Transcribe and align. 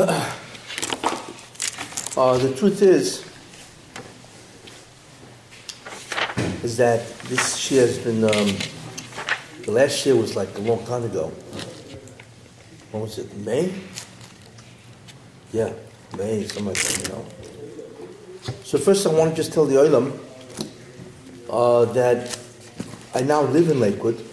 Uh, 0.00 0.32
the 2.38 2.54
truth 2.54 2.82
is, 2.82 3.24
is 6.62 6.76
that 6.76 7.04
this 7.24 7.68
year 7.72 7.84
has 7.84 7.98
been, 7.98 8.22
um, 8.22 8.56
the 9.64 9.72
last 9.72 10.06
year 10.06 10.14
was 10.14 10.36
like 10.36 10.56
a 10.56 10.60
long 10.60 10.86
time 10.86 11.02
ago. 11.02 11.32
When 12.92 13.02
was 13.02 13.18
it, 13.18 13.36
May? 13.38 13.74
Yeah, 15.52 15.72
May, 16.16 16.42
you 16.42 16.62
know. 16.62 17.26
So 18.62 18.78
first 18.78 19.04
I 19.04 19.10
want 19.12 19.30
to 19.30 19.36
just 19.36 19.52
tell 19.52 19.66
the 19.66 19.76
Olam 19.76 20.16
uh, 21.50 21.86
that 21.94 22.38
I 23.16 23.22
now 23.22 23.42
live 23.42 23.68
in 23.68 23.80
Lakewood, 23.80 24.24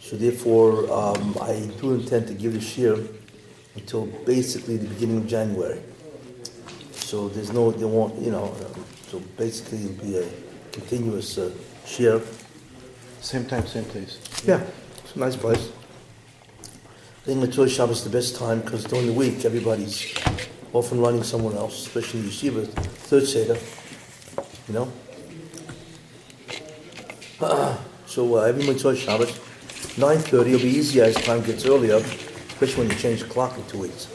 so 0.00 0.16
therefore 0.16 0.92
um, 0.92 1.38
I 1.40 1.70
do 1.80 1.94
intend 1.94 2.26
to 2.26 2.34
give 2.34 2.52
this 2.52 2.76
year 2.76 2.98
until 3.78 4.06
basically 4.26 4.76
the 4.76 4.88
beginning 4.88 5.18
of 5.18 5.26
January. 5.26 5.80
So 6.92 7.28
there's 7.28 7.52
no, 7.52 7.70
there 7.70 7.88
won't, 7.88 8.20
you 8.20 8.30
know, 8.30 8.44
um, 8.44 8.84
so 9.08 9.20
basically 9.36 9.84
it'll 9.84 10.04
be 10.04 10.18
a 10.18 10.28
continuous 10.72 11.38
uh, 11.38 11.50
share. 11.86 12.20
Same 13.20 13.46
time, 13.46 13.66
same 13.66 13.84
place. 13.84 14.20
Yeah, 14.44 14.62
it's 15.02 15.14
a 15.14 15.18
nice 15.18 15.36
place. 15.36 15.70
I 16.62 17.24
think 17.24 17.44
Motzei 17.44 17.68
Shabbos 17.68 17.98
is 17.98 18.04
the 18.04 18.10
best 18.10 18.36
time 18.36 18.60
because 18.60 18.84
during 18.84 19.06
the 19.06 19.12
week 19.12 19.44
everybody's 19.44 20.14
off 20.72 20.92
and 20.92 21.00
running 21.00 21.22
somewhere 21.22 21.56
else, 21.56 21.86
especially 21.86 22.22
yeshiva, 22.22 22.66
third 22.66 23.26
seder, 23.26 23.58
you 24.68 24.74
know. 24.74 24.92
so 28.06 28.36
uh, 28.36 28.42
every 28.42 28.64
Motzei 28.64 28.96
Shabbos, 28.96 29.30
9.30 29.96 30.32
will 30.32 30.58
be 30.58 30.68
easier 30.68 31.04
as 31.04 31.14
time 31.16 31.42
gets 31.42 31.64
earlier, 31.66 32.00
especially 32.60 32.88
when 32.88 32.90
you 32.90 32.96
change 33.00 33.22
the 33.22 33.28
clock 33.28 33.56
in 33.56 33.64
two 33.66 33.78
weeks. 33.78 34.08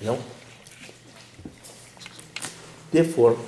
You 0.00 0.08
know? 0.08 0.18
Therefore, 2.90 3.38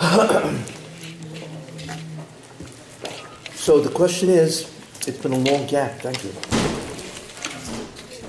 so 3.54 3.78
the 3.78 3.92
question 3.94 4.30
is, 4.30 4.68
it's 5.06 5.18
been 5.18 5.34
a 5.34 5.38
long 5.38 5.64
gap, 5.68 6.00
thank 6.00 6.24
you. 6.24 6.30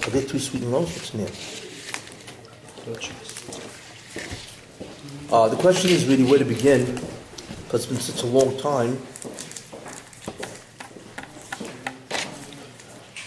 Are 0.04 0.12
they 0.12 0.24
too 0.24 0.38
sweet 0.38 0.62
and 0.62 0.72
low? 0.72 0.82
What's 0.82 1.16
in 1.16 1.22
there? 1.22 1.32
Uh, 5.32 5.48
the 5.48 5.58
question 5.58 5.90
is 5.90 6.06
really 6.06 6.26
where 6.26 6.38
to 6.38 6.46
begin, 6.46 6.86
because 7.64 7.86
it's 7.86 7.88
been 7.88 8.00
such 8.00 8.22
a 8.22 8.28
long 8.28 8.56
time. 8.60 9.00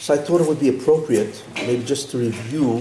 So 0.01 0.15
I 0.15 0.17
thought 0.17 0.41
it 0.41 0.49
would 0.49 0.59
be 0.59 0.71
appropriate, 0.71 1.45
maybe 1.57 1.85
just 1.85 2.11
to 2.13 2.19
review, 2.19 2.81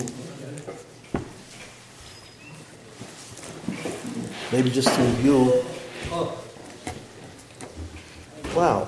maybe 4.53 4.69
just 4.71 4.87
to 4.95 5.01
review. 5.01 5.65
Wow. 8.55 8.87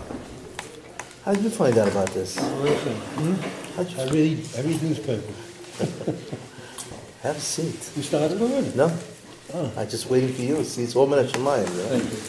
How 1.25 1.33
did 1.33 1.43
you 1.43 1.49
find 1.49 1.77
out 1.77 1.89
about 1.89 2.07
this? 2.11 2.37
How'd 2.37 2.47
hmm? 3.17 3.33
you 3.75 3.99
I 3.99 4.05
read, 4.07 4.47
I 4.57 4.61
read 4.61 4.81
newspapers. 4.81 5.25
have 7.23 7.35
a 7.35 7.39
seat? 7.39 7.91
You 7.97 8.03
started 8.03 8.41
already? 8.41 8.71
No? 8.75 8.97
Oh. 9.53 9.71
I'm 9.75 9.89
just 9.89 10.09
waiting 10.09 10.33
for 10.33 10.41
you. 10.41 10.63
See, 10.63 10.83
it's 10.83 10.95
all 10.95 11.05
minutes 11.05 11.33
your 11.33 11.43
mind. 11.43 11.67
Right? 11.67 12.01
Thank 12.01 12.03
you. 12.05 12.19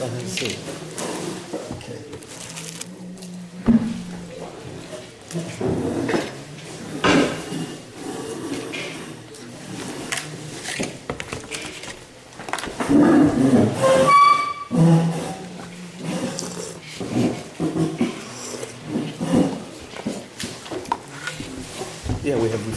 Have 0.00 0.22
a 0.22 0.26
seat. 0.28 0.83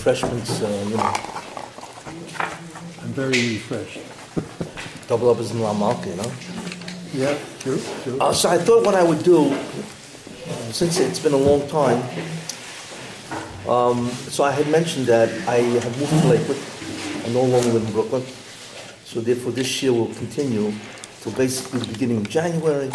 Refreshments. 0.08 0.62
Uh, 0.62 0.86
you 0.88 0.96
know, 0.96 1.14
I'm 3.04 3.12
very 3.12 3.60
refreshed. 3.60 4.00
double 5.10 5.30
up 5.30 5.40
is 5.40 5.52
in 5.52 5.60
La 5.60 5.74
Malca, 5.74 6.08
you 6.08 6.16
know. 6.16 6.32
Yeah, 7.14 7.38
true, 7.60 7.82
true. 8.04 8.18
Uh, 8.18 8.32
so 8.32 8.48
I 8.48 8.58
thought 8.58 8.86
what 8.86 8.96
I 8.96 9.04
would 9.04 9.22
do, 9.22 9.54
since 10.72 11.02
it's 11.02 11.20
been 11.20 11.34
a 11.34 11.38
long 11.38 11.68
time, 11.68 12.02
um, 13.68 14.08
so 14.32 14.46
I 14.46 14.52
had 14.52 14.70
mentioned 14.70 15.08
that 15.08 15.28
I 15.46 15.58
have 15.84 16.00
moved 16.00 16.22
to 16.22 16.28
Lakewood. 16.30 16.58
I 17.26 17.34
no 17.34 17.44
longer 17.44 17.68
live 17.68 17.86
in 17.86 17.92
Brooklyn. 17.92 18.24
So 19.04 19.20
therefore 19.20 19.52
this 19.52 19.84
year 19.84 19.92
will 19.92 20.14
continue 20.16 20.72
till 21.20 21.34
basically 21.34 21.82
the 21.82 21.92
beginning 21.92 22.18
of 22.20 22.30
January, 22.30 22.88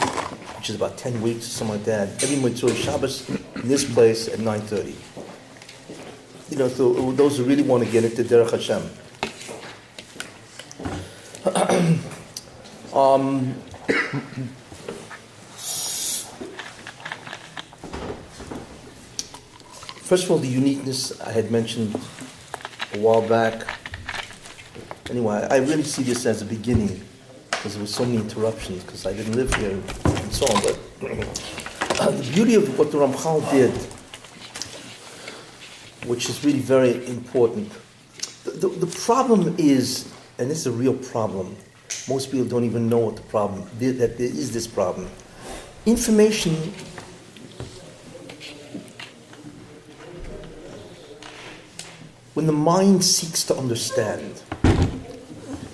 which 0.56 0.70
is 0.70 0.76
about 0.76 0.96
10 0.96 1.20
weeks 1.20 1.44
or 1.46 1.50
something 1.50 1.76
like 1.76 1.84
that. 1.84 2.24
Every 2.24 2.36
Motzei 2.36 2.74
Shabbos 2.74 3.28
in 3.28 3.68
this 3.68 3.84
place 3.84 4.28
at 4.28 4.38
9.30. 4.38 5.11
You 6.52 6.58
know, 6.58 6.68
so 6.68 7.12
those 7.12 7.38
who 7.38 7.44
really 7.44 7.62
want 7.62 7.82
to 7.82 7.90
get 7.90 8.04
into 8.04 8.22
Derech 8.22 8.50
Hashem. 8.50 8.82
um, 12.94 13.54
First 20.04 20.24
of 20.24 20.30
all, 20.30 20.36
the 20.36 20.46
uniqueness 20.46 21.18
I 21.22 21.32
had 21.32 21.50
mentioned 21.50 21.98
a 22.92 22.98
while 22.98 23.26
back. 23.26 23.78
Anyway, 25.08 25.48
I 25.50 25.56
really 25.56 25.84
see 25.84 26.02
this 26.02 26.26
as 26.26 26.42
a 26.42 26.44
beginning 26.44 27.02
because 27.50 27.72
there 27.72 27.82
were 27.82 27.86
so 27.86 28.04
many 28.04 28.18
interruptions 28.18 28.84
because 28.84 29.06
I 29.06 29.14
didn't 29.14 29.36
live 29.36 29.54
here 29.54 29.70
and 29.70 30.30
so 30.30 30.44
on. 30.54 30.62
But 30.62 30.78
uh, 31.98 32.10
the 32.10 32.30
beauty 32.34 32.56
of 32.56 32.78
what 32.78 32.92
the 32.92 32.98
Ramchal 32.98 33.50
did, 33.50 33.72
which 36.06 36.28
is 36.28 36.44
really 36.44 36.60
very 36.60 37.06
important, 37.06 37.70
the, 38.44 38.50
the, 38.50 38.68
the 38.68 38.86
problem 38.86 39.54
is, 39.58 40.12
and 40.38 40.50
this 40.50 40.58
is 40.58 40.66
a 40.66 40.72
real 40.72 40.94
problem, 40.94 41.56
most 42.08 42.30
people 42.30 42.46
don't 42.46 42.64
even 42.64 42.88
know 42.88 42.98
what 42.98 43.16
the 43.16 43.22
problem, 43.22 43.62
that 43.78 44.18
there 44.18 44.26
is 44.26 44.52
this 44.52 44.66
problem. 44.66 45.08
Information 45.86 46.54
when 52.34 52.46
the 52.46 52.52
mind 52.52 53.04
seeks 53.04 53.44
to 53.44 53.56
understand, 53.56 54.42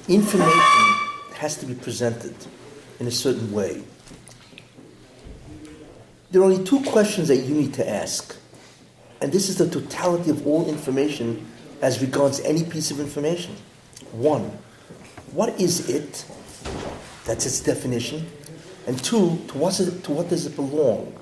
information 0.09 0.95
has 1.35 1.57
to 1.57 1.67
be 1.67 1.75
presented 1.75 2.35
in 2.99 3.07
a 3.07 3.11
certain 3.11 3.53
way. 3.53 3.83
There 6.31 6.43
are 6.43 6.45
only 6.45 6.65
two 6.65 6.83
questions 6.83 7.29
that 7.29 7.37
you 7.37 7.55
need 7.55 7.75
to 7.75 7.89
ask, 7.89 8.38
and 9.21 9.33
this 9.33 9.49
is 9.49 9.57
the 9.57 9.69
totality 9.69 10.31
of 10.31 10.47
all 10.47 10.69
information 10.69 11.47
as 11.83 12.01
regards 12.01 12.41
any 12.41 12.65
piece 12.65 12.91
of 12.91 13.01
information. 13.01 13.55
One, 14.13 14.51
what 15.33 15.61
is 15.61 15.89
it? 15.89 16.25
That's 17.25 17.45
its 17.47 17.61
definition. 17.61 18.27
And 18.87 19.03
two, 19.03 19.39
to 19.49 19.59
what, 19.59 19.79
it, 19.81 20.03
to 20.05 20.13
what 20.13 20.29
does 20.29 20.47
it 20.47 20.57
belong? 20.57 21.13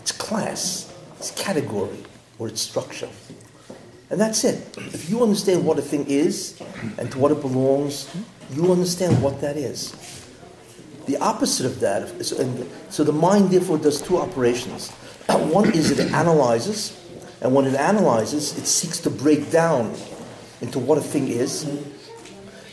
Its 0.00 0.12
class, 0.12 0.92
its 1.16 1.30
category, 1.30 1.96
or 2.38 2.48
its 2.48 2.60
structure. 2.60 3.08
And 4.10 4.20
that's 4.20 4.44
it. 4.44 4.76
If 4.76 5.08
you 5.08 5.22
understand 5.22 5.64
what 5.64 5.78
a 5.78 5.82
thing 5.82 6.06
is 6.06 6.60
and 6.98 7.10
to 7.12 7.18
what 7.18 7.32
it 7.32 7.40
belongs, 7.40 8.14
you 8.52 8.70
understand 8.70 9.22
what 9.22 9.40
that 9.40 9.56
is. 9.56 9.94
The 11.06 11.16
opposite 11.18 11.66
of 11.66 11.80
that, 11.80 12.02
is, 12.20 12.32
and 12.32 12.70
so 12.90 13.04
the 13.04 13.12
mind 13.12 13.50
therefore 13.50 13.78
does 13.78 14.00
two 14.00 14.18
operations. 14.18 14.90
One 15.28 15.72
is 15.72 15.90
it 15.90 16.12
analyzes, 16.12 17.03
and 17.44 17.54
when 17.54 17.66
it 17.66 17.74
analyzes, 17.76 18.58
it 18.58 18.66
seeks 18.66 18.98
to 19.00 19.10
break 19.10 19.52
down 19.52 19.94
into 20.60 20.80
what 20.80 20.98
a 20.98 21.00
thing 21.00 21.28
is. 21.28 21.62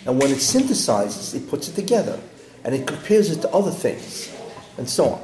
And 0.07 0.19
when 0.19 0.31
it 0.31 0.38
synthesizes, 0.39 1.35
it 1.35 1.47
puts 1.47 1.68
it 1.68 1.75
together, 1.75 2.19
and 2.63 2.73
it 2.73 2.88
compares 2.88 3.29
it 3.29 3.41
to 3.41 3.50
other 3.50 3.69
things, 3.69 4.35
and 4.79 4.89
so 4.89 5.09
on. 5.09 5.21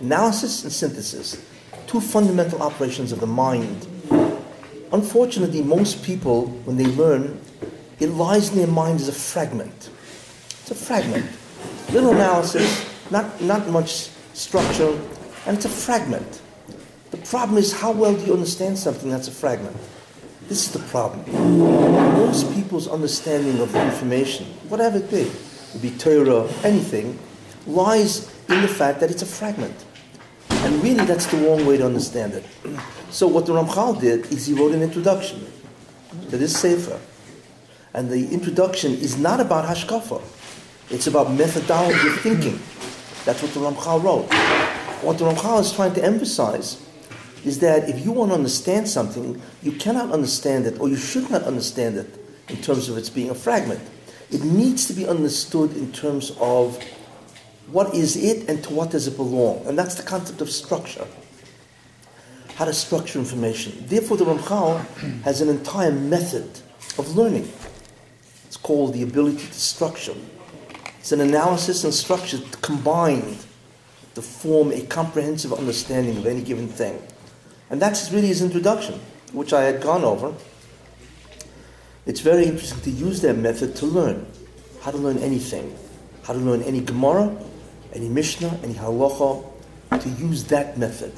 Analysis 0.00 0.64
and 0.64 0.72
synthesis, 0.72 1.40
two 1.86 2.00
fundamental 2.00 2.60
operations 2.60 3.12
of 3.12 3.20
the 3.20 3.28
mind 3.28 3.86
unfortunately, 4.92 5.62
most 5.62 6.02
people, 6.02 6.46
when 6.64 6.76
they 6.76 6.86
learn, 6.86 7.38
it 8.00 8.08
lies 8.08 8.50
in 8.50 8.56
their 8.56 8.66
mind 8.66 9.00
as 9.00 9.08
a 9.08 9.12
fragment. 9.12 9.90
It's 10.60 10.70
a 10.70 10.74
fragment. 10.74 11.26
Little 11.92 12.10
analysis, 12.12 12.84
not, 13.10 13.40
not 13.40 13.68
much 13.68 14.10
structure, 14.34 14.98
and 15.46 15.56
it's 15.56 15.64
a 15.64 15.70
fragment. 15.70 16.42
The 17.10 17.18
problem 17.18 17.58
is 17.58 17.72
how 17.72 17.92
well 17.92 18.14
do 18.16 18.24
you 18.24 18.32
understand 18.32 18.78
something 18.78 19.08
that's 19.08 19.28
a 19.28 19.32
fragment? 19.32 19.76
This 20.48 20.66
is 20.66 20.72
the 20.72 20.80
problem. 20.90 21.24
Most 21.58 22.52
people's 22.54 22.88
understanding 22.88 23.60
of 23.60 23.74
information, 23.74 24.46
whatever 24.68 24.98
it 24.98 25.10
be, 25.10 25.30
it 25.74 25.82
be 25.82 25.90
Torah, 25.90 26.48
anything, 26.64 27.18
lies 27.66 28.32
in 28.48 28.62
the 28.62 28.68
fact 28.68 29.00
that 29.00 29.10
it's 29.10 29.22
a 29.22 29.26
fragment. 29.26 29.84
And 30.50 30.82
really, 30.82 31.04
that's 31.04 31.26
the 31.26 31.36
wrong 31.38 31.64
way 31.66 31.76
to 31.76 31.86
understand 31.86 32.34
it. 32.34 32.44
So 33.10 33.26
what 33.26 33.46
the 33.46 33.52
Ramchal 33.52 34.00
did 34.00 34.26
is 34.32 34.46
he 34.46 34.54
wrote 34.54 34.72
an 34.72 34.82
introduction 34.82 35.46
to 36.30 36.36
this 36.36 36.56
Sefer. 36.56 37.00
And 37.94 38.10
the 38.10 38.28
introduction 38.30 38.92
is 38.92 39.16
not 39.18 39.40
about 39.40 39.64
Hashkafa. 39.64 40.22
It's 40.90 41.06
about 41.06 41.32
methodology 41.32 42.08
of 42.08 42.20
thinking. 42.20 42.60
That's 43.24 43.42
what 43.42 43.52
the 43.52 43.60
Ramchal 43.60 44.02
wrote. 44.02 44.32
What 45.02 45.18
the 45.18 45.24
Ramchal 45.24 45.60
is 45.60 45.72
trying 45.72 45.94
to 45.94 46.04
emphasize 46.04 46.85
is 47.46 47.60
that 47.60 47.88
if 47.88 48.04
you 48.04 48.10
want 48.10 48.32
to 48.32 48.34
understand 48.34 48.88
something, 48.88 49.40
you 49.62 49.70
cannot 49.72 50.10
understand 50.10 50.66
it, 50.66 50.80
or 50.80 50.88
you 50.88 50.96
should 50.96 51.30
not 51.30 51.44
understand 51.44 51.96
it 51.96 52.18
in 52.48 52.56
terms 52.56 52.88
of 52.88 52.98
its 52.98 53.08
being 53.08 53.30
a 53.30 53.34
fragment. 53.34 53.80
It 54.32 54.42
needs 54.42 54.86
to 54.88 54.92
be 54.92 55.06
understood 55.06 55.76
in 55.76 55.92
terms 55.92 56.32
of 56.40 56.82
what 57.70 57.94
is 57.94 58.16
it 58.16 58.48
and 58.48 58.62
to 58.64 58.72
what 58.72 58.90
does 58.90 59.06
it 59.06 59.16
belong. 59.16 59.64
And 59.66 59.78
that's 59.78 59.94
the 59.94 60.02
concept 60.02 60.40
of 60.40 60.50
structure. 60.50 61.06
How 62.56 62.64
to 62.64 62.72
structure 62.72 63.20
information. 63.20 63.84
Therefore, 63.86 64.16
the 64.16 64.24
Ramchal 64.24 64.84
has 65.22 65.40
an 65.40 65.48
entire 65.48 65.92
method 65.92 66.50
of 66.98 67.14
learning. 67.16 67.48
It's 68.46 68.56
called 68.56 68.92
the 68.92 69.04
ability 69.04 69.46
to 69.46 69.60
structure. 69.60 70.14
It's 70.98 71.12
an 71.12 71.20
analysis 71.20 71.84
and 71.84 71.94
structure 71.94 72.38
combined 72.60 73.38
to 74.16 74.22
form 74.22 74.72
a 74.72 74.80
comprehensive 74.80 75.52
understanding 75.52 76.16
of 76.16 76.26
any 76.26 76.42
given 76.42 76.66
thing. 76.66 77.00
And 77.70 77.82
that's 77.82 78.12
really 78.12 78.28
his 78.28 78.42
introduction, 78.42 79.00
which 79.32 79.52
I 79.52 79.62
had 79.62 79.82
gone 79.82 80.04
over. 80.04 80.32
It's 82.06 82.20
very 82.20 82.44
interesting 82.44 82.80
to 82.82 82.90
use 82.90 83.20
that 83.22 83.36
method 83.36 83.74
to 83.76 83.86
learn 83.86 84.26
how 84.82 84.92
to 84.92 84.98
learn 84.98 85.18
anything, 85.18 85.76
how 86.22 86.32
to 86.32 86.38
learn 86.38 86.62
any 86.62 86.80
Gemara, 86.80 87.36
any 87.92 88.08
Mishnah, 88.08 88.60
any 88.62 88.74
Halacha, 88.74 89.44
to 90.00 90.08
use 90.10 90.44
that 90.44 90.78
method, 90.78 91.12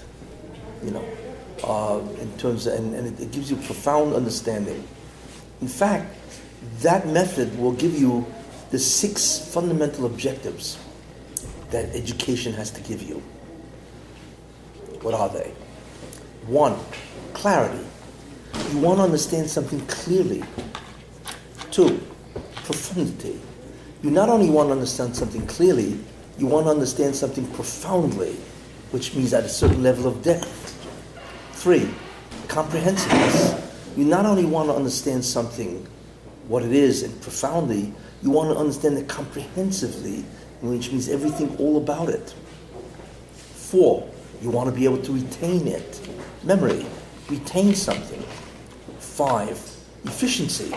you 0.82 0.90
know, 0.90 1.04
uh, 1.64 2.00
in 2.20 2.38
terms 2.38 2.66
of, 2.66 2.74
and, 2.74 2.94
and 2.94 3.06
it, 3.06 3.24
it 3.24 3.30
gives 3.30 3.50
you 3.50 3.56
profound 3.56 4.14
understanding. 4.14 4.82
In 5.60 5.68
fact, 5.68 6.16
that 6.80 7.06
method 7.06 7.58
will 7.58 7.72
give 7.72 7.98
you 7.98 8.24
the 8.70 8.78
six 8.78 9.38
fundamental 9.52 10.06
objectives 10.06 10.78
that 11.70 11.94
education 11.94 12.54
has 12.54 12.70
to 12.70 12.80
give 12.80 13.02
you. 13.02 13.22
What 15.02 15.14
are 15.14 15.28
they? 15.28 15.52
One, 16.48 16.78
clarity. 17.34 17.84
You 18.72 18.78
want 18.78 19.00
to 19.00 19.02
understand 19.02 19.50
something 19.50 19.80
clearly. 19.86 20.42
Two, 21.70 22.00
profundity. 22.64 23.38
You 24.02 24.10
not 24.10 24.30
only 24.30 24.48
want 24.48 24.70
to 24.70 24.72
understand 24.72 25.14
something 25.14 25.46
clearly, 25.46 26.00
you 26.38 26.46
want 26.46 26.64
to 26.64 26.70
understand 26.70 27.14
something 27.14 27.46
profoundly, 27.52 28.32
which 28.92 29.14
means 29.14 29.34
at 29.34 29.44
a 29.44 29.48
certain 29.48 29.82
level 29.82 30.06
of 30.06 30.22
depth. 30.22 30.74
Three, 31.52 31.86
comprehensiveness. 32.48 33.54
You 33.94 34.06
not 34.06 34.24
only 34.24 34.46
want 34.46 34.70
to 34.70 34.74
understand 34.74 35.26
something, 35.26 35.86
what 36.46 36.62
it 36.62 36.72
is, 36.72 37.02
and 37.02 37.20
profoundly, 37.20 37.92
you 38.22 38.30
want 38.30 38.54
to 38.54 38.58
understand 38.58 38.96
it 38.96 39.06
comprehensively, 39.06 40.24
which 40.62 40.92
means 40.92 41.10
everything 41.10 41.54
all 41.58 41.76
about 41.76 42.08
it. 42.08 42.34
Four, 43.34 44.08
you 44.40 44.50
want 44.50 44.68
to 44.68 44.74
be 44.74 44.84
able 44.84 45.02
to 45.02 45.12
retain 45.12 45.66
it. 45.66 46.08
Memory, 46.44 46.86
retain 47.28 47.74
something. 47.74 48.22
Five, 48.98 49.58
efficiency. 50.04 50.74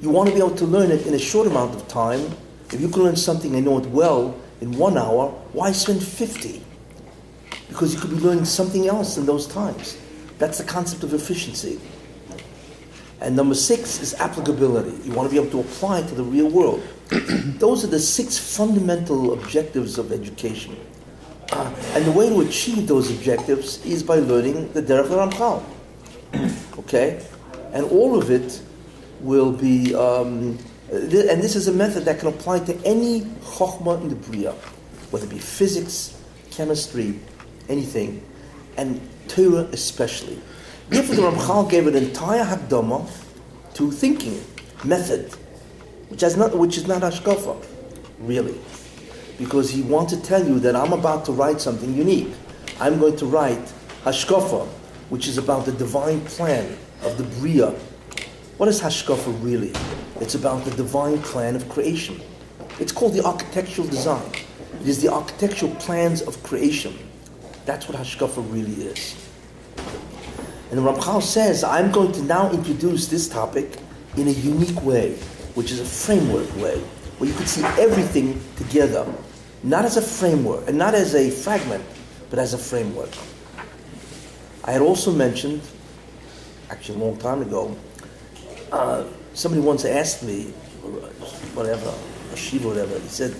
You 0.00 0.10
want 0.10 0.28
to 0.28 0.34
be 0.34 0.40
able 0.40 0.56
to 0.56 0.64
learn 0.64 0.90
it 0.90 1.06
in 1.06 1.14
a 1.14 1.18
short 1.18 1.46
amount 1.46 1.74
of 1.74 1.88
time. 1.88 2.20
If 2.72 2.80
you 2.80 2.88
can 2.88 3.02
learn 3.02 3.16
something 3.16 3.54
and 3.54 3.64
know 3.64 3.78
it 3.78 3.86
well 3.86 4.38
in 4.60 4.72
one 4.72 4.98
hour, 4.98 5.30
why 5.52 5.72
spend 5.72 6.02
50? 6.02 6.62
Because 7.68 7.94
you 7.94 8.00
could 8.00 8.10
be 8.10 8.16
learning 8.16 8.44
something 8.44 8.86
else 8.86 9.16
in 9.16 9.26
those 9.26 9.46
times. 9.46 9.96
That's 10.38 10.58
the 10.58 10.64
concept 10.64 11.02
of 11.02 11.14
efficiency. 11.14 11.80
And 13.20 13.34
number 13.34 13.54
six 13.54 14.00
is 14.00 14.14
applicability. 14.14 14.96
You 15.04 15.12
want 15.12 15.28
to 15.28 15.34
be 15.34 15.40
able 15.40 15.50
to 15.50 15.68
apply 15.68 16.00
it 16.00 16.08
to 16.08 16.14
the 16.14 16.22
real 16.22 16.48
world. 16.48 16.82
Those 17.10 17.82
are 17.82 17.88
the 17.88 17.98
six 17.98 18.38
fundamental 18.38 19.32
objectives 19.32 19.98
of 19.98 20.12
education. 20.12 20.76
Uh, 21.52 21.74
and 21.94 22.04
the 22.04 22.12
way 22.12 22.28
to 22.28 22.40
achieve 22.42 22.86
those 22.86 23.10
objectives 23.10 23.84
is 23.84 24.02
by 24.02 24.16
learning 24.16 24.70
the 24.72 24.82
Derech 24.82 25.08
Ramchal. 25.08 25.62
okay? 26.78 27.24
And 27.72 27.84
all 27.86 28.20
of 28.20 28.30
it 28.30 28.60
will 29.20 29.52
be, 29.52 29.94
um, 29.94 30.58
th- 30.90 31.26
and 31.30 31.42
this 31.42 31.56
is 31.56 31.68
a 31.68 31.72
method 31.72 32.04
that 32.04 32.18
can 32.18 32.28
apply 32.28 32.60
to 32.60 32.76
any 32.84 33.22
chokhmah 33.42 34.02
in 34.02 34.08
the 34.10 34.16
Bria, 34.16 34.52
whether 35.10 35.26
it 35.26 35.30
be 35.30 35.38
physics, 35.38 36.20
chemistry, 36.50 37.18
anything, 37.68 38.22
and 38.76 39.00
Torah 39.28 39.68
especially. 39.72 40.38
Therefore, 40.88 41.16
the 41.16 41.22
Ramchal 41.22 41.70
gave 41.70 41.86
an 41.86 41.96
entire 41.96 42.44
Hakdama 42.44 43.10
to 43.74 43.90
thinking, 43.90 44.42
method, 44.84 45.32
which, 46.08 46.20
has 46.20 46.36
not, 46.36 46.56
which 46.56 46.76
is 46.76 46.86
not 46.86 47.02
Hashkafa, 47.02 47.64
really. 48.20 48.58
Because 49.38 49.70
he 49.70 49.82
wants 49.82 50.12
to 50.12 50.20
tell 50.20 50.44
you 50.46 50.58
that 50.60 50.74
I'm 50.74 50.92
about 50.92 51.24
to 51.26 51.32
write 51.32 51.60
something 51.60 51.94
unique. 51.94 52.32
I'm 52.80 52.98
going 52.98 53.16
to 53.16 53.26
write 53.26 53.72
Hashkafa, 54.04 54.66
which 55.10 55.28
is 55.28 55.38
about 55.38 55.64
the 55.64 55.72
divine 55.72 56.20
plan 56.22 56.76
of 57.02 57.16
the 57.16 57.24
Bria. 57.40 57.70
What 58.58 58.68
is 58.68 58.80
Hashkafa 58.80 59.42
really? 59.42 59.72
It's 60.20 60.34
about 60.34 60.64
the 60.64 60.72
divine 60.72 61.22
plan 61.22 61.54
of 61.54 61.68
creation. 61.68 62.20
It's 62.80 62.92
called 62.92 63.14
the 63.14 63.24
architectural 63.24 63.86
design. 63.86 64.30
It 64.80 64.88
is 64.88 65.00
the 65.00 65.12
architectural 65.12 65.74
plans 65.76 66.22
of 66.22 66.42
creation. 66.42 66.96
That's 67.64 67.88
what 67.88 67.96
Hashkafa 67.96 68.52
really 68.52 68.86
is. 68.86 69.14
And 70.70 70.80
Ramchal 70.80 71.22
says, 71.22 71.64
I'm 71.64 71.90
going 71.90 72.12
to 72.12 72.22
now 72.22 72.50
introduce 72.50 73.06
this 73.06 73.28
topic 73.28 73.78
in 74.16 74.28
a 74.28 74.32
unique 74.32 74.82
way, 74.82 75.14
which 75.54 75.70
is 75.70 75.80
a 75.80 75.84
framework 75.84 76.54
way, 76.56 76.78
where 77.18 77.30
you 77.30 77.36
can 77.36 77.46
see 77.46 77.64
everything 77.80 78.40
together, 78.56 79.04
not 79.62 79.84
as 79.84 79.96
a 79.96 80.02
framework, 80.02 80.68
and 80.68 80.78
not 80.78 80.94
as 80.94 81.14
a 81.14 81.30
fragment, 81.30 81.84
but 82.30 82.38
as 82.38 82.54
a 82.54 82.58
framework. 82.58 83.10
I 84.64 84.72
had 84.72 84.82
also 84.82 85.12
mentioned, 85.12 85.62
actually 86.70 87.00
a 87.00 87.04
long 87.04 87.16
time 87.16 87.42
ago, 87.42 87.76
uh, 88.70 89.04
somebody 89.34 89.62
once 89.62 89.84
asked 89.84 90.22
me, 90.22 90.44
whatever, 91.54 91.92
a 92.32 92.36
shiva, 92.36 92.68
whatever, 92.68 92.98
he 92.98 93.08
said, 93.08 93.32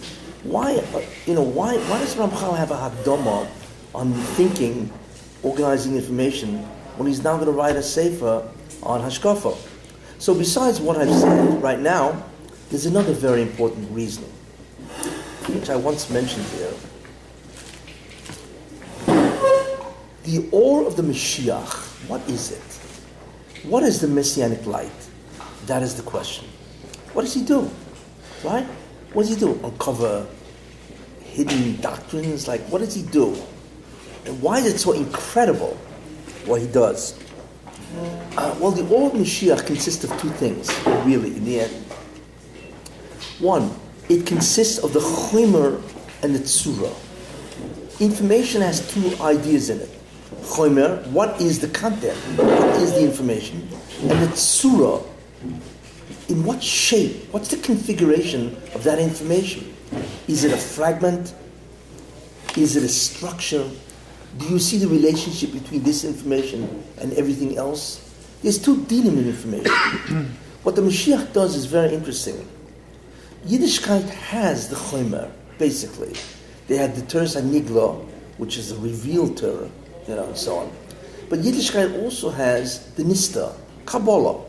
why, 0.45 0.83
you 1.27 1.35
know, 1.35 1.43
why, 1.43 1.77
why 1.77 1.99
does 1.99 2.15
Ramchal 2.15 2.57
have 2.57 2.71
a 2.71 2.77
hakdama 2.77 3.49
on 3.95 4.13
thinking, 4.13 4.91
organizing 5.43 5.97
information, 5.97 6.59
when 6.97 7.07
he's 7.07 7.23
now 7.23 7.35
going 7.35 7.47
to 7.47 7.53
write 7.53 7.77
a 7.77 7.83
sefer 7.83 8.49
on 8.83 9.01
Hashkafa. 9.01 9.57
So 10.19 10.35
besides 10.35 10.81
what 10.81 10.97
I've 10.97 11.15
said 11.15 11.63
right 11.63 11.79
now, 11.79 12.23
there's 12.71 12.87
another 12.87 13.13
very 13.13 13.43
important 13.43 13.91
reason, 13.91 14.25
which 15.49 15.71
I 15.71 15.77
once 15.77 16.11
mentioned 16.11 16.47
here. 16.47 16.73
The 20.25 20.49
ore 20.53 20.87
of 20.87 20.97
the 20.97 21.03
Mashiach, 21.03 22.09
what 22.09 22.21
is 22.29 22.53
it? 22.53 23.67
What 23.67 23.83
is 23.83 24.01
the 24.01 24.09
messianic 24.09 24.67
light? 24.67 24.91
That 25.67 25.83
is 25.83 25.95
the 25.95 26.03
question. 26.03 26.47
What 27.13 27.23
does 27.23 27.35
he 27.35 27.43
do? 27.43 27.71
Right? 28.45 28.67
What 29.13 29.23
does 29.27 29.31
he 29.31 29.37
do? 29.37 29.59
Uncover 29.65 30.27
hidden 31.23 31.81
doctrines? 31.81 32.47
Like, 32.47 32.61
what 32.69 32.79
does 32.81 32.95
he 32.95 33.03
do? 33.03 33.37
And 34.27 34.41
why 34.43 34.59
is 34.59 34.67
it 34.67 34.79
so 34.79 34.93
incredible 34.93 35.75
what 36.45 36.61
he 36.61 36.67
does? 36.69 37.19
Uh, 38.37 38.55
well, 38.61 38.71
the 38.71 38.87
old 38.95 39.15
Mashiach 39.15 39.67
consists 39.67 40.05
of 40.05 40.11
two 40.21 40.29
things, 40.31 40.71
really, 41.07 41.37
in 41.37 41.45
the 41.45 41.61
end. 41.61 41.75
One, 43.39 43.75
it 44.09 44.27
consists 44.27 44.79
of 44.79 44.93
the 44.93 45.01
chomer 45.01 45.83
and 46.23 46.35
the 46.35 46.39
tzura. 46.39 46.93
Information 48.01 48.63
has 48.63 48.93
two 48.93 49.15
ideas 49.23 49.71
in 49.71 49.81
it. 49.81 49.91
Chomer, 50.43 51.07
what 51.09 51.41
is 51.41 51.59
the 51.59 51.69
content? 51.69 52.17
What 52.37 52.77
is 52.77 52.93
the 52.93 53.05
information? 53.05 53.69
And 54.03 54.11
the 54.11 54.29
tzura, 54.29 55.05
in 56.29 56.45
what 56.45 56.63
shape? 56.63 57.29
What's 57.33 57.49
the 57.49 57.57
configuration 57.59 58.57
of 58.75 58.85
that 58.85 58.99
information? 58.99 59.75
Is 60.27 60.45
it 60.45 60.53
a 60.53 60.57
fragment? 60.57 61.35
Is 62.57 62.77
it 62.77 62.83
a 62.83 62.89
structure? 62.89 63.69
Do 64.39 64.47
you 64.47 64.59
see 64.59 64.79
the 64.79 64.89
relationship 64.89 65.53
between 65.53 65.83
this 65.83 66.05
information 66.05 66.85
and 66.99 67.13
everything 67.15 67.57
else? 67.57 68.05
There's 68.43 68.59
two 68.59 68.85
dealing 68.85 69.17
with 69.17 69.27
information. 69.27 70.37
what 70.63 70.77
the 70.77 70.83
Mashiach 70.83 71.33
does 71.33 71.57
is 71.57 71.65
very 71.65 71.95
interesting. 71.95 72.47
Yiddishkeit 73.47 74.09
has 74.09 74.69
the 74.69 74.77
Chomer, 74.77 75.31
basically. 75.59 76.15
They 76.67 76.77
have 76.77 76.97
the 76.97 77.07
Torah 77.07 77.43
Nigla, 77.43 78.05
which 78.37 78.57
is 78.59 78.71
the 78.71 78.77
revealed 78.81 79.37
Torah, 79.37 79.71
you 80.07 80.15
know, 80.15 80.25
and 80.25 80.37
so 80.37 80.59
on. 80.59 80.73
But 81.29 81.41
Yiddishkeit 81.41 82.03
also 82.03 82.31
has 82.31 82.93
the 82.95 83.05
Nista, 83.05 83.55
Kabbalah. 83.87 84.45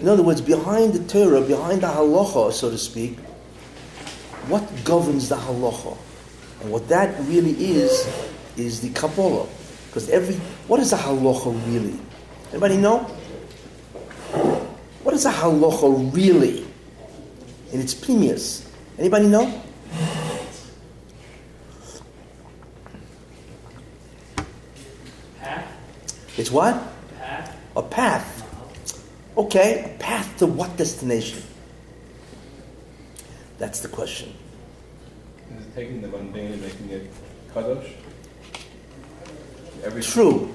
In 0.00 0.08
other 0.08 0.22
words, 0.22 0.40
behind 0.40 0.94
the 0.94 1.04
Torah, 1.04 1.40
behind 1.42 1.82
the 1.82 1.88
halacha, 1.88 2.52
so 2.52 2.70
to 2.70 2.78
speak, 2.78 3.18
what 4.48 4.64
governs 4.84 5.28
the 5.28 5.36
halacha? 5.36 5.96
And 6.62 6.72
what 6.72 6.88
that 6.88 7.20
really 7.24 7.52
is, 7.52 8.08
is 8.56 8.80
the 8.80 8.90
Kabbalah. 8.90 9.46
Because 9.86 10.08
every, 10.08 10.34
what 10.66 10.80
is 10.80 10.92
a 10.92 10.96
halacha 10.96 11.54
really? 11.66 11.98
Anybody 12.50 12.78
know? 12.78 13.00
What 15.02 15.14
is 15.14 15.26
a 15.26 15.32
halacha 15.32 16.14
really? 16.14 16.67
In 17.72 17.80
its 17.80 17.94
pnimius. 17.94 18.66
Anybody 18.98 19.28
know? 19.28 19.62
Path? 25.40 25.74
It's 26.36 26.50
what? 26.50 26.82
Path? 27.18 27.56
A 27.76 27.82
path. 27.82 28.34
Okay, 29.36 29.84
a 29.84 29.98
path 29.98 30.36
to 30.38 30.46
what 30.46 30.76
destination? 30.76 31.42
That's 33.58 33.80
the 33.80 33.88
question. 33.88 34.34
Is 35.56 35.66
it 35.66 35.74
taking 35.74 36.00
the 36.00 36.08
mundane 36.08 36.52
and 36.52 36.62
making 36.62 36.90
it 36.90 37.10
kadosh? 37.54 37.92
Every 39.84 40.02
True. 40.02 40.54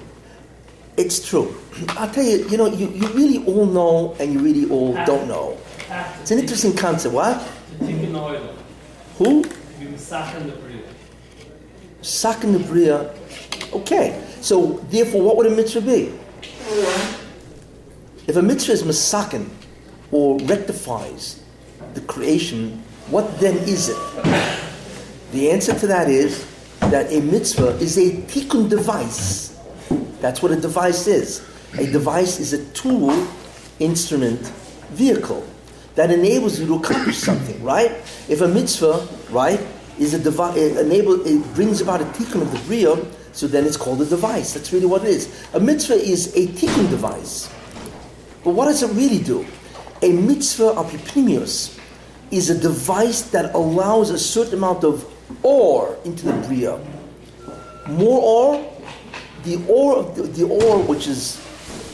It's 0.96 1.26
true. 1.26 1.54
I'll 1.90 2.10
tell 2.10 2.24
you, 2.24 2.48
you 2.48 2.56
know, 2.56 2.66
you, 2.66 2.88
you 2.88 3.08
really 3.08 3.44
all 3.46 3.66
know 3.66 4.16
and 4.20 4.32
you 4.32 4.38
really 4.38 4.70
all 4.70 4.94
don't 5.06 5.26
know. 5.26 5.58
It's 5.90 6.30
an 6.30 6.38
interesting 6.38 6.74
concept. 6.74 7.14
What? 7.14 7.46
To 7.78 7.86
take 7.86 8.02
an 8.02 8.16
oil. 8.16 8.56
Who? 9.18 9.42
To 9.42 9.48
be 9.78 9.86
the 9.86 10.58
Bria. 10.62 10.82
Sakin 12.00 12.52
the 12.52 12.58
Bria. 12.58 13.14
Okay. 13.72 14.22
So, 14.40 14.78
therefore, 14.90 15.22
what 15.22 15.36
would 15.36 15.46
a 15.46 15.50
mitzvah 15.50 15.82
be? 15.82 16.12
If 18.26 18.36
a 18.36 18.42
mitzvah 18.42 18.72
is 18.72 18.82
masakin 18.82 19.48
or 20.10 20.38
rectifies 20.40 21.42
the 21.92 22.00
creation, 22.02 22.82
what 23.08 23.38
then 23.38 23.56
is 23.56 23.90
it? 23.90 23.96
The 25.32 25.50
answer 25.50 25.78
to 25.78 25.86
that 25.88 26.08
is 26.08 26.46
that 26.80 27.12
a 27.12 27.20
mitzvah 27.20 27.76
is 27.76 27.98
a 27.98 28.12
tikkun 28.22 28.70
device. 28.70 29.58
That's 30.20 30.42
what 30.42 30.52
a 30.52 30.56
device 30.56 31.06
is. 31.06 31.46
A 31.74 31.86
device 31.90 32.40
is 32.40 32.54
a 32.54 32.64
tool, 32.72 33.26
instrument, 33.78 34.40
vehicle 34.92 35.44
that 35.94 36.10
enables 36.10 36.58
you 36.58 36.66
to 36.66 36.74
accomplish 36.76 37.18
something, 37.18 37.62
right? 37.62 37.90
If 38.28 38.40
a 38.40 38.48
mitzvah, 38.48 39.06
right, 39.30 39.60
is 39.98 40.14
a 40.14 40.18
device, 40.18 40.56
enable, 40.56 41.24
it 41.26 41.54
brings 41.54 41.80
about 41.80 42.00
a 42.00 42.04
tikkun 42.04 42.42
of 42.42 42.50
the 42.50 42.58
bria, 42.66 42.96
so 43.32 43.46
then 43.46 43.64
it's 43.64 43.76
called 43.76 44.00
a 44.02 44.06
device. 44.06 44.52
That's 44.52 44.72
really 44.72 44.86
what 44.86 45.02
it 45.02 45.08
is. 45.08 45.46
A 45.54 45.60
mitzvah 45.60 45.94
is 45.94 46.34
a 46.34 46.46
tikkun 46.48 46.90
device. 46.90 47.48
But 48.42 48.50
what 48.50 48.66
does 48.66 48.82
it 48.82 48.92
really 48.94 49.22
do? 49.22 49.46
A 50.02 50.12
mitzvah 50.12 50.70
of 50.70 50.90
apipimius 50.90 51.78
is 52.30 52.50
a 52.50 52.58
device 52.58 53.22
that 53.30 53.54
allows 53.54 54.10
a 54.10 54.18
certain 54.18 54.54
amount 54.54 54.84
of 54.84 55.08
ore 55.42 55.96
into 56.04 56.26
the 56.26 56.32
bria. 56.46 56.78
More 57.88 58.20
ore, 58.20 58.72
the 59.44 59.64
ore 59.68 60.02
the, 60.02 60.22
the 60.22 60.44
ore, 60.44 60.82
which 60.82 61.06
is 61.06 61.38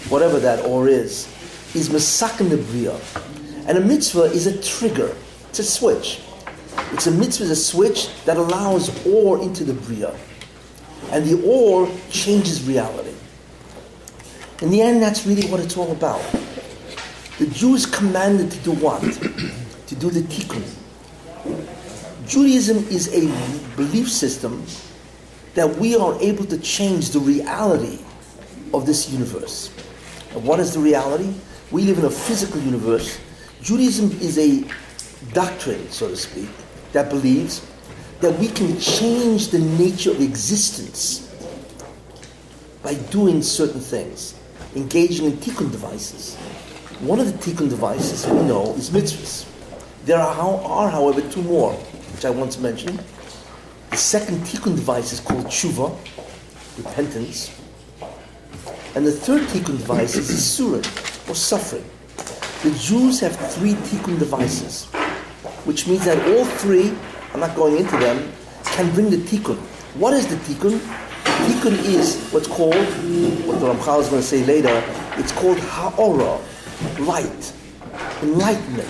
whatever 0.09 0.39
that 0.41 0.65
ore 0.65 0.89
is, 0.89 1.29
is 1.75 1.89
masakin 1.89 2.49
the 2.49 2.57
bria, 2.57 2.99
and 3.67 3.79
a 3.79 3.81
mitzvah 3.81 4.25
is 4.25 4.47
a 4.47 4.63
trigger. 4.63 5.17
It's 5.49 5.59
a 5.59 5.65
switch. 5.65 6.21
It's 6.93 7.07
a 7.07 7.11
mitzvah 7.11 7.45
is 7.45 7.51
a 7.51 7.57
switch 7.57 8.09
that 8.25 8.37
allows 8.37 9.07
ore 9.07 9.41
into 9.43 9.65
the 9.65 9.75
bria, 9.75 10.15
and 11.11 11.25
the 11.25 11.43
ore 11.47 11.89
changes 12.11 12.67
reality. 12.67 13.15
In 14.63 14.71
the 14.71 14.83
end, 14.83 15.03
that's 15.03 15.27
really 15.27 15.49
what 15.49 15.61
it's 15.61 15.77
all 15.77 15.91
about. 15.93 16.21
The 17.39 17.47
Jews 17.47 17.87
commanded 17.87 18.51
to 18.51 18.59
do 18.59 18.73
what? 18.73 19.01
to 19.87 19.95
do 19.95 20.11
the 20.11 20.21
tikkun. 20.21 20.63
Judaism 22.27 22.77
is 22.89 23.09
a 23.15 23.27
belief 23.77 24.11
system 24.11 24.65
that 25.55 25.77
we 25.77 25.97
are 25.97 26.21
able 26.21 26.45
to 26.45 26.59
change 26.59 27.11
the 27.11 27.19
reality 27.19 27.99
of 28.73 28.87
this 28.87 29.11
universe. 29.11 29.73
And 30.35 30.45
what 30.45 30.61
is 30.61 30.75
the 30.75 30.81
reality? 30.81 31.33
We 31.71 31.83
live 31.83 31.99
in 31.99 32.05
a 32.05 32.11
physical 32.11 32.61
universe. 32.61 33.19
Judaism 33.63 34.11
is 34.21 34.39
a 34.39 34.65
doctrine, 35.33 35.89
so 35.91 36.09
to 36.09 36.17
speak, 36.17 36.49
that 36.93 37.11
believes 37.11 37.67
that 38.21 38.39
we 38.39 38.49
can 38.49 38.79
change 38.81 39.49
the 39.49 39.59
nature 39.59 40.11
of 40.11 40.21
existence 40.21 41.27
by 42.83 42.95
doing 43.11 43.43
certain 43.43 43.81
things, 43.81 44.35
engaging 44.75 45.27
in 45.27 45.33
tikkun 45.33 45.71
devices. 45.71 46.37
One 47.01 47.21
of 47.21 47.27
the 47.27 47.51
tikkun 47.51 47.69
devices 47.69 48.27
we 48.27 48.43
know 48.43 48.75
is 48.75 48.91
mitzvahs. 48.91 49.47
There 50.07 50.19
are, 50.19 50.61
are, 50.65 50.89
however, 50.89 51.21
two 51.31 51.43
more, 51.43 51.73
which 51.73 52.25
I 52.25 52.31
once 52.31 52.59
mentioned. 52.59 53.03
The 53.91 53.97
second 53.97 54.39
tikkun 54.41 54.77
device 54.77 55.13
is 55.13 55.21
called 55.21 55.47
tshuva, 55.47 55.95
repentance. 56.79 57.55
And 58.95 59.07
the 59.07 59.13
third 59.13 59.43
tikkun 59.49 59.79
device 59.79 60.17
is 60.17 60.31
isurim, 60.61 60.85
or 61.29 61.35
suffering. 61.35 61.85
The 62.63 62.71
Jews 62.73 63.21
have 63.21 63.35
three 63.55 63.73
tikkun 63.73 64.19
devices, 64.19 64.85
which 65.65 65.87
means 65.87 66.05
that 66.05 66.19
all 66.29 66.45
three, 66.45 66.93
I'm 67.33 67.41
not 67.41 67.57
going 67.57 67.79
into 67.79 67.97
them, 67.97 68.31
can 68.65 68.93
bring 68.93 69.09
the 69.09 69.17
tikkun. 69.17 69.57
What 69.97 70.13
is 70.13 70.27
the 70.27 70.37
tikkun? 70.37 70.79
The 71.25 71.31
tikkun 71.55 71.73
is 71.87 72.21
what's 72.33 72.47
called, 72.47 72.75
what 73.47 73.61
the 73.61 73.67
Ramchal 73.67 74.03
is 74.03 74.09
going 74.11 74.21
to 74.21 74.29
say 74.29 74.45
later, 74.45 74.85
it's 75.17 75.33
called 75.33 75.59
ha'ora, 75.59 76.39
light, 76.99 77.53
enlightenment, 78.23 78.89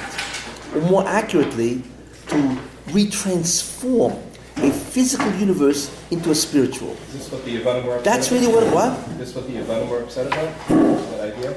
or 0.75 0.81
more 0.91 1.07
accurately, 1.07 1.85
to 2.27 2.59
retransform 2.89 4.21
a 4.57 4.73
physical 4.73 5.33
universe 5.35 5.97
into 6.11 6.33
a 6.33 6.35
spiritual. 6.35 6.91
Is 6.91 7.13
this 7.13 7.31
what 7.31 7.45
the 7.45 7.61
Yavanim 7.61 7.85
were 7.85 7.99
upset 7.99 8.05
That's 8.05 8.33
really 8.33 8.49
what 8.49 8.65
what 8.75 8.99
Is 9.11 9.19
this 9.19 9.35
what 9.37 9.47
the 9.47 9.53
Yavanim 9.53 9.89
were 9.89 10.03
upset 10.03 10.27
about? 10.27 10.69
That 10.69 11.35
idea? 11.37 11.57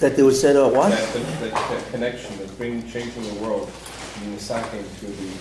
That 0.00 0.16
they 0.16 0.22
would 0.22 0.34
say 0.34 0.56
uh, 0.56 0.66
what? 0.68 0.90
That, 0.90 1.12
that, 1.12 1.52
that 1.52 1.90
connection, 1.90 2.38
that 2.38 2.56
bringing, 2.56 2.88
changing 2.90 3.22
the 3.22 3.34
world, 3.42 3.68
from 3.68 4.34
the 4.34 4.40
sake 4.40 4.64
to 4.70 5.06
the, 5.06 5.32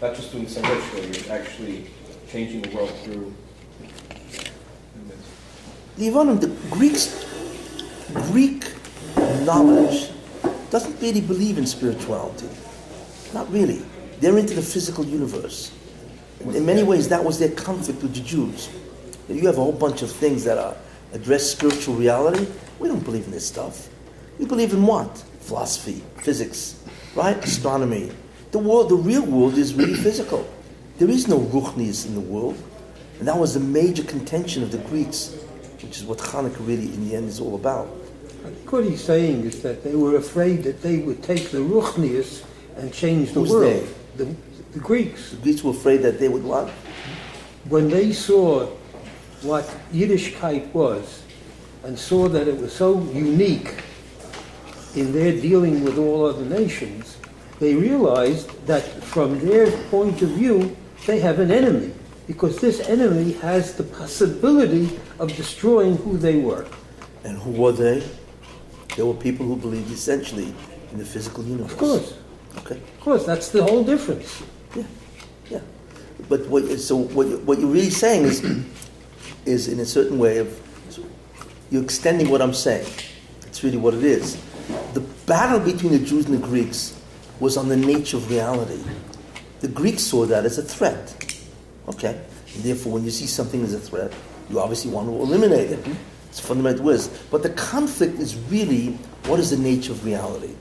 not 0.00 0.14
just 0.14 0.30
doing 0.32 0.48
some 0.48 0.62
ritual, 0.62 1.04
you're 1.04 1.32
actually 1.32 1.86
changing 2.28 2.62
the 2.62 2.76
world 2.76 2.90
through. 3.02 3.34
The 5.96 6.08
Yavanim, 6.08 6.40
the 6.40 6.48
Greeks, 6.70 7.24
Greek 8.30 8.64
knowledge 9.44 10.10
doesn't 10.70 11.00
really 11.00 11.20
believe 11.20 11.58
in 11.58 11.66
spirituality. 11.66 12.48
Not 13.34 13.50
really. 13.50 13.82
They're 14.20 14.38
into 14.38 14.54
the 14.54 14.62
physical 14.62 15.04
universe. 15.04 15.72
In 16.40 16.64
many 16.64 16.82
ways, 16.84 17.08
that 17.08 17.24
was 17.24 17.38
their 17.38 17.50
conflict 17.50 18.02
with 18.02 18.14
the 18.14 18.20
Jews. 18.20 18.68
You 19.28 19.46
have 19.46 19.58
a 19.58 19.62
whole 19.62 19.72
bunch 19.72 20.02
of 20.02 20.12
things 20.12 20.44
that 20.44 20.58
are 20.58 20.76
address 21.12 21.50
spiritual 21.50 21.94
reality. 21.96 22.46
We 22.78 22.88
don't 22.88 23.04
believe 23.04 23.24
in 23.24 23.32
this 23.32 23.46
stuff. 23.46 23.88
We 24.38 24.46
believe 24.46 24.72
in 24.72 24.86
what? 24.86 25.18
Philosophy, 25.40 26.02
physics, 26.18 26.82
right? 27.14 27.36
Astronomy. 27.42 28.12
The 28.50 28.58
world, 28.58 28.90
the 28.90 28.96
real 28.96 29.24
world 29.24 29.54
is 29.54 29.74
really 29.74 29.94
physical. 30.08 30.48
There 30.98 31.10
is 31.10 31.28
no 31.28 31.40
ruchnius 31.40 32.06
in 32.06 32.14
the 32.14 32.20
world. 32.20 32.62
And 33.18 33.28
that 33.28 33.38
was 33.38 33.54
the 33.54 33.60
major 33.60 34.02
contention 34.02 34.62
of 34.62 34.72
the 34.72 34.78
Greeks, 34.78 35.34
which 35.82 35.96
is 35.96 36.04
what 36.04 36.18
Hanukkah 36.18 36.66
really, 36.66 36.92
in 36.92 37.08
the 37.08 37.16
end, 37.16 37.28
is 37.28 37.40
all 37.40 37.54
about. 37.54 37.88
I 38.44 38.50
think 38.50 38.70
what 38.70 38.84
he's 38.84 39.02
saying 39.02 39.44
is 39.44 39.62
that 39.62 39.82
they 39.82 39.94
were 39.94 40.16
afraid 40.16 40.62
that 40.64 40.82
they 40.82 40.98
would 40.98 41.22
take 41.22 41.50
the 41.50 41.58
Ruchnius 41.58 42.44
and 42.76 42.92
change 42.92 43.32
the 43.32 43.40
Who's 43.40 43.50
world. 43.50 43.88
The, 44.16 44.36
the 44.72 44.78
Greeks. 44.78 45.30
The 45.30 45.36
Greeks 45.36 45.64
were 45.64 45.70
afraid 45.70 46.02
that 46.02 46.18
they 46.18 46.28
would 46.28 46.44
what? 46.44 46.68
When 47.68 47.88
they 47.88 48.12
saw 48.12 48.66
what 49.42 49.64
Yiddishkeit 49.92 50.72
was 50.72 51.22
and 51.84 51.98
saw 51.98 52.28
that 52.28 52.46
it 52.46 52.58
was 52.60 52.74
so 52.74 53.00
unique 53.12 53.82
in 54.96 55.12
their 55.12 55.32
dealing 55.32 55.84
with 55.84 55.98
all 55.98 56.26
other 56.26 56.44
nations, 56.44 57.18
they 57.60 57.74
realized 57.74 58.48
that 58.66 58.82
from 59.04 59.38
their 59.40 59.70
point 59.88 60.22
of 60.22 60.30
view, 60.30 60.76
they 61.06 61.20
have 61.20 61.38
an 61.38 61.50
enemy 61.50 61.92
because 62.26 62.58
this 62.60 62.80
enemy 62.88 63.32
has 63.34 63.74
the 63.74 63.84
possibility 63.84 64.98
of 65.18 65.34
destroying 65.36 65.96
who 65.98 66.16
they 66.16 66.36
were. 66.38 66.66
And 67.24 67.38
who 67.38 67.52
were 67.52 67.72
they? 67.72 68.02
They 68.96 69.02
were 69.02 69.14
people 69.14 69.46
who 69.46 69.56
believed 69.56 69.90
essentially 69.92 70.54
in 70.90 70.98
the 70.98 71.04
physical 71.04 71.44
universe. 71.44 71.72
Of 71.72 71.78
course, 71.78 72.14
Okay. 72.58 72.76
of 72.76 73.00
course, 73.00 73.24
that's 73.26 73.48
the 73.50 73.62
whole 73.62 73.84
difference. 73.84 74.42
Yeah. 74.74 74.84
Yeah. 75.50 75.60
But 76.28 76.46
what, 76.46 76.66
so 76.80 76.96
what, 76.96 77.26
what 77.42 77.58
you're 77.60 77.70
really 77.70 77.90
saying 77.90 78.24
is, 78.24 78.42
is 79.44 79.68
in 79.68 79.78
a 79.80 79.84
certain 79.84 80.18
way 80.18 80.38
of, 80.38 80.48
you're 81.70 81.82
extending 81.82 82.30
what 82.30 82.40
I'm 82.40 82.54
saying. 82.54 82.86
It's 83.46 83.62
really 83.62 83.76
what 83.76 83.94
it 83.94 84.04
is. 84.04 84.36
The 84.94 85.00
battle 85.26 85.60
between 85.60 85.92
the 85.92 85.98
Jews 85.98 86.26
and 86.26 86.34
the 86.34 86.46
Greeks 86.46 87.00
was 87.40 87.56
on 87.56 87.68
the 87.68 87.76
nature 87.76 88.16
of 88.16 88.30
reality. 88.30 88.82
The 89.60 89.68
Greeks 89.68 90.02
saw 90.02 90.26
that 90.26 90.44
as 90.44 90.58
a 90.58 90.62
threat. 90.62 91.14
Okay? 91.88 92.20
Therefore, 92.58 92.92
when 92.94 93.04
you 93.04 93.10
see 93.10 93.26
something 93.26 93.62
as 93.62 93.74
a 93.74 93.80
threat, 93.80 94.12
you 94.48 94.60
obviously 94.60 94.90
want 94.90 95.08
to 95.08 95.14
eliminate 95.14 95.70
it. 95.70 95.86
It's 96.28 96.40
fundamental. 96.40 96.84
But 97.30 97.42
the 97.42 97.50
conflict 97.50 98.18
is 98.18 98.36
really 98.50 98.98
what 99.26 99.40
is 99.40 99.50
the 99.50 99.56
nature 99.56 99.92
of 99.92 100.04
reality? 100.04 100.54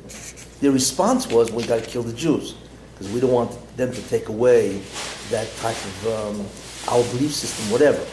Their 0.60 0.72
response 0.72 1.28
was, 1.28 1.52
we 1.52 1.64
got 1.64 1.84
to 1.84 1.90
kill 1.90 2.04
the 2.04 2.14
Jews 2.14 2.56
because 2.94 3.12
we 3.12 3.20
don't 3.20 3.32
want 3.32 3.52
them 3.78 3.92
to 3.92 4.02
take 4.10 4.30
away 4.30 4.82
that 5.30 5.54
type 5.58 5.76
of 5.76 6.08
um, 6.08 6.46
our 6.88 7.04
belief 7.12 7.34
system, 7.34 7.72
whatever. 7.72 8.04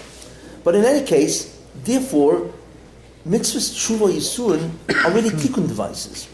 But 0.64 0.74
in 0.74 0.84
any 0.84 1.06
case, 1.06 1.58
therefore, 1.84 2.52
mitzvahs, 3.26 3.72
tshuva, 3.72 4.12
yisurin 4.12 4.70
are 5.04 5.10
really 5.12 5.30
tikkun 5.30 5.68
devices. 5.68 6.28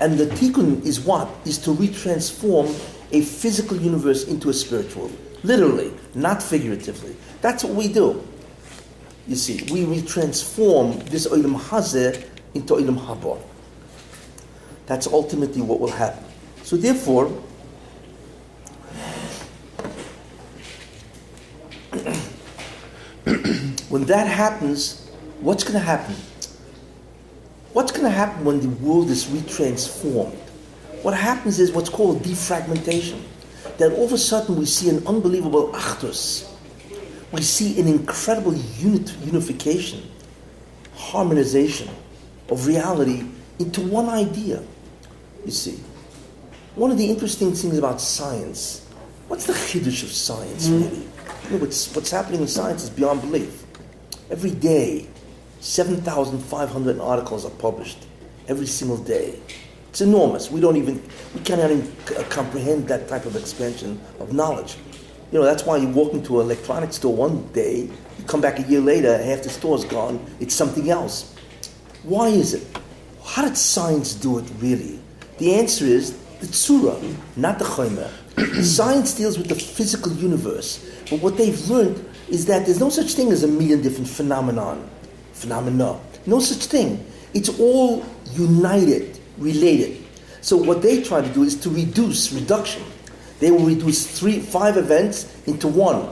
And 0.00 0.18
the 0.18 0.26
tikkun 0.26 0.84
is 0.84 1.00
what? 1.00 1.28
Is 1.44 1.58
to 1.58 1.70
retransform 1.70 2.68
a 3.12 3.20
physical 3.20 3.76
universe 3.76 4.26
into 4.26 4.50
a 4.50 4.52
spiritual. 4.52 5.10
Literally, 5.44 5.92
not 6.14 6.42
figuratively. 6.42 7.14
That's 7.40 7.64
what 7.64 7.74
we 7.74 7.92
do. 7.92 8.22
You 9.26 9.36
see, 9.36 9.62
we 9.72 9.84
retransform 9.84 11.04
this 11.08 11.26
olam 11.28 11.58
hazeh 11.58 12.24
into 12.54 12.74
olam 12.74 12.98
haba. 12.98 13.40
That's 14.86 15.06
ultimately 15.06 15.62
what 15.62 15.78
will 15.78 15.90
happen. 15.90 16.24
So 16.64 16.76
therefore, 16.76 17.26
when 23.88 24.04
that 24.06 24.26
happens, 24.26 25.01
what's 25.42 25.64
going 25.64 25.74
to 25.74 25.80
happen? 25.80 26.14
What's 27.72 27.90
going 27.90 28.04
to 28.04 28.10
happen 28.10 28.44
when 28.44 28.60
the 28.60 28.68
world 28.68 29.10
is 29.10 29.24
retransformed? 29.24 30.36
What 31.02 31.14
happens 31.14 31.58
is 31.58 31.72
what's 31.72 31.88
called 31.88 32.22
defragmentation. 32.22 33.20
That 33.78 33.92
all 33.92 34.04
of 34.04 34.12
a 34.12 34.18
sudden 34.18 34.56
we 34.56 34.66
see 34.66 34.88
an 34.88 35.06
unbelievable 35.06 35.72
achdus. 35.72 36.48
We 37.32 37.42
see 37.42 37.80
an 37.80 37.88
incredible 37.88 38.54
unit, 38.54 39.16
unification, 39.24 40.02
harmonization 40.94 41.88
of 42.50 42.66
reality 42.66 43.24
into 43.58 43.80
one 43.80 44.08
idea. 44.08 44.62
You 45.44 45.50
see, 45.50 45.80
one 46.74 46.90
of 46.90 46.98
the 46.98 47.08
interesting 47.08 47.52
things 47.52 47.78
about 47.78 48.00
science, 48.00 48.86
what's 49.28 49.46
the 49.46 49.54
chiddush 49.54 50.02
of 50.02 50.10
science 50.10 50.68
hmm. 50.68 50.82
really? 50.82 50.96
You 51.44 51.50
know, 51.50 51.56
what's, 51.58 51.94
what's 51.94 52.10
happening 52.10 52.42
in 52.42 52.48
science 52.48 52.84
is 52.84 52.90
beyond 52.90 53.22
belief. 53.22 53.64
Every 54.30 54.52
day, 54.52 55.08
7,500 55.62 56.98
articles 56.98 57.44
are 57.44 57.50
published. 57.50 58.04
Every 58.48 58.66
single 58.66 58.96
day. 58.96 59.38
It's 59.90 60.00
enormous. 60.00 60.50
We 60.50 60.60
don't 60.60 60.76
even, 60.76 61.00
we 61.34 61.40
cannot 61.42 61.70
even 61.70 61.92
uh, 62.18 62.24
comprehend 62.24 62.88
that 62.88 63.06
type 63.06 63.26
of 63.26 63.36
expansion 63.36 64.00
of 64.18 64.32
knowledge. 64.32 64.76
You 65.30 65.38
know, 65.38 65.44
that's 65.44 65.64
why 65.64 65.76
you 65.76 65.86
walk 65.86 66.14
into 66.14 66.40
an 66.40 66.46
electronics 66.46 66.96
store 66.96 67.14
one 67.14 67.46
day, 67.52 67.82
you 68.18 68.24
come 68.26 68.40
back 68.40 68.58
a 68.58 68.62
year 68.62 68.80
later, 68.80 69.16
half 69.22 69.44
the 69.44 69.50
store's 69.50 69.84
gone, 69.84 70.24
it's 70.40 70.52
something 70.54 70.90
else. 70.90 71.32
Why 72.02 72.28
is 72.28 72.54
it? 72.54 72.66
How 73.24 73.42
did 73.42 73.56
science 73.56 74.14
do 74.14 74.38
it 74.38 74.44
really? 74.58 74.98
The 75.38 75.54
answer 75.54 75.84
is 75.84 76.18
the 76.40 76.46
tsura, 76.48 77.00
not 77.36 77.60
the 77.60 77.64
chomer. 77.64 78.10
science 78.64 79.14
deals 79.14 79.38
with 79.38 79.48
the 79.48 79.54
physical 79.54 80.12
universe, 80.12 80.84
but 81.08 81.20
what 81.20 81.36
they've 81.36 81.68
learned 81.70 82.04
is 82.28 82.46
that 82.46 82.66
there's 82.66 82.80
no 82.80 82.90
such 82.90 83.12
thing 83.12 83.30
as 83.30 83.44
a 83.44 83.48
million 83.48 83.80
different 83.80 84.08
phenomenon, 84.08 84.90
phenomena. 85.42 85.98
No 86.24 86.40
such 86.40 86.66
thing. 86.66 87.04
It's 87.34 87.48
all 87.60 88.04
united, 88.32 89.18
related. 89.38 90.04
So 90.40 90.56
what 90.56 90.82
they 90.82 91.02
try 91.02 91.20
to 91.20 91.28
do 91.28 91.42
is 91.42 91.56
to 91.60 91.70
reduce 91.70 92.32
reduction. 92.32 92.82
They 93.40 93.50
will 93.50 93.66
reduce 93.66 94.18
three, 94.18 94.38
five 94.38 94.76
events 94.76 95.46
into 95.46 95.66
one, 95.68 96.08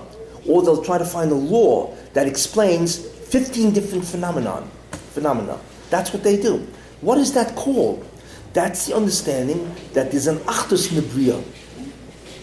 or 0.48 0.62
they'll 0.62 0.84
try 0.84 0.98
to 0.98 1.04
find 1.04 1.30
a 1.30 1.34
law 1.34 1.94
that 2.12 2.26
explains 2.26 2.98
15 2.98 3.72
different 3.72 4.04
phenomenon, 4.04 4.68
phenomena. 5.12 5.58
That's 5.90 6.12
what 6.12 6.22
they 6.24 6.40
do. 6.40 6.66
What 7.00 7.18
is 7.18 7.32
that 7.34 7.54
called? 7.54 8.06
That's 8.52 8.86
the 8.86 8.96
understanding 8.96 9.72
that 9.92 10.10
there's 10.10 10.26
an 10.26 10.38
achdus 10.38 10.88
nebriya 10.88 11.42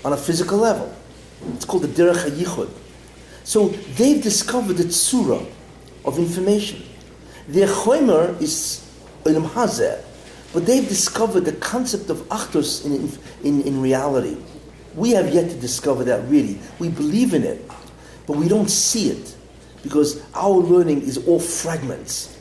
on 0.05 0.13
a 0.13 0.17
physical 0.17 0.57
level. 0.57 0.93
It's 1.53 1.65
called 1.65 1.83
the 1.83 1.89
derech 1.89 2.29
hayichud. 2.29 2.69
So 3.43 3.69
they've 3.97 4.21
discovered 4.21 4.77
the 4.77 4.85
tsura 4.85 5.45
of 6.07 6.17
information. 6.17 6.81
Their 7.47 7.67
chomer 7.67 8.41
is 8.41 8.89
olam 9.25 9.47
hazeh, 9.49 10.01
but 10.53 10.65
they've 10.65 10.87
discovered 10.87 11.41
the 11.41 11.51
concept 11.53 12.09
of 12.09 12.19
achdus 12.29 12.85
in, 12.85 13.11
in, 13.45 13.61
in 13.67 13.81
reality. 13.81 14.37
We 14.95 15.11
have 15.11 15.31
yet 15.33 15.49
to 15.51 15.55
discover 15.55 16.03
that 16.05 16.27
really. 16.29 16.59
We 16.79 16.89
believe 16.89 17.33
in 17.33 17.43
it, 17.43 17.69
but 18.25 18.37
we 18.37 18.47
don't 18.47 18.69
see 18.69 19.09
it 19.09 19.35
because 19.83 20.23
our 20.33 20.55
learning 20.55 21.01
is 21.01 21.17
all 21.27 21.39
fragments. 21.39 22.37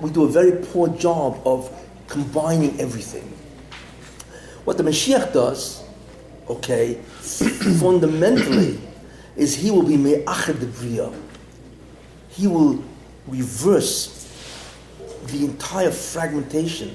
We 0.00 0.10
do 0.10 0.24
a 0.24 0.28
very 0.28 0.52
poor 0.66 0.88
job 0.88 1.40
of 1.44 1.70
combining 2.06 2.80
everything. 2.80 3.24
What 4.64 4.76
the 4.76 4.84
Mashiach 4.84 5.32
does, 5.32 5.82
okay, 6.48 6.94
fundamentally, 7.80 8.80
is 9.36 9.54
he 9.54 9.70
will 9.70 9.82
be 9.82 9.96
me'achad 9.96 10.60
the 10.60 10.66
He 12.38 12.46
will 12.46 12.84
reverse 13.26 14.14
the 15.26 15.44
entire 15.44 15.90
fragmentation 15.90 16.94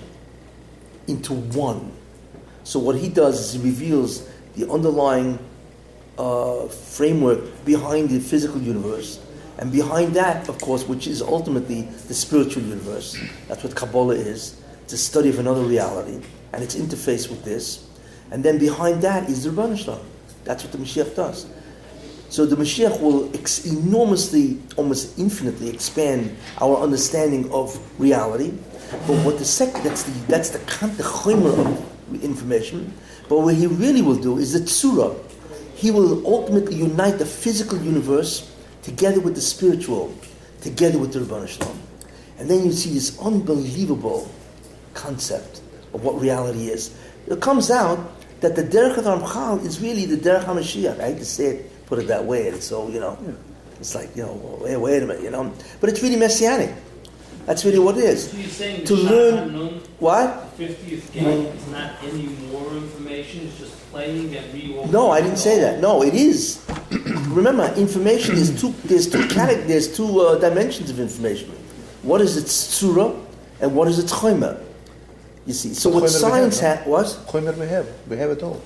into 1.08 1.34
one. 1.34 1.92
So 2.64 2.80
what 2.80 2.96
he 2.96 3.10
does 3.10 3.42
is 3.42 3.62
he 3.62 3.70
reveals 3.70 4.30
the 4.56 4.72
underlying 4.72 5.38
uh, 6.18 6.68
framework 6.68 7.66
behind 7.66 8.10
the 8.10 8.22
physical 8.22 8.62
universe, 8.62 9.20
and 9.58 9.70
behind 9.70 10.14
that, 10.14 10.48
of 10.48 10.62
course, 10.62 10.88
which 10.88 11.08
is 11.08 11.22
ultimately 11.22 11.82
the 12.08 12.14
spiritual 12.14 12.64
universe. 12.64 13.18
That's 13.50 13.66
what 13.66 13.76
Kabbalah 13.76 14.16
is. 14.16 14.62
It's 14.84 14.94
a 14.94 14.98
study 14.98 15.28
of 15.28 15.40
another 15.40 15.64
reality, 15.64 16.26
and 16.54 16.64
its 16.64 16.76
interface 16.76 17.30
with 17.30 17.44
this. 17.44 17.86
And 18.32 18.46
then 18.46 18.60
behind 18.60 19.02
that 19.02 19.30
is 19.30 19.44
the 19.44 19.50
Ribono 19.50 19.78
Shel 19.78 19.98
Olam. 19.98 20.06
That's 20.46 20.64
what 20.64 20.72
the 20.72 20.78
Mashiach 20.78 21.16
does. 21.18 21.48
So 22.34 22.48
the 22.48 22.56
Mashiach 22.56 23.00
will 23.00 23.30
ex- 23.36 23.63
enormously, 23.63 24.58
almost 24.76 25.19
infinitely 25.19 25.69
expand 25.69 26.36
our 26.60 26.78
understanding 26.78 27.48
of 27.52 27.80
reality. 28.00 28.54
But 29.06 29.24
what 29.24 29.38
the 29.38 29.46
second, 29.46 29.84
that's 29.84 30.02
the, 30.02 30.12
that's 30.26 30.50
the, 30.50 30.58
the 30.58 31.04
chomer 31.04 31.54
of 31.54 32.24
information. 32.24 32.91
But 33.30 33.41
what 33.41 33.54
he 33.54 33.67
really 33.67 34.02
will 34.02 34.15
do 34.15 34.39
is 34.39 34.54
the 34.54 34.62
tsura. 34.62 35.15
He 35.76 35.91
will 35.91 36.26
ultimately 36.26 36.74
unite 36.74 37.19
the 37.19 37.26
physical 37.28 37.80
universe 37.80 38.52
together 38.82 39.19
with 39.19 39.36
the 39.36 39.41
spiritual, 39.41 40.12
together 40.62 40.98
with 40.98 41.13
the 41.13 41.19
Ribono 41.19 41.48
Shel 41.48 41.67
Olam. 41.67 41.78
And 42.39 42.50
then 42.50 42.65
you 42.65 42.72
see 42.72 42.96
this 42.96 43.15
unbelievable 43.19 44.28
concept 44.96 45.62
of 45.93 46.04
what 46.04 46.19
reality 46.19 46.69
is. 46.69 46.98
It 47.28 47.39
comes 47.41 47.69
out 47.69 48.00
that 48.41 48.56
the 48.56 48.63
Derech 48.63 48.98
of 48.98 49.06
Ramchal 49.06 49.63
is 49.63 49.80
really 49.80 50.08
the 50.08 50.17
Derech 50.17 50.46
HaMashiach. 50.46 51.00
I 51.00 51.12
hate 51.12 51.19
to 51.19 51.26
say 51.26 51.46
it, 51.58 51.73
put 51.86 52.00
it 52.00 52.08
that 52.08 52.24
way, 52.26 52.48
and 52.50 52.62
so, 52.62 52.88
you 52.89 53.00
know, 53.00 53.17
it's 53.80 53.96
like, 53.96 54.15
you 54.15 54.24
know, 54.24 54.60
wait, 54.62 54.78
wait 54.78 55.04
a 55.04 55.06
minute, 55.06 55.24
you 55.24 55.32
know. 55.32 55.52
But 55.80 55.89
it's 55.89 56.02
really 56.02 56.15
messianic. 56.15 56.74
That's 57.46 57.65
really 57.65 57.80
what 57.80 57.98
it 57.98 58.06
is. 58.06 58.32
So 58.32 58.38
you're 58.38 58.48
saying 58.48 58.86
To 58.86 58.96
learn- 58.96 59.36
Shaar 59.36 59.60
HaNun, 59.60 59.88
What? 60.00 60.58
the 60.58 60.65
50th 60.67 61.12
gate 61.12 61.26
is 61.26 61.67
not 61.72 61.91
any 62.04 62.28
more 62.52 62.72
information, 62.74 63.48
it's 63.48 63.58
just 63.60 63.91
playing 63.91 64.34
and 64.36 64.54
reorganizing? 64.54 64.91
No, 64.91 65.12
I 65.12 65.19
didn't 65.22 65.38
say 65.38 65.60
that. 65.60 65.82
No, 65.82 66.04
it 66.04 66.13
is. 66.13 66.63
Remember, 67.28 67.72
information 67.76 68.36
is 68.36 68.60
two. 68.60 68.74
There's 68.86 69.10
two 69.10 69.24
categ- 69.28 69.67
There's 69.67 69.93
two 69.96 70.22
uh, 70.22 70.39
dimensions 70.39 70.89
of 70.89 71.00
information. 71.00 71.50
What 72.02 72.22
is 72.22 72.38
its 72.38 72.54
tzura, 72.82 73.19
and 73.62 73.76
what 73.76 73.88
is 73.88 74.00
its 74.00 74.12
chomer? 74.13 74.58
You 75.46 75.54
see. 75.54 75.74
So 75.74 75.89
But 75.89 75.96
what 75.96 76.04
chomer 76.10 76.13
we 76.13 76.19
science 76.19 76.60
have, 76.62 76.80
had 76.80 76.88
was 76.88 77.17
Chomer 77.26 77.58
we 77.58 77.67
have. 77.67 77.88
We 78.08 78.17
have 78.17 78.30
it 78.32 78.41
all. 78.43 78.62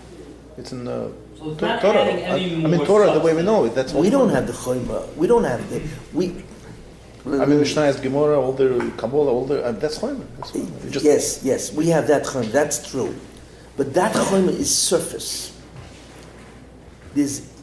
It's 0.58 0.72
in 0.72 0.88
uh, 0.88 1.10
So 1.38 1.52
it's 1.52 1.62
not 1.62 1.82
Torah. 1.82 2.02
adding 2.02 2.26
I, 2.26 2.28
any 2.30 2.54
I 2.54 2.68
mean, 2.68 2.78
more 2.78 2.86
Torah, 2.86 3.12
the 3.14 3.20
way 3.20 3.36
we 3.36 3.44
know 3.44 3.66
it. 3.66 3.76
That's 3.76 3.94
what 3.94 4.02
we 4.02 4.10
don't 4.10 4.30
have 4.30 4.48
the 4.48 4.54
chomer. 4.54 5.14
We 5.16 5.28
don't 5.28 5.44
have 5.44 5.70
the 5.70 5.82
we. 6.14 6.44
I 7.26 7.46
mean, 7.46 7.60
Mishnah 7.60 7.84
is 7.84 8.00
Gemara, 8.00 8.40
all 8.40 8.54
the 8.54 8.92
Kabbalah, 8.98 9.32
all 9.32 9.46
the 9.46 9.64
uh, 9.64 9.72
that's 9.74 10.00
Chomer. 10.00 10.26
That's 10.38 10.52
Chomer. 10.52 10.84
You 10.86 10.90
just 10.90 11.06
yes, 11.06 11.44
yes, 11.44 11.74
we 11.74 11.88
have 11.90 12.08
that 12.08 12.24
chomer. 12.24 12.52
That's 12.52 12.90
true, 12.90 13.14
but 13.76 13.94
that 13.94 14.14
chomer 14.14 14.50
is 14.50 14.74
surface. 14.74 15.56
There's 17.14 17.54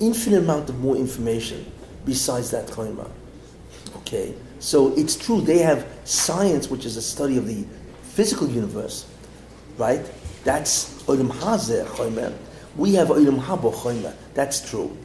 infinite 0.00 0.38
amount 0.38 0.70
of 0.70 0.78
more 0.80 0.96
information 0.96 1.70
besides 2.06 2.50
that 2.52 2.68
chomer. 2.68 3.10
Okay, 3.96 4.34
so 4.58 4.94
it's 4.96 5.16
true 5.16 5.40
they 5.42 5.58
have 5.58 5.86
science, 6.04 6.70
which 6.70 6.86
is 6.86 6.96
a 6.96 7.02
study 7.02 7.36
of 7.36 7.46
the 7.46 7.66
physical 8.02 8.48
universe, 8.48 9.06
right? 9.76 10.08
That's 10.44 11.02
olam 11.02 11.30
hazeh 11.30 11.84
chomer. 11.88 12.32
We 12.76 12.94
have 12.94 13.08
olam 13.08 13.40
haba 13.40 13.72
chomer. 13.72 14.14
That's 14.34 14.68
true, 14.68 14.96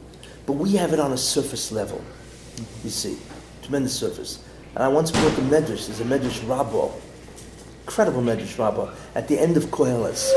but 0.46 0.52
we 0.52 0.72
have 0.76 0.92
it 0.92 1.00
on 1.00 1.12
a 1.12 1.16
surface 1.16 1.72
level. 1.72 2.02
You 2.84 2.90
see, 2.90 3.18
tremendous 3.62 3.98
surface. 3.98 4.44
And 4.74 4.84
I 4.84 4.88
once 4.88 5.10
brought 5.10 5.34
the 5.36 5.42
medrash. 5.42 5.86
There's 5.86 6.00
a 6.00 6.04
medrash 6.04 6.40
rabbo, 6.46 6.92
incredible 7.86 8.22
medrash 8.22 8.56
rabbo 8.56 8.94
at 9.14 9.28
the 9.28 9.38
end 9.38 9.56
of 9.56 9.64
Koheles. 9.66 10.30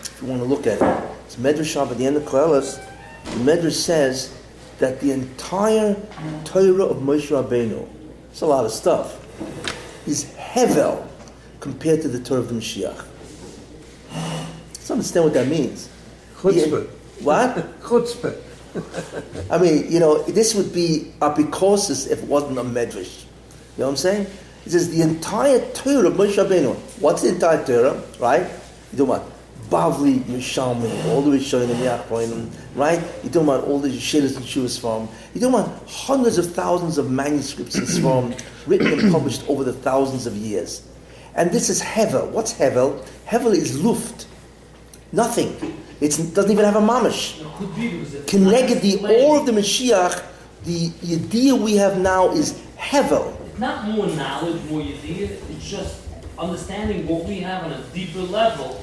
If 0.00 0.18
you 0.22 0.28
want 0.28 0.42
to 0.42 0.48
look 0.48 0.66
at 0.66 0.80
it, 0.80 1.10
it's 1.26 1.36
medrash 1.36 1.76
rabbo 1.76 1.92
at 1.92 1.98
the 1.98 2.06
end 2.06 2.16
of 2.16 2.24
Koheles. 2.24 2.84
The 3.24 3.30
medrash 3.30 3.72
says 3.72 4.36
that 4.78 5.00
the 5.00 5.12
entire 5.12 5.94
Torah 6.44 6.84
of 6.84 6.98
Moshe 6.98 7.28
Rabbeinu, 7.28 7.86
it's 8.30 8.40
a 8.40 8.46
lot 8.46 8.64
of 8.64 8.72
stuff, 8.72 9.26
is 10.06 10.24
hevel 10.36 11.06
compared 11.60 12.00
to 12.02 12.08
the 12.08 12.18
Torah 12.18 12.40
of 12.40 12.46
Mashiach. 12.46 13.06
Let's 14.10 14.90
understand 14.90 15.26
what 15.26 15.34
that 15.34 15.48
means. 15.48 15.88
Chutzpah. 16.40 16.88
What? 17.20 17.80
Chutzpah. 17.82 18.34
I 19.50 19.58
mean, 19.58 19.90
you 19.92 20.00
know, 20.00 20.22
this 20.22 20.54
would 20.54 20.72
be 20.72 21.12
apikorsus 21.20 22.10
if 22.10 22.22
it 22.22 22.28
wasn't 22.28 22.58
a 22.58 22.62
medrash. 22.62 23.24
You 23.24 23.84
know 23.84 23.86
what 23.86 23.90
I'm 23.90 23.96
saying? 23.96 24.26
It 24.64 24.70
says 24.72 24.90
the 24.90 25.02
entire 25.02 25.60
Torah 25.72 26.08
of 26.08 26.14
Moshe 26.14 26.36
Rabbeinu. 26.36 26.74
What's 27.00 27.22
the 27.22 27.28
entire 27.28 27.64
Torah, 27.64 28.02
right? 28.18 28.48
You 28.92 28.98
talking 28.98 29.14
about 29.14 29.30
Bavli, 29.70 30.20
Yerushalmi, 30.20 31.06
all 31.06 31.22
the 31.22 31.36
Rishonim, 31.36 31.76
Acharonim, 31.76 32.50
right? 32.74 33.00
You're 33.22 33.32
talking 33.32 33.48
about 33.48 33.64
all 33.64 33.78
the 33.78 33.88
Yeshivas 33.88 34.36
and 34.36 34.44
Shuvas 34.44 34.80
from. 34.80 35.08
You're 35.34 35.50
talking 35.50 35.70
about 35.70 35.88
hundreds 35.88 36.38
of 36.38 36.52
thousands 36.52 36.98
of 36.98 37.10
manuscripts 37.10 37.76
and 37.76 37.86
Sfarim 37.86 38.38
written 38.66 38.98
and 38.98 39.12
published 39.12 39.48
over 39.48 39.64
the 39.64 39.72
thousands 39.72 40.26
of 40.26 40.34
years. 40.34 40.86
And 41.34 41.50
this 41.52 41.70
is 41.70 41.80
Hevel. 41.80 42.30
What's 42.30 42.54
Hevel? 42.54 43.06
Hevel 43.26 43.54
is 43.54 43.80
Luft. 43.80 44.26
Nothing. 45.12 45.56
It 46.00 46.10
doesn't 46.34 46.50
even 46.50 46.64
have 46.64 46.76
a 46.76 46.80
mamish. 46.80 47.40
It 47.40 47.46
could 47.58 47.74
be 47.76 47.88
because 47.90 48.14
it's 48.14 48.32
not 48.32 48.42
Connected 48.50 48.80
the 48.80 49.20
all 49.22 49.38
of 49.38 49.46
the 49.46 49.52
Mashiach, 49.52 50.22
the 50.64 50.90
idea 51.12 51.54
we 51.54 51.76
have 51.76 51.98
now 51.98 52.30
is 52.30 52.54
Hevel. 52.78 53.34
It's 53.50 53.58
not 53.58 53.84
more 53.88 54.06
knowledge, 54.06 54.62
more 54.70 54.80
idea. 54.80 55.28
It's 55.50 55.68
just 55.68 56.00
understanding 56.38 57.06
what 57.06 57.24
we 57.26 57.40
have 57.40 57.64
on 57.64 57.72
a 57.72 57.82
deeper 57.92 58.20
level 58.20 58.82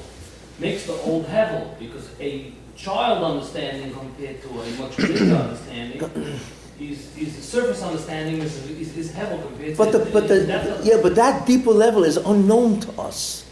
makes 0.60 0.86
the 0.86 0.92
old 1.02 1.26
hevel 1.26 1.76
because 1.78 2.08
a 2.20 2.52
child 2.76 3.24
understanding 3.24 3.92
compared 3.92 4.40
to 4.42 4.48
a 4.48 4.70
much 4.78 4.96
greater 4.96 5.34
understanding 5.34 6.00
is, 6.80 7.16
is 7.16 7.34
the 7.36 7.42
surface 7.42 7.82
understanding 7.82 8.40
is, 8.40 8.64
is, 8.70 8.96
is 8.96 9.10
hevel 9.12 9.42
compared 9.42 9.76
But 9.76 9.90
to 9.92 9.98
the, 9.98 10.10
but 10.12 10.28
the, 10.28 10.78
of- 10.78 10.84
yeah, 10.86 10.98
but 11.02 11.16
that 11.16 11.46
deeper 11.46 11.70
level 11.72 12.04
is 12.04 12.16
unknown 12.16 12.78
to 12.80 12.92
us. 13.00 13.44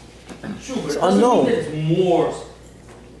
Sure, 0.61 0.77
but 0.77 0.85
It's 0.85 0.95
it 0.95 1.03
unknown. 1.03 1.47
it's 1.49 1.97
more 1.97 2.33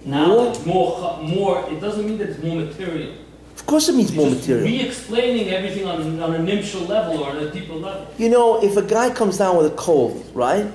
knowledge, 0.05 0.65
more, 0.65 1.17
more, 1.21 1.65
it 1.69 1.79
doesn't 1.79 2.05
mean 2.05 2.17
that 2.17 2.29
it's 2.29 2.43
more 2.43 2.55
material. 2.55 3.13
Of 3.55 3.65
course 3.65 3.89
it 3.89 3.95
means 3.95 4.13
more 4.13 4.27
It's 4.27 4.35
just 4.37 4.49
material. 4.49 4.65
Re-explaining 4.67 5.49
everything 5.49 5.85
on, 5.87 6.19
on 6.21 6.35
a 6.35 6.39
nimshal 6.39 6.87
level 6.87 7.23
or 7.23 7.31
on 7.31 7.37
a 7.37 7.51
deeper 7.51 7.73
level. 7.73 8.07
You 8.17 8.29
know, 8.29 8.63
if 8.63 8.77
a 8.77 8.81
guy 8.81 9.09
comes 9.09 9.37
down 9.37 9.57
with 9.57 9.65
a 9.65 9.75
cold, 9.75 10.25
right? 10.33 10.71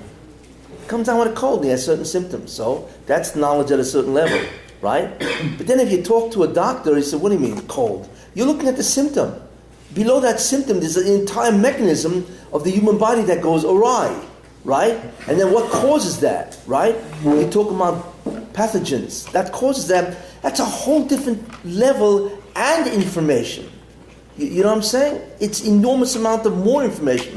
Comes 0.88 1.06
down 1.06 1.18
with 1.20 1.28
a 1.28 1.34
cold, 1.34 1.64
he 1.64 1.70
has 1.70 1.84
certain 1.84 2.04
symptoms. 2.04 2.52
So 2.52 2.88
that's 3.06 3.36
knowledge 3.36 3.70
at 3.70 3.78
a 3.78 3.84
certain 3.84 4.12
level, 4.12 4.40
right? 4.80 5.08
But 5.56 5.66
then 5.66 5.80
if 5.80 5.90
you 5.90 6.02
talk 6.02 6.32
to 6.32 6.42
a 6.42 6.48
doctor, 6.52 6.96
he 6.96 7.02
said, 7.02 7.20
What 7.20 7.28
do 7.30 7.36
you 7.36 7.40
mean, 7.40 7.60
cold? 7.68 8.08
You're 8.34 8.46
looking 8.46 8.68
at 8.68 8.76
the 8.76 8.82
symptom. 8.82 9.40
Below 9.94 10.20
that 10.20 10.40
symptom, 10.40 10.80
there's 10.80 10.96
an 10.96 11.06
entire 11.06 11.52
mechanism 11.52 12.26
of 12.52 12.64
the 12.64 12.70
human 12.70 12.98
body 12.98 13.22
that 13.22 13.42
goes 13.42 13.64
awry, 13.64 14.10
right? 14.64 14.98
And 15.28 15.38
then 15.38 15.52
what 15.52 15.70
causes 15.70 16.20
that, 16.20 16.58
right? 16.66 16.96
You 17.24 17.48
talk 17.50 17.70
about 17.70 18.11
pathogens. 18.52 19.30
That 19.32 19.52
causes 19.52 19.88
them, 19.88 20.14
that's 20.42 20.60
a 20.60 20.64
whole 20.64 21.04
different 21.04 21.42
level 21.64 22.38
and 22.54 22.86
information. 22.88 23.70
You, 24.36 24.46
you 24.46 24.62
know 24.62 24.68
what 24.68 24.76
I'm 24.76 24.82
saying? 24.82 25.22
It's 25.40 25.64
enormous 25.64 26.16
amount 26.16 26.46
of 26.46 26.56
more 26.56 26.84
information. 26.84 27.34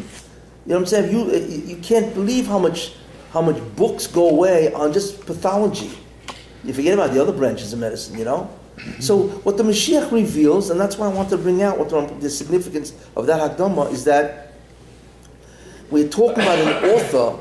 You 0.66 0.72
know 0.74 0.76
what 0.76 0.80
I'm 0.82 0.86
saying? 0.88 1.12
You 1.12 1.22
uh, 1.30 1.68
you 1.68 1.78
can't 1.78 2.14
believe 2.14 2.48
how 2.48 2.58
much 2.58 2.94
how 3.32 3.42
much 3.42 3.62
books 3.76 4.08
go 4.08 4.30
away 4.30 4.74
on 4.74 4.94
just 4.94 5.26
pathology. 5.26 5.92
You 6.64 6.74
forget 6.74 6.94
about 6.94 7.14
the 7.14 7.22
other 7.22 7.34
branches 7.34 7.72
of 7.74 7.80
medicine. 7.80 8.18
You 8.18 8.26
know. 8.26 8.50
So 9.00 9.28
what 9.44 9.58
the 9.58 9.64
Mashiach 9.64 10.12
reveals, 10.12 10.70
and 10.70 10.80
that's 10.80 10.98
why 10.98 11.06
I 11.06 11.14
want 11.14 11.30
to 11.30 11.38
bring 11.38 11.62
out 11.62 11.78
what 11.78 12.20
the 12.20 12.30
significance 12.30 12.94
of 13.16 13.26
that 13.28 13.40
Hakdama 13.40 13.92
is 13.92 14.04
that 14.04 14.54
we're 15.90 16.10
talking 16.10 16.44
about 16.44 16.60
an 16.60 16.90
author 16.90 17.40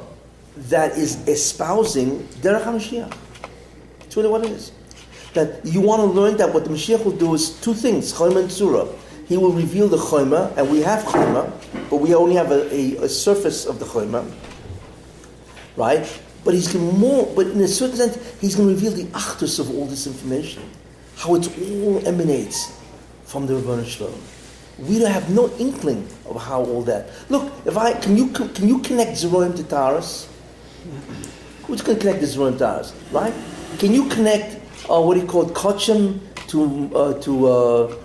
that 0.69 0.93
is 0.93 1.27
espousing 1.27 2.21
Derech 2.41 2.63
HaMashiach. 2.63 3.17
That's 4.15 4.23
really 4.23 4.31
what 4.31 4.45
it 4.45 4.53
is. 4.53 4.71
That 5.33 5.67
you 5.67 5.81
want 5.81 6.01
to 6.01 6.07
learn 6.07 6.37
that 6.37 6.55
what 6.55 6.63
the 6.63 6.71
Mashiach 6.71 7.05
will 7.05 7.17
do 7.17 7.35
is 7.35 7.61
two 7.61 7.75
things, 7.75 8.13
Chayma 8.13 8.43
and 8.43 8.53
Surah. 8.53 8.87
He 9.27 9.37
will 9.37 9.51
reveal 9.51 9.89
the 9.89 9.97
Chayma, 9.97 10.57
and 10.57 10.71
we 10.71 10.83
have 10.83 11.03
Chayma, 11.03 11.51
but 11.91 11.97
we 11.97 12.15
only 12.15 12.37
have 12.37 12.53
a, 12.53 12.73
a, 12.73 13.07
a 13.07 13.09
surface 13.09 13.67
of 13.67 13.81
the 13.81 13.85
Chayma. 13.87 14.25
Right? 15.77 16.23
But 16.45 16.55
he's 16.55 16.73
going 16.73 16.89
to 16.89 16.97
more, 16.97 17.27
but 17.35 17.49
in 17.49 17.61
a 17.61 17.67
certain 17.67 17.97
sense, 17.97 18.41
he's 18.41 18.55
going 18.55 18.69
to 18.69 18.75
reveal 18.77 18.93
the 18.93 19.11
achdus 19.19 19.59
of 19.59 19.69
all 19.77 19.87
this 19.87 20.07
information. 20.07 20.63
How 21.17 21.35
it 21.35 21.49
all 21.59 22.07
emanates 22.07 22.73
from 23.25 23.49
the 23.49 23.55
Ribono 23.55 23.85
Shel 23.85 24.07
Olam. 24.07 24.89
We 24.89 25.01
don't 25.01 25.11
have 25.11 25.29
no 25.31 25.51
inkling 25.59 26.07
of 26.27 26.41
how 26.41 26.61
all 26.61 26.83
that. 26.83 27.09
Look, 27.31 27.53
if 27.67 27.77
I 27.77 27.95
can 27.95 28.17
you 28.17 28.29
can 28.29 28.69
you 28.69 28.79
connect 28.79 29.13
Zeroim 29.13 29.57
to 29.57 29.65
Taharos? 29.65 30.29
Who's 31.65 31.83
going 31.83 31.99
to 31.99 32.05
connect 32.05 32.21
the 32.21 32.27
Zeroim 32.27 32.59
to 32.59 32.65
Taharos, 32.65 32.93
right? 33.13 33.35
Can 33.79 33.93
you 33.93 34.09
connect 34.09 34.61
uh, 34.89 35.01
what 35.01 35.15
do 35.15 35.21
you 35.21 35.27
call 35.27 35.47
Kachim 35.47 36.21
to 36.49 36.95
uh, 36.95 37.21
to 37.21 37.47
uh, 37.49 37.97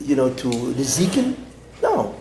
you 0.00 0.16
know 0.16 0.32
to 0.34 0.48
Nezikin? 0.48 1.36
No, 1.82 2.14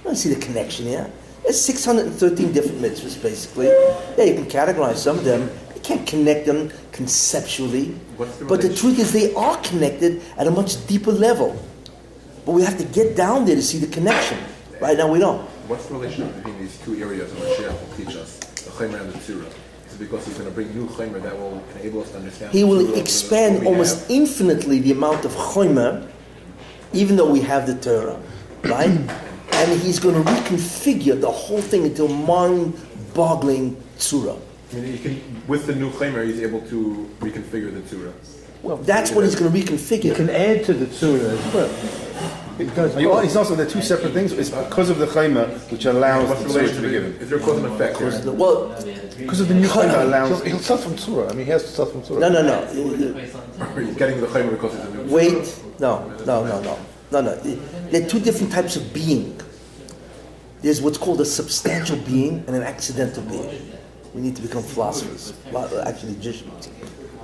I 0.00 0.02
don't 0.04 0.16
see 0.16 0.32
the 0.32 0.40
connection 0.40 0.86
here. 0.86 1.10
There's 1.42 1.60
613 1.60 2.52
different 2.52 2.80
mitzvahs, 2.80 3.22
basically. 3.22 3.66
Yeah, 3.66 4.24
you 4.24 4.34
can 4.34 4.46
categorize 4.46 4.96
some 4.96 5.18
of 5.18 5.24
them. 5.24 5.48
You 5.76 5.80
can't 5.80 6.04
connect 6.06 6.46
them 6.46 6.72
conceptually. 6.90 7.94
The 8.18 8.46
But 8.48 8.62
the 8.62 8.74
truth 8.74 8.98
is, 8.98 9.12
they 9.12 9.32
are 9.34 9.56
connected 9.58 10.22
at 10.38 10.48
a 10.48 10.50
much 10.50 10.84
deeper 10.88 11.12
level. 11.12 11.54
But 12.44 12.52
we 12.52 12.62
have 12.62 12.78
to 12.78 12.84
get 12.84 13.14
down 13.14 13.44
there 13.44 13.54
to 13.54 13.62
see 13.62 13.78
the 13.78 13.86
connection. 13.86 14.38
Right 14.80 14.96
now, 14.96 15.12
we 15.12 15.20
don't. 15.20 15.40
What's 15.68 15.86
the 15.86 15.94
relationship 15.94 16.34
between 16.36 16.58
these 16.58 16.78
two 16.78 16.96
areas 16.96 17.32
that 17.32 17.42
Mashiach 17.42 17.72
will 17.72 17.96
teach 17.96 18.16
us, 18.16 18.38
the 18.38 18.70
Chaymer 18.70 19.00
and 19.00 19.12
the 19.12 19.18
Tzura? 19.18 19.52
Is 19.96 20.02
it 20.02 20.10
because 20.10 20.26
he's 20.26 20.34
going 20.36 20.46
to 20.46 20.54
bring 20.54 20.74
new 20.74 20.86
Chaymer 20.88 21.22
that 21.22 21.34
will 21.38 21.64
enable 21.80 22.02
us 22.02 22.10
to 22.10 22.18
understand 22.18 22.52
He 22.52 22.64
will 22.64 22.80
Tzura 22.84 22.92
the- 22.94 23.00
expand 23.00 23.66
almost 23.66 24.00
have? 24.02 24.10
infinitely 24.10 24.78
the 24.80 24.92
amount 24.92 25.24
of 25.24 25.32
chomer, 25.32 26.06
even 26.92 27.16
though 27.16 27.30
we 27.30 27.40
have 27.40 27.66
the 27.66 27.74
Torah, 27.76 28.20
right? 28.64 28.90
and 29.52 29.80
he's 29.80 29.98
going 29.98 30.22
to 30.22 30.30
reconfigure 30.30 31.18
the 31.18 31.30
whole 31.30 31.62
thing 31.62 31.86
into 31.86 32.04
a 32.04 32.08
mind-boggling 32.10 33.74
tzura. 33.98 34.38
I 34.72 34.74
mean, 34.74 34.84
he 34.92 34.98
can, 34.98 35.42
with 35.48 35.64
the 35.66 35.74
new 35.74 35.88
Chaymer, 35.92 36.26
he's 36.26 36.40
able 36.42 36.60
to 36.68 37.08
reconfigure 37.20 37.72
the 37.72 37.80
Tzura. 37.80 38.12
Well, 38.62 38.76
that's 38.76 39.12
what 39.12 39.24
he's 39.24 39.34
going 39.34 39.50
to 39.50 39.58
You 39.58 39.64
reconfigure. 39.64 40.14
can 40.14 40.28
add 40.28 40.64
to 40.66 40.74
the 40.74 40.84
tzura 40.86 41.38
as 41.38 41.54
well. 41.54 42.45
It 42.58 42.74
does 42.74 42.96
You- 42.96 43.08
both. 43.08 43.24
It's 43.24 43.36
also 43.36 43.54
the 43.54 43.66
two 43.66 43.82
separate 43.82 44.12
things. 44.14 44.32
It's 44.32 44.50
because 44.50 44.88
of 44.90 44.98
the 44.98 45.06
chayma 45.06 45.48
which 45.70 45.84
allows 45.84 46.28
What's 46.28 46.42
the 46.42 46.48
the 46.48 46.58
tzura 46.60 46.74
to 46.76 46.80
be 46.82 46.90
given. 46.90 47.16
Is 47.20 47.28
there 47.28 47.38
a 47.38 47.42
cause 47.42 47.58
and 47.58 47.66
effect 47.66 47.98
here? 47.98 48.32
Well, 48.32 48.74
Because 49.18 49.40
of 49.40 49.48
the 49.48 49.54
new 49.54 49.66
chayma 49.68 49.90
He'll- 49.90 50.02
allows. 50.08 50.42
He'll 50.42 50.58
start 50.58 50.80
from 50.80 50.94
tzura. 50.94 51.30
I 51.30 51.34
mean, 51.34 51.44
he 51.46 51.52
has 51.52 51.62
to 51.64 51.68
start 51.70 51.92
from 51.92 52.02
tzura. 52.02 52.20
no, 52.20 52.28
no, 52.28 52.42
no. 52.42 52.66
He's 53.84 53.96
getting 53.96 54.20
the 54.20 54.26
Chaymer 54.26 54.50
because 54.50 54.74
it's 54.74 54.84
a 54.84 54.90
new 54.90 55.14
Wait, 55.14 55.54
no, 55.78 56.04
no, 56.26 56.44
no, 56.44 56.60
no, 56.62 56.78
no, 57.12 57.20
no. 57.20 57.34
There 57.90 58.02
are 58.02 58.08
two 58.08 58.20
different 58.20 58.52
types 58.52 58.76
of 58.76 58.92
being. 58.92 59.38
There's 60.62 60.80
what's 60.80 60.98
called 60.98 61.20
a 61.20 61.24
substantial 61.24 61.96
being 61.98 62.42
and 62.46 62.56
an 62.56 62.62
accidental 62.62 63.22
being. 63.24 63.72
We 64.14 64.20
need 64.22 64.34
to 64.36 64.42
become 64.42 64.62
philosophers, 64.62 65.34
actually 65.84 66.12
magicians. 66.12 66.68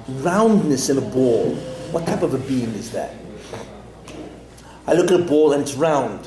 Roundness 0.09 0.91
in 0.91 0.99
a 0.99 1.01
ball. 1.01 1.55
What 1.91 2.07
type 2.07 2.23
of 2.23 2.35
a 2.35 2.39
being 2.39 2.73
is 2.75 2.91
that? 2.93 3.15
I 4.87 4.95
look 4.95 5.11
at 5.11 5.21
a 5.21 5.23
ball 5.23 5.53
and 5.53 5.63
it's 5.63 5.75
round. 5.75 6.27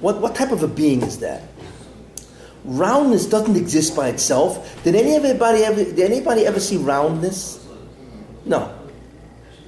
What, 0.00 0.20
what 0.20 0.34
type 0.34 0.52
of 0.52 0.62
a 0.62 0.68
being 0.68 1.02
is 1.02 1.18
that? 1.18 1.42
Roundness 2.64 3.26
doesn't 3.26 3.56
exist 3.56 3.96
by 3.96 4.08
itself. 4.08 4.82
Did 4.84 4.94
anybody 4.94 5.64
ever, 5.64 5.84
did 5.84 6.00
anybody 6.00 6.46
ever 6.46 6.60
see 6.60 6.76
roundness? 6.76 7.66
No. 8.44 8.74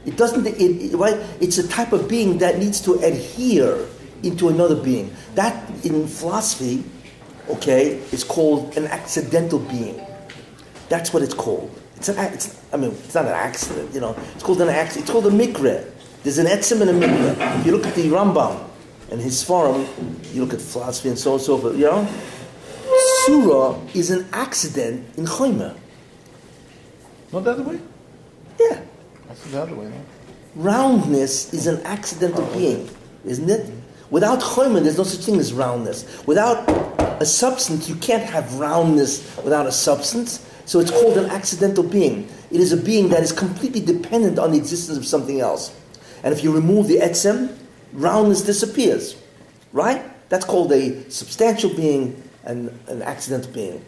It 0.07 0.17
doesn't, 0.17 0.47
it, 0.47 0.61
it- 0.61 0.97
right? 0.97 1.19
It's 1.41 1.59
a 1.59 1.67
type 1.69 1.93
of 1.93 2.09
being 2.09 2.39
that 2.39 2.59
needs 2.59 2.81
to 2.83 2.95
adhere 2.95 3.87
into 4.23 4.49
another 4.49 4.77
being. 4.77 5.15
That, 5.35 5.69
in 5.85 6.07
philosophy, 6.07 6.85
okay, 7.49 7.97
is 8.13 8.25
called 8.25 8.77
an 8.77 8.87
accidental 8.87 9.59
being. 9.59 10.01
That's 10.89 11.13
what 11.13 11.23
it's 11.23 11.35
called. 11.35 11.71
It's 11.97 12.09
an, 12.09 12.19
it's, 12.33 12.63
I 12.73 12.77
mean, 12.77 12.91
it's 12.93 13.15
not 13.15 13.27
an 13.27 13.33
accident, 13.33 13.93
you 13.95 14.01
know. 14.01 14.17
It's 14.35 14.43
called 14.43 14.61
an 14.61 14.69
accident. 14.69 15.05
It's 15.05 15.11
called 15.13 15.27
a 15.27 15.31
mikra. 15.31 15.91
There's 16.23 16.39
an 16.39 16.47
etzem 16.47 16.83
and 16.83 16.91
a 16.91 17.07
mikra. 17.07 17.61
If 17.61 17.67
you 17.67 17.73
look 17.73 17.87
at 17.87 17.95
the 17.95 18.09
Rambam 18.09 18.63
and 19.11 19.21
his 19.21 19.43
forum, 19.43 19.87
you 20.33 20.45
look 20.45 20.53
at 20.53 20.61
philosophy 20.61 21.09
and 21.09 21.19
so 21.19 21.31
on 21.31 21.35
and 21.37 21.45
so 21.45 21.59
forth, 21.59 21.77
you 21.77 21.85
know. 21.85 22.07
Surah 23.27 23.79
is 23.95 24.11
an 24.11 24.27
accident 24.33 25.07
in 25.17 25.25
Chaymer. 25.25 25.77
Not 27.33 27.45
the 27.45 27.51
other 27.53 27.63
way. 27.63 27.81
Yeah. 28.59 28.83
That's 29.29 29.45
the 29.45 29.63
other 29.63 29.75
way. 29.75 29.87
No? 29.87 30.05
Roundness 30.57 31.55
is 31.55 31.67
an 31.67 31.81
accidental 31.87 32.45
oh, 32.45 32.55
being, 32.55 32.91
isn't 33.25 33.49
it? 33.49 33.73
Without 34.11 34.41
Choyman, 34.41 34.83
there's 34.83 34.99
no 34.99 35.05
such 35.05 35.25
thing 35.25 35.39
as 35.39 35.53
roundness. 35.53 36.27
Without 36.27 36.69
a 37.23 37.25
substance, 37.25 37.89
you 37.89 37.95
can't 37.97 38.25
have 38.25 38.53
roundness 38.55 39.37
without 39.39 39.67
a 39.67 39.73
substance. 39.73 40.45
So 40.67 40.81
it's 40.81 40.91
called 40.91 41.17
an 41.17 41.31
accidental 41.31 41.85
being. 41.85 42.29
It 42.51 42.61
is 42.61 42.73
a 42.73 42.77
being 42.77 43.09
that 43.11 43.23
is 43.23 43.33
completely 43.33 43.81
dependent 43.81 44.39
on 44.39 44.51
the 44.51 44.59
existence 44.59 44.99
of 44.99 45.07
something 45.07 45.41
else. 45.41 45.75
And 46.23 46.33
if 46.33 46.45
you 46.45 46.53
remove 46.53 46.89
the 46.89 46.99
etzem, 46.99 47.57
roundness 47.93 48.43
disappears. 48.43 49.17
Right? 49.73 50.03
That's 50.29 50.45
called 50.45 50.73
a 50.73 51.11
substantial 51.11 51.71
being 51.75 52.23
and 52.45 52.69
an 52.89 53.03
accidental 53.03 53.53
being. 53.53 53.85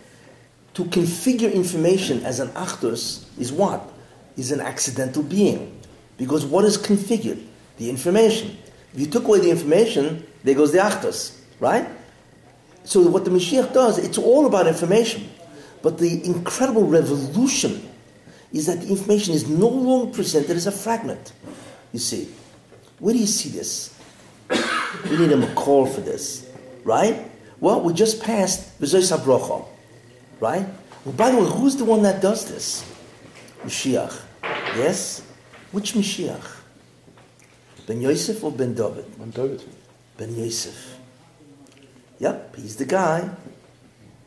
To 0.74 0.84
configure 0.84 1.52
information 1.52 2.24
as 2.24 2.40
an 2.40 2.48
achdus 2.48 3.24
is 3.38 3.52
what? 3.52 3.92
Is 4.36 4.52
an 4.52 4.60
accidental 4.60 5.22
being. 5.22 5.78
Because 6.16 6.46
what 6.46 6.64
is 6.64 6.78
configured? 6.78 7.44
The 7.78 7.90
information. 7.90 8.56
If 8.94 9.00
you 9.00 9.06
took 9.06 9.24
away 9.24 9.40
the 9.40 9.50
information, 9.50 10.26
there 10.44 10.54
goes 10.54 10.72
the 10.72 10.78
Achdus, 10.78 11.38
right? 11.60 11.88
So 12.84 13.00
what 13.08 13.24
the 13.24 13.30
Mashiach 13.30 13.72
does, 13.72 13.98
it's 13.98 14.18
all 14.18 14.46
about 14.46 14.66
information. 14.66 15.28
But 15.82 15.98
the 15.98 16.24
incredible 16.24 16.84
revolution 16.84 17.88
is 18.52 18.66
that 18.66 18.82
the 18.82 18.88
information 18.88 19.34
is 19.34 19.48
no 19.48 19.68
longer 19.68 20.12
presented 20.12 20.56
as 20.56 20.66
a 20.66 20.72
fragment. 20.72 21.32
You 21.92 21.98
see. 21.98 22.28
Where 22.98 23.12
do 23.14 23.20
you 23.20 23.26
see 23.26 23.50
this? 23.50 23.94
We 24.48 25.18
need 25.18 25.32
a 25.32 25.36
McCall 25.36 25.92
for 25.92 26.00
this, 26.00 26.48
right? 26.84 27.28
Well, 27.60 27.80
we 27.80 27.92
just 27.92 28.22
passed 28.22 28.80
V'zois 28.80 29.16
HaBrocha, 29.16 29.64
right? 30.40 30.66
Well, 31.04 31.14
by 31.14 31.30
the 31.30 31.38
way, 31.38 31.48
who's 31.48 31.76
the 31.76 31.84
one 31.84 32.02
that 32.02 32.20
does 32.20 32.44
this? 32.48 32.84
Mashiach. 33.64 34.20
Yes? 34.76 35.22
Which 35.72 35.94
Mashiach? 35.94 36.58
Ben 37.86 38.00
Yosef 38.00 38.42
or 38.44 38.52
Ben 38.52 38.74
David? 38.74 39.06
I'm 39.20 39.30
David. 39.30 39.62
Ben 40.16 40.34
Yosef. 40.36 40.98
Yep, 42.18 42.56
he's 42.56 42.76
the 42.76 42.84
guy, 42.84 43.28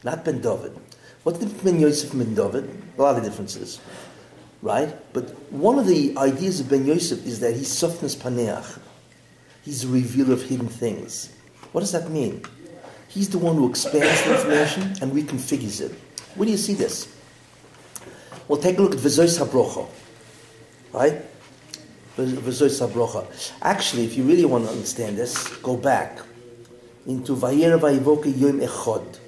not 0.03 0.25
Ben 0.25 0.41
David. 0.41 0.75
The 1.23 1.31
difference 1.31 1.53
between 1.53 1.79
Yosef 1.79 2.13
and 2.13 2.25
Ben 2.25 2.35
David? 2.35 2.83
A 2.97 3.01
lot 3.01 3.17
of 3.17 3.23
differences, 3.23 3.79
right? 4.65 4.97
But 5.13 5.29
one 5.51 5.77
of 5.77 5.85
the 5.85 6.17
ideas 6.17 6.59
of 6.59 6.69
Ben 6.69 6.87
Yosef 6.87 7.23
is 7.23 7.39
that 7.41 7.55
he's 7.55 7.69
Tzafnas 7.69 8.17
Paneach. 8.17 8.79
He's 9.63 9.83
a 9.83 9.87
revealer 9.87 10.33
of 10.33 10.41
hidden 10.41 10.67
things. 10.67 11.31
What 11.71 11.81
does 11.81 11.91
that 11.91 12.09
mean? 12.09 12.43
He's 13.07 13.29
the 13.29 13.37
one 13.37 13.57
who 13.57 13.69
expands 13.69 14.23
the 14.23 14.35
information 14.35 14.81
and 15.03 15.11
reconfigures 15.11 15.81
it. 15.81 15.91
Where 16.33 16.47
do 16.47 16.51
you 16.51 16.57
see 16.57 16.73
this? 16.73 17.15
Well, 18.47 18.59
take 18.59 18.79
a 18.79 18.81
look 18.81 18.93
at 18.93 18.97
V'zois 18.97 19.39
HaBrocha, 19.39 19.87
right? 20.93 21.21
V'zois 22.17 22.87
HaBrocha. 22.87 23.51
Actually, 23.61 24.05
if 24.05 24.17
you 24.17 24.23
really 24.23 24.45
want 24.45 24.65
to 24.65 24.71
understand 24.71 25.15
this, 25.15 25.47
go 25.57 25.77
back 25.77 26.19
into 27.05 27.35
Vayera 27.35 27.79
Vayivoke 27.79 28.35
Yom 28.35 28.61
Echod. 28.61 29.19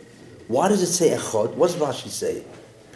Why 0.48 0.68
does 0.68 0.82
it 0.82 0.88
say 0.88 1.12
Echod? 1.12 1.54
What 1.54 1.72
does 1.72 1.80
Rashi 1.80 2.10
say? 2.10 2.44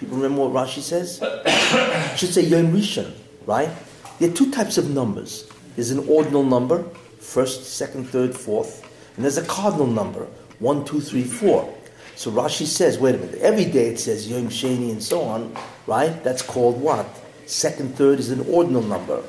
People 0.02 0.18
remember 0.18 0.48
what 0.48 0.66
Rashi 0.66 0.82
says? 0.82 1.20
should 2.18 2.34
say 2.34 2.42
Yom 2.42 2.74
Rishon, 2.74 3.12
right? 3.46 3.70
There 4.18 4.32
are 4.32 4.34
two 4.34 4.50
types 4.50 4.80
of 4.80 4.90
numbers. 4.90 5.48
There's 5.76 5.92
an 5.92 6.10
ordinal 6.10 6.44
number, 6.44 6.84
first, 7.20 7.76
second, 7.76 8.10
third, 8.10 8.36
fourth, 8.36 8.82
and 9.16 9.24
there's 9.24 9.38
a 9.38 9.46
cardinal 9.46 9.86
number, 9.86 10.26
one, 10.58 10.84
two, 10.86 11.02
three, 11.02 11.24
four. 11.24 11.72
So 12.16 12.32
Rashi 12.32 12.66
says, 12.66 12.98
wait 12.98 13.14
a 13.14 13.20
minute, 13.20 13.36
every 13.42 13.66
day 13.66 13.90
it 13.90 14.00
says 14.00 14.28
Yom 14.28 14.48
Sheni 14.48 14.90
and 14.90 15.04
so 15.04 15.22
on, 15.22 15.56
right? 15.86 16.24
That's 16.24 16.42
called 16.42 16.82
what? 16.82 17.06
Second, 17.46 17.96
third 17.96 18.18
is 18.18 18.32
an 18.32 18.42
ordinal 18.50 18.82
number. 18.82 19.22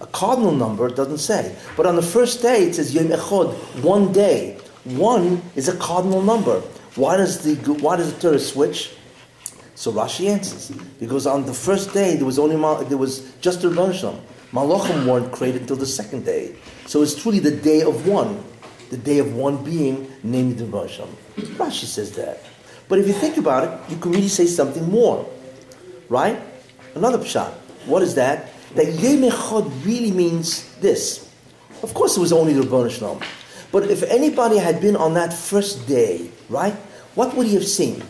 A 0.00 0.06
cardinal 0.06 0.52
number 0.52 0.88
doesn't 0.88 1.18
say. 1.18 1.54
But 1.76 1.84
on 1.84 1.96
the 1.96 2.02
first 2.02 2.40
day 2.40 2.68
it 2.68 2.76
says 2.76 2.94
Yom 2.94 3.08
Echod, 3.08 3.52
one 3.84 4.10
day. 4.10 4.56
One 4.84 5.42
is 5.54 5.68
a 5.68 5.76
cardinal 5.76 6.22
number. 6.22 6.60
Why 6.94 7.18
does 7.18 7.42
the 7.42 7.56
why 7.74 7.96
does 7.96 8.14
the 8.14 8.20
Torah 8.20 8.38
switch? 8.38 8.94
So 9.84 9.92
Rashi 9.92 10.30
answers 10.30 10.70
because 10.98 11.26
on 11.26 11.44
the 11.44 11.52
first 11.52 11.92
day 11.92 12.16
there 12.16 12.24
was 12.24 12.38
only 12.38 12.56
mal- 12.56 12.82
there 12.86 12.96
was 12.96 13.20
just 13.42 13.62
a 13.64 13.68
Rebbeinu 13.68 14.18
Malachim 14.50 15.04
weren't 15.04 15.30
created 15.30 15.60
until 15.60 15.76
the 15.76 15.84
second 15.84 16.24
day. 16.24 16.56
So 16.86 17.02
it's 17.02 17.14
truly 17.14 17.38
the 17.38 17.50
day 17.50 17.82
of 17.82 18.08
one, 18.08 18.42
the 18.88 18.96
day 18.96 19.18
of 19.18 19.36
one 19.36 19.62
being, 19.62 20.10
namely 20.22 20.54
the 20.54 20.64
Rebbeinu 20.64 21.06
Rashi 21.60 21.84
says 21.84 22.12
that. 22.12 22.40
But 22.88 22.98
if 22.98 23.06
you 23.06 23.12
think 23.12 23.36
about 23.36 23.64
it, 23.64 23.90
you 23.90 23.98
can 23.98 24.12
really 24.12 24.28
say 24.28 24.46
something 24.46 24.90
more, 24.90 25.28
right? 26.08 26.40
Another 26.94 27.18
pshat. 27.18 27.52
What 27.84 28.00
is 28.00 28.14
that? 28.14 28.54
That 28.76 28.86
Yom 28.86 29.28
Echad 29.30 29.84
really 29.84 30.12
means 30.12 30.64
this. 30.80 31.28
Of 31.82 31.92
course, 31.92 32.16
it 32.16 32.20
was 32.20 32.32
only 32.32 32.54
the 32.54 32.62
Rebbeinu 32.62 33.22
But 33.70 33.90
if 33.90 34.02
anybody 34.04 34.56
had 34.56 34.80
been 34.80 34.96
on 34.96 35.12
that 35.12 35.34
first 35.34 35.86
day, 35.86 36.30
right, 36.48 36.72
what 37.14 37.36
would 37.36 37.48
he 37.48 37.52
have 37.52 37.68
seen? 37.68 38.02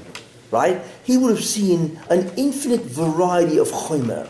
Right? 0.54 0.80
He 1.02 1.18
would 1.18 1.34
have 1.34 1.44
seen 1.44 1.98
an 2.10 2.30
infinite 2.36 2.82
variety 2.82 3.58
of 3.58 3.66
chomer, 3.72 4.28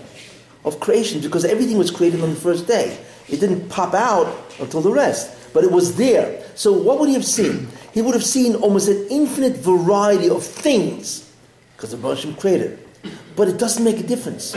of 0.65 0.81
creation, 0.81 1.21
because 1.21 1.45
everything 1.45 1.77
was 1.77 1.91
created 1.91 2.23
on 2.23 2.31
the 2.31 2.41
first 2.41 2.67
day. 2.67 2.97
It 3.29 3.41
didn't 3.41 3.69
pop 3.69 3.93
out 3.93 4.35
until 4.59 4.81
the 4.81 4.91
rest, 4.91 5.53
but 5.53 5.65
it 5.65 5.71
was 5.71 5.97
there. 5.97 6.43
So 6.55 6.73
what 6.73 6.99
would 6.99 7.11
he 7.11 7.15
have 7.15 7.27
seen? 7.27 7.69
He 7.93 8.01
would 8.01 8.15
have 8.15 8.25
seen 8.25 8.55
almost 8.55 8.89
an 8.89 9.07
infinite 9.11 9.59
variety 9.59 10.31
of 10.31 10.43
things, 10.43 11.31
because 11.77 11.91
the 11.91 11.99
Baruch 11.99 12.39
created. 12.41 12.79
But 13.37 13.49
it 13.49 13.59
doesn't 13.59 13.85
make 13.85 14.01
a 14.01 14.03
difference. 14.03 14.57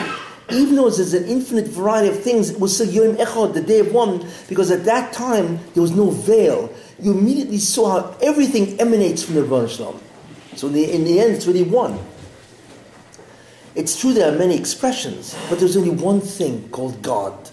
Even 0.50 0.78
though 0.78 0.90
there's 0.90 1.14
an 1.14 1.26
infinite 1.26 1.68
variety 1.68 2.08
of 2.08 2.24
things, 2.24 2.50
it 2.50 2.62
was 2.62 2.74
still 2.74 2.88
Yom 2.88 3.18
Echad, 3.18 3.54
the 3.54 3.62
day 3.62 3.80
of 3.80 3.92
one, 3.92 4.26
because 4.48 4.72
at 4.72 4.86
that 4.86 5.12
time 5.12 5.60
there 5.74 5.84
was 5.84 5.92
no 5.92 6.12
veil. 6.12 6.72
You 6.98 7.12
immediately 7.12 7.58
saw 7.58 8.00
how 8.00 8.18
everything 8.22 8.80
emanates 8.80 9.22
from 9.24 9.36
the 9.36 9.68
Shalom. 9.68 10.00
So 10.58 10.68
in 10.68 10.74
the, 10.74 10.92
in 10.92 11.04
the 11.06 11.20
end, 11.20 11.36
it's 11.36 11.46
really 11.46 11.64
one. 11.64 12.00
It's 13.76 14.00
true 14.00 14.12
there 14.12 14.34
are 14.34 14.38
many 14.38 14.58
expressions, 14.58 15.38
but 15.50 15.60
there's 15.60 15.78
only 15.78 15.92
one 15.92 16.20
thing 16.20 16.68
called 16.70 17.00
God. 17.04 17.52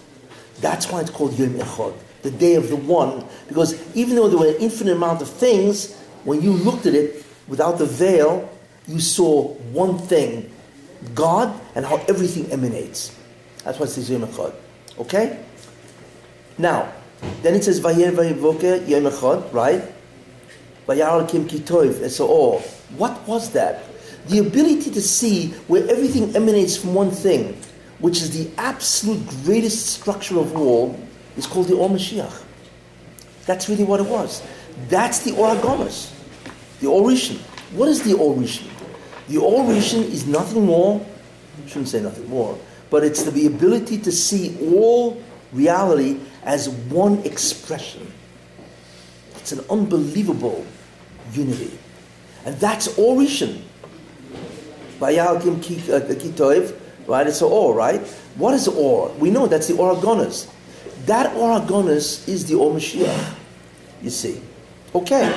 That's 0.59 0.91
why 0.91 1.01
it's 1.01 1.11
called 1.11 1.37
Yom 1.37 1.51
Echad, 1.51 1.93
the 2.23 2.31
day 2.31 2.55
of 2.55 2.69
the 2.69 2.75
one, 2.75 3.23
because 3.47 3.75
even 3.95 4.15
though 4.15 4.27
there 4.27 4.39
were 4.39 4.49
an 4.49 4.55
infinite 4.59 4.93
amount 4.93 5.21
of 5.21 5.29
things, 5.29 5.95
when 6.23 6.41
you 6.41 6.51
looked 6.51 6.87
at 6.87 6.95
it 6.95 7.23
without 7.47 7.77
the 7.77 7.85
veil, 7.85 8.49
you 8.87 8.99
saw 8.99 9.49
one 9.71 9.99
thing, 9.99 10.51
God, 11.13 11.53
and 11.75 11.85
how 11.85 11.97
everything 12.09 12.51
emanates. 12.51 13.15
That's 13.63 13.77
why 13.77 13.85
it 13.85 13.89
says 13.89 14.09
Yom 14.09 14.23
Echad. 14.23 14.55
Okay? 14.97 15.45
Now, 16.57 16.91
then 17.43 17.53
it 17.53 17.63
says 17.63 17.77
Vayer 17.77 18.11
Vayivoke 18.11 18.87
Yom 18.87 19.03
Echad, 19.03 19.53
right? 19.53 19.83
Vayar 20.87 21.29
Kim 21.29 21.47
Kitov, 21.47 22.01
and 22.01 22.11
so 22.11 22.27
all. 22.27 22.63
What 22.97 23.27
was 23.27 23.51
that? 23.51 23.83
The 24.27 24.39
ability 24.39 24.91
to 24.91 25.01
see 25.01 25.49
where 25.67 25.87
everything 25.89 26.35
emanates 26.35 26.77
from 26.77 26.93
one 26.93 27.11
thing, 27.11 27.59
which 27.99 28.21
is 28.21 28.31
the 28.31 28.49
absolute 28.59 29.25
greatest 29.43 29.85
structure 29.87 30.39
of 30.39 30.55
all, 30.55 30.99
is 31.37 31.45
called 31.45 31.67
the 31.67 31.75
Or 31.75 31.89
Mashiach. 31.89 32.43
That's 33.45 33.69
really 33.69 33.83
what 33.83 33.99
it 33.99 34.07
was. 34.07 34.41
That's 34.89 35.19
the 35.19 35.35
Or 35.35 35.55
the 35.55 36.87
Orishan. 36.87 37.37
What 37.73 37.89
is 37.89 38.03
the 38.03 38.13
Orishan? 38.13 38.69
The 39.27 39.37
Orishan 39.37 40.03
is 40.03 40.27
nothing 40.27 40.65
more, 40.65 41.05
I 41.63 41.67
shouldn't 41.67 41.89
say 41.89 42.01
nothing 42.01 42.27
more, 42.29 42.57
but 42.89 43.03
it's 43.03 43.23
the 43.23 43.47
ability 43.47 43.97
to 43.99 44.11
see 44.11 44.57
all 44.73 45.21
reality 45.51 46.19
as 46.43 46.69
one 46.69 47.19
expression. 47.19 48.11
It's 49.37 49.51
an 49.51 49.63
unbelievable 49.69 50.65
unity. 51.33 51.77
And 52.45 52.55
that's 52.57 52.87
Orishan. 52.89 53.61
Vayalkim 54.99 55.57
Kitoiv, 55.57 56.71
uh, 56.71 56.75
right? 57.07 57.27
It's 57.27 57.41
or, 57.41 57.73
right? 57.73 58.01
What 58.35 58.53
is 58.53 58.67
or? 58.67 59.09
We 59.13 59.29
know 59.31 59.47
that's 59.47 59.67
the 59.67 59.77
Ohr 59.77 59.95
HaGanuz. 59.95 60.49
That 61.05 61.35
Ohr 61.35 61.59
HaGanuz 61.59 62.27
is 62.29 62.45
the 62.45 62.55
Or 62.55 62.71
Mashiach, 62.73 63.35
you 64.01 64.09
see. 64.09 64.41
Okay. 64.93 65.31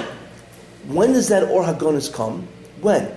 When 0.87 1.12
does 1.12 1.29
that 1.29 1.44
Or 1.44 1.64
come? 2.12 2.47
When? 2.81 3.11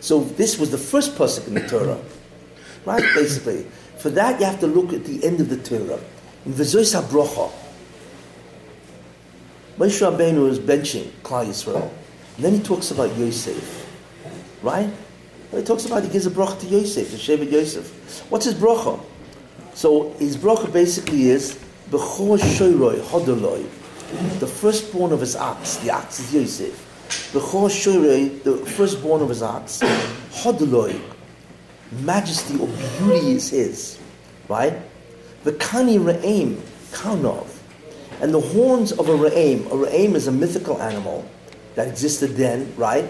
So 0.00 0.20
this 0.20 0.58
was 0.58 0.70
the 0.70 0.78
first 0.78 1.14
pasuk 1.14 1.46
in 1.46 1.54
the 1.54 1.66
Torah, 1.66 1.98
right? 2.84 3.02
Basically, 3.14 3.64
for 3.98 4.10
that 4.10 4.38
you 4.38 4.44
have 4.44 4.60
to 4.60 4.66
look 4.66 4.92
at 4.92 5.04
the 5.04 5.24
end 5.24 5.40
of 5.40 5.48
the 5.48 5.56
Torah 5.56 6.00
in 6.44 6.52
V'zois 6.52 7.00
HaBrocha. 7.00 7.50
Moshe 9.78 10.00
Rabbeinu 10.06 10.48
is 10.50 10.58
benching 10.58 11.08
Klal 11.22 11.46
Yisrael. 11.46 11.90
And 12.36 12.44
then 12.44 12.54
he 12.54 12.60
talks 12.60 12.90
about 12.90 13.16
Yosef, 13.16 13.86
right? 14.62 14.90
He 15.52 15.62
talks 15.62 15.86
about 15.86 16.02
he 16.02 16.08
gives 16.08 16.26
a 16.26 16.30
bracha 16.30 16.58
to 16.60 16.66
Yosef, 16.66 17.10
to 17.10 17.16
Shevet 17.16 17.50
Yosef. 17.50 18.24
What's 18.28 18.44
his 18.44 18.54
bracha? 18.54 19.00
So 19.74 20.10
his 20.18 20.36
bracha 20.36 20.72
basically 20.72 21.28
is 21.28 21.58
Bechor 21.90 22.38
Shoyroi 22.38 23.00
Hodoloi, 23.00 23.62
the 24.40 24.46
firstborn 24.48 25.12
of 25.12 25.20
his 25.20 25.36
ox. 25.36 25.76
The 25.76 25.90
ox 25.90 26.18
is 26.18 26.34
Yosef. 26.34 27.30
Bechor 27.32 27.68
Shoyroi, 27.68 28.42
the 28.42 28.56
firstborn 28.66 29.22
of 29.22 29.28
his 29.28 29.42
ox. 29.42 29.80
Hodoloi, 30.32 31.00
majesty 32.02 32.58
or 32.58 32.66
beauty 32.98 33.32
is 33.32 33.50
his, 33.50 33.98
right? 34.48 34.74
The 35.44 35.52
Kani 35.52 35.98
Karnov, 36.90 37.46
and 38.20 38.34
the 38.34 38.40
horns 38.40 38.92
of 38.92 39.08
a 39.08 39.12
Re'im. 39.12 39.66
A 39.66 39.86
Re'im 39.86 40.14
is 40.14 40.26
a 40.26 40.32
mythical 40.32 40.80
animal 40.82 41.28
that 41.74 41.88
existed 41.88 42.36
then, 42.36 42.72
right? 42.76 43.04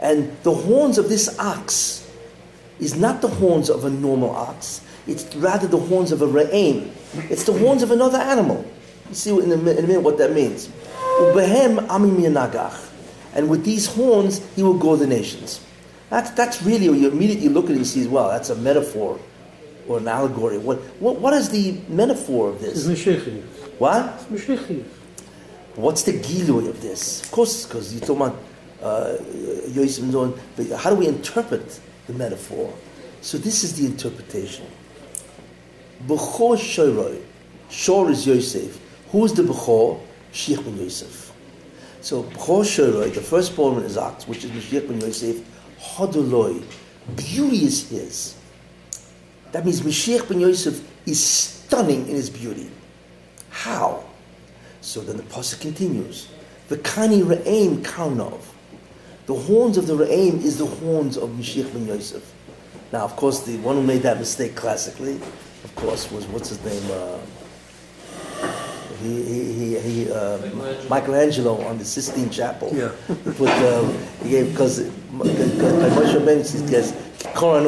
And 0.00 0.36
the 0.42 0.54
horns 0.54 0.98
of 0.98 1.08
this 1.08 1.38
ox 1.38 2.08
is 2.78 2.96
not 2.96 3.22
the 3.22 3.28
horns 3.28 3.70
of 3.70 3.84
a 3.84 3.90
normal 3.90 4.30
ox. 4.30 4.82
It's 5.06 5.34
rather 5.36 5.66
the 5.66 5.78
horns 5.78 6.12
of 6.12 6.20
a 6.22 6.26
re'im. 6.26 6.90
It's 7.30 7.44
the 7.44 7.52
horns 7.52 7.82
of 7.82 7.90
another 7.90 8.18
animal. 8.18 8.64
You 9.08 9.14
see 9.14 9.30
in 9.30 9.50
a, 9.50 9.54
in 9.54 9.84
a 9.84 9.86
minute 9.86 10.02
what 10.02 10.18
that 10.18 10.32
means. 10.32 10.68
Ubehem 10.68 11.86
amim 11.86 12.18
yanagach. 12.18 12.90
And 13.34 13.48
with 13.48 13.64
these 13.64 13.86
horns, 13.86 14.44
he 14.54 14.62
will 14.62 14.78
go 14.78 14.96
the 14.96 15.06
nations. 15.06 15.60
That's, 16.10 16.30
that's 16.30 16.62
really, 16.62 16.86
you 16.86 17.08
immediately 17.08 17.48
look 17.48 17.66
at 17.66 17.72
it 17.72 17.76
and 17.76 17.86
see, 17.86 18.06
well, 18.06 18.28
that's 18.28 18.50
a 18.50 18.56
metaphor 18.56 19.18
or 19.88 19.98
an 19.98 20.08
allegory. 20.08 20.58
What, 20.58 20.78
what, 21.00 21.20
what 21.20 21.34
is 21.34 21.50
the 21.50 21.78
metaphor 21.88 22.50
of 22.50 22.62
Is 22.62 22.86
this? 22.86 23.04
Mashiach. 23.04 23.42
What? 23.78 24.24
It's. 24.32 24.84
What's 25.76 26.02
the 26.02 26.12
gilui 26.12 26.68
of 26.68 26.80
this? 26.80 27.22
Of 27.22 27.30
course, 27.30 27.66
because 27.66 27.92
you're 27.92 28.00
talking 28.00 28.22
about 28.22 28.38
uh, 28.82 30.76
how 30.78 30.90
do 30.90 30.96
we 30.96 31.06
interpret 31.06 31.80
the 32.06 32.12
metaphor? 32.14 32.72
So 33.20 33.38
this 33.38 33.62
is 33.62 33.76
the 33.76 33.86
interpretation. 33.86 34.66
Bechor 36.06 36.56
Shoroi. 36.56 37.22
Shor 37.68 38.10
is 38.10 38.26
Yosef. 38.26 38.80
Who 39.10 39.24
is 39.24 39.34
the 39.34 39.42
Bechor? 39.42 40.00
Mashiach 40.32 40.64
ben 40.64 40.76
Yosef. 40.76 41.32
So 42.00 42.22
Bechor 42.22 42.62
Shoroi, 42.62 43.12
the 43.12 43.20
firstborn 43.20 43.82
is 43.82 43.96
Isaac, 43.96 44.28
which 44.28 44.44
is 44.44 44.50
Mashiach 44.50 44.88
ben 44.88 45.00
Yosef, 45.00 45.42
Hodoloi. 45.80 46.62
Beauty 47.16 47.64
is 47.64 47.88
his. 47.88 48.36
That 49.52 49.64
means 49.64 49.80
Mashiach 49.80 50.28
ben 50.28 50.40
Yosef 50.40 50.86
is 51.06 51.24
stunning 51.24 52.08
in 52.08 52.14
his 52.14 52.30
beauty. 52.30 52.70
How? 53.50 54.04
So 54.86 55.00
then 55.00 55.16
the 55.16 55.24
pasuk 55.24 55.60
continues. 55.60 56.28
The 56.68 56.76
kani 56.76 57.24
re'aim 57.24 57.78
karnov. 57.82 58.40
The 59.26 59.34
horns 59.34 59.76
of 59.78 59.88
the 59.88 59.96
re'aim 59.96 60.40
is 60.44 60.58
the 60.58 60.66
horns 60.66 61.16
of 61.16 61.30
Mashiach 61.30 61.72
ben 61.72 61.88
Yosef. 61.88 62.32
Now, 62.92 63.00
of 63.00 63.16
course, 63.16 63.40
the 63.40 63.56
one 63.58 63.74
who 63.74 63.82
made 63.82 64.02
that 64.02 64.18
mistake 64.18 64.54
classically, 64.54 65.16
of 65.64 65.74
course, 65.74 66.08
was 66.12 66.24
what's 66.26 66.50
his 66.50 66.64
name? 66.64 66.88
Uh, 66.88 67.18
he, 69.02 69.22
he, 69.24 69.78
he, 69.80 70.12
uh, 70.12 70.38
Michelangelo. 70.38 70.88
Michelangelo 70.88 71.60
on 71.66 71.78
the 71.78 71.84
Sistine 71.84 72.30
Chapel. 72.30 72.70
Yeah. 72.72 72.92
Put 73.36 73.48
uh, 73.48 73.90
he 74.22 74.30
gave 74.30 74.52
because 74.52 74.88
Moshe 75.10 76.14
Rabbeinu 76.14 76.70
gets 76.70 76.92
Koran. 77.34 77.64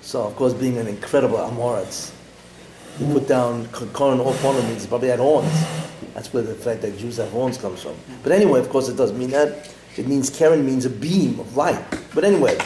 So 0.00 0.22
of 0.22 0.36
course, 0.36 0.54
being 0.54 0.78
an 0.78 0.86
incredible 0.86 1.38
Amoritz, 1.38 2.12
put 3.06 3.28
down 3.28 3.64
Ponov 3.66 4.68
means 4.68 4.82
he 4.82 4.88
probably 4.88 5.08
had 5.08 5.20
horns. 5.20 5.52
That's 6.14 6.32
where 6.32 6.42
the 6.42 6.54
fact 6.54 6.82
that 6.82 6.98
Jews 6.98 7.18
have 7.18 7.30
horns 7.30 7.58
comes 7.58 7.82
from. 7.82 7.94
But 8.22 8.32
anyway, 8.32 8.60
of 8.60 8.68
course, 8.70 8.88
it 8.88 8.96
doesn't 8.96 9.18
mean 9.18 9.30
that. 9.30 9.72
It 9.96 10.06
means 10.06 10.30
Karen 10.30 10.64
means 10.64 10.84
a 10.84 10.90
beam 10.90 11.38
of 11.40 11.56
light. 11.56 11.82
But 12.14 12.24
anyway, 12.24 12.58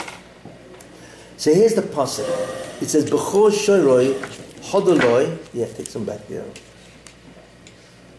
so 1.36 1.52
here's 1.52 1.74
the 1.74 1.82
pasuk. 1.82 2.28
It 2.82 2.88
says 2.88 3.10
Bechor 3.10 3.50
Shoroi 3.50 4.14
Hodoloi. 4.70 5.38
Yeah, 5.52 5.66
take 5.66 5.86
some 5.86 6.04
back 6.04 6.26
there. 6.28 6.44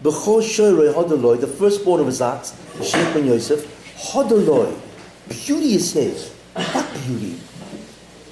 Bechor 0.03 0.41
Shoroi 0.41 0.93
Hodoloi, 0.93 1.39
the 1.39 1.47
firstborn 1.47 2.01
of 2.01 2.07
his 2.07 2.21
acts, 2.21 2.51
Mashiach 2.75 3.13
ben 3.13 3.25
Yosef, 3.25 3.65
Hodoloi, 4.11 4.77
beauty 5.29 5.75
is 5.75 5.93
his. 5.93 6.31
What 6.53 6.93
beauty? 7.05 7.39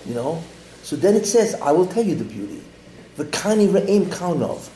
You 0.06 0.14
know? 0.16 0.44
So 0.84 0.96
then 0.96 1.16
it 1.16 1.26
says, 1.26 1.56
I 1.56 1.72
will 1.72 1.88
tell 1.88 2.04
you 2.04 2.16
the 2.16 2.26
beauty. 2.26 2.61
The 3.22 3.28
Kani 3.28 3.68
Re'im 3.68 4.06
Kaunov. 4.06 4.72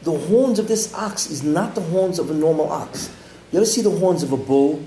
The 0.00 0.16
horns 0.16 0.58
of 0.58 0.66
this 0.66 0.94
ox 0.94 1.28
is 1.28 1.42
not 1.42 1.74
the 1.74 1.82
horns 1.82 2.18
of 2.18 2.30
a 2.30 2.32
normal 2.32 2.72
ox. 2.72 3.14
You 3.52 3.58
ever 3.58 3.66
see 3.66 3.82
the 3.82 3.90
horns 3.90 4.22
of 4.22 4.32
a 4.32 4.36
bull? 4.38 4.82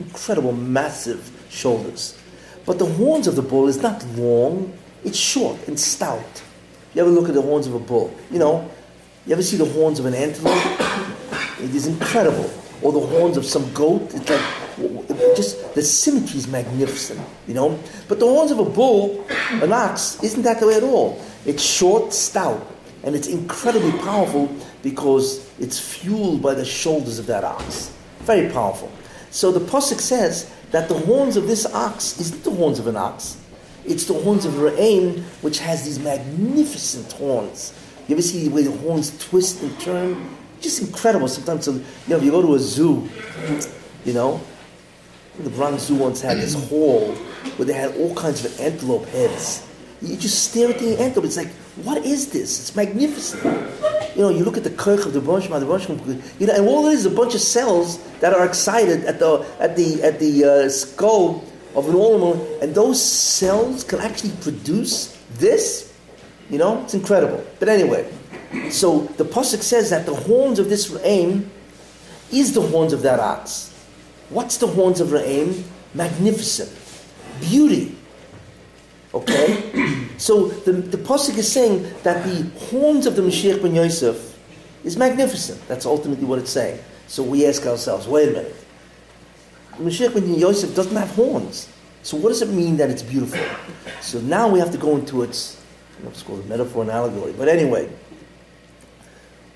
Incredible, 0.00 0.50
massive 0.50 1.30
shoulders. 1.50 2.18
But 2.66 2.80
the 2.80 2.86
horns 2.86 3.28
of 3.28 3.36
the 3.36 3.42
bull 3.42 3.68
is 3.68 3.80
not 3.80 4.04
long, 4.16 4.76
it's 5.04 5.16
short 5.16 5.68
and 5.68 5.78
stout. 5.78 6.42
You 6.94 7.02
ever 7.02 7.10
look 7.12 7.28
at 7.28 7.34
the 7.34 7.42
horns 7.42 7.68
of 7.68 7.76
a 7.76 7.78
bull? 7.78 8.12
You 8.32 8.40
know, 8.40 8.68
you 9.24 9.34
ever 9.34 9.42
see 9.44 9.56
the 9.56 9.66
horns 9.66 10.00
of 10.00 10.06
an 10.06 10.14
antelope? 10.14 10.52
It 11.60 11.72
is 11.76 11.86
incredible. 11.86 12.50
Or 12.82 12.92
the 12.92 13.00
horns 13.00 13.36
of 13.36 13.44
some 13.44 13.72
goat. 13.72 14.12
It's 14.14 14.28
like, 14.28 15.36
just, 15.36 15.74
the 15.74 15.82
symmetry 15.82 16.38
is 16.38 16.48
magnificent, 16.48 17.20
you 17.46 17.54
know? 17.54 17.78
But 18.08 18.18
the 18.18 18.26
horns 18.26 18.50
of 18.50 18.58
a 18.58 18.64
bull, 18.64 19.24
an 19.50 19.72
ox, 19.72 20.22
isn't 20.22 20.42
that 20.42 20.60
the 20.60 20.66
way 20.66 20.74
at 20.74 20.82
all. 20.82 21.20
It's 21.46 21.62
short, 21.62 22.12
stout, 22.12 22.66
and 23.04 23.14
it's 23.14 23.28
incredibly 23.28 23.92
powerful 24.00 24.54
because 24.82 25.48
it's 25.60 25.78
fueled 25.78 26.42
by 26.42 26.54
the 26.54 26.64
shoulders 26.64 27.18
of 27.18 27.26
that 27.26 27.44
ox. 27.44 27.92
Very 28.20 28.50
powerful. 28.50 28.90
So 29.30 29.50
the 29.52 29.60
Pasuk 29.60 30.00
says 30.00 30.52
that 30.72 30.88
the 30.88 30.94
horns 30.94 31.36
of 31.36 31.46
this 31.46 31.66
ox 31.66 32.20
isn't 32.20 32.44
the 32.44 32.50
horns 32.50 32.78
of 32.78 32.86
an 32.86 32.96
ox. 32.96 33.36
It's 33.84 34.04
the 34.04 34.14
horns 34.14 34.44
of 34.44 34.54
Re'aim, 34.54 35.22
which 35.42 35.58
has 35.58 35.84
these 35.84 35.98
magnificent 35.98 37.12
horns. 37.12 37.72
You 38.06 38.14
ever 38.14 38.22
see 38.22 38.48
the 38.48 38.54
way 38.54 38.62
the 38.62 38.76
horns 38.78 39.16
twist 39.18 39.62
and 39.62 39.78
turn? 39.80 40.36
It's 40.62 40.78
just 40.78 40.88
incredible. 40.88 41.26
Sometimes, 41.26 41.64
so, 41.64 41.72
you 41.72 41.82
know, 42.06 42.18
if 42.18 42.22
you 42.22 42.30
go 42.30 42.40
to 42.40 42.54
a 42.54 42.58
zoo, 42.60 43.08
you 44.04 44.12
know, 44.12 44.40
the 45.40 45.50
Bronx 45.50 45.82
Zoo 45.82 45.96
once 45.96 46.20
had 46.20 46.36
this 46.36 46.54
hall 46.68 47.12
where 47.56 47.66
they 47.66 47.72
had 47.72 47.96
all 47.96 48.14
kinds 48.14 48.44
of 48.44 48.60
antelope 48.60 49.06
heads. 49.06 49.66
You 50.00 50.16
just 50.16 50.50
stare 50.50 50.70
at 50.70 50.78
the 50.78 51.00
antelope. 51.00 51.24
It's 51.24 51.36
like, 51.36 51.50
what 51.82 52.06
is 52.06 52.30
this? 52.30 52.60
It's 52.60 52.76
magnificent. 52.76 53.42
You 54.14 54.22
know, 54.22 54.28
you 54.28 54.44
look 54.44 54.56
at 54.56 54.62
the 54.62 54.70
kirk 54.70 55.04
of 55.04 55.14
the 55.14 55.20
Bonshma, 55.20 55.58
the 55.58 55.66
Bonshma, 55.66 55.98
you 56.38 56.46
know, 56.46 56.54
and 56.54 56.68
all 56.68 56.86
it 56.86 56.92
is 56.92 57.00
is 57.00 57.06
a 57.06 57.10
bunch 57.10 57.34
of 57.34 57.40
cells 57.40 57.98
that 58.20 58.32
are 58.32 58.46
excited 58.46 59.04
at 59.04 59.18
the 59.18 59.44
at 59.58 59.74
the 59.74 60.00
at 60.04 60.20
the 60.20 60.44
uh, 60.44 60.68
skull 60.68 61.42
of 61.74 61.88
an 61.88 61.96
animal, 61.96 62.58
and 62.62 62.72
those 62.72 63.02
cells 63.02 63.82
can 63.82 63.98
actually 63.98 64.32
produce 64.42 65.18
this. 65.38 65.92
You 66.50 66.58
know, 66.58 66.82
it's 66.84 66.94
incredible. 66.94 67.44
But 67.58 67.68
anyway, 67.68 68.08
so 68.70 69.00
the 69.16 69.24
pasuk 69.24 69.62
says 69.62 69.90
that 69.90 70.06
the 70.06 70.14
horns 70.14 70.58
of 70.58 70.68
this 70.68 70.94
aim 71.04 71.50
is 72.32 72.54
the 72.54 72.62
horns 72.62 72.92
of 72.92 73.02
that 73.02 73.20
ox. 73.20 73.72
What's 74.30 74.56
the 74.56 74.66
horns 74.66 75.00
of 75.00 75.08
Ra'im? 75.08 75.62
Magnificent. 75.94 76.72
Beauty. 77.40 77.94
Okay? 79.12 80.08
so 80.16 80.48
the, 80.48 80.72
the 80.72 80.96
Pasuk 80.96 81.36
is 81.36 81.50
saying 81.52 81.82
that 82.02 82.24
the 82.24 82.48
horns 82.66 83.04
of 83.06 83.14
the 83.14 83.22
Mashiach 83.22 83.60
ben 83.60 83.74
Yosef 83.74 84.38
is 84.84 84.96
magnificent. 84.96 85.60
That's 85.68 85.84
ultimately 85.84 86.24
what 86.24 86.38
it's 86.38 86.50
saying. 86.50 86.80
So 87.08 87.22
we 87.22 87.46
ask 87.46 87.66
ourselves, 87.66 88.08
wait 88.08 88.30
a 88.30 88.32
minute. 88.32 88.56
Mashiach 89.72 90.14
ben 90.14 90.34
Yosef 90.34 90.74
doesn't 90.74 90.96
have 90.96 91.10
horns. 91.10 91.68
So 92.02 92.16
what 92.16 92.30
does 92.30 92.40
it 92.40 92.48
mean 92.48 92.78
that 92.78 92.88
it's 92.88 93.02
beautiful? 93.02 93.44
So 94.00 94.20
now 94.20 94.48
we 94.48 94.58
have 94.58 94.72
to 94.72 94.78
go 94.78 94.96
into 94.96 95.22
its, 95.22 95.60
I 95.90 95.94
don't 95.94 96.04
know 96.04 96.08
if 96.08 96.14
it's 96.14 96.22
called 96.22 96.44
a 96.44 96.48
metaphor 96.48 96.82
and 96.82 96.90
allegory. 96.90 97.32
But 97.32 97.48
anyway, 97.48 97.90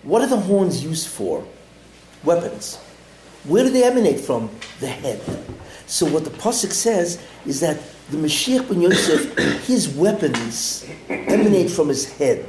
what 0.06 0.22
are 0.22 0.28
the 0.28 0.38
horns 0.38 0.84
used 0.84 1.08
for? 1.08 1.44
Weapons. 2.22 2.76
Where 3.42 3.64
do 3.64 3.70
they 3.70 3.82
emanate 3.82 4.20
from? 4.20 4.50
The 4.78 4.86
head. 4.86 5.20
So 5.86 6.06
what 6.06 6.24
the 6.24 6.30
pasuk 6.30 6.70
says 6.70 7.20
is 7.44 7.58
that 7.60 7.76
the 8.10 8.16
Mashiach 8.16 8.68
ben 8.68 8.82
Yosef, 8.82 9.36
his 9.66 9.88
weapons 9.88 10.88
emanate 11.08 11.70
from 11.70 11.88
his 11.88 12.08
head. 12.18 12.46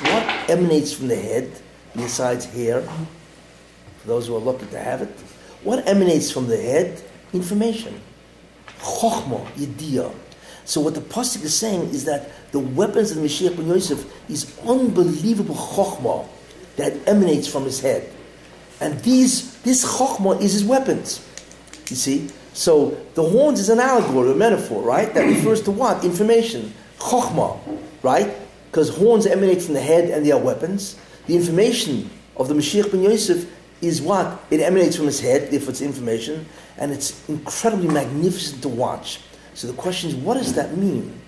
What 0.00 0.50
emanates 0.50 0.92
from 0.92 1.08
the 1.08 1.16
head 1.16 1.50
besides 1.96 2.44
hair? 2.44 2.82
For 2.82 4.08
those 4.08 4.26
who 4.26 4.36
are 4.36 4.40
lucky 4.40 4.66
to 4.66 4.78
have 4.78 5.00
it, 5.00 5.08
what 5.62 5.88
emanates 5.88 6.30
from 6.30 6.48
the 6.48 6.56
head? 6.58 7.02
Information, 7.32 7.98
chokhmah, 8.78 9.46
yediyah. 9.52 10.14
So 10.66 10.82
what 10.82 10.94
the 10.94 11.00
pasuk 11.00 11.44
is 11.44 11.56
saying 11.56 11.94
is 11.94 12.04
that 12.04 12.30
the 12.52 12.58
weapons 12.58 13.10
of 13.10 13.16
the 13.16 13.22
Mashiach 13.22 13.56
ben 13.56 13.68
Yosef 13.68 14.04
is 14.28 14.58
unbelievable 14.66 15.54
chokhmah 15.54 16.28
that 16.78 17.06
emanates 17.06 17.46
from 17.46 17.64
his 17.64 17.80
head. 17.80 18.10
And 18.80 18.98
these, 19.00 19.60
this 19.62 19.84
chokhmah 19.84 20.40
is 20.40 20.52
his 20.52 20.64
weapons. 20.64 21.24
You 21.90 21.96
see? 21.96 22.28
So 22.54 22.96
the 23.14 23.22
horns 23.22 23.60
is 23.60 23.68
an 23.68 23.80
allegory, 23.80 24.32
a 24.32 24.34
metaphor, 24.34 24.82
right? 24.82 25.12
That 25.12 25.22
refers 25.22 25.62
to 25.62 25.70
what? 25.70 26.04
Information. 26.04 26.72
Chokhmah, 26.98 27.58
right? 28.02 28.34
Because 28.70 28.96
horns 28.96 29.26
emanate 29.26 29.62
from 29.62 29.74
the 29.74 29.80
head 29.80 30.10
and 30.10 30.24
they 30.24 30.32
are 30.32 30.40
weapons. 30.40 30.98
The 31.26 31.36
information 31.36 32.10
of 32.36 32.48
the 32.48 32.54
Mashiach 32.54 32.90
ben 32.90 33.02
Yosef 33.02 33.50
is 33.80 34.00
what? 34.00 34.40
It 34.50 34.60
emanates 34.60 34.96
from 34.96 35.06
his 35.06 35.20
head, 35.20 35.52
if 35.52 35.68
it's 35.68 35.80
information, 35.80 36.46
and 36.76 36.92
it's 36.92 37.28
incredibly 37.28 37.88
magnificent 37.88 38.62
to 38.62 38.68
watch. 38.68 39.20
So 39.54 39.66
the 39.66 39.72
question 39.72 40.10
is, 40.10 40.16
what 40.16 40.34
does 40.34 40.54
that 40.54 40.76
mean? 40.76 41.20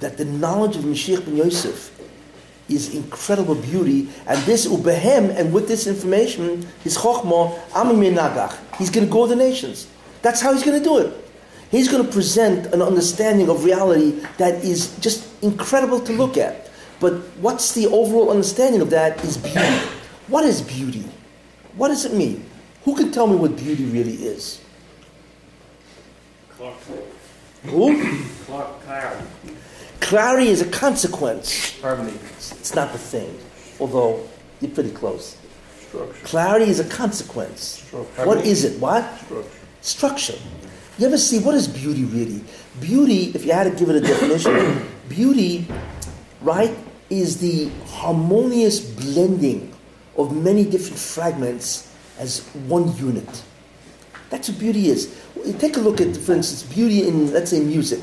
That 0.00 0.16
the 0.18 0.24
knowledge 0.24 0.76
of 0.76 0.84
Mashiach 0.84 1.24
ben 1.24 1.36
Yosef 1.36 1.93
is 2.68 2.94
incredible 2.94 3.54
beauty, 3.54 4.08
and 4.26 4.40
this 4.44 4.66
ubehem, 4.66 5.36
and 5.36 5.52
with 5.52 5.68
this 5.68 5.86
information, 5.86 6.66
his 6.82 6.96
chokhmah, 6.96 7.58
amim 7.70 8.14
nagach. 8.14 8.56
He's 8.78 8.90
going 8.90 9.06
to 9.06 9.12
go 9.12 9.26
to 9.26 9.34
the 9.34 9.36
nations. 9.36 9.86
That's 10.22 10.40
how 10.40 10.52
he's 10.52 10.62
going 10.62 10.78
to 10.78 10.84
do 10.84 10.98
it. 10.98 11.24
He's 11.70 11.88
going 11.88 12.04
to 12.06 12.12
present 12.12 12.72
an 12.72 12.80
understanding 12.80 13.48
of 13.48 13.64
reality 13.64 14.24
that 14.38 14.64
is 14.64 14.96
just 14.98 15.28
incredible 15.42 16.00
to 16.00 16.12
look 16.12 16.36
at. 16.36 16.70
But 17.00 17.14
what's 17.40 17.72
the 17.72 17.86
overall 17.88 18.30
understanding 18.30 18.80
of 18.80 18.90
that 18.90 19.22
is 19.24 19.36
beauty. 19.36 19.88
What 20.28 20.44
is 20.44 20.62
beauty? 20.62 21.04
What 21.76 21.88
does 21.88 22.04
it 22.04 22.14
mean? 22.14 22.48
Who 22.84 22.96
can 22.96 23.10
tell 23.10 23.26
me 23.26 23.36
what 23.36 23.56
beauty 23.56 23.84
really 23.84 24.14
is? 24.14 24.60
Clark, 26.50 26.76
Who? 27.64 28.20
Clark, 28.46 28.80
clarity, 28.82 29.24
Clarity 30.04 30.48
is 30.48 30.60
a 30.60 30.68
consequence. 30.68 31.80
Harmony. 31.80 32.12
It's 32.36 32.74
not 32.74 32.92
the 32.92 32.98
thing, 32.98 33.38
although 33.80 34.20
you're 34.60 34.70
pretty 34.70 34.90
close. 34.90 35.38
Structure. 35.78 36.26
Clarity 36.26 36.70
is 36.70 36.78
a 36.78 36.84
consequence. 36.84 37.62
Structure. 37.62 38.26
What 38.26 38.44
is 38.44 38.64
it? 38.64 38.78
What? 38.78 39.02
Structure. 39.20 39.50
Structure. 39.80 40.38
You 40.98 41.06
ever 41.06 41.16
see 41.16 41.38
what 41.38 41.54
is 41.54 41.66
beauty 41.66 42.04
really? 42.04 42.44
Beauty, 42.80 43.32
if 43.34 43.46
you 43.46 43.52
had 43.52 43.64
to 43.64 43.70
give 43.70 43.88
it 43.88 43.96
a 43.96 44.00
definition, 44.00 44.86
beauty, 45.08 45.66
right, 46.42 46.76
is 47.08 47.38
the 47.38 47.70
harmonious 47.86 48.80
blending 48.80 49.72
of 50.18 50.36
many 50.36 50.66
different 50.66 50.98
fragments 50.98 51.90
as 52.18 52.40
one 52.68 52.94
unit. 52.98 53.42
That's 54.28 54.50
what 54.50 54.58
beauty 54.58 54.88
is. 54.88 55.18
Take 55.58 55.78
a 55.78 55.80
look 55.80 56.02
at, 56.02 56.14
for 56.14 56.34
instance, 56.34 56.62
beauty 56.62 57.08
in, 57.08 57.32
let's 57.32 57.50
say, 57.50 57.60
music. 57.60 58.00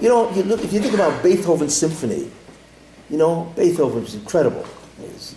You 0.00 0.08
know, 0.08 0.30
you 0.30 0.42
look, 0.42 0.64
if 0.64 0.72
you 0.72 0.80
think 0.80 0.94
about 0.94 1.22
Beethoven's 1.22 1.76
symphony, 1.76 2.30
you 3.10 3.18
know, 3.18 3.52
Beethoven 3.56 4.00
Beethoven's 4.00 4.14
incredible. 4.14 4.64
His, 4.98 5.34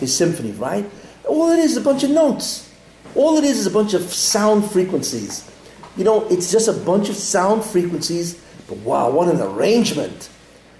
his 0.00 0.16
symphony, 0.16 0.52
right? 0.52 0.88
All 1.24 1.50
it 1.52 1.58
is 1.58 1.72
is 1.72 1.76
a 1.76 1.80
bunch 1.80 2.02
of 2.02 2.10
notes. 2.10 2.72
All 3.14 3.36
it 3.36 3.44
is 3.44 3.58
is 3.58 3.66
a 3.66 3.70
bunch 3.70 3.94
of 3.94 4.02
sound 4.02 4.68
frequencies. 4.70 5.48
You 5.96 6.04
know, 6.04 6.26
it's 6.28 6.50
just 6.50 6.68
a 6.68 6.72
bunch 6.72 7.08
of 7.08 7.16
sound 7.16 7.64
frequencies, 7.64 8.42
but 8.68 8.78
wow, 8.78 9.10
what 9.10 9.28
an 9.28 9.40
arrangement. 9.40 10.30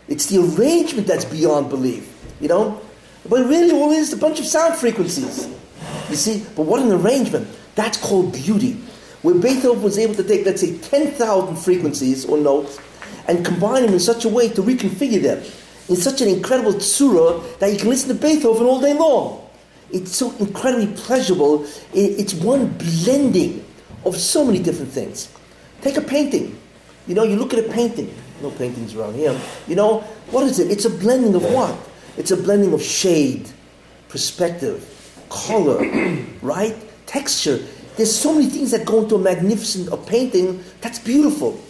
It's 0.09 0.26
the 0.26 0.41
arrangement 0.41 1.07
that's 1.07 1.24
beyond 1.24 1.68
belief, 1.68 2.12
you 2.41 2.49
know? 2.49 2.80
But 3.28 3.47
really, 3.47 3.70
all 3.72 3.93
it 3.93 3.99
is 3.99 4.09
is 4.09 4.14
a 4.14 4.16
bunch 4.16 4.41
of 4.41 4.47
sound 4.47 4.76
frequencies. 4.76 5.49
You 6.09 6.16
see, 6.16 6.45
but 6.57 6.62
what 6.62 6.82
an 6.82 6.91
arrangement. 6.91 7.49
That's 7.74 7.99
called 7.99 8.32
beauty. 8.32 8.80
Where 9.22 9.34
Beethoven 9.34 9.82
was 9.82 9.98
able 9.98 10.14
to 10.14 10.24
take, 10.24 10.46
let's 10.46 10.60
say, 10.60 10.78
10,000 10.78 11.56
frequencies 11.56 12.24
or 12.24 12.38
notes 12.38 12.78
and 13.28 13.44
combine 13.44 13.82
them 13.82 13.92
in 13.92 14.00
such 14.00 14.24
a 14.24 14.28
way 14.28 14.48
to 14.48 14.62
reconfigure 14.62 15.22
them 15.22 15.42
in 15.88 15.96
such 15.96 16.20
an 16.20 16.28
incredible 16.28 16.72
tsura 16.74 17.58
that 17.58 17.72
you 17.72 17.78
can 17.78 17.88
listen 17.88 18.08
to 18.08 18.14
Beethoven 18.14 18.64
all 18.64 18.80
day 18.80 18.94
long. 18.94 19.46
It's 19.92 20.14
so 20.14 20.32
incredibly 20.38 20.86
pleasurable. 20.94 21.66
It's 21.92 22.32
one 22.32 22.68
blending 22.78 23.64
of 24.04 24.16
so 24.16 24.44
many 24.44 24.60
different 24.60 24.92
things. 24.92 25.28
Take 25.82 25.96
a 25.96 26.00
painting. 26.00 26.58
You 27.06 27.14
know, 27.14 27.24
you 27.24 27.36
look 27.36 27.52
at 27.52 27.58
a 27.58 27.68
painting. 27.68 28.14
No 28.40 28.50
paintings 28.52 28.94
around 28.94 29.14
here. 29.16 29.38
You 29.66 29.74
know, 29.74 30.00
what 30.30 30.44
is 30.44 30.60
it? 30.60 30.70
It's 30.70 30.84
a 30.84 30.90
blending 30.90 31.34
of 31.34 31.42
what? 31.42 31.76
It's 32.16 32.30
a 32.30 32.36
blending 32.36 32.72
of 32.72 32.82
shade, 32.82 33.50
perspective, 34.08 34.86
color, 35.28 35.78
right? 36.42 36.76
Texture. 37.06 37.60
There's 38.01 38.16
so 38.16 38.32
many 38.32 38.46
things 38.46 38.70
that 38.70 38.86
go 38.86 39.03
into 39.03 39.16
a 39.16 39.18
magnificent 39.18 39.88
a 39.92 39.96
painting 39.98 40.64
that's 40.80 40.98
beautiful. 40.98 41.61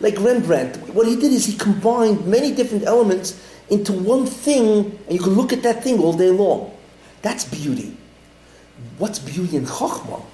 Like 0.00 0.18
Rembrandt, 0.18 0.78
what 0.94 1.06
he 1.06 1.14
did 1.14 1.30
is 1.30 1.44
he 1.44 1.58
combined 1.58 2.26
many 2.26 2.54
different 2.54 2.84
elements 2.84 3.38
into 3.68 3.92
one 3.92 4.24
thing, 4.24 4.98
and 5.06 5.12
you 5.12 5.18
can 5.18 5.34
look 5.34 5.52
at 5.52 5.62
that 5.64 5.84
thing 5.84 5.98
all 5.98 6.14
day 6.14 6.30
long. 6.30 6.74
That's 7.20 7.44
beauty. 7.44 7.94
What's 8.96 9.18
beauty 9.18 9.58
in 9.58 9.66
Chokhmah? 9.66 10.24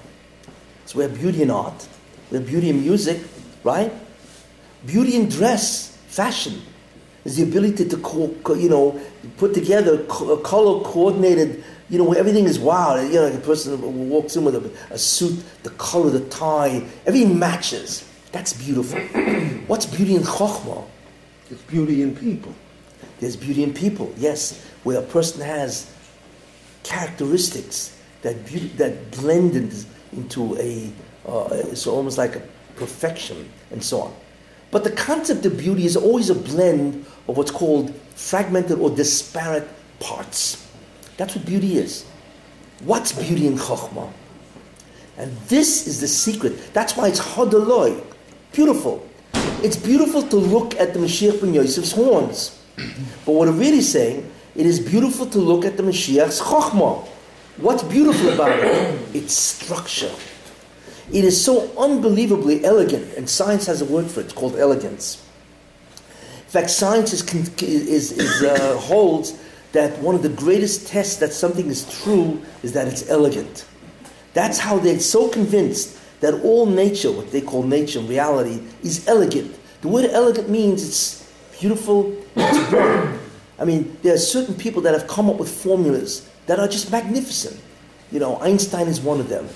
So 0.87 0.99
we 0.99 1.03
have 1.03 1.19
beauty 1.19 1.43
in 1.43 1.51
art, 1.51 1.89
we 2.31 2.39
have 2.39 2.47
beauty 2.47 2.71
in 2.71 2.83
music, 2.83 3.21
right? 3.65 3.93
Beauty 4.87 5.17
in 5.17 5.29
dress, 5.29 5.97
fashion, 6.07 6.63
is 7.25 7.37
the 7.37 7.43
ability 7.43 7.89
to, 7.89 7.97
co- 7.99 8.35
co- 8.43 8.55
you 8.55 8.69
know, 8.69 9.01
put 9.37 9.55
together 9.55 10.05
co- 10.05 10.37
color 10.39 10.83
coordinated, 10.85 11.63
you 11.89 11.99
know, 11.99 12.05
where 12.05 12.19
everything 12.19 12.45
is 12.45 12.59
wow. 12.59 12.97
You 13.01 13.13
know, 13.13 13.25
like 13.25 13.35
a 13.35 13.39
person 13.39 14.09
walks 14.09 14.37
in 14.37 14.45
with 14.45 14.55
a, 14.57 14.95
a 14.95 14.99
suit, 14.99 15.43
the 15.63 15.71
color, 15.71 16.11
the 16.11 16.25
tie, 16.29 16.83
everything 17.07 17.39
matches. 17.39 18.07
That's 18.33 18.53
beautiful. 18.53 18.99
What's 19.67 19.87
beauty 19.87 20.15
in 20.15 20.23
Chokhmah? 20.23 20.85
It's 21.51 21.63
beauty 21.63 22.03
in 22.03 22.15
people. 22.15 22.55
There's 23.19 23.37
beauty 23.37 23.63
in 23.63 23.75
people, 23.75 24.13
yes, 24.17 24.65
where 24.85 24.99
a 24.99 25.03
person 25.03 25.43
has 25.43 25.93
characteristics 26.83 27.99
that 28.23 28.47
beauty, 28.47 28.69
that 28.77 29.11
blend 29.13 29.55
into 30.13 30.57
a, 30.59 30.91
uh, 31.27 31.49
it's 31.53 31.87
almost 31.87 32.19
like 32.19 32.37
a 32.37 32.43
perfection 32.77 33.51
and 33.71 33.83
so 33.83 34.03
on. 34.03 34.15
But 34.71 34.85
the 34.85 34.91
concept 34.91 35.45
of 35.47 35.59
beauty 35.59 35.85
is 35.85 35.97
always 35.97 36.31
a 36.31 36.35
blend 36.35 37.05
of 37.29 37.37
what's 37.37 37.51
called 37.51 37.95
fragmented 38.15 38.79
or 38.79 38.91
disparate 38.91 39.69
parts. 39.99 40.67
That's 41.17 41.37
what 41.37 41.45
beauty 41.47 41.79
is. 41.79 42.05
What's 42.85 43.13
beauty 43.13 43.47
in 43.47 43.57
Chokhmah? 43.57 44.11
And 45.19 45.37
this 45.49 45.87
is 45.87 46.01
the 46.01 46.09
secret. 46.09 46.73
That's 46.73 46.97
why 46.97 47.09
it's 47.09 47.21
Hodoloi, 47.21 48.03
beautiful. 48.53 49.07
It's 49.63 49.77
beautiful 49.77 50.23
to 50.23 50.37
look 50.37 50.75
at 50.77 50.95
the 50.95 50.99
Mashiach 50.99 51.43
ben 51.43 51.53
Yosef's 51.53 51.93
horns. 51.93 52.59
But 53.27 53.33
what 53.33 53.49
we're 53.49 53.53
really 53.53 53.83
saying, 53.83 54.31
it 54.57 54.65
is 54.65 54.81
beautiful 54.81 55.27
to 55.27 55.39
look 55.39 55.67
at 55.67 55.77
the 55.77 55.83
Mashiach's 55.83 56.41
Chokhmah. 56.41 57.07
What's 57.59 57.83
beautiful 57.83 58.31
about 58.31 58.59
it? 58.59 59.15
Its 59.15 59.35
structure. 59.35 60.11
It 61.13 61.25
is 61.25 61.43
so 61.45 61.71
unbelievably 61.77 62.65
elegant, 62.65 63.15
and 63.19 63.29
science 63.29 63.67
has 63.67 63.83
a 63.83 63.85
word 63.85 64.07
for 64.07 64.21
it. 64.21 64.25
It's 64.25 64.33
called 64.33 64.57
elegance. 64.57 65.27
In 66.51 66.53
fact, 66.53 66.71
science 66.71 67.13
is, 67.13 67.23
is, 67.63 68.11
is 68.11 68.43
uh, 68.43 68.77
holds 68.81 69.41
that 69.71 69.97
one 70.01 70.17
of 70.17 70.25
the 70.25 70.31
greatest 70.31 70.89
tests 70.89 71.15
that 71.19 71.33
something 71.33 71.69
is 71.69 71.89
true 72.03 72.43
is 72.65 72.73
that 72.73 72.89
it's 72.89 73.09
elegant. 73.09 73.65
That's 74.35 74.59
how 74.59 74.81
they're 74.81 74.99
so 74.99 75.29
convinced 75.29 75.97
that 76.19 76.35
all 76.43 76.67
nature, 76.67 77.13
what 77.13 77.31
they 77.31 77.41
call 77.41 77.63
nature 77.63 78.01
in 78.01 78.09
reality, 78.09 78.61
is 78.83 79.07
elegant. 79.07 79.57
The 79.83 79.87
word 79.87 80.07
elegant 80.07 80.49
means 80.49 80.83
it's 80.83 81.33
beautiful, 81.61 82.21
it's 82.35 82.71
born. 82.73 83.21
I 83.61 83.65
mean, 83.65 83.97
there 84.03 84.15
are 84.15 84.19
certain 84.19 84.57
people 84.57 84.83
that 84.83 84.93
have 84.93 85.07
come 85.07 85.31
up 85.31 85.37
with 85.37 85.49
formulas 85.49 86.29
that 86.47 86.59
are 86.59 86.67
just 86.67 86.91
magnificent. 86.91 87.61
You 88.11 88.19
know, 88.19 88.41
Einstein 88.41 88.89
is 88.89 89.01
one 89.01 89.21
of 89.21 89.29
them. 89.29 89.49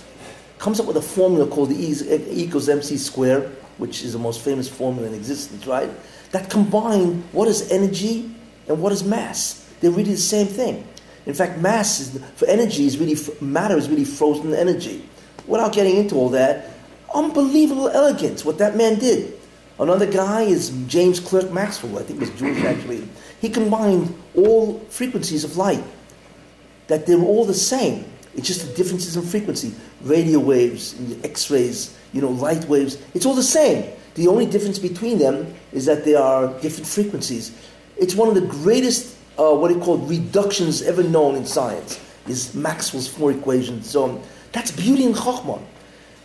Comes 0.59 0.78
up 0.78 0.86
with 0.86 0.97
a 0.97 1.03
formula 1.03 1.49
called 1.49 1.70
the 1.70 1.76
E 1.76 1.92
equals 2.30 2.68
mc 2.68 2.97
squared, 2.99 3.47
which 3.78 4.05
is 4.05 4.12
the 4.12 4.18
most 4.20 4.42
famous 4.42 4.68
formula 4.68 5.09
in 5.09 5.14
existence, 5.14 5.66
right? 5.66 5.90
That 6.35 6.51
combine 6.51 7.22
what 7.30 7.47
is 7.47 7.70
energy 7.70 8.28
and 8.66 8.82
what 8.82 8.91
is 8.91 9.05
mass. 9.05 9.70
They're 9.80 9.93
really 9.93 10.14
the 10.14 10.16
same 10.16 10.49
thing. 10.49 10.85
In 11.26 11.32
fact, 11.32 11.61
mass 11.61 12.01
is, 12.01 12.20
for 12.35 12.49
energy 12.49 12.87
is 12.87 12.99
really 12.99 13.16
matter 13.41 13.78
is 13.78 13.89
really 13.89 14.05
frozen 14.05 14.53
energy. 14.53 15.09
Without 15.47 15.72
getting 15.72 15.97
into 15.97 16.16
all 16.16 16.30
that, 16.30 16.70
unbelievable 17.14 17.89
elegance 17.89 18.45
what 18.45 18.59
that 18.59 18.76
man 18.76 18.99
did. 18.99 19.39
Another 19.78 20.11
guy 20.11 20.43
is 20.43 20.70
James 20.89 21.20
Clerk 21.20 21.53
Maxwell, 21.53 22.01
I 22.01 22.03
think 22.03 22.18
was 22.18 22.30
Jewish 22.30 22.64
actually. 22.64 23.09
He 23.41 23.49
combined 23.49 24.12
all 24.35 24.80
frequencies 24.89 25.45
of 25.45 25.57
light, 25.57 25.85
that 26.89 27.07
they 27.07 27.14
were 27.14 27.26
all 27.26 27.45
the 27.45 27.55
same. 27.55 28.07
It's 28.35 28.49
just 28.49 28.66
the 28.66 28.74
differences 28.74 29.16
in 29.16 29.22
frequency. 29.22 29.72
Radio 30.03 30.41
waves, 30.41 30.97
X 31.22 31.49
rays, 31.49 31.97
you 32.12 32.20
know, 32.20 32.30
light 32.30 32.64
waves, 32.64 32.99
it's 33.14 33.24
all 33.24 33.35
the 33.35 33.43
same. 33.45 33.95
The 34.14 34.28
only 34.28 34.46
difference 34.46 34.78
between 34.78 35.18
them 35.18 35.54
is 35.72 35.86
that 35.86 36.04
they 36.04 36.14
are 36.14 36.48
different 36.60 36.86
frequencies. 36.86 37.52
It's 37.96 38.14
one 38.14 38.28
of 38.28 38.34
the 38.34 38.46
greatest, 38.46 39.16
uh, 39.38 39.54
what 39.54 39.70
he 39.70 39.78
called 39.78 40.08
reductions 40.08 40.82
ever 40.82 41.02
known 41.02 41.34
in 41.34 41.44
science, 41.44 42.00
is 42.28 42.54
Maxwell's 42.54 43.08
four 43.08 43.32
equations. 43.32 43.90
So 43.90 44.22
that's 44.52 44.70
beauty 44.70 45.04
in 45.04 45.12
Chokhmah. 45.12 45.62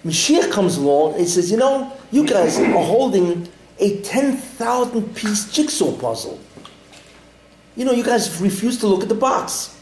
Mashiach 0.06 0.52
comes 0.52 0.78
along 0.78 1.16
and 1.16 1.28
says, 1.28 1.52
you 1.52 1.58
know, 1.58 1.92
you 2.12 2.26
guys 2.26 2.58
are 2.60 2.72
holding 2.72 3.50
a 3.80 4.02
10,000 4.02 5.16
piece 5.16 5.52
jigsaw 5.52 5.92
puzzle. 5.98 6.40
You 7.76 7.86
know, 7.86 7.92
you 7.92 8.04
guys 8.04 8.40
refuse 8.40 8.78
to 8.80 8.88
look 8.88 9.04
at 9.04 9.10
the 9.10 9.16
box. 9.16 9.76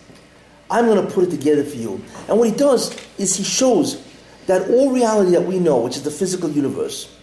I'm 0.69 0.85
going 0.85 1.05
to 1.05 1.13
put 1.13 1.25
it 1.25 1.31
together 1.31 1.63
for 1.63 1.77
you. 1.77 2.01
And 2.27 2.37
what 2.37 2.49
he 2.49 2.55
does 2.55 2.97
is 3.17 3.35
he 3.35 3.43
shows 3.43 4.03
that 4.47 4.69
all 4.69 4.91
reality 4.91 5.31
that 5.31 5.43
we 5.43 5.59
know, 5.59 5.79
which 5.79 5.97
is 5.97 6.03
the 6.03 6.11
physical 6.11 6.49
universe, 6.49 7.16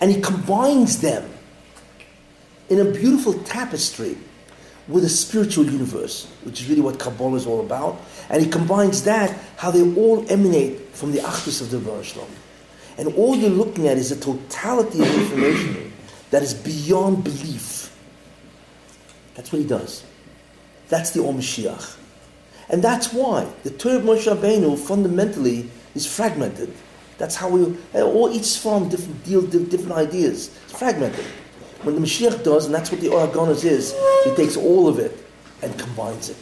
and 0.00 0.10
he 0.10 0.20
combines 0.20 1.00
them 1.00 1.28
in 2.68 2.80
a 2.80 2.84
beautiful 2.84 3.34
tapestry 3.44 4.16
with 4.88 5.04
a 5.04 5.08
spiritual 5.08 5.64
universe, 5.64 6.26
which 6.44 6.60
is 6.60 6.68
really 6.68 6.80
what 6.80 6.98
Kabbalah 6.98 7.36
is 7.36 7.46
all 7.46 7.60
about. 7.60 8.00
And 8.30 8.42
he 8.42 8.48
combines 8.48 9.04
that, 9.04 9.36
how 9.56 9.70
they 9.70 9.82
all 9.96 10.24
emanate 10.30 10.80
from 10.94 11.12
the 11.12 11.18
Achdus 11.18 11.60
of 11.60 11.70
the 11.70 11.78
Baruch 11.78 12.14
And 12.98 13.12
all 13.14 13.34
you're 13.34 13.50
looking 13.50 13.88
at 13.88 13.96
is 13.96 14.12
a 14.12 14.16
totality 14.16 15.00
of 15.00 15.14
information 15.14 15.92
that 16.30 16.42
is 16.42 16.54
beyond 16.54 17.24
belief. 17.24 17.96
That's 19.34 19.52
what 19.52 19.60
he 19.60 19.66
does. 19.66 20.04
That's 20.88 21.10
the 21.10 21.24
Om 21.24 21.38
Mashiach. 21.38 21.98
And 22.68 22.82
that's 22.82 23.12
why 23.12 23.50
the 23.64 23.70
Torah 23.70 23.96
of 23.96 24.02
Moshe 24.02 24.32
Rabbeinu 24.32 24.78
fundamentally 24.78 25.70
is 25.94 26.06
fragmented. 26.06 26.72
That's 27.18 27.34
how 27.34 27.48
we, 27.48 27.76
uh, 27.94 28.02
all 28.02 28.30
each 28.30 28.58
from 28.58 28.88
different 28.88 29.24
deal 29.24 29.42
different 29.42 29.92
ideas. 29.92 30.50
It's 30.64 30.78
fragmented. 30.78 31.24
When 31.82 31.94
the 31.94 32.00
Mashiach 32.00 32.42
does, 32.42 32.66
and 32.66 32.74
that's 32.74 32.90
what 32.90 33.00
the 33.00 33.08
Ohr 33.08 33.26
HaGanuz 33.26 33.64
is, 33.64 33.94
he 34.24 34.34
takes 34.34 34.56
all 34.56 34.88
of 34.88 34.98
it 34.98 35.24
and 35.62 35.78
combines 35.78 36.30
it 36.30 36.36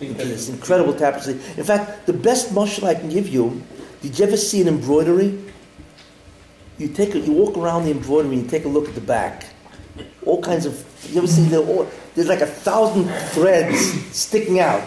into 0.00 0.24
this 0.24 0.48
incredible 0.48 0.94
tapestry. 0.94 1.34
In 1.56 1.64
fact, 1.64 2.06
the 2.06 2.12
best 2.12 2.54
mushal 2.54 2.84
I 2.84 2.94
can 2.94 3.08
give 3.08 3.28
you, 3.28 3.62
did 4.02 4.18
you 4.18 4.26
ever 4.26 4.36
see 4.36 4.60
an 4.60 4.68
embroidery? 4.68 5.38
You 6.78 6.88
take 6.88 7.14
a, 7.14 7.18
you 7.18 7.32
walk 7.32 7.56
around 7.56 7.84
the 7.84 7.90
embroidery 7.90 8.34
and 8.34 8.44
you 8.44 8.50
take 8.50 8.64
a 8.64 8.68
look 8.68 8.88
at 8.88 8.94
the 8.94 9.00
back. 9.00 9.46
All 10.24 10.40
kinds 10.40 10.66
of, 10.66 10.84
you 11.10 11.18
ever 11.18 11.26
see, 11.26 11.44
the, 11.44 11.88
there's 12.14 12.28
like 12.28 12.40
a 12.40 12.46
thousand 12.46 13.08
threads 13.30 13.90
sticking 14.16 14.60
out. 14.60 14.82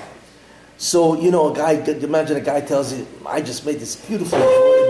So, 0.78 1.20
you 1.20 1.32
know, 1.32 1.52
a 1.52 1.56
guy, 1.56 1.74
imagine 1.74 2.38
a 2.38 2.42
guy 2.42 2.62
tells 2.62 2.94
you, 2.94 3.08
I 3.26 3.42
just 3.42 3.66
made 3.66 3.80
this 3.80 3.96
beautiful 3.96 4.40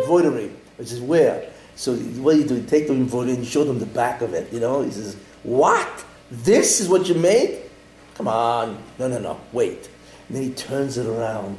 embroidery. 0.04 0.52
Which 0.78 0.92
is 0.92 1.02
where? 1.02 1.50
So 1.76 1.96
what 1.96 2.34
do 2.34 2.40
you 2.40 2.48
do? 2.48 2.56
You 2.56 2.64
take 2.64 2.88
the 2.88 2.94
embroidery 2.94 3.36
and 3.36 3.46
show 3.46 3.64
them 3.64 3.80
the 3.80 3.86
back 3.86 4.22
of 4.22 4.34
it, 4.34 4.52
you 4.54 4.60
know? 4.60 4.82
He 4.82 4.92
says, 4.92 5.18
what? 5.44 6.06
This 6.30 6.80
is 6.80 6.88
what 6.88 7.08
you 7.08 7.16
made? 7.16 7.62
Come 8.16 8.28
on. 8.28 8.82
No, 9.00 9.08
no, 9.08 9.20
no. 9.20 9.40
Wait. 9.52 9.90
And 10.28 10.38
then 10.38 10.44
he 10.44 10.52
turns 10.52 10.98
it 10.98 11.08
around. 11.08 11.58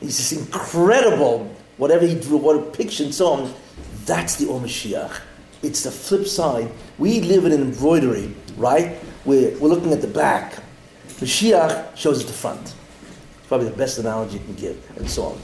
He's 0.00 0.16
just 0.16 0.32
incredible. 0.32 1.54
Whatever 1.76 2.06
he 2.06 2.14
drew, 2.14 2.36
what 2.36 2.56
a 2.56 2.62
picture 2.62 3.04
and 3.04 3.14
so 3.14 3.28
on. 3.28 3.54
That's 4.04 4.36
the 4.36 4.46
Or. 4.46 5.10
It's 5.62 5.82
the 5.82 5.90
flip 5.90 6.26
side. 6.26 6.70
We 6.98 7.20
live 7.22 7.46
in 7.46 7.52
an 7.52 7.62
embroidery, 7.62 8.34
right? 8.56 8.98
We're, 9.24 9.56
we're 9.58 9.68
looking 9.68 9.92
at 9.92 10.02
the 10.02 10.08
back. 10.08 10.62
Mashiach 11.08 11.96
shows 11.96 12.18
us 12.18 12.24
the 12.26 12.32
front. 12.34 12.60
It's 12.60 13.48
probably 13.48 13.70
the 13.70 13.76
best 13.76 13.98
analogy 13.98 14.38
you 14.38 14.44
can 14.44 14.54
give, 14.54 14.96
and 14.98 15.08
so 15.08 15.24
on. 15.24 15.40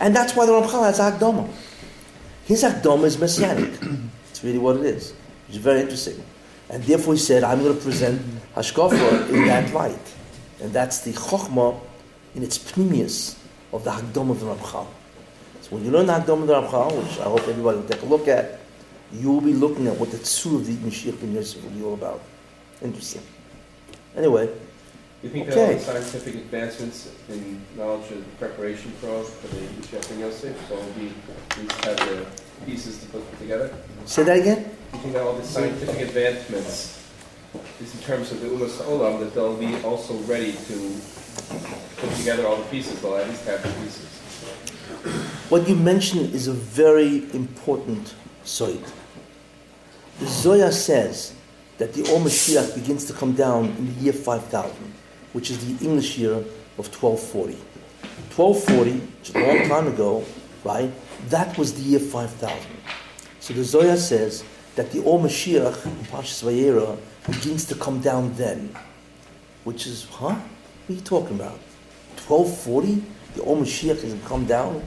And 0.00 0.14
that's 0.14 0.36
why 0.36 0.44
the 0.44 0.52
Ramchal 0.52 0.84
has 0.84 0.98
Akdama. 0.98 1.48
His 2.48 2.64
Akdama 2.64 3.04
is 3.04 3.18
messianic. 3.18 3.78
it's 4.30 4.42
really 4.42 4.56
what 4.56 4.76
it 4.76 4.86
is. 4.86 5.12
It's 5.48 5.58
very 5.58 5.82
interesting. 5.82 6.24
And 6.70 6.82
therefore 6.82 7.12
he 7.12 7.20
said, 7.20 7.44
I'm 7.44 7.62
going 7.62 7.76
to 7.76 7.82
present 7.82 8.22
Hashkafa 8.56 9.28
in 9.28 9.44
that 9.48 9.70
light. 9.74 10.14
And 10.62 10.72
that's 10.72 11.00
the 11.00 11.12
Chokhmah 11.12 11.78
in 12.34 12.42
its 12.42 12.56
pnimius 12.58 13.36
of 13.70 13.84
the 13.84 13.90
Hagdom 13.90 14.30
of 14.30 14.40
the 14.40 14.46
Ramchal. 14.46 14.86
So 15.60 15.76
when 15.76 15.84
you 15.84 15.90
learn 15.90 16.06
the 16.06 16.14
Hagdom 16.14 16.40
of 16.40 16.46
the 16.46 16.54
Ramchal, 16.54 17.02
which 17.02 17.18
I 17.18 17.24
hope 17.24 17.46
everybody 17.46 17.80
will 17.80 17.86
take 17.86 18.00
a 18.00 18.06
look 18.06 18.26
at, 18.28 18.60
you 19.12 19.30
will 19.30 19.42
be 19.42 19.52
looking 19.52 19.86
at 19.86 19.98
what 19.98 20.10
the 20.10 20.16
Tzur 20.16 20.54
of 20.54 20.66
the 20.66 20.72
Mashiach 20.76 21.20
ben 21.20 21.34
Yosef 21.34 21.62
will 21.62 21.70
be 21.72 21.82
all 21.82 21.92
about. 21.92 22.22
Interesting. 22.80 23.22
Anyway, 24.16 24.48
You 25.22 25.30
think 25.30 25.48
that 25.48 25.58
all 25.58 25.64
Okay. 25.64 25.74
the 25.74 25.80
scientific 25.80 26.34
advancements 26.36 27.08
in 27.28 27.60
knowledge 27.76 28.10
and 28.12 28.38
preparation 28.38 28.92
for, 29.00 29.24
for 29.24 29.48
the 29.48 29.98
ben 30.08 30.20
Yosef, 30.20 30.56
so 30.68 30.76
we 30.96 31.12
just 31.66 31.84
have 31.84 31.96
the 31.96 32.26
pieces 32.64 32.98
to 33.00 33.06
put 33.06 33.38
together? 33.40 33.74
say 34.06 34.22
that 34.22 34.38
again? 34.38 34.70
You 34.92 34.98
think 35.00 35.14
that 35.14 35.22
all 35.22 35.34
the 35.34 35.42
scientific 35.44 36.00
advancements, 36.08 36.94
is 37.80 37.94
in 37.94 38.00
terms 38.02 38.30
of 38.30 38.40
the 38.40 38.46
Umas 38.46 38.78
Olam, 38.82 39.18
that 39.20 39.34
they'll 39.34 39.56
be 39.56 39.74
also 39.82 40.14
ready 40.18 40.52
to 40.52 40.96
put 41.96 42.14
together 42.16 42.46
all 42.46 42.56
the 42.56 42.64
pieces, 42.64 43.00
they'll 43.00 43.16
at 43.16 43.28
least 43.28 43.44
have 43.46 43.60
the 43.62 43.68
pieces? 43.82 44.04
What 45.48 45.68
you 45.68 45.74
mentioned 45.74 46.32
is 46.34 46.46
a 46.46 46.52
very 46.52 47.24
important 47.34 48.14
soid. 48.44 48.84
The 50.20 50.26
Zohar 50.26 50.70
says 50.72 51.32
that 51.78 51.92
the 51.94 52.02
Or 52.12 52.20
Mashiach 52.20 52.74
begins 52.74 53.04
to 53.06 53.12
come 53.12 53.32
down 53.32 53.66
in 53.78 53.86
the 53.86 54.00
year 54.00 54.12
5000, 54.12 54.94
which 55.38 55.52
is 55.52 55.78
the 55.78 55.84
English 55.86 56.18
year 56.18 56.32
of 56.32 56.90
1240. 56.90 57.52
1240, 58.34 58.90
which 58.90 59.30
is 59.30 59.36
a 59.36 59.38
long 59.38 59.68
time 59.68 59.86
ago, 59.86 60.24
right? 60.64 60.90
That 61.28 61.56
was 61.56 61.74
the 61.74 61.80
year 61.80 62.00
5000. 62.00 62.58
So 63.38 63.54
the 63.54 63.62
Zohar 63.62 63.96
says 63.96 64.42
that 64.74 64.90
the 64.90 65.00
Or 65.04 65.20
Mashiach 65.20 65.86
in 65.86 65.92
Pashas 66.06 66.42
Vayera 66.42 66.98
begins 67.28 67.66
to 67.66 67.76
come 67.76 68.00
down 68.00 68.34
then, 68.34 68.74
which 69.62 69.86
is, 69.86 70.06
huh? 70.10 70.34
What 70.34 70.90
are 70.90 70.92
you 70.92 71.00
talking 71.02 71.36
about? 71.36 71.60
1240? 72.26 73.00
The 73.36 73.42
Or 73.42 73.56
Mashiach 73.58 74.02
has 74.02 74.16
come 74.26 74.44
down? 74.44 74.82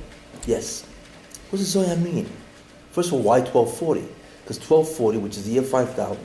Yes. 0.46 0.84
What 1.50 1.60
does 1.60 1.70
Zohar 1.70 1.96
mean? 1.96 2.30
First 2.92 3.08
of 3.08 3.14
all, 3.14 3.22
why 3.22 3.40
1240? 3.40 4.02
Because 4.44 4.58
1240, 4.60 5.18
which 5.20 5.38
is 5.38 5.46
the 5.46 5.52
year 5.52 5.64
5000, 5.64 6.20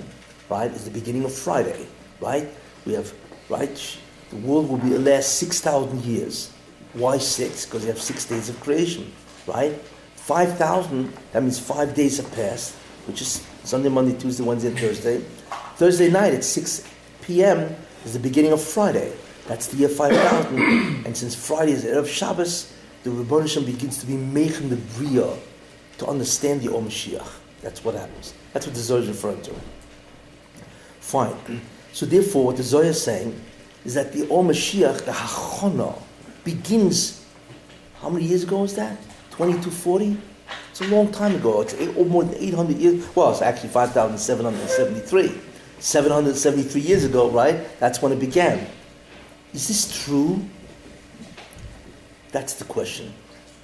right, 0.50 0.72
is 0.72 0.84
the 0.84 0.90
beginning 0.90 1.22
of 1.22 1.32
Friday, 1.32 1.86
right? 2.20 2.48
We 2.84 2.94
have, 2.94 3.14
right, 3.48 3.98
the 4.30 4.36
world 4.36 4.68
will 4.68 4.78
be 4.78 4.90
the 4.90 4.98
last 4.98 5.38
6,000 5.38 6.04
years. 6.04 6.52
Why 6.92 7.18
six? 7.18 7.66
Because 7.66 7.82
you 7.82 7.88
have 7.88 8.00
six 8.00 8.24
days 8.24 8.48
of 8.48 8.58
creation, 8.60 9.12
right? 9.46 9.72
5,000, 10.16 11.12
that 11.32 11.42
means 11.42 11.58
five 11.58 11.94
days 11.94 12.16
have 12.16 12.32
passed, 12.32 12.74
which 13.06 13.20
is 13.20 13.46
Sunday, 13.64 13.88
Monday, 13.88 14.18
Tuesday, 14.18 14.42
Wednesday, 14.42 14.70
and 14.70 14.78
Thursday. 14.78 15.18
Thursday 15.76 16.10
night 16.10 16.34
at 16.34 16.42
6 16.42 16.88
p.m. 17.22 17.76
is 18.04 18.14
the 18.14 18.18
beginning 18.18 18.52
of 18.52 18.62
Friday. 18.62 19.12
That's 19.46 19.68
the 19.68 19.76
year 19.76 19.88
5000. 19.88 20.58
and 21.06 21.16
since 21.16 21.34
Friday 21.34 21.72
is 21.72 21.84
Erev 21.84 22.06
Shabbos, 22.08 22.72
the 23.04 23.10
Rebbeinu 23.10 23.64
begins 23.64 23.98
to 23.98 24.06
be 24.06 24.16
making 24.16 24.70
the 24.70 24.76
Bria 24.96 25.36
to 25.98 26.06
understand 26.06 26.62
the 26.62 26.74
Om 26.74 26.88
Mashiach. 26.88 27.28
That's 27.62 27.84
what 27.84 27.94
happens. 27.94 28.34
That's 28.52 28.66
what 28.66 28.74
the 28.74 28.80
Zohar 28.80 29.02
is 29.02 29.08
referring 29.08 29.42
to. 29.42 29.54
Fine. 31.00 31.60
So 31.92 32.06
therefore, 32.06 32.46
what 32.46 32.56
the 32.56 32.62
Zohar 32.62 32.86
is 32.86 33.02
saying 33.02 33.40
is 33.86 33.94
that 33.94 34.12
the 34.12 34.22
Om 34.22 34.48
Mashiach, 34.48 35.04
the 35.04 35.12
Hachona, 35.12 35.96
begins, 36.42 37.24
how 38.00 38.10
many 38.10 38.24
years 38.24 38.42
ago 38.42 38.62
was 38.62 38.74
that? 38.74 39.00
2240? 39.30 40.18
It's 40.70 40.80
a 40.80 40.88
long 40.88 41.12
time 41.12 41.36
ago. 41.36 41.60
It's 41.60 41.74
eight, 41.74 41.96
more 42.08 42.24
than 42.24 42.34
800 42.34 42.76
years. 42.78 43.06
Well, 43.14 43.30
it's 43.30 43.42
actually 43.42 43.68
5,773. 43.68 45.40
773 45.78 46.80
years 46.80 47.04
ago, 47.04 47.30
right? 47.30 47.78
That's 47.78 48.02
when 48.02 48.10
it 48.10 48.18
began. 48.18 48.66
Is 49.54 49.68
this 49.68 50.04
true? 50.04 50.44
That's 52.32 52.54
the 52.54 52.64
question. 52.64 53.14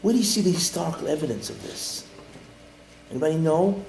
Where 0.03 0.13
do 0.13 0.19
you 0.19 0.25
see 0.25 0.41
the 0.41 0.53
historical 0.53 1.09
evidence 1.09 1.51
of 1.51 1.61
this? 1.65 2.07
Anybody 3.11 3.39
know? 3.39 3.85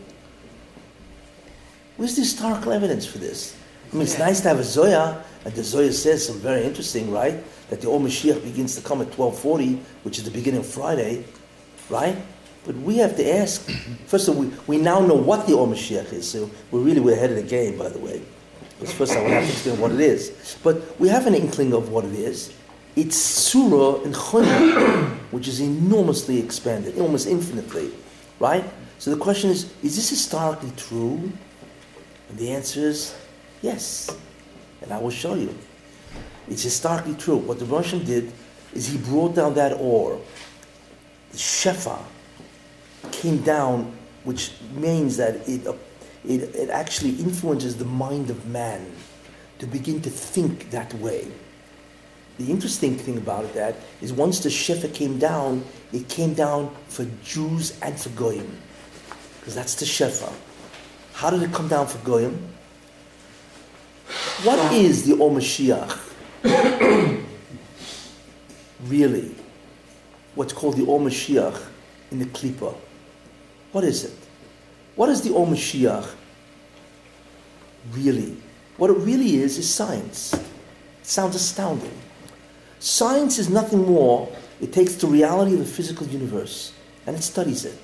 Where's 1.98 2.16
the 2.16 2.22
historical 2.22 2.72
evidence 2.72 3.06
for 3.06 3.20
this? 3.20 3.56
I 3.94 3.96
mean, 3.96 4.04
it's 4.04 4.18
nice 4.18 4.42
to 4.42 4.48
have 4.48 4.58
a 4.58 4.64
Zohar, 4.64 5.24
and 5.46 5.54
the 5.54 5.64
Zohar 5.64 5.92
says 5.92 6.26
some 6.26 6.40
very 6.40 6.64
interesting, 6.64 7.12
right? 7.12 7.44
That 7.70 7.80
the 7.80 7.90
old 7.90 8.02
Mashiach 8.02 8.44
begins 8.44 8.76
to 8.76 8.82
come 8.82 9.02
at 9.02 9.16
1240, 9.16 9.80
which 10.02 10.18
is 10.18 10.24
the 10.24 10.32
beginning 10.32 10.62
of 10.62 10.66
Friday, 10.66 11.24
right? 11.92 12.18
But 12.66 12.76
we 12.78 12.98
have 12.98 13.16
to 13.18 13.32
ask, 13.38 13.70
first 14.08 14.28
of 14.28 14.36
all, 14.36 14.42
we, 14.42 14.52
we 14.66 14.78
now 14.80 15.00
know 15.00 15.14
what 15.14 15.46
the 15.46 15.54
old 15.54 15.70
Mashiach 15.70 16.12
is, 16.12 16.28
so 16.28 16.50
we're 16.72 16.80
really 16.80 17.02
we're 17.02 17.14
ahead 17.14 17.30
of 17.30 17.36
the 17.36 17.44
game, 17.44 17.78
by 17.78 17.88
the 17.88 18.00
way. 18.00 18.20
Because 18.80 18.96
first 18.96 19.14
I 19.16 19.22
would 19.22 19.32
have 19.32 19.44
to 19.44 19.52
explain 19.52 19.80
what 19.80 19.92
it 19.92 20.00
is. 20.00 20.58
But 20.64 21.00
we 21.00 21.08
have 21.10 21.28
an 21.28 21.36
inkling 21.36 21.74
of 21.74 21.90
what 21.90 22.04
it 22.04 22.16
is. 22.16 22.52
It's 22.96 23.16
Surah 23.16 24.02
and 24.02 24.16
Chunyah, 24.16 25.10
which 25.32 25.48
is 25.48 25.60
enormously 25.60 26.40
expanded, 26.40 26.98
almost 26.98 27.28
infinitely, 27.28 27.92
right? 28.40 28.66
So 28.98 29.12
the 29.12 29.18
question 29.18 29.52
is, 29.52 29.72
is 29.84 29.96
this 29.96 30.10
historically 30.10 30.72
true? 30.78 31.32
And 32.30 32.40
the 32.40 32.50
answer 32.50 32.80
is 32.80 33.14
yes. 33.64 34.16
And 34.84 34.92
I 34.92 35.00
will 35.00 35.10
show 35.10 35.34
you. 35.34 35.58
It's 36.48 36.62
historically 36.62 37.16
true. 37.16 37.38
What 37.38 37.58
the 37.58 37.66
Russian 37.66 38.06
did 38.06 38.32
is 38.74 38.88
he 38.88 38.98
brought 39.00 39.34
down 39.34 39.56
that 39.56 39.74
ore. 39.80 40.20
The 41.32 41.38
Shefa 41.38 41.98
came 43.12 43.42
down, 43.42 43.92
which 44.24 44.52
means 44.76 45.18
that 45.18 45.48
it, 45.48 45.66
uh, 45.66 45.74
it, 46.28 46.42
it 46.56 46.70
actually 46.70 47.16
influences 47.16 47.78
the 47.78 47.86
mind 47.86 48.30
of 48.30 48.46
man 48.48 48.86
to 49.60 49.66
begin 49.66 50.02
to 50.02 50.10
think 50.10 50.70
that 50.72 50.94
way. 50.96 51.28
The 52.38 52.50
interesting 52.50 52.98
thing 52.98 53.18
about 53.18 53.54
that 53.54 53.76
is 54.02 54.12
once 54.12 54.40
the 54.40 54.50
Shefa 54.50 54.94
came 54.94 55.20
down, 55.20 55.64
it 55.92 56.10
came 56.10 56.34
down 56.34 56.76
for 56.88 57.06
Jews 57.24 57.80
and 57.82 57.98
for 58.00 58.10
Goyim. 58.10 58.58
Because 59.40 59.56
that's 59.56 59.76
the 59.76 59.86
Shefa. 59.86 60.34
How 61.14 61.30
did 61.30 61.44
it 61.44 61.54
come 61.54 61.68
down 61.68 61.88
for 61.88 62.00
Goyim? 62.00 62.53
What 64.44 64.74
is 64.74 65.06
the 65.06 65.14
Om 65.14 65.36
Mashiach? 65.36 66.00
really? 68.86 69.36
What's 70.36 70.54
called 70.54 70.78
the 70.78 70.84
Om 70.84 71.06
Mashiach 71.06 71.62
in 72.12 72.20
the 72.20 72.26
Klippa? 72.26 72.76
What 73.72 73.84
is 73.84 74.04
it? 74.06 74.18
What 74.96 75.10
is 75.10 75.22
the 75.22 75.36
Om 75.36 75.54
Mashiach 75.54 76.10
really? 77.92 78.38
What 78.78 78.90
it 78.90 78.98
really 78.98 79.36
is 79.38 79.58
is 79.58 79.72
science. 79.72 80.34
It 80.34 80.42
sounds 81.04 81.36
astounding. 81.36 81.96
Science 82.80 83.40
is 83.40 83.50
nothing 83.50 83.86
more. 83.86 84.30
It 84.62 84.74
takes 84.74 84.96
the 84.96 85.08
reality 85.08 85.54
of 85.54 85.60
the 85.60 85.66
physical 85.66 86.08
universe 86.08 86.74
and 87.06 87.16
it 87.16 87.22
studies 87.24 87.66
it. 87.66 87.78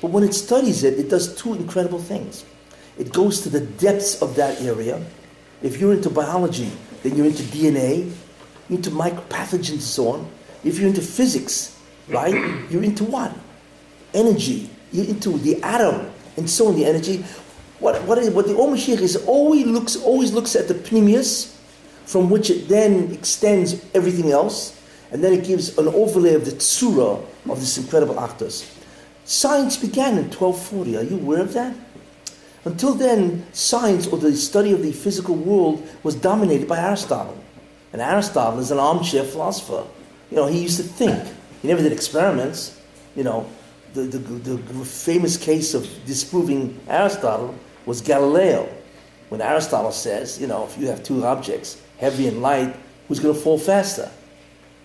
But 0.00 0.10
when 0.10 0.22
it 0.24 0.34
studies 0.34 0.84
it, 0.84 0.98
it 0.98 1.08
does 1.08 1.34
two 1.34 1.54
incredible 1.54 1.98
things. 1.98 2.44
It 2.98 3.12
goes 3.12 3.40
to 3.42 3.48
the 3.48 3.60
depths 3.60 4.22
of 4.22 4.36
that 4.36 4.60
area. 4.60 5.02
If 5.62 5.80
you're 5.80 5.92
into 5.92 6.10
biology, 6.10 6.70
then 7.02 7.16
you're 7.16 7.26
into 7.26 7.42
DNA, 7.44 8.12
into 8.68 8.90
micropathogens 8.90 9.72
and 9.72 9.82
so 9.82 10.08
on. 10.08 10.28
If 10.64 10.78
you're 10.78 10.88
into 10.88 11.02
physics, 11.02 11.78
right, 12.08 12.34
you're 12.70 12.84
into 12.84 13.04
what? 13.04 13.34
Energy. 14.14 14.70
You're 14.92 15.06
into 15.06 15.38
the 15.38 15.62
atom 15.62 16.10
and 16.36 16.48
so 16.48 16.68
on, 16.68 16.76
the 16.76 16.84
energy. 16.84 17.24
What, 17.78 18.02
what, 18.04 18.18
is, 18.18 18.30
what 18.30 18.46
the 18.46 18.58
Om 18.58 18.74
Mashiach 18.74 19.00
is 19.00 19.16
always 19.26 19.66
looks, 19.66 19.96
always 19.96 20.32
looks 20.32 20.56
at 20.56 20.68
the 20.68 20.74
pnimius, 20.74 21.54
from 22.04 22.30
which 22.30 22.50
it 22.50 22.68
then 22.68 23.12
extends 23.12 23.84
everything 23.94 24.30
else, 24.30 24.80
and 25.10 25.22
then 25.22 25.32
it 25.32 25.44
gives 25.44 25.76
an 25.78 25.88
overlay 25.88 26.34
of 26.34 26.44
the 26.44 26.52
tsura 26.52 27.24
of 27.48 27.60
this 27.60 27.78
incredible 27.78 28.14
achdus. 28.14 28.72
Science 29.24 29.76
began 29.76 30.12
in 30.12 30.30
1240. 30.30 30.96
Are 30.96 31.02
you 31.02 31.16
aware 31.16 31.40
of 31.40 31.52
that? 31.52 31.74
Until 32.66 32.94
then, 32.94 33.46
science 33.52 34.08
or 34.08 34.18
the 34.18 34.34
study 34.34 34.72
of 34.72 34.82
the 34.82 34.90
physical 34.90 35.36
world 35.36 35.88
was 36.02 36.16
dominated 36.16 36.66
by 36.66 36.78
Aristotle. 36.80 37.38
And 37.92 38.02
Aristotle 38.02 38.58
is 38.58 38.72
an 38.72 38.78
armchair 38.78 39.22
philosopher. 39.22 39.86
You 40.32 40.36
know, 40.36 40.46
he 40.46 40.62
used 40.62 40.76
to 40.78 40.82
think. 40.82 41.22
He 41.62 41.68
never 41.68 41.80
did 41.80 41.92
experiments. 41.92 42.80
You 43.14 43.22
know, 43.22 43.48
the, 43.94 44.02
the, 44.02 44.18
the 44.56 44.84
famous 44.84 45.36
case 45.36 45.74
of 45.74 45.88
disproving 46.06 46.78
Aristotle 46.88 47.54
was 47.86 48.00
Galileo. 48.00 48.68
When 49.28 49.40
Aristotle 49.40 49.92
says, 49.92 50.40
you 50.40 50.48
know, 50.48 50.64
if 50.64 50.76
you 50.76 50.88
have 50.88 51.04
two 51.04 51.24
objects, 51.24 51.80
heavy 51.98 52.26
and 52.26 52.42
light, 52.42 52.74
who's 53.06 53.20
going 53.20 53.34
to 53.34 53.40
fall 53.40 53.58
faster. 53.58 54.10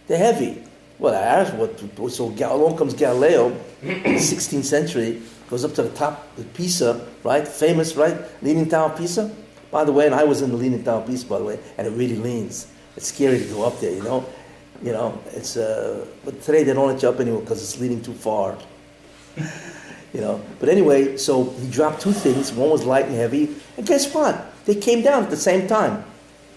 They're 0.05 0.19
heavy. 0.19 0.63
Well, 0.99 1.67
so 2.09 2.25
along 2.25 2.77
comes 2.77 2.93
Galileo, 2.93 3.57
16th 3.81 4.65
century, 4.65 5.23
goes 5.49 5.65
up 5.65 5.73
to 5.73 5.81
the 5.81 5.89
top 5.89 6.27
of 6.37 6.53
Pisa, 6.53 7.07
right? 7.23 7.47
Famous, 7.47 7.95
right? 7.95 8.17
Leaning 8.41 8.67
Tower 8.67 8.91
of 8.91 8.97
Pisa. 8.97 9.33
By 9.71 9.85
the 9.85 9.91
way, 9.91 10.05
and 10.05 10.15
I 10.15 10.23
was 10.23 10.41
in 10.41 10.51
the 10.51 10.57
Leaning 10.57 10.83
Tower 10.83 11.01
of 11.01 11.07
Pisa, 11.07 11.25
by 11.25 11.37
the 11.37 11.45
way, 11.45 11.59
and 11.77 11.87
it 11.87 11.91
really 11.91 12.17
leans. 12.17 12.67
It's 12.97 13.07
scary 13.07 13.39
to 13.39 13.45
go 13.45 13.63
up 13.63 13.79
there, 13.79 13.91
you 13.91 14.03
know? 14.03 14.25
You 14.83 14.91
know, 14.93 15.21
it's, 15.33 15.57
uh, 15.57 16.05
but 16.25 16.41
today 16.41 16.63
they 16.63 16.73
don't 16.73 16.87
let 16.87 17.01
you 17.01 17.09
up 17.09 17.19
anymore 17.19 17.41
because 17.41 17.61
it's 17.61 17.79
leaning 17.79 18.01
too 18.01 18.13
far. 18.13 18.57
you 20.13 20.21
know, 20.21 20.41
but 20.59 20.69
anyway, 20.69 21.17
so 21.17 21.51
he 21.51 21.69
dropped 21.69 22.01
two 22.01 22.11
things. 22.11 22.51
One 22.51 22.69
was 22.69 22.83
light 22.83 23.05
and 23.05 23.15
heavy, 23.15 23.55
and 23.77 23.85
guess 23.85 24.11
what? 24.13 24.53
They 24.65 24.75
came 24.75 25.03
down 25.03 25.23
at 25.23 25.29
the 25.29 25.37
same 25.37 25.67
time. 25.67 26.03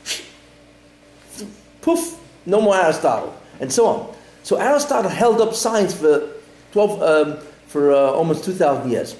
Poof, 1.83 2.19
no 2.47 2.61
more 2.61 2.75
Aristotle, 2.77 3.37
and 3.61 3.71
so 3.71 3.87
on. 3.87 4.15
So 4.43 4.57
Aristotle 4.57 5.11
held 5.11 5.41
up 5.41 5.55
science 5.55 5.95
for 5.95 6.29
12, 6.73 7.03
um, 7.03 7.39
for 7.67 7.93
uh, 7.93 7.97
almost 7.97 8.45
2,000 8.45 8.91
years. 8.91 9.17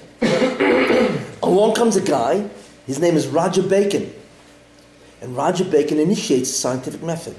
Along 1.45 1.75
comes 1.75 1.95
a 1.95 2.01
guy, 2.01 2.49
his 2.87 2.99
name 2.99 3.15
is 3.15 3.27
Roger 3.27 3.61
Bacon. 3.61 4.11
And 5.21 5.37
Roger 5.37 5.63
Bacon 5.63 5.99
initiates 5.99 6.49
the 6.49 6.57
scientific 6.57 7.03
method. 7.03 7.35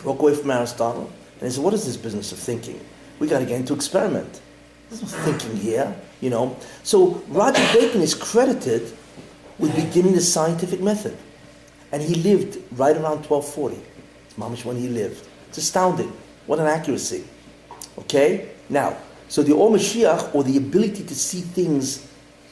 Broke 0.00 0.18
away 0.18 0.34
from 0.34 0.50
Aristotle, 0.50 1.12
and 1.34 1.42
he 1.42 1.50
said, 1.50 1.62
What 1.62 1.72
is 1.72 1.86
this 1.86 1.96
business 1.96 2.32
of 2.32 2.40
thinking? 2.40 2.80
We 3.20 3.28
got 3.28 3.38
to 3.38 3.46
get 3.46 3.60
into 3.60 3.72
experiment. 3.72 4.40
There's 4.88 5.02
no 5.02 5.08
thinking 5.08 5.56
here, 5.56 5.94
you 6.20 6.28
know. 6.28 6.56
So 6.82 7.22
Roger 7.28 7.64
Bacon 7.72 8.00
is 8.00 8.16
credited 8.16 8.92
with 9.60 9.76
beginning 9.76 10.14
the 10.14 10.22
scientific 10.22 10.80
method. 10.80 11.16
And 11.92 12.02
he 12.02 12.16
lived 12.16 12.58
right 12.72 12.96
around 12.96 13.24
1240. 13.26 13.76
It's 14.24 14.34
mamish 14.34 14.64
when 14.64 14.76
he 14.76 14.88
lived. 14.88 15.24
It's 15.48 15.58
astounding. 15.58 16.12
What 16.46 16.58
an 16.58 16.66
accuracy. 16.66 17.22
Okay? 17.96 18.48
Now, 18.68 18.96
so 19.28 19.44
the 19.44 19.54
Or 19.54 19.70
Mashiach, 19.70 20.34
or 20.34 20.42
the 20.42 20.56
ability 20.56 21.04
to 21.04 21.14
see 21.14 21.42
things 21.42 22.09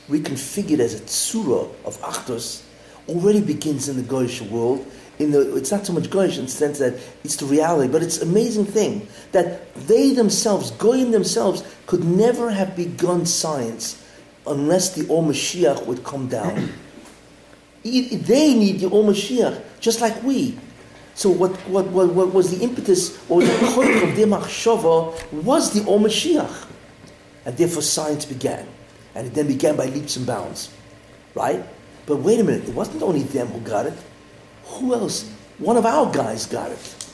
reconfigured 0.08 0.80
as 0.80 0.94
a 0.94 1.00
tsura 1.00 1.68
of 1.84 2.00
Achdus, 2.00 2.62
already 3.08 3.40
begins 3.40 3.88
in 3.88 3.96
the 3.96 4.02
Goyish 4.02 4.40
world. 4.48 4.86
In 5.18 5.32
the, 5.32 5.56
it's 5.56 5.70
not 5.70 5.84
so 5.84 5.92
much 5.92 6.04
Goyish 6.04 6.38
in 6.38 6.44
the 6.44 6.50
sense 6.50 6.78
that 6.78 6.94
it's 7.24 7.36
the 7.36 7.46
reality, 7.46 7.90
but 7.90 8.02
it's 8.02 8.22
amazing 8.22 8.66
thing 8.66 9.08
that 9.32 9.74
they 9.74 10.12
themselves, 10.12 10.70
Goyim 10.72 11.10
themselves, 11.10 11.64
could 11.86 12.04
never 12.04 12.50
have 12.50 12.76
begun 12.76 13.26
science 13.26 14.02
unless 14.46 14.94
the 14.94 15.06
Or 15.08 15.22
Mashiach 15.22 15.86
would 15.86 16.04
come 16.04 16.28
down. 16.28 16.72
They 17.82 18.54
need 18.54 18.80
the 18.80 18.88
Or 18.88 19.04
Mashiach, 19.04 19.62
just 19.80 20.00
like 20.00 20.22
we. 20.22 20.58
So 21.14 21.30
what, 21.30 21.52
what, 21.68 21.86
what, 21.88 22.12
what 22.12 22.32
was 22.32 22.56
the 22.56 22.62
impetus, 22.62 23.18
or 23.28 23.40
the 23.40 23.48
koich 23.48 24.08
of 24.08 24.16
their 24.16 24.26
machshava 24.26 25.32
was 25.42 25.72
the 25.72 25.84
Or 25.88 25.98
Mashiach. 25.98 26.66
And 27.44 27.56
therefore 27.56 27.82
science 27.82 28.24
began. 28.24 28.68
And 29.18 29.26
it 29.26 29.34
then 29.34 29.48
began 29.48 29.74
by 29.74 29.86
leaps 29.86 30.14
and 30.14 30.24
bounds. 30.24 30.72
Right? 31.34 31.64
But 32.06 32.18
wait 32.18 32.38
a 32.38 32.44
minute, 32.44 32.68
it 32.68 32.74
wasn't 32.74 33.02
only 33.02 33.24
them 33.24 33.48
who 33.48 33.58
got 33.60 33.86
it. 33.86 33.94
Who 34.66 34.94
else? 34.94 35.28
One 35.58 35.76
of 35.76 35.84
our 35.84 36.08
guys 36.12 36.46
got 36.46 36.70
it. 36.70 37.12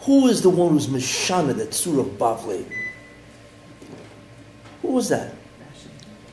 Who 0.00 0.26
is 0.26 0.42
the 0.42 0.50
one 0.50 0.72
who's 0.72 0.88
Mishana, 0.88 1.56
the 1.56 1.66
Tzur 1.66 2.00
of 2.00 2.06
Bavli? 2.18 2.66
Who 4.82 4.88
was 4.88 5.10
that? 5.10 5.32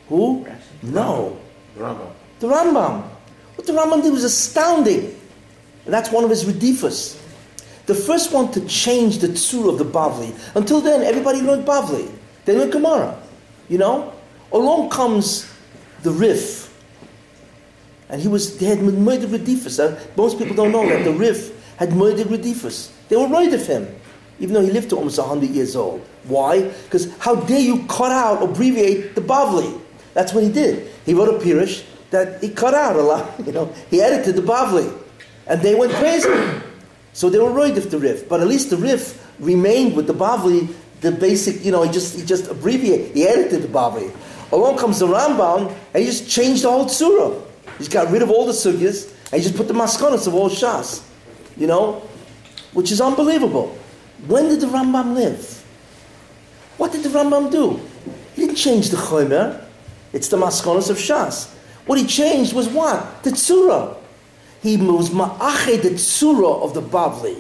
Who? 0.08 0.48
No. 0.82 1.38
The 1.76 1.84
Rambam. 1.84 2.12
The 2.40 2.48
Rambam. 2.48 3.04
What 3.54 3.68
the 3.68 3.74
Rambam 3.74 4.02
did 4.02 4.12
was 4.12 4.24
astounding. 4.24 5.16
And 5.86 5.94
that's 5.94 6.12
one 6.12 6.24
of 6.24 6.32
his 6.32 6.46
redifus. 6.46 7.22
The 7.86 7.94
first 7.94 8.34
one 8.34 8.52
to 8.54 8.66
change 8.66 9.20
the 9.20 9.28
tzur 9.28 9.70
of 9.70 9.78
the 9.78 9.86
Bavli. 9.86 10.36
Until 10.56 10.82
then, 10.82 11.04
everybody 11.04 11.42
learned 11.42 11.68
Bavli. 11.68 12.12
They 12.46 12.58
learned 12.58 12.72
Gemara. 12.72 13.22
You 13.68 13.78
know? 13.78 14.14
Along 14.52 14.90
comes 14.90 15.52
the 16.04 16.12
Rif. 16.12 16.68
And 18.10 18.22
he 18.22 18.28
was, 18.28 18.58
they 18.58 18.66
had 18.66 18.82
murdered 18.82 19.30
Redifus. 19.30 19.80
Uh, 19.80 20.00
most 20.18 20.40
people 20.40 20.56
don't 20.56 20.72
know 20.72 20.88
that. 20.88 21.04
The 21.04 21.14
Rif 21.14 21.76
had 21.78 21.96
murdered 21.96 22.28
Redifus. 22.28 22.92
They 23.08 23.16
were 23.16 23.28
worried 23.28 23.54
of 23.54 23.66
him, 23.66 23.88
even 24.40 24.56
though 24.56 24.62
he 24.62 24.72
lived 24.72 24.90
to 24.90 24.98
almost 24.98 25.20
100 25.20 25.50
years 25.50 25.76
old. 25.76 26.02
Why? 26.24 26.64
Because 26.64 27.16
how 27.20 27.36
dare 27.36 27.60
you 27.60 27.86
cut 27.86 28.12
out, 28.12 28.42
abbreviate 28.42 29.16
the 29.16 29.22
Bavli? 29.22 29.80
That's 30.14 30.34
what 30.34 30.44
he 30.44 30.52
did. 30.52 30.92
He 31.06 31.14
wrote 31.14 31.30
a 31.30 31.46
Pirish 31.46 31.86
that 32.10 32.42
he 32.42 32.50
cut 32.50 32.74
out 32.74 32.96
a 32.96 33.02
lot. 33.02 33.40
You 33.46 33.52
know, 33.52 33.74
he 33.90 34.02
edited 34.02 34.36
the 34.36 34.42
Bavli. 34.42 34.92
And 35.46 35.62
they 35.62 35.76
went 35.76 35.92
crazy. 35.94 36.30
So 37.14 37.30
they 37.30 37.40
were 37.40 37.52
worried 37.52 37.78
of 37.78 37.90
the 37.90 38.00
Rif. 38.00 38.28
But 38.28 38.42
at 38.42 38.48
least 38.48 38.70
the 38.70 38.78
Rif 38.78 39.26
remained 39.40 39.96
with 39.96 40.08
the 40.08 40.14
Bavli, 40.14 40.74
the 41.02 41.12
basic, 41.12 41.64
you 41.64 41.72
know, 41.72 41.84
he 41.84 41.92
just, 41.92 42.16
he 42.18 42.26
just 42.26 42.50
abbreviated, 42.50 43.16
he 43.16 43.28
edited 43.28 43.62
the 43.62 43.68
Bavli. 43.68 44.12
Along 44.52 44.78
comes 44.78 45.00
the 45.00 45.08
Rambam, 45.08 45.74
and 45.94 46.04
he 46.04 46.10
just 46.10 46.30
changed 46.30 46.64
the 46.64 46.72
whole 46.72 46.86
Tzura. 46.86 47.42
He 47.74 47.80
just 47.80 47.92
got 47.92 48.12
rid 48.12 48.22
of 48.22 48.32
all 48.32 48.46
the 48.46 48.52
sugyas, 48.52 49.12
and 49.32 49.42
he 49.42 49.48
just 49.48 49.56
put 49.56 49.68
the 49.68 49.74
maskonas 49.74 50.28
of 50.28 50.34
all 50.34 50.50
Shas. 50.50 51.06
You 51.58 51.68
know? 51.68 52.02
Which 52.74 52.92
is 52.92 53.02
unbelievable. 53.02 53.78
When 54.28 54.50
did 54.50 54.62
the 54.62 54.68
Rambam 54.68 55.14
live? 55.14 55.64
What 56.78 56.92
did 56.92 57.04
the 57.04 57.10
Rambam 57.10 57.52
do? 57.52 57.80
He 58.36 58.46
didn't 58.46 58.58
change 58.58 58.90
the 58.90 58.98
Chomer. 58.98 59.64
It's 60.14 60.30
the 60.30 60.38
maskonas 60.38 60.90
of 60.90 60.98
Shas. 60.98 61.54
What 61.86 62.00
he 62.00 62.06
changed 62.06 62.54
was 62.54 62.68
what? 62.68 63.24
The 63.24 63.32
Tzura. 63.32 63.98
He 64.62 64.78
was 64.78 65.10
ma'ache 65.10 65.82
the 65.82 65.90
Tzura 65.92 66.64
of 66.64 66.74
the 66.74 66.82
Bavli. 66.82 67.38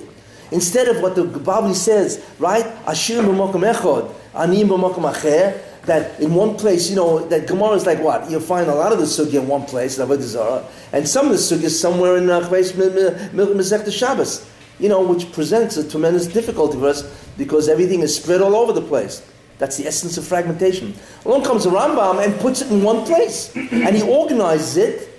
Instead 0.52 0.88
of 0.88 1.02
what 1.02 1.16
the 1.16 1.24
Bavli 1.24 1.76
says, 1.76 2.24
right? 2.40 2.66
Ashir 2.88 3.22
b'mokum 3.22 3.72
echod, 3.72 4.12
anim 4.34 4.68
b'mokum 4.68 5.12
acher, 5.12 5.62
that 5.90 6.20
in 6.20 6.34
one 6.34 6.56
place, 6.56 6.90
you 6.90 6.96
know, 6.96 7.20
that 7.28 7.48
Gemara 7.48 7.72
is 7.72 7.86
like 7.86 8.00
what? 8.00 8.30
You'll 8.30 8.42
find 8.42 8.70
a 8.70 8.76
lot 8.76 8.92
of 8.92 9.00
the 9.00 9.06
sugya 9.06 9.42
in 9.42 9.48
one 9.48 9.66
place, 9.66 9.98
and 9.98 11.08
some 11.08 11.26
of 11.26 11.32
the 11.32 11.38
sugya 11.38 11.70
somewhere 11.70 12.18
in 12.18 12.30
uh, 12.30 12.42
Mezech 12.42 13.92
Shabbos, 13.92 14.50
you 14.80 14.90
know, 14.90 15.02
which 15.02 15.32
presents 15.32 15.78
a 15.78 15.90
tremendous 15.90 16.28
difficulty 16.28 16.78
for 16.78 16.88
us 16.88 17.04
because 17.38 17.70
everything 17.70 18.02
is 18.02 18.16
spread 18.16 18.42
all 18.42 18.56
over 18.56 18.74
the 18.74 18.82
place. 18.82 19.26
That's 19.58 19.76
the 19.76 19.88
essence 19.88 20.18
of 20.18 20.26
fragmentation. 20.26 20.94
Along 21.26 21.44
comes 21.44 21.66
the 21.66 21.70
Rambam 21.70 22.24
and 22.24 22.40
puts 22.40 22.62
it 22.62 22.72
in 22.72 22.82
one 22.82 23.06
place, 23.06 23.54
and 23.56 23.96
he 23.96 24.04
organizes 24.04 24.78
it, 24.78 25.10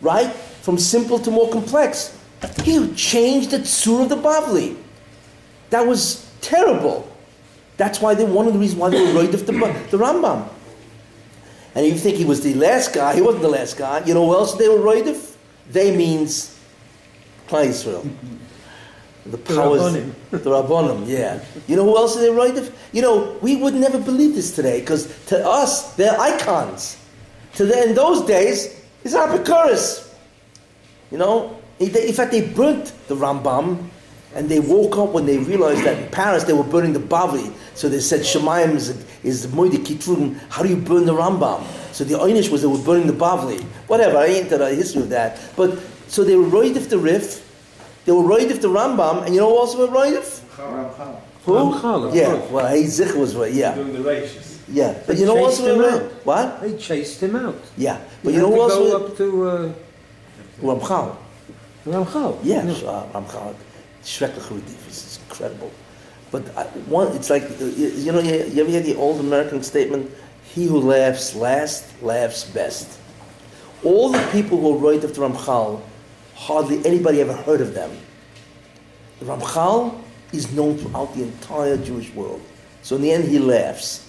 right, 0.00 0.32
from 0.62 0.78
simple 0.78 1.18
to 1.18 1.30
more 1.30 1.50
complex. 1.50 2.16
He 2.62 2.92
changed 2.94 3.50
the 3.50 3.58
tzur 3.58 4.02
of 4.02 4.08
the 4.08 4.16
Bavli. 4.16 4.76
That 5.70 5.86
was 5.86 6.30
terrible. 6.40 7.08
That's 7.78 8.00
why 8.00 8.14
they 8.14 8.24
one 8.24 8.46
of 8.46 8.52
the 8.52 8.58
reasons 8.58 8.78
why 8.78 8.90
they 8.90 9.00
were 9.00 9.14
worried 9.14 9.32
of 9.32 9.46
the, 9.46 9.52
the 9.90 9.96
Rambam. 9.96 10.48
And 11.74 11.86
you 11.86 11.94
think 11.94 12.16
he 12.16 12.24
was 12.24 12.42
the 12.42 12.54
last 12.54 12.92
guy? 12.92 13.14
He 13.14 13.22
wasn't 13.22 13.42
the 13.42 13.48
last 13.48 13.78
guy. 13.78 14.04
You 14.04 14.12
know 14.12 14.26
who 14.26 14.34
else 14.34 14.54
they 14.56 14.68
were 14.68 14.82
worried 14.82 15.06
of? 15.06 15.36
They 15.70 15.96
means 15.96 16.58
Klal 17.46 17.66
Israel. 17.66 18.04
The 19.26 19.38
powers, 19.38 19.82
Rabbonim. 19.82 20.12
the 20.30 20.38
Rabbonim, 20.38 21.06
yeah. 21.06 21.44
You 21.66 21.76
know 21.76 21.84
who 21.84 21.96
else 21.96 22.16
they 22.16 22.30
worried 22.30 22.56
of? 22.56 22.74
You 22.92 23.02
know, 23.02 23.36
we 23.42 23.56
would 23.56 23.74
never 23.74 23.98
believe 23.98 24.34
this 24.34 24.56
today 24.56 24.80
because 24.80 25.06
to 25.26 25.46
us 25.46 25.94
they're 25.94 26.18
icons. 26.18 26.96
To 27.56 27.88
in 27.88 27.94
those 27.94 28.26
days, 28.26 28.80
it's 29.04 29.14
Apicorus. 29.14 30.14
You 31.10 31.18
know, 31.18 31.60
in 31.78 32.12
fact, 32.12 32.32
they 32.32 32.48
burnt 32.48 32.92
the 33.08 33.16
Rambam, 33.16 33.88
and 34.34 34.48
they 34.48 34.60
woke 34.60 34.96
up 34.98 35.10
when 35.10 35.26
they 35.26 35.38
realized 35.38 35.84
that 35.84 36.02
in 36.02 36.10
Paris 36.10 36.44
they 36.44 36.52
were 36.52 36.62
burning 36.64 36.92
the 36.92 36.98
Bavli. 37.00 37.52
So 37.74 37.88
they 37.88 38.00
said, 38.00 38.20
Shemayim 38.20 38.74
is, 38.74 38.90
is 39.22 39.42
the 39.50 39.56
Moide 39.56 39.72
Kitrum. 39.84 40.38
How 40.50 40.62
do 40.62 40.68
you 40.68 40.76
burn 40.76 41.06
the 41.06 41.14
Rambam? 41.14 41.64
So 41.94 42.04
the 42.04 42.14
Einish 42.18 42.50
was 42.50 42.60
they 42.62 42.68
were 42.68 42.78
burning 42.78 43.06
the 43.06 43.12
Bavli. 43.14 43.62
Whatever, 43.88 44.18
I 44.18 44.26
ain't 44.26 44.44
into 44.44 44.58
the 44.58 44.74
history 44.74 45.02
of 45.02 45.08
that. 45.10 45.40
But 45.56 45.78
so 46.08 46.24
they 46.24 46.36
were 46.36 46.48
worried 46.48 46.76
of 46.76 46.88
the 46.90 46.98
Rif, 46.98 47.44
they 48.04 48.12
were 48.12 48.22
worried 48.22 48.50
of 48.50 48.60
the 48.62 48.68
Rambam, 48.68 49.24
and 49.24 49.34
you 49.34 49.40
know 49.40 49.48
who 49.50 49.58
else 49.58 49.74
were 49.76 49.86
worried 49.86 50.14
of? 50.16 50.38
Who? 51.44 51.52
Ramchal, 51.54 52.14
yeah, 52.14 52.26
course. 52.36 52.50
well, 52.50 52.74
he 52.76 52.86
Zich 52.86 53.14
was 53.14 53.34
right, 53.34 53.52
yeah. 53.52 53.74
Doing 53.74 53.92
the 53.94 54.02
righteous. 54.02 54.60
Yeah, 54.70 54.92
but 55.06 55.14
They 55.14 55.20
you 55.22 55.26
know 55.26 55.36
who 55.38 55.44
else 55.44 55.56
chased 55.56 55.68
him 55.68 55.78
worried? 55.78 55.94
out. 56.02 56.26
What? 56.26 56.60
They 56.60 56.76
chased 56.76 57.22
him 57.22 57.36
out. 57.36 57.56
Yeah, 57.78 58.00
but 58.22 58.30
He 58.30 58.36
you 58.36 58.42
know 58.42 58.50
had 58.50 58.52
who 58.52 58.56
to 58.56 58.62
else 58.62 58.74
go 58.74 58.98
were? 58.98 59.06
up 59.06 59.16
to 59.16 59.48
uh, 59.48 59.72
Ramchal. 60.60 61.16
Ramchal. 61.86 62.38
Yeah, 62.42 62.58
uh, 62.60 63.06
Ramchal. 63.12 63.54
Schrecklich 64.08 64.48
Redifus. 64.48 65.04
It's 65.04 65.18
incredible. 65.28 65.70
But 66.30 66.56
I, 66.56 66.64
one, 66.88 67.14
it's 67.16 67.28
like, 67.30 67.42
uh, 67.42 67.64
you 67.64 68.10
know, 68.12 68.20
you, 68.20 68.44
you 68.44 68.62
ever 68.62 68.70
hear 68.70 68.80
the 68.80 68.96
old 68.96 69.20
American 69.20 69.62
statement, 69.62 70.10
he 70.54 70.66
who 70.66 70.80
laughs 70.80 71.34
last 71.34 71.84
laughs 72.02 72.44
best. 72.44 72.98
All 73.84 74.08
the 74.10 74.28
people 74.32 74.58
who 74.58 74.78
wrote 74.78 75.02
the 75.02 75.08
Ramchal, 75.08 75.80
hardly 76.34 76.84
anybody 76.86 77.20
ever 77.20 77.34
heard 77.34 77.60
of 77.60 77.74
them. 77.74 77.90
The 79.20 79.26
Ramchal 79.26 80.00
is 80.32 80.52
known 80.52 80.78
throughout 80.78 81.14
the 81.14 81.24
entire 81.24 81.76
Jewish 81.76 82.12
world. 82.14 82.40
So 82.82 82.96
in 82.96 83.02
the 83.02 83.12
end, 83.12 83.24
he 83.24 83.38
laughs. 83.38 84.08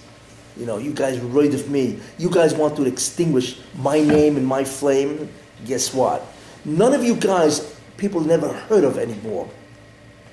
You 0.58 0.66
know, 0.66 0.78
you 0.78 0.93
guys 0.93 1.20
worried 1.20 1.54
of 1.54 1.70
me. 1.70 2.00
You 2.18 2.30
guys 2.30 2.54
want 2.54 2.76
to 2.78 2.86
extinguish 2.86 3.60
my 3.78 4.00
name 4.00 4.38
and 4.38 4.45
my 4.45 4.64
flame. 4.64 5.30
Guess 5.66 5.93
what? 5.93 6.26
None 6.66 6.93
of 6.93 7.04
you 7.04 7.16
guys, 7.16 7.76
people 7.97 8.22
never 8.22 8.52
heard 8.52 8.84
of 8.84 8.97
anymore. 8.97 9.50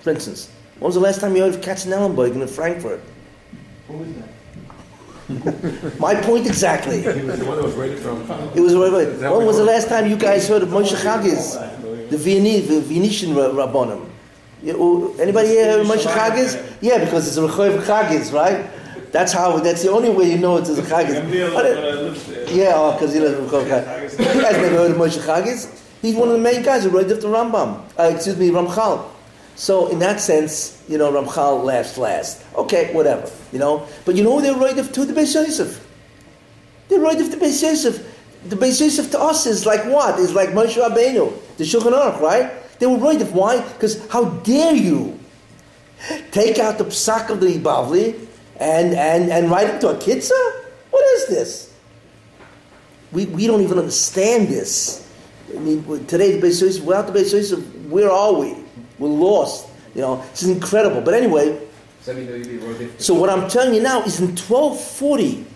For 0.07 0.13
instance, 0.13 0.49
when 0.79 0.87
was 0.87 0.95
the 0.95 1.01
last 1.01 1.21
time 1.21 1.35
you 1.35 1.43
heard 1.43 1.57
of 1.57 1.61
Katzenellenberg 1.61 2.41
in 2.41 2.47
Frankfurt? 2.47 3.01
Who 3.89 4.05
is 4.05 4.15
that? 5.27 5.99
My 5.99 6.15
point 6.15 6.47
exactly. 6.47 7.03
He 7.03 7.09
was 7.09 7.41
the 7.41 7.45
one 7.45 7.57
that 7.57 7.65
was 7.65 7.75
rated 7.75 7.99
from. 7.99 8.23
It 8.55 8.61
was 8.61 8.77
wait, 8.77 8.93
wait. 8.93 9.19
When 9.19 9.45
was 9.45 9.57
the 9.57 9.65
last 9.65 9.89
time 9.89 10.09
you 10.09 10.15
guys 10.17 10.47
heard 10.49 10.63
of 10.63 10.69
Moshe 10.69 10.95
Chagiz, 10.95 12.09
the 12.09 12.17
Viennese, 12.17 12.69
the 12.69 12.81
Venetian 12.83 13.35
Ra- 13.35 13.49
Rabbonim? 13.49 14.09
Anybody 15.19 15.49
here 15.49 15.73
heard 15.73 15.81
of 15.81 15.89
Moshe 15.89 16.05
Chagiz? 16.07 16.77
Yeah, 16.81 17.05
because 17.05 17.27
it's 17.27 17.37
a 17.37 17.41
Rechoev 17.41 17.81
Chagiz, 17.83 18.33
right? 18.33 18.71
That's 19.11 19.33
how. 19.33 19.59
That's 19.59 19.83
the 19.83 19.91
only 19.91 20.11
way 20.11 20.31
you 20.31 20.39
know 20.39 20.57
it's 20.59 20.71
a 20.71 20.83
Chagiz. 20.83 21.15
Yeah, 22.55 22.93
because 22.93 23.13
he 23.13 23.19
lives 23.19 23.41
in 23.41 23.47
Rechoev 23.47 23.67
Chagiz. 23.67 24.13
You 24.37 24.41
guys 24.41 24.53
never 24.53 24.69
heard 24.69 24.93
of 24.93 24.99
Moshe 24.99 25.19
Chagiz? 25.19 25.83
He's 26.01 26.15
one 26.15 26.29
of 26.29 26.35
the 26.35 26.41
main 26.41 26.63
guys 26.63 26.85
who 26.85 26.91
wrote 26.91 27.09
the 27.09 27.17
Rambam. 27.17 27.83
Uh, 27.99 28.13
excuse 28.15 28.37
me, 28.37 28.51
Ramchal. 28.51 29.15
So 29.57 29.89
in 29.89 29.99
that 30.01 30.21
sense, 30.21 30.85
you 30.87 30.99
know, 30.99 31.11
Ramchal 31.11 31.65
laughs 31.65 31.97
last. 31.97 32.45
Okay, 32.55 32.93
whatever, 32.93 33.31
you 33.53 33.59
know. 33.59 33.89
But 34.05 34.15
you 34.15 34.23
know 34.23 34.41
they're 34.41 34.55
right 34.55 34.79
of 34.79 34.93
to? 34.93 35.05
The 35.05 35.15
Beis 35.15 35.35
Yosef. 35.35 35.83
They're 36.89 37.01
right 37.01 37.19
of 37.19 37.31
the 37.31 37.39
Beis 37.39 37.63
Yosef. 37.63 38.15
The 38.45 38.57
Beis 38.57 38.81
Yosef 38.81 39.11
to 39.13 39.21
us 39.21 39.47
is 39.47 39.65
like 39.65 39.85
what? 39.87 40.21
Is 40.21 40.35
like 40.35 40.51
Moshe 40.51 40.77
Rabbeinu, 40.77 41.57
the 41.57 41.65
Shulchan 41.65 41.93
Aruch, 41.93 42.21
right? 42.21 42.53
They 42.79 42.87
were 42.87 42.99
right 42.99 43.21
of 43.21 43.33
why? 43.33 43.63
Because 43.63 44.07
how 44.09 44.27
dare 44.41 44.75
you 44.75 45.19
take 46.31 46.59
out 46.59 46.77
the 46.77 46.85
psak 46.85 47.31
of 47.31 47.41
the 47.41 47.59
Bavli 47.59 48.29
and, 48.61 48.95
and, 48.95 49.33
and 49.33 49.51
write 49.51 49.71
it 49.71 49.81
to 49.81 49.89
a 49.89 49.95
kitzah? 49.95 50.65
What 50.91 51.05
is 51.15 51.29
this? 51.29 51.75
We, 53.11 53.25
we 53.25 53.47
don't 53.47 53.63
even 53.63 53.79
understand 53.79 54.49
this. 54.49 55.11
I 55.55 55.59
mean, 55.59 55.83
today 56.07 56.39
the 56.39 56.47
Beis 56.47 56.61
Yosef, 56.61 56.85
without 56.85 57.07
the 57.07 57.19
Beis 57.19 57.33
Yosef, 57.33 57.65
where 57.87 58.11
are 58.11 58.35
we? 58.35 58.66
We're 58.99 59.09
lost. 59.09 59.69
You 59.95 60.03
know, 60.03 60.23
it's 60.31 60.43
incredible. 60.43 61.01
But 61.01 61.15
anyway, 61.15 61.59
Does 61.99 62.07
that 62.07 62.17
mean 62.17 62.27
that 62.27 62.39
you'd 62.39 62.61
be 62.61 62.67
worthy? 62.67 62.89
so 62.99 63.15
what 63.15 63.31
I'm 63.31 63.49
telling 63.49 63.75
you 63.75 63.83
now 63.83 64.03
is 64.03 64.21
in 64.21 64.29
1240, 64.29 65.47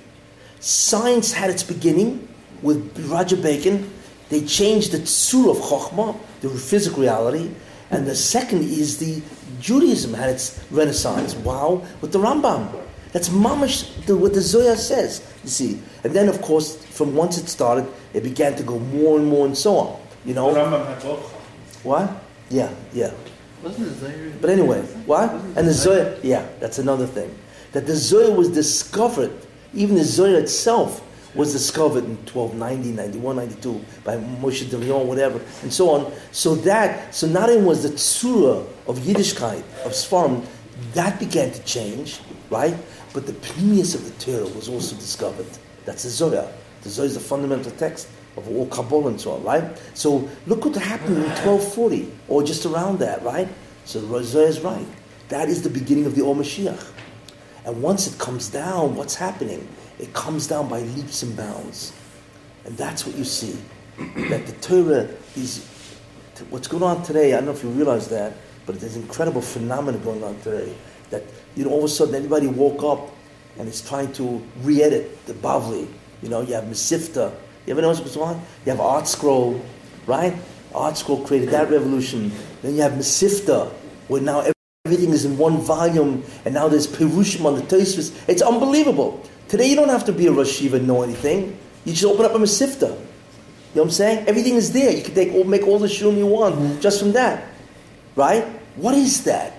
science 0.60 1.32
had 1.32 1.50
its 1.50 1.62
beginning 1.62 2.26
with 2.62 3.06
Roger 3.10 3.36
Bacon. 3.36 3.90
They 4.28 4.44
changed 4.44 4.92
the 4.92 4.98
tzur 4.98 5.50
of 5.50 5.56
Chokhmah, 5.58 6.16
the 6.40 6.48
physical 6.50 7.02
reality, 7.02 7.50
and 7.90 8.06
the 8.06 8.14
second 8.14 8.62
is 8.62 8.98
the 8.98 9.22
Judaism 9.60 10.14
had 10.14 10.30
its 10.30 10.64
renaissance. 10.70 11.34
Wow, 11.34 11.82
with 12.00 12.12
the 12.12 12.18
Rambam. 12.18 12.70
That's 13.12 13.28
mamash 13.28 13.88
the, 14.06 14.16
what 14.16 14.34
the 14.34 14.40
Zohar 14.40 14.76
says. 14.76 15.26
You 15.42 15.50
see, 15.50 15.82
and 16.04 16.12
then 16.12 16.28
of 16.28 16.40
course, 16.42 16.76
from 16.86 17.16
once 17.16 17.38
it 17.38 17.48
started, 17.48 17.86
it 18.14 18.22
began 18.22 18.54
to 18.54 18.62
go 18.62 18.78
more 18.78 19.18
and 19.18 19.26
more 19.26 19.46
and 19.46 19.58
so 19.58 19.76
on. 19.76 20.00
You 20.24 20.34
know 20.34 20.54
Rambam 20.54 20.86
had 20.86 21.02
both. 21.02 21.32
what? 21.82 22.22
Yeah, 22.50 22.72
yeah. 22.92 23.10
Wasn't 23.62 23.86
it 23.86 23.94
Zaire? 23.94 24.32
But 24.40 24.50
anyway, 24.50 24.80
what? 25.06 25.30
And 25.32 25.68
the 25.68 25.72
Zohar, 25.72 26.16
yeah, 26.22 26.46
that's 26.60 26.78
another 26.78 27.06
thing. 27.06 27.36
That 27.72 27.86
the 27.86 27.96
Zohar 27.96 28.36
was 28.36 28.48
discovered, 28.48 29.32
even 29.74 29.96
the 29.96 30.04
Zohar 30.04 30.38
itself 30.38 31.06
was 31.34 31.52
discovered 31.52 32.04
in 32.04 32.16
1290, 32.26 32.90
91, 32.92 33.36
92 33.36 33.84
by 34.02 34.16
Moshe 34.16 34.68
de 34.68 34.76
Leon, 34.76 35.06
whatever, 35.06 35.40
and 35.62 35.72
so 35.72 35.90
on. 35.90 36.12
So 36.32 36.54
that, 36.56 37.14
so 37.14 37.26
not 37.28 37.50
only 37.50 37.62
was 37.64 37.82
the 37.82 37.90
Tzura 37.90 38.66
of 38.86 38.98
Yiddishkeit, 38.98 39.62
of 39.84 39.92
Sfarim, 39.92 40.44
that 40.94 41.20
began 41.20 41.52
to 41.52 41.62
change, 41.62 42.20
right? 42.48 42.74
But 43.12 43.26
the 43.26 43.32
Pnimius 43.32 43.94
of 43.94 44.04
the 44.04 44.24
Torah 44.24 44.48
was 44.54 44.68
also 44.68 44.96
discovered. 44.96 45.46
That's 45.84 46.02
the 46.02 46.10
Zohar. 46.10 46.48
The 46.82 46.88
Zohar 46.88 47.06
is 47.06 47.14
the 47.14 47.20
fundamental 47.20 47.70
text 47.72 48.08
of 48.40 48.56
all 48.56 48.66
Kabbalah 48.66 49.08
and 49.08 49.20
so 49.20 49.32
on, 49.32 49.42
right? 49.44 49.64
So 49.94 50.28
look 50.46 50.64
what 50.64 50.74
happened 50.76 51.16
in 51.16 51.22
1240, 51.22 52.10
or 52.28 52.42
just 52.42 52.66
around 52.66 52.98
that, 53.00 53.22
right? 53.22 53.48
So 53.84 54.00
the 54.00 54.40
is 54.40 54.60
right. 54.60 54.86
That 55.28 55.48
is 55.48 55.62
the 55.62 55.70
beginning 55.70 56.06
of 56.06 56.14
the 56.14 56.22
Or 56.22 56.34
Mashiach. 56.34 56.92
And 57.64 57.82
once 57.82 58.06
it 58.06 58.18
comes 58.18 58.48
down, 58.48 58.96
what's 58.96 59.14
happening? 59.14 59.66
It 59.98 60.12
comes 60.12 60.46
down 60.46 60.68
by 60.68 60.80
leaps 60.80 61.22
and 61.22 61.36
bounds. 61.36 61.92
And 62.64 62.76
that's 62.76 63.06
what 63.06 63.16
you 63.16 63.24
see. 63.24 63.58
that 63.98 64.46
the 64.46 64.52
Torah 64.60 65.08
is, 65.36 65.66
what's 66.48 66.68
going 66.68 66.82
on 66.82 67.02
today, 67.02 67.34
I 67.34 67.36
don't 67.36 67.46
know 67.46 67.52
if 67.52 67.62
you 67.62 67.70
realize 67.70 68.08
that, 68.08 68.34
but 68.66 68.80
there's 68.80 68.96
incredible 68.96 69.42
phenomena 69.42 69.98
going 69.98 70.22
on 70.24 70.40
today. 70.40 70.74
That, 71.10 71.24
you 71.54 71.64
know, 71.64 71.70
all 71.70 71.78
of 71.78 71.84
a 71.84 71.88
sudden 71.88 72.14
everybody 72.14 72.46
woke 72.46 72.82
up 72.82 73.14
and 73.58 73.68
is 73.68 73.86
trying 73.86 74.12
to 74.14 74.42
re-edit 74.62 75.26
the 75.26 75.34
Bavli. 75.34 75.86
You 76.22 76.28
know, 76.28 76.40
you 76.40 76.54
have 76.54 76.64
Mesivta. 76.64 77.32
You 77.66 77.72
ever 77.72 77.82
notice 77.82 78.00
what's 78.00 78.16
going 78.16 78.36
on? 78.36 78.42
You 78.64 78.72
have 78.72 78.80
Art 78.80 79.06
Scroll, 79.06 79.60
right? 80.06 80.34
Art 80.74 80.96
Scroll 80.96 81.24
created 81.26 81.50
that 81.50 81.70
revolution. 81.70 82.32
Then 82.62 82.76
you 82.76 82.82
have 82.82 82.92
Mesivta, 82.92 83.70
where 84.08 84.22
now 84.22 84.44
everything 84.86 85.10
is 85.10 85.24
in 85.24 85.36
one 85.36 85.58
volume, 85.58 86.24
and 86.44 86.54
now 86.54 86.68
there's 86.68 86.86
Perushim 86.86 87.44
on 87.44 87.56
the 87.56 87.62
Tosfos. 87.62 88.16
It's 88.28 88.42
unbelievable. 88.42 89.22
Today 89.48 89.66
you 89.66 89.76
don't 89.76 89.88
have 89.88 90.04
to 90.06 90.12
be 90.12 90.26
a 90.26 90.32
Rosh 90.32 90.60
Yeshiva 90.60 90.74
and 90.74 90.86
know 90.86 91.02
anything. 91.02 91.58
You 91.84 91.92
just 91.92 92.04
open 92.04 92.24
up 92.24 92.34
a 92.34 92.38
Mesivta. 92.38 92.82
You 92.82 92.88
know 92.88 92.96
what 93.72 93.82
I'm 93.82 93.90
saying? 93.90 94.26
Everything 94.26 94.54
is 94.54 94.72
there. 94.72 94.96
You 94.96 95.02
can 95.02 95.14
take 95.14 95.32
all, 95.32 95.44
make 95.44 95.62
all 95.62 95.78
the 95.78 95.88
shum 95.88 96.16
you 96.16 96.26
want 96.26 96.80
just 96.80 96.98
from 96.98 97.12
that. 97.12 97.46
Right? 98.16 98.44
What 98.76 98.94
is 98.94 99.24
that? 99.24 99.52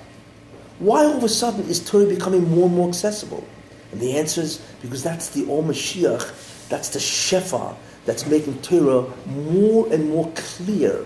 Why 0.79 1.05
all 1.05 1.17
of 1.17 1.23
a 1.23 1.29
sudden 1.29 1.61
is 1.69 1.79
Torah 1.79 2.07
becoming 2.07 2.49
more 2.49 2.65
and 2.65 2.75
more 2.75 2.89
accessible? 2.89 3.47
And 3.91 4.01
the 4.01 4.17
answer 4.17 4.41
is 4.41 4.57
because 4.81 5.03
that's 5.03 5.29
the 5.29 5.41
Om 5.43 5.67
Mashiach, 5.67 6.67
that's 6.69 6.89
the 6.89 6.99
Shefa, 6.99 7.75
that's 8.05 8.25
making 8.25 8.61
Torah 8.61 9.05
more 9.27 9.91
and 9.93 10.09
more 10.09 10.31
clear, 10.35 11.05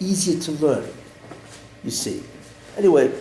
easier 0.00 0.40
to 0.40 0.52
learn. 0.52 0.88
You 1.84 1.90
see. 1.90 2.22
Anyway, 2.76 3.12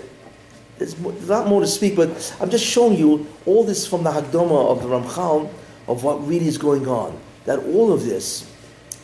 there's, 0.78 1.00
a 1.00 1.08
lot 1.08 1.48
more 1.48 1.62
to 1.62 1.68
speak, 1.68 1.96
but 1.96 2.36
I'm 2.40 2.50
just 2.50 2.66
showing 2.66 2.98
you 2.98 3.28
all 3.46 3.64
this 3.64 3.86
from 3.86 4.04
the 4.04 4.12
Hagdama 4.12 4.70
of 4.70 4.82
the 4.82 4.88
Ramchal 4.88 5.52
of 5.88 6.04
what 6.04 6.26
really 6.28 6.48
is 6.48 6.58
going 6.58 6.88
on. 6.88 7.20
That 7.46 7.60
all 7.60 7.92
of 7.92 8.04
this 8.04 8.52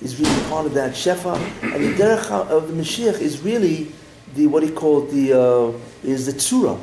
is 0.01 0.19
really 0.19 0.49
part 0.49 0.65
of 0.65 0.73
that 0.75 0.93
Shefa, 0.93 1.35
and 1.61 1.83
the 1.83 1.93
Derech 1.93 2.31
of 2.31 2.67
the 2.67 2.73
Mashiach 2.73 3.19
is 3.19 3.41
really 3.41 3.91
the 4.35 4.47
what 4.47 4.63
he 4.63 4.71
called 4.71 5.09
the 5.11 5.33
uh, 5.33 5.77
is 6.03 6.25
the 6.27 6.33
Tzura 6.33 6.79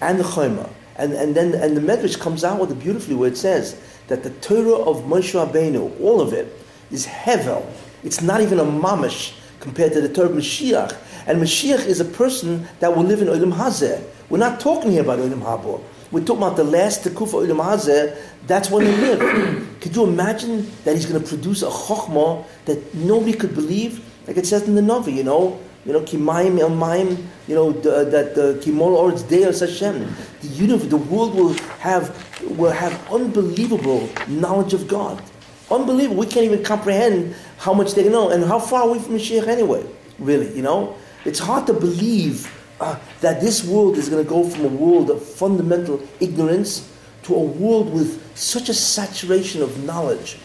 and 0.00 0.18
the 0.18 0.24
Chomer. 0.24 0.68
And, 0.96 1.12
and 1.12 1.34
then 1.34 1.54
and 1.54 1.76
the 1.76 1.80
Medrash 1.80 2.18
comes 2.18 2.44
out 2.44 2.58
with 2.60 2.70
it 2.70 2.78
beautifully 2.78 3.14
where 3.14 3.28
it 3.28 3.36
says 3.36 3.80
that 4.08 4.22
the 4.22 4.30
Torah 4.30 4.74
of 4.74 5.04
Moshe 5.04 5.34
Rabbeinu, 5.34 6.00
all 6.00 6.20
of 6.20 6.32
it, 6.32 6.52
is 6.90 7.06
Hevel. 7.06 7.66
It's 8.04 8.22
not 8.22 8.40
even 8.40 8.58
a 8.58 8.64
mamash 8.64 9.34
compared 9.60 9.92
to 9.94 10.00
the 10.00 10.08
Torah 10.08 10.28
of 10.28 10.36
Mashiach. 10.36 10.96
And 11.26 11.40
Mashiach 11.42 11.86
is 11.86 12.00
a 12.00 12.04
person 12.04 12.68
that 12.80 12.94
will 12.94 13.02
live 13.02 13.20
in 13.20 13.28
Olam 13.28 13.52
Hazeh. 13.52 14.02
We're 14.28 14.38
not 14.38 14.60
talking 14.60 14.92
here 14.92 15.02
about 15.02 15.18
Olam 15.18 15.40
Haba. 15.42 15.82
We're 16.12 16.24
talking 16.24 16.42
about 16.42 16.56
the 16.56 16.64
last 16.64 17.02
Tekufa 17.02 17.46
Olam 17.46 17.64
Hazeh. 17.64 18.16
That's 18.46 18.70
when 18.70 18.84
they 18.84 18.96
live. 18.96 19.66
could 19.80 19.96
you 19.96 20.04
imagine 20.04 20.70
that 20.84 20.94
he's 20.94 21.06
going 21.06 21.20
to 21.20 21.28
produce 21.28 21.62
a 21.62 21.66
chokhmah 21.66 22.44
that 22.66 22.94
nobody 22.94 23.32
could 23.32 23.54
believe? 23.54 24.04
Like 24.26 24.36
it 24.36 24.46
says 24.46 24.68
in 24.68 24.74
the 24.76 24.80
Navi, 24.80 25.14
you 25.14 25.24
know, 25.24 25.60
you 25.84 25.92
know, 25.92 26.00
kimayim 26.00 26.58
el 26.58 26.70
mayim, 26.70 27.24
you 27.46 27.54
know, 27.54 27.72
that 27.72 28.34
the 28.34 28.60
kimol 28.62 28.88
or 28.88 29.12
it's 29.12 29.22
deus 29.22 29.60
Hashem. 29.60 30.12
The 30.40 30.48
universe, 30.48 30.88
the 30.88 30.96
world 30.96 31.34
will 31.34 31.54
have 31.78 32.25
will 32.50 32.72
have 32.72 33.12
unbelievable 33.12 34.08
knowledge 34.28 34.74
of 34.74 34.88
God. 34.88 35.22
Unbelievable. 35.70 36.20
We 36.20 36.26
can't 36.26 36.44
even 36.44 36.62
comprehend 36.62 37.34
how 37.58 37.74
much 37.74 37.94
they 37.94 38.08
know 38.08 38.30
and 38.30 38.44
how 38.44 38.58
far 38.58 38.82
away 38.88 38.98
from 38.98 39.14
Mashiach 39.14 39.48
anyway. 39.48 39.84
Really, 40.18 40.54
you 40.54 40.62
know, 40.62 40.96
it's 41.24 41.38
hard 41.38 41.66
to 41.66 41.74
believe 41.74 42.52
uh, 42.80 42.98
that 43.20 43.40
this 43.40 43.64
world 43.64 43.96
is 43.96 44.08
going 44.08 44.22
to 44.22 44.28
go 44.28 44.48
from 44.48 44.64
a 44.64 44.68
world 44.68 45.10
of 45.10 45.22
fundamental 45.22 46.00
ignorance 46.20 46.92
to 47.24 47.34
a 47.34 47.42
world 47.42 47.92
with 47.92 48.36
such 48.36 48.68
a 48.68 48.74
saturation 48.74 49.62
of 49.62 49.84
knowledge 49.84 50.38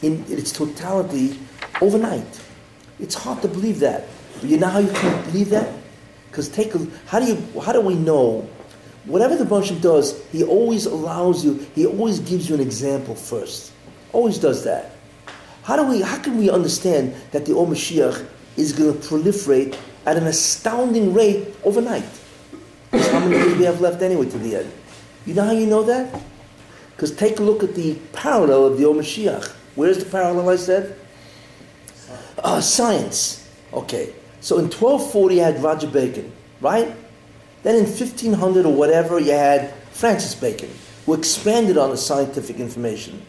in, 0.00 0.24
its 0.28 0.52
totality 0.52 1.38
overnight. 1.80 2.40
It's 2.98 3.14
hard 3.14 3.42
to 3.42 3.48
believe 3.48 3.80
that. 3.80 4.06
But 4.40 4.48
you 4.48 4.58
know 4.58 4.68
how 4.68 4.78
you 4.78 4.90
can 4.92 5.24
believe 5.26 5.50
that? 5.50 5.72
Because 6.30 6.48
take 6.48 6.74
a, 6.74 6.86
how 7.06 7.20
do 7.20 7.26
you 7.26 7.60
how 7.60 7.72
do 7.72 7.80
we 7.80 7.94
know? 7.94 8.48
Whatever 9.04 9.36
the 9.36 9.44
Baruch 9.44 9.80
does, 9.80 10.24
he 10.30 10.44
always 10.44 10.86
allows 10.86 11.44
you. 11.44 11.66
He 11.74 11.86
always 11.86 12.20
gives 12.20 12.48
you 12.48 12.54
an 12.54 12.60
example 12.60 13.14
first. 13.14 13.72
Always 14.12 14.38
does 14.38 14.62
that. 14.64 14.92
How 15.64 15.76
do 15.76 15.84
we? 15.84 16.02
How 16.02 16.18
can 16.18 16.38
we 16.38 16.50
understand 16.50 17.14
that 17.32 17.46
the 17.46 17.56
Om 17.56 17.70
Mashiach 17.70 18.26
is 18.56 18.72
going 18.72 18.92
to 18.92 19.08
proliferate 19.08 19.76
at 20.06 20.16
an 20.16 20.26
astounding 20.26 21.14
rate 21.14 21.54
overnight? 21.64 22.04
Because 22.90 23.08
how 23.10 23.20
many 23.20 23.32
days 23.42 23.56
we 23.56 23.64
have 23.64 23.80
left 23.80 24.02
anyway 24.02 24.28
to 24.28 24.38
the 24.38 24.56
end? 24.56 24.72
You 25.26 25.34
know 25.34 25.44
how 25.44 25.52
you 25.52 25.66
know 25.66 25.82
that? 25.84 26.20
Because 26.94 27.14
take 27.14 27.38
a 27.38 27.42
look 27.42 27.62
at 27.62 27.74
the 27.74 27.94
parallel 28.12 28.66
of 28.66 28.78
the 28.78 28.88
Om 28.88 28.96
Mashiach. 28.96 29.50
Where's 29.74 29.98
the 29.98 30.10
parallel 30.10 30.48
I 30.50 30.56
said? 30.56 30.96
Uh, 32.38 32.60
science. 32.60 33.48
Okay. 33.72 34.12
So 34.40 34.58
in 34.58 34.64
1240 34.64 35.34
you 35.34 35.40
had 35.40 35.62
Roger 35.62 35.86
Bacon, 35.86 36.32
right? 36.60 36.94
Then 37.62 37.76
in 37.76 37.84
1500 37.84 38.66
or 38.66 38.74
whatever 38.74 39.20
you 39.20 39.32
had 39.32 39.72
Francis 39.92 40.34
Bacon, 40.34 40.70
who 41.06 41.14
expanded 41.14 41.78
on 41.78 41.90
the 41.90 41.96
scientific 41.96 42.58
information. 42.58 43.22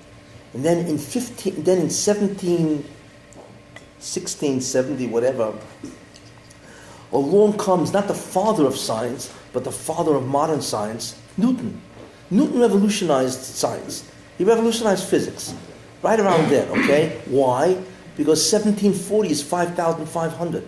And 0.53 0.63
then 0.63 0.86
in 0.88 0.97
15, 0.97 1.63
then 1.63 1.79
in 1.79 1.89
17, 1.89 2.77
1670, 2.77 5.07
whatever, 5.07 5.53
along 7.11 7.57
comes 7.57 7.93
not 7.93 8.07
the 8.07 8.13
father 8.13 8.65
of 8.65 8.75
science, 8.75 9.34
but 9.51 9.63
the 9.63 9.71
father 9.71 10.15
of 10.15 10.27
modern 10.27 10.61
science, 10.61 11.19
Newton. 11.38 11.81
Newton 12.29 12.59
revolutionized 12.59 13.41
science. 13.41 14.09
He 14.38 14.43
revolutionized 14.43 15.07
physics. 15.07 15.53
Right 16.01 16.19
around 16.19 16.49
then, 16.49 16.67
okay? 16.69 17.21
Why? 17.27 17.81
Because 18.17 18.51
1740 18.51 19.29
is 19.29 19.43
5,500. 19.43 20.67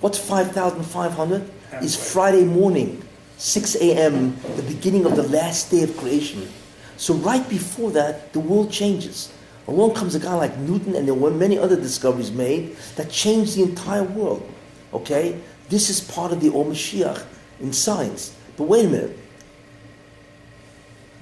What's 0.00 0.18
5,500? 0.18 1.50
Is 1.82 1.96
Friday 2.12 2.44
morning, 2.44 3.02
6 3.38 3.76
a.m., 3.76 4.36
the 4.56 4.62
beginning 4.62 5.04
of 5.04 5.16
the 5.16 5.24
last 5.24 5.70
day 5.70 5.82
of 5.82 5.96
creation. 5.96 6.48
So 6.96 7.14
right 7.14 7.46
before 7.48 7.90
that, 7.92 8.32
the 8.32 8.40
world 8.40 8.70
changes. 8.70 9.32
Along 9.68 9.94
comes 9.94 10.14
a 10.14 10.20
guy 10.20 10.34
like 10.34 10.56
Newton, 10.58 10.94
and 10.94 11.06
there 11.06 11.14
were 11.14 11.30
many 11.30 11.58
other 11.58 11.76
discoveries 11.76 12.30
made 12.30 12.76
that 12.96 13.10
changed 13.10 13.56
the 13.56 13.62
entire 13.62 14.04
world. 14.04 14.48
Okay? 14.94 15.40
This 15.68 15.90
is 15.90 16.00
part 16.00 16.32
of 16.32 16.40
the 16.40 16.48
Or 16.50 16.64
Mashiach 16.64 17.24
in 17.60 17.72
science. 17.72 18.34
But 18.56 18.64
wait 18.64 18.86
a 18.86 18.88
minute. 18.88 19.18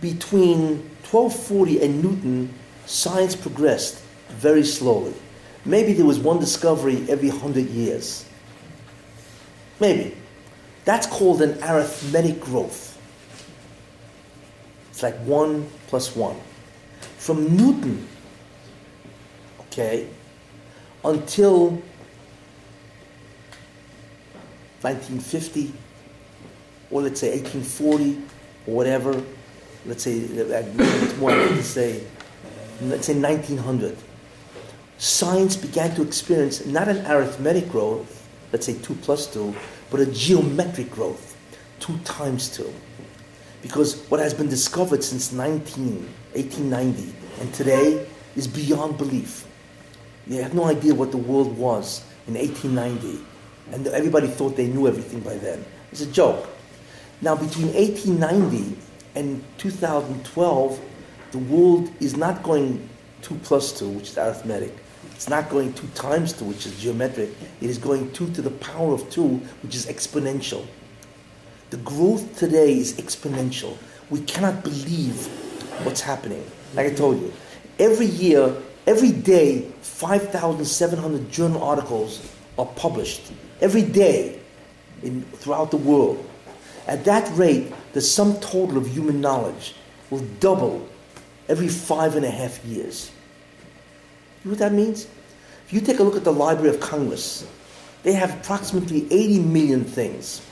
Between 0.01 0.91
1240 1.11 1.83
and 1.83 2.03
Newton, 2.03 2.55
science 2.87 3.35
progressed 3.35 4.03
very 4.29 4.65
slowly. 4.65 5.15
Maybe 5.65 5.95
there 5.95 6.05
was 6.05 6.19
one 6.19 6.39
discovery 6.39 7.07
every 7.09 7.31
100 7.31 7.67
years. 7.71 8.27
Maybe. 9.81 10.15
That's 10.85 11.07
called 11.07 11.41
an 11.43 11.63
arithmetic 11.63 12.41
growth. 12.41 12.99
It's 14.91 15.03
like 15.03 15.17
1 15.21 15.69
plus 15.89 16.15
1. 16.15 16.37
From 17.19 17.57
Newton, 17.57 18.07
okay, 19.61 20.09
until 21.05 21.83
1950, 24.83 25.73
or 26.91 27.03
let's 27.03 27.21
say 27.21 27.31
1840, 27.31 28.19
or 28.67 28.75
whatever, 28.75 29.23
let's 29.87 30.03
say, 30.05 30.19
it's 30.19 31.17
more 31.17 31.31
to 31.31 31.63
say, 31.63 32.05
let's 32.83 33.07
say 33.07 33.15
1900, 33.15 33.97
science 34.99 35.57
began 35.57 35.95
to 35.95 36.03
experience 36.03 36.67
not 36.67 36.89
an 36.89 37.07
arithmetic 37.07 37.71
growth, 37.71 38.29
let's 38.53 38.67
say 38.67 38.75
2 38.75 38.95
plus 38.97 39.27
2, 39.33 39.55
but 39.91 40.01
a 40.01 40.07
geometric 40.07 40.91
growth, 40.91 41.37
2 41.81 41.99
times 42.05 42.49
2. 42.57 42.73
Because 43.63 44.05
what 44.11 44.21
has 44.21 44.35
been 44.35 44.49
discovered 44.49 45.03
since 45.03 45.33
19, 45.33 46.09
1890 46.33 47.15
and 47.41 47.55
today 47.55 48.07
is 48.37 48.47
beyond 48.47 48.99
belief. 48.99 49.47
You 50.27 50.43
have 50.43 50.55
no 50.55 50.65
idea 50.65 50.95
what 50.95 51.11
the 51.11 51.19
world 51.19 51.57
was 51.57 52.03
in 52.27 52.35
1890, 52.35 53.25
and 53.73 53.87
everybody 53.89 54.27
thought 54.27 54.57
they 54.57 54.67
knew 54.67 54.89
everything 54.89 55.21
by 55.21 55.37
then. 55.37 55.65
It's 55.93 56.01
a 56.01 56.07
joke. 56.07 56.49
Now, 57.21 57.37
between 57.37 57.73
1890 57.75 58.77
and 59.15 59.45
2012, 59.59 60.81
the 61.33 61.39
world 61.39 61.91
is 62.01 62.17
not 62.17 62.43
going 62.43 62.89
2 63.23 63.35
plus 63.43 63.79
2, 63.79 63.89
which 63.89 64.11
is 64.11 64.19
arithmetic. 64.19 64.75
It's 65.25 65.31
not 65.31 65.49
going 65.49 65.73
2 65.73 65.87
times 65.95 66.35
2, 66.35 66.45
which 66.45 66.67
is 66.67 66.79
geometric. 66.79 67.31
It 67.63 67.71
is 67.71 67.79
going 67.79 68.13
2 68.13 68.33
to 68.33 68.43
the 68.43 68.51
power 68.51 68.93
of 68.93 69.09
2, 69.09 69.27
which 69.63 69.75
is 69.75 69.87
exponential. 69.87 70.67
The 71.71 71.79
growth 71.79 72.39
today 72.39 72.77
is 72.77 72.93
exponential. 72.99 73.75
We 74.11 74.21
cannot 74.21 74.63
believe 74.63 75.27
what's 75.83 76.03
happening. 76.03 76.45
Like 76.75 76.93
I 76.93 76.95
told 76.95 77.23
you, 77.23 77.33
every 77.79 78.05
year, 78.05 78.55
every 78.87 79.13
day, 79.13 79.63
5,700 79.81 81.33
journal 81.33 81.63
articles 81.63 82.21
are 82.59 82.67
published. 82.67 83.33
Every 83.63 83.81
day 83.81 84.39
in, 85.03 85.23
throughout 85.23 85.71
the 85.71 85.79
world. 85.79 86.23
At 86.87 87.07
that 87.07 87.35
rate, 87.35 87.73
the 87.95 88.03
sum 88.03 88.39
total 88.41 88.77
of 88.77 88.87
human 88.87 89.23
knowledge 89.23 89.75
will 90.11 90.27
double 90.39 90.87
every 91.49 91.69
five 91.69 92.15
and 92.15 92.27
a 92.27 92.31
half 92.31 92.63
years. 92.67 93.11
You 94.45 94.51
know 94.51 94.57
what 94.57 94.59
that 94.59 94.73
means? 94.73 95.07
If 95.67 95.73
you 95.73 95.81
take 95.81 96.01
a 96.01 96.03
look 96.03 96.17
at 96.17 96.25
the 96.25 96.33
Library 96.33 96.69
of 96.69 96.81
Congress, 96.81 97.47
they 98.03 98.13
have 98.13 98.39
approximately 98.41 99.07
80 99.11 99.39
million 99.41 99.85
things. 99.85 100.43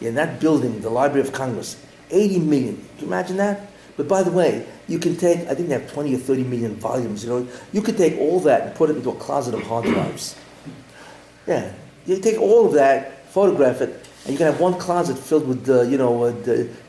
In 0.00 0.14
that 0.14 0.38
building, 0.38 0.80
the 0.80 0.90
Library 0.90 1.26
of 1.26 1.32
Congress, 1.32 1.76
80 2.10 2.38
million. 2.38 2.76
Can 2.76 3.00
you 3.00 3.06
imagine 3.08 3.36
that? 3.38 3.72
But 3.96 4.06
by 4.06 4.22
the 4.22 4.30
way, 4.30 4.64
you 4.86 5.00
can 5.00 5.16
take, 5.16 5.40
I 5.48 5.54
think 5.54 5.68
they 5.68 5.74
have 5.74 5.92
20 5.92 6.14
or 6.14 6.18
30 6.18 6.44
million 6.44 6.76
volumes, 6.76 7.24
you 7.24 7.30
know. 7.30 7.48
You 7.72 7.82
could 7.82 7.96
take 7.96 8.16
all 8.18 8.38
that 8.40 8.62
and 8.62 8.74
put 8.76 8.90
it 8.90 8.96
into 8.96 9.10
a 9.10 9.16
closet 9.16 9.54
of 9.54 9.62
hard 9.64 9.84
drives. 9.84 10.36
Yeah. 11.46 11.72
You 12.04 12.20
take 12.20 12.38
all 12.38 12.66
of 12.66 12.74
that, 12.74 13.26
photograph 13.28 13.80
it, 13.80 13.88
and 14.24 14.32
you 14.32 14.36
can 14.36 14.46
have 14.46 14.60
one 14.60 14.74
closet 14.74 15.16
filled 15.16 15.48
with, 15.48 15.66
uh, 15.70 15.80
you 15.82 15.96
know, 15.96 16.24
uh, 16.24 16.32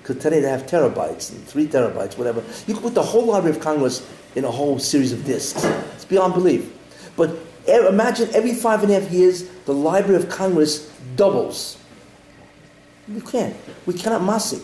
today 0.04 0.42
they 0.42 0.50
have 0.50 0.66
terabytes 0.66 1.32
and 1.32 1.42
three 1.48 1.66
terabytes, 1.66 2.18
whatever. 2.18 2.44
You 2.68 2.74
could 2.74 2.84
put 2.84 2.94
the 2.94 3.04
whole 3.04 3.28
Library 3.28 3.56
of 3.56 3.62
Congress 3.62 4.06
in 4.36 4.46
a 4.46 4.52
whole 4.52 4.80
series 4.80 5.12
of 5.12 5.26
discs. 5.26 5.64
It's 5.96 6.06
beyond 6.06 6.34
belief. 6.34 6.72
But 7.16 7.38
imagine 7.68 8.30
every 8.34 8.54
five 8.54 8.84
and 8.84 8.92
a 8.92 9.00
half 9.00 9.12
years, 9.12 9.50
the 9.66 9.74
Library 9.74 10.22
of 10.22 10.30
Congress 10.30 10.90
doubles. 11.16 11.78
We 13.08 13.22
can't. 13.22 13.56
We 13.86 13.94
cannot 13.94 14.24
mass 14.24 14.54
it. 14.54 14.62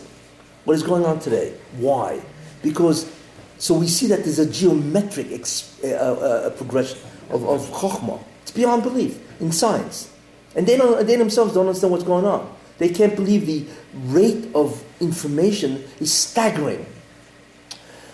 What 0.64 0.74
is 0.74 0.82
going 0.82 1.04
on 1.04 1.20
today? 1.20 1.54
Why? 1.78 2.20
Because, 2.62 3.10
so 3.58 3.74
we 3.74 3.86
see 3.86 4.06
that 4.08 4.24
there's 4.24 4.38
a 4.38 4.50
geometric 4.50 5.30
ex, 5.32 5.78
uh, 5.84 5.86
uh, 5.86 6.50
progression 6.50 6.98
of, 7.30 7.46
of 7.48 7.60
Chokhmah. 7.70 8.22
It's 8.42 8.50
beyond 8.50 8.82
belief 8.82 9.20
in 9.40 9.52
science. 9.52 10.12
And 10.54 10.66
they, 10.66 10.76
don't, 10.76 11.06
they 11.06 11.16
themselves 11.16 11.54
don't 11.54 11.66
understand 11.66 11.92
what's 11.92 12.04
going 12.04 12.24
on. 12.24 12.52
They 12.78 12.88
can't 12.88 13.14
believe 13.14 13.46
the 13.46 13.64
rate 14.06 14.48
of 14.54 14.82
information 15.00 15.84
is 16.00 16.12
staggering. 16.12 16.84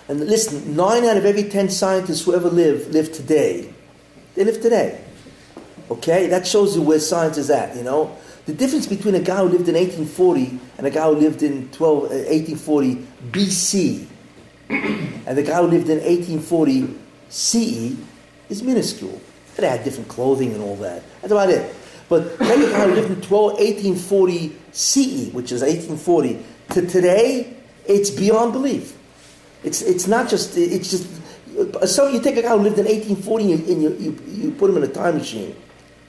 And 0.09 0.21
listen, 0.21 0.77
nine 0.77 1.05
out 1.05 1.17
of 1.17 1.25
every 1.25 1.45
ten 1.45 1.71
scientists 1.71 2.25
who 2.25 2.35
ever 2.35 2.51
live 2.51 2.89
live 2.89 3.13
today. 3.13 3.73
They 4.35 4.45
live 4.45 4.61
today. 4.61 5.03
Okay? 5.91 6.27
That 6.27 6.47
shows 6.47 6.75
you 6.75 6.83
where 6.83 6.99
science 6.99 7.39
is 7.39 7.51
at, 7.51 7.77
you 7.77 7.83
know? 7.83 8.17
The 8.47 8.53
difference 8.53 8.87
between 8.87 9.15
a 9.15 9.21
guy 9.21 9.39
who 9.39 9.45
lived 9.45 9.69
in 9.69 9.77
1840 9.77 10.59
and 10.79 10.87
a 10.87 10.91
guy 10.91 11.05
who 11.07 11.15
lived 11.15 11.43
in 11.43 11.69
12, 11.71 11.99
uh, 11.99 12.09
1840 12.09 13.07
BC 13.31 14.07
and 14.69 15.39
the 15.39 15.43
guy 15.43 15.61
who 15.61 15.69
lived 15.69 15.89
in 15.89 15.99
1840 15.99 16.99
CE 17.29 17.97
is 18.49 18.63
minuscule. 18.63 19.21
They 19.57 19.69
had 19.69 19.85
different 19.85 20.09
clothing 20.09 20.53
and 20.55 20.63
all 20.63 20.77
that. 20.77 21.03
That's 21.21 21.31
about 21.31 21.51
it. 21.51 21.75
But 22.09 22.39
take 22.39 22.69
a 22.69 22.71
guy 22.71 22.89
who 22.89 22.95
lived 22.95 23.11
in 23.11 23.21
12, 23.21 23.53
1840 23.53 24.57
CE, 24.73 25.33
which 25.33 25.53
is 25.53 25.63
1840, 25.63 26.45
to 26.71 26.87
today, 26.87 27.57
it's 27.87 28.11
beyond 28.11 28.53
belief. 28.53 28.97
It's, 29.65 29.83
it's 29.83 30.07
not 30.07 30.29
just, 30.29 30.57
it's 30.57 30.91
just, 30.91 31.09
so 31.87 32.09
you 32.09 32.21
take 32.21 32.37
a 32.37 32.43
guy 32.43 32.51
who 32.51 32.63
lived 32.63 32.79
in 32.79 32.87
1840 32.87 33.53
and 33.53 33.83
you, 33.83 33.97
you, 33.99 34.19
you 34.27 34.51
put 34.53 34.71
him 34.71 34.77
in 34.77 34.83
a 34.83 34.89
time 34.89 35.19
machine, 35.19 35.55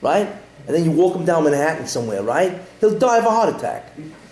right? 0.01 0.28
And 0.66 0.76
then 0.76 0.86
you 0.86 0.91
walk 0.91 1.16
him 1.16 1.26
down 1.26 1.43
Manhattan 1.43 1.88
somewhere, 1.88 2.24
right? 2.24 2.58
He'll 2.80 2.97
die 2.97 3.18
of 3.18 3.26
a 3.26 3.30
heart 3.30 3.56
attack. 3.56 3.91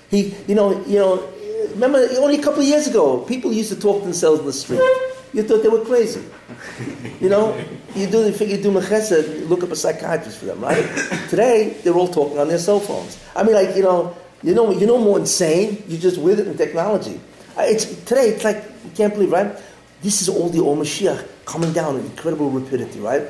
He, 0.09 0.33
you 0.47 0.55
know, 0.55 0.83
you 0.85 0.99
know, 0.99 1.29
remember 1.71 1.99
only 2.17 2.39
a 2.39 2.41
couple 2.41 2.61
of 2.61 2.67
years 2.67 2.87
ago, 2.87 3.19
people 3.19 3.51
used 3.51 3.69
to 3.69 3.79
talk 3.79 4.03
themselves 4.03 4.39
in 4.39 4.45
the 4.45 4.53
street. 4.53 4.81
You 5.33 5.43
thought 5.43 5.63
they 5.63 5.69
were 5.69 5.85
crazy. 5.85 6.23
You 7.19 7.29
know, 7.29 7.57
you 7.95 8.07
do, 8.07 8.25
you 8.25 8.33
figure 8.33 8.57
you 8.57 8.63
do 8.63 8.71
mechesed, 8.71 9.47
look 9.47 9.63
up 9.63 9.71
a 9.71 9.75
psychiatrist 9.75 10.39
for 10.39 10.45
them, 10.45 10.61
right? 10.61 10.83
Today, 11.29 11.77
they're 11.83 11.93
all 11.93 12.07
talking 12.07 12.37
on 12.37 12.47
their 12.47 12.59
cell 12.59 12.79
phones. 12.79 13.17
I 13.35 13.43
mean, 13.43 13.53
like, 13.53 13.75
you 13.75 13.83
know, 13.83 14.15
you 14.43 14.53
know, 14.53 14.71
you 14.71 14.85
know 14.87 14.97
more 14.97 15.19
insane, 15.19 15.83
you're 15.87 16.01
just 16.01 16.17
with 16.17 16.39
it 16.39 16.47
in 16.47 16.57
technology. 16.57 17.19
It's, 17.57 17.85
today, 18.03 18.29
it's 18.29 18.43
like, 18.43 18.63
you 18.83 18.91
can't 18.95 19.13
believe, 19.13 19.31
right? 19.31 19.55
This 20.01 20.21
is 20.21 20.29
all 20.29 20.49
the 20.49 20.59
Or 20.59 20.75
Mashiach 20.75 21.27
coming 21.45 21.73
down 21.73 21.97
in 21.97 22.05
incredible 22.05 22.49
rapidity, 22.49 22.99
right? 22.99 23.23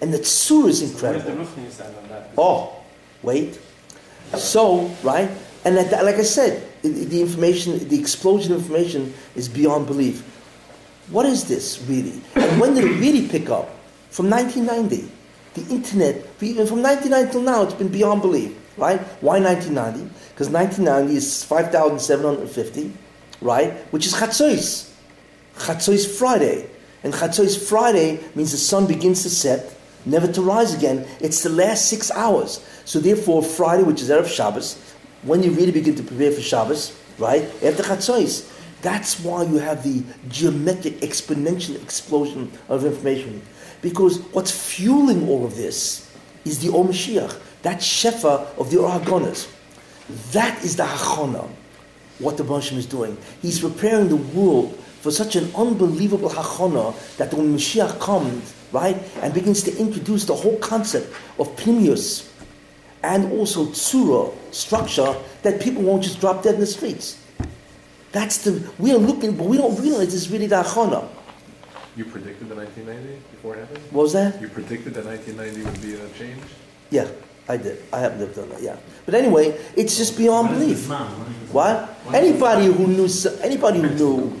And 0.00 0.12
the 0.12 0.18
tsur 0.18 0.68
is 0.68 0.82
incredible. 0.82 1.46
Oh, 2.36 2.76
wait. 3.22 3.58
So, 4.34 4.90
right? 5.02 5.30
And 5.64 5.76
like, 5.76 5.90
like 5.90 6.16
I 6.16 6.22
said, 6.22 6.62
the 6.82 7.20
information, 7.20 7.88
the 7.88 7.98
explosion 7.98 8.52
of 8.52 8.60
information 8.60 9.14
is 9.34 9.48
beyond 9.48 9.86
belief. 9.86 10.22
What 11.10 11.26
is 11.26 11.44
this 11.48 11.82
really? 11.88 12.20
And 12.34 12.60
when 12.60 12.74
did 12.74 12.84
it 12.84 12.98
really 12.98 13.28
pick 13.28 13.48
up? 13.48 13.70
From 14.10 14.28
1990. 14.30 15.12
The 15.54 15.74
internet, 15.74 16.16
even 16.40 16.66
from 16.66 16.82
1990 16.82 17.32
till 17.32 17.42
now, 17.42 17.62
it's 17.62 17.74
been 17.74 17.88
beyond 17.88 18.20
belief, 18.20 18.54
right? 18.76 19.00
Why 19.22 19.40
1990? 19.40 20.12
Because 20.30 20.50
1990 20.50 21.16
is 21.16 21.42
5,750, 21.44 22.92
right? 23.40 23.72
Which 23.90 24.06
is 24.06 24.12
Chatzos. 24.12 24.90
Chatzos 25.56 26.18
Friday. 26.18 26.68
And 27.02 27.12
Chatzos 27.12 27.68
Friday 27.68 28.20
means 28.34 28.52
the 28.52 28.58
sun 28.58 28.86
begins 28.86 29.22
to 29.22 29.30
set, 29.30 29.76
never 30.04 30.30
to 30.32 30.42
rise 30.42 30.74
again. 30.74 31.06
It's 31.20 31.42
the 31.42 31.50
last 31.50 31.86
six 31.86 32.10
hours. 32.10 32.64
So 32.84 32.98
therefore, 32.98 33.42
Friday, 33.42 33.82
which 33.82 34.00
is 34.00 34.10
Erev 34.10 34.28
Shabbos, 34.28 34.80
when 35.22 35.42
you 35.42 35.50
really 35.52 35.72
begin 35.72 35.94
to 35.96 36.02
prepare 36.02 36.32
for 36.32 36.40
Shabbos, 36.40 36.98
right? 37.18 37.42
After 37.62 37.82
Chatzos. 37.82 38.52
That's 38.82 39.18
why 39.20 39.42
you 39.44 39.58
have 39.58 39.82
the 39.82 40.04
geometric 40.28 41.00
exponential 41.00 41.82
explosion 41.82 42.52
of 42.68 42.84
information. 42.84 43.42
Because 43.82 44.18
what's 44.32 44.50
fueling 44.50 45.28
all 45.28 45.44
of 45.44 45.56
this 45.56 46.08
is 46.44 46.60
the 46.60 46.68
Mashiach. 46.68 47.40
that 47.62 47.78
shefa 47.78 48.46
of 48.58 48.70
the 48.70 48.78
Ohr 48.78 49.00
HaGanuz. 49.00 49.50
That 50.32 50.62
is 50.64 50.76
the 50.76 50.84
hachana, 50.84 51.48
what 52.20 52.36
the 52.36 52.44
Moshe 52.44 52.76
is 52.76 52.86
doing. 52.86 53.16
He's 53.42 53.58
preparing 53.58 54.08
the 54.08 54.16
world 54.16 54.78
for 55.00 55.10
such 55.10 55.36
an 55.36 55.50
unbelievable 55.54 56.30
hachana 56.30 56.94
that 57.16 57.32
when 57.32 57.56
Mashiach 57.56 57.98
comes, 58.00 58.54
right, 58.72 58.96
and 59.22 59.32
begins 59.32 59.62
to 59.64 59.76
introduce 59.76 60.24
the 60.24 60.34
whole 60.34 60.58
concept 60.58 61.12
of 61.38 61.54
pnimius 61.56 62.32
and 63.02 63.32
also 63.32 63.66
tsura, 63.66 64.34
structure, 64.52 65.14
that 65.42 65.60
people 65.60 65.82
won't 65.82 66.02
just 66.02 66.20
drop 66.20 66.42
dead 66.42 66.54
in 66.54 66.60
the 66.60 66.66
streets. 66.66 67.22
That's 68.12 68.38
the, 68.38 68.68
we 68.78 68.92
are 68.92 68.98
looking, 68.98 69.36
but 69.36 69.44
we 69.46 69.58
don't 69.58 69.78
realize 69.80 70.14
it's 70.14 70.28
really 70.28 70.46
the 70.46 70.62
hachana. 70.62 71.08
You 71.96 72.04
predicted 72.04 72.48
the 72.48 72.54
1990 72.54 73.22
before 73.30 73.54
it 73.54 73.60
happened? 73.60 73.84
What 73.90 74.02
was 74.02 74.12
that? 74.12 74.40
You 74.40 74.48
predicted 74.48 74.94
that 74.94 75.06
1990 75.06 75.70
would 75.70 75.82
be 75.82 75.94
a 75.94 76.08
change? 76.18 76.42
Yeah, 76.90 77.08
I 77.48 77.56
did. 77.56 77.82
I 77.92 78.00
happen 78.00 78.18
to 78.18 78.26
have 78.26 78.34
done 78.34 78.48
that. 78.50 78.62
Yeah, 78.62 78.76
but 79.06 79.14
anyway, 79.14 79.58
it's 79.76 79.96
just 79.96 80.18
beyond 80.18 80.50
belief. 80.50 80.88
What? 81.52 81.96
Anybody 82.12 82.66
who 82.66 82.86
knew 82.86 83.08
anybody 83.40 83.80
who 83.80 83.90
knew 83.90 84.40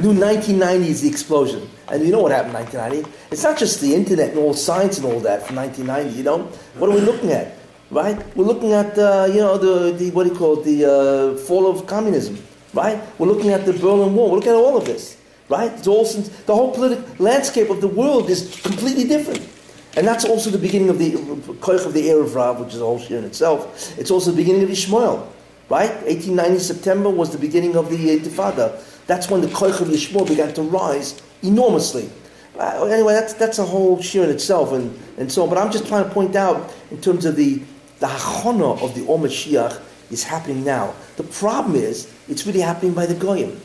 knew 0.00 0.12
1990 0.12 0.88
is 0.88 1.02
the 1.02 1.08
explosion, 1.08 1.68
and 1.90 2.04
you 2.04 2.12
know 2.12 2.20
what 2.20 2.32
happened 2.32 2.54
in 2.54 2.62
1990? 2.62 3.16
It's 3.30 3.42
not 3.42 3.58
just 3.58 3.80
the 3.80 3.94
internet 3.94 4.30
and 4.30 4.38
all 4.38 4.54
science 4.54 4.98
and 4.98 5.06
all 5.06 5.20
that 5.20 5.46
from 5.46 5.56
1990. 5.56 6.16
You 6.16 6.24
know 6.24 6.38
what 6.78 6.90
are 6.90 6.94
we 6.94 7.00
looking 7.00 7.32
at? 7.32 7.58
Right? 7.90 8.16
We're 8.36 8.46
looking 8.46 8.72
at 8.72 8.96
uh, 8.98 9.28
you 9.28 9.40
know 9.40 9.58
the, 9.58 9.92
the 9.92 10.10
what 10.12 10.24
do 10.24 10.30
you 10.30 10.36
call 10.36 10.60
it? 10.60 10.64
The 10.64 10.86
uh, 10.86 11.36
fall 11.46 11.70
of 11.70 11.86
communism. 11.86 12.38
Right? 12.72 13.02
We're 13.18 13.28
looking 13.28 13.50
at 13.50 13.66
the 13.66 13.74
Berlin 13.74 14.14
Wall. 14.14 14.30
We're 14.30 14.36
looking 14.36 14.52
at 14.52 14.56
all 14.56 14.78
of 14.78 14.86
this. 14.86 15.18
Right? 15.48 15.70
It's 15.72 15.86
all 15.86 16.06
since 16.06 16.30
the 16.30 16.54
whole 16.54 16.72
political 16.72 17.04
landscape 17.18 17.68
of 17.68 17.82
the 17.82 17.88
world 17.88 18.30
is 18.30 18.60
completely 18.62 19.04
different. 19.04 19.46
And 19.94 20.06
that's 20.06 20.24
also 20.24 20.48
the 20.48 20.58
beginning 20.58 20.88
of 20.88 20.98
the 20.98 21.12
Koich 21.60 21.84
of 21.84 21.92
the 21.92 22.08
era 22.08 22.22
of 22.22 22.34
Rav, 22.34 22.60
which 22.60 22.72
is 22.72 22.80
a 22.80 22.84
whole 22.84 22.98
shir 22.98 23.18
in 23.18 23.24
itself. 23.24 23.98
It's 23.98 24.10
also 24.10 24.30
the 24.30 24.38
beginning 24.38 24.62
of 24.62 24.70
Yishmael, 24.70 25.26
right? 25.68 25.92
1890 26.04 26.58
September 26.60 27.10
was 27.10 27.30
the 27.30 27.38
beginning 27.38 27.76
of 27.76 27.90
the 27.90 28.18
Intifada. 28.18 28.80
That's 29.06 29.28
when 29.30 29.40
the 29.40 29.48
Koich 29.48 29.80
of 29.80 29.88
Yishmael 29.88 30.26
began 30.26 30.54
to 30.54 30.62
rise 30.62 31.20
enormously. 31.42 32.10
Uh, 32.58 32.84
anyway, 32.84 33.14
that's, 33.14 33.32
that's 33.34 33.58
a 33.58 33.64
whole 33.64 34.00
shir 34.00 34.24
in 34.24 34.30
itself 34.30 34.72
and, 34.72 34.98
and 35.18 35.30
so 35.30 35.42
on. 35.42 35.48
But 35.48 35.58
I'm 35.58 35.72
just 35.72 35.86
trying 35.88 36.04
to 36.04 36.10
point 36.10 36.36
out, 36.36 36.72
in 36.90 37.00
terms 37.00 37.24
of 37.24 37.36
the, 37.36 37.62
the 37.98 38.06
hachana 38.06 38.80
of 38.82 38.94
the 38.94 39.00
Om 39.12 39.22
Mashiach 39.22 39.80
is 40.10 40.22
happening 40.22 40.64
now. 40.64 40.94
The 41.16 41.22
problem 41.24 41.74
is, 41.76 42.12
it's 42.28 42.46
really 42.46 42.60
happening 42.60 42.92
by 42.92 43.06
the 43.06 43.14
Goyim. 43.14 43.60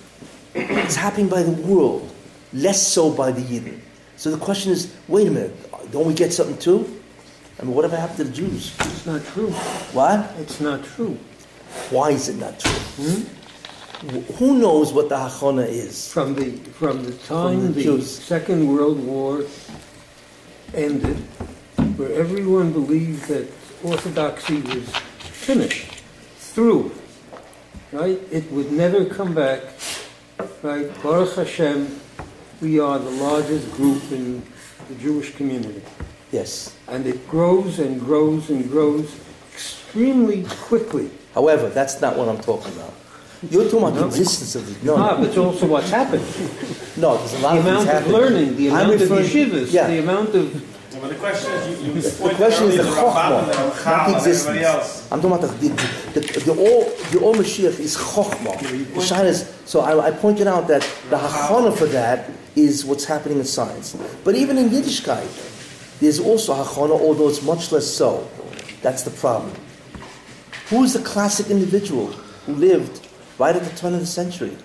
It's 0.55 0.95
happening 0.95 1.27
by 1.27 1.43
the 1.43 1.51
world, 1.51 2.09
less 2.53 2.85
so 2.85 3.11
by 3.11 3.31
the 3.31 3.41
Yidden. 3.41 3.79
So 4.15 4.31
the 4.31 4.37
question 4.37 4.71
is, 4.71 4.93
wait 5.07 5.27
a 5.27 5.31
minute, 5.31 5.91
don't 5.91 6.07
we 6.07 6.13
get 6.13 6.33
something 6.33 6.57
too? 6.57 7.01
I 7.59 7.63
mean, 7.63 7.75
whatever 7.75 7.97
happened 7.97 8.17
to 8.17 8.23
the 8.23 8.31
Jews? 8.31 8.75
It's 8.79 9.05
not 9.05 9.23
true. 9.25 9.51
What? 9.93 10.31
It's 10.39 10.59
not 10.59 10.83
true. 10.83 11.17
Why 11.89 12.11
is 12.11 12.29
it 12.29 12.37
not 12.37 12.59
true? 12.59 12.71
Wh- 13.05 13.36
Who 14.37 14.59
knows 14.59 14.93
what 14.93 15.09
the 15.09 15.15
Hachana 15.15 15.67
is? 15.67 16.13
From 16.13 16.35
the, 16.35 16.51
from 16.73 17.03
the 17.03 17.13
time 17.13 17.61
the 17.61 17.67
the, 17.69 17.83
Jews. 17.83 18.07
Second 18.07 18.67
World 18.67 19.03
War 19.03 19.43
ended, 20.75 21.17
where 21.97 22.13
everyone 22.13 22.71
believed 22.71 23.27
that 23.27 23.51
Orthodoxy 23.83 24.61
was 24.61 24.87
finished, 25.19 26.03
through, 26.37 26.91
right? 27.91 28.19
It 28.31 28.51
would 28.51 28.71
never 28.71 29.03
come 29.03 29.33
back, 29.33 29.63
right? 30.61 30.91
Baruch 31.01 31.33
Hashem, 31.33 31.99
we 32.61 32.79
are 32.79 32.99
the 32.99 33.09
largest 33.09 33.71
group 33.71 34.03
in 34.11 34.43
the 34.89 34.95
Jewish 34.95 35.35
community. 35.35 35.81
Yes. 36.31 36.77
And 36.87 37.07
it 37.07 37.27
grows 37.27 37.79
and 37.79 37.99
grows 37.99 38.51
and 38.51 38.69
grows 38.69 39.19
extremely 39.53 40.43
quickly. 40.43 41.09
However, 41.33 41.69
that's 41.69 41.99
not 41.99 42.15
what 42.15 42.29
I'm 42.29 42.41
talking 42.41 42.73
about. 42.73 42.93
You're 43.49 43.65
talking 43.65 43.79
about 43.79 43.93
the 43.95 44.01
No. 44.01 44.07
existence 44.07 44.55
of 44.55 44.65
the 44.81 44.85
no. 44.85 44.95
Ah, 44.97 45.17
but 45.17 45.27
it's 45.27 45.37
also 45.37 45.67
what's 45.67 45.89
happened. 45.91 46.23
No, 46.97 47.17
there's 47.17 47.33
a 47.33 47.39
lot 47.39 47.53
The 47.53 47.59
of 47.59 47.65
things 47.65 47.67
amount 47.67 47.87
of 47.87 47.93
happening. 47.93 48.11
learning, 48.13 48.55
the 48.57 48.71
I'm 48.71 48.85
amount 48.89 49.01
of 49.01 49.09
yeshivas, 49.09 49.71
yeah. 49.71 49.87
the 49.87 49.99
amount 49.99 50.33
of 50.35 50.53
Yeah, 50.93 50.99
but 51.01 51.09
the 51.09 51.15
question 51.15 51.51
is, 51.53 51.81
you, 51.81 51.93
you 51.93 52.01
The 52.01 52.33
question 52.35 52.67
is 52.69 52.77
the 52.77 52.83
chokhmah, 52.83 53.39
and 53.43 53.47
the 53.47 53.53
not 53.53 53.75
the 53.75 53.89
and 53.89 53.99
everybody 54.01 54.17
existence. 54.17 54.61
else. 54.65 55.11
I'm 55.11 55.21
talking 55.21 55.37
about 55.37 55.59
the 55.59 55.67
the, 55.69 56.19
the, 56.19 56.39
the 56.39 56.51
all 56.59 56.83
the 57.11 57.19
all 57.19 57.35
Mashiach 57.35 57.79
is 57.79 57.95
chokhmah. 57.95 58.95
The 58.95 59.01
shine 59.01 59.27
is 59.27 59.45
so. 59.65 59.81
I, 59.81 60.07
I 60.07 60.11
pointed 60.11 60.47
out 60.47 60.67
that 60.69 60.81
the 61.11 61.17
hachana 61.17 61.77
for 61.77 61.85
that 61.87 62.31
is 62.55 62.83
what's 62.83 63.05
happening 63.05 63.37
in 63.37 63.45
science. 63.45 63.95
But 64.23 64.33
even 64.33 64.57
in 64.57 64.69
Yiddishkeit, 64.69 65.29
there's 65.99 66.19
also 66.19 66.55
hachana, 66.55 66.99
although 66.99 67.29
it's 67.29 67.43
much 67.43 67.71
less 67.71 67.85
so. 67.85 68.27
That's 68.81 69.03
the 69.03 69.11
problem. 69.11 69.51
Who 70.71 70.83
is 70.83 70.93
the 70.93 71.01
classic 71.03 71.51
individual 71.51 72.07
who 72.47 72.53
lived 72.53 73.06
right 73.37 73.55
at 73.55 73.63
the 73.63 73.75
turn 73.75 73.93
of 73.93 73.99
the 73.99 74.05
century? 74.05 74.55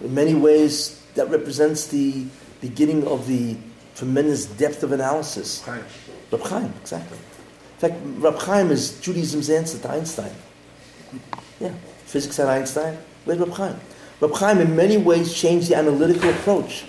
In 0.00 0.14
many 0.14 0.34
ways, 0.34 1.02
that 1.14 1.28
represents 1.30 1.88
the 1.88 2.26
beginning 2.60 3.06
of 3.06 3.26
the 3.26 3.56
tremendous 3.96 4.46
depth 4.46 4.82
of 4.82 4.92
analysis. 4.92 5.62
Chaim. 5.62 5.84
Rab 6.30 6.42
Chaim, 6.42 6.72
exactly. 6.80 7.18
In 7.18 7.78
fact, 7.78 7.94
Rab 8.18 8.38
Chaim 8.38 8.70
is 8.70 9.00
Judaism's 9.00 9.50
answer 9.50 9.78
to 9.78 9.90
Einstein. 9.90 10.32
Yeah, 11.60 11.74
physics 12.06 12.36
had 12.36 12.46
Einstein. 12.46 12.96
Where's 13.24 13.40
Rab 13.40 13.50
Chaim? 13.50 13.80
Rab 14.20 14.32
Chaim, 14.34 14.58
in 14.58 14.76
many 14.76 14.96
ways, 14.96 15.34
changed 15.34 15.68
the 15.68 15.74
analytical 15.74 16.30
approach, 16.30 16.84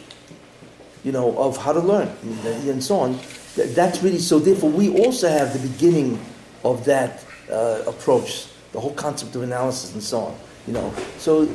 you 1.04 1.12
know, 1.12 1.36
of 1.40 1.58
how 1.58 1.74
to 1.74 1.80
learn 1.80 2.08
and, 2.22 2.70
and 2.70 2.84
so 2.84 3.00
on. 3.00 3.20
That's 3.56 4.04
really 4.04 4.20
so. 4.20 4.38
Therefore, 4.38 4.70
we 4.70 4.96
also 5.04 5.28
have 5.28 5.60
the 5.60 5.68
beginning 5.68 6.24
of 6.64 6.86
that 6.86 7.26
uh, 7.52 7.82
approach, 7.88 8.46
the 8.74 8.80
whole 8.80 8.94
concept 8.94 9.36
of 9.36 9.42
analysis 9.42 9.94
and 9.94 10.04
so 10.04 10.20
on. 10.20 10.36
You 10.70 10.76
know, 10.76 10.94
so 11.18 11.50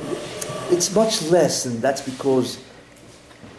it's 0.71 0.93
much 0.93 1.23
less, 1.31 1.67
and 1.67 1.81
that's 1.81 2.03
because 2.03 2.59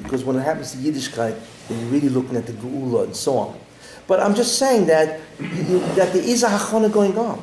because 0.04 0.26
when 0.26 0.36
it 0.36 0.42
happens 0.42 0.74
to 0.74 0.78
Yiddishkeit, 0.80 1.40
then 1.70 1.80
you're 1.80 1.90
really 1.92 2.10
looking 2.10 2.36
at 2.36 2.46
the 2.46 2.52
Geula 2.52 3.06
and 3.06 3.16
so 3.16 3.38
on. 3.38 3.60
But 4.06 4.20
I'm 4.20 4.36
just 4.36 4.60
saying 4.60 4.88
that, 4.88 5.22
that 5.40 6.12
there 6.12 6.22
is 6.22 6.44
a 6.44 6.50
Hachana 6.50 6.92
going 6.92 7.18
on. 7.18 7.42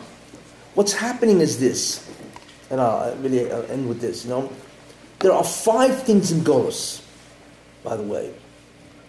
What's 0.74 0.92
happening 0.92 1.40
is 1.40 1.58
this, 1.58 2.06
and 2.68 2.82
I'll 2.82 3.16
really 3.16 3.50
I'll 3.50 3.64
end 3.70 3.88
with 3.88 4.02
this, 4.02 4.24
you 4.24 4.30
know. 4.30 4.52
There 5.20 5.32
are 5.32 5.42
five 5.42 6.02
things 6.02 6.32
in 6.32 6.40
Golos, 6.40 7.02
by 7.82 7.96
the 7.96 8.02
way. 8.02 8.34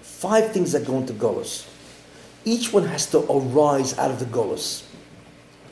Five 0.02 0.54
things 0.54 0.72
that 0.72 0.86
go 0.86 0.98
into 0.98 1.12
Golos. 1.12 1.68
Each 2.46 2.72
one 2.72 2.86
has 2.86 3.08
to 3.12 3.20
arise 3.30 3.98
out 3.98 4.12
of 4.12 4.20
the 4.20 4.26
Golos. 4.26 4.86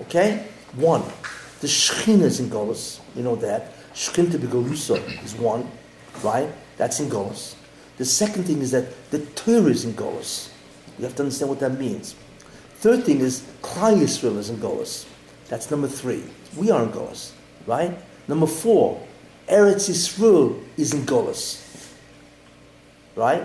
Okay? 0.01 0.45
One, 0.75 1.03
the 1.61 1.67
Shechina 1.67 2.23
is 2.23 2.39
in 2.39 2.49
Golos. 2.49 3.00
You 3.15 3.23
know 3.23 3.35
that. 3.37 3.73
Shechinta 3.93 4.37
Begolusa 4.37 5.23
is 5.23 5.35
one, 5.35 5.69
right? 6.23 6.49
That's 6.77 6.99
in 6.99 7.09
Golos. 7.09 7.55
The 7.97 8.05
second 8.05 8.45
thing 8.45 8.59
is 8.61 8.71
that 8.71 9.11
the 9.11 9.19
Torah 9.19 9.69
is 9.69 9.85
in 9.85 9.93
Golos. 9.93 10.49
You 10.97 11.05
have 11.05 11.15
to 11.17 11.23
understand 11.23 11.49
what 11.49 11.59
that 11.59 11.77
means. 11.77 12.15
Third 12.75 13.03
thing 13.03 13.19
is 13.19 13.41
Klal 13.61 13.99
Yisrael 13.99 14.37
is 14.37 14.49
in 14.49 14.57
Golos. 14.57 15.05
That's 15.49 15.69
number 15.69 15.87
three. 15.87 16.23
We 16.55 16.71
are 16.71 16.83
in 16.83 16.89
Golos, 16.89 17.31
right? 17.67 17.97
Number 18.27 18.47
four, 18.47 19.05
Eretz 19.47 19.89
Yisrael 19.89 20.63
is 20.77 20.93
in 20.93 21.01
Golos, 21.01 21.61
right? 23.15 23.43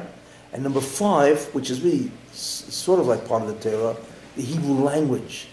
And 0.53 0.63
number 0.63 0.81
five, 0.81 1.45
which 1.55 1.71
is 1.71 1.83
really 1.83 2.11
s- 2.31 2.65
sort 2.69 3.01
of 3.01 3.07
like 3.09 3.27
part 3.27 3.43
of 3.43 3.49
the 3.49 3.71
Torah, 3.71 3.97
the 4.37 4.43
Hebrew 4.43 4.75
language, 4.75 5.49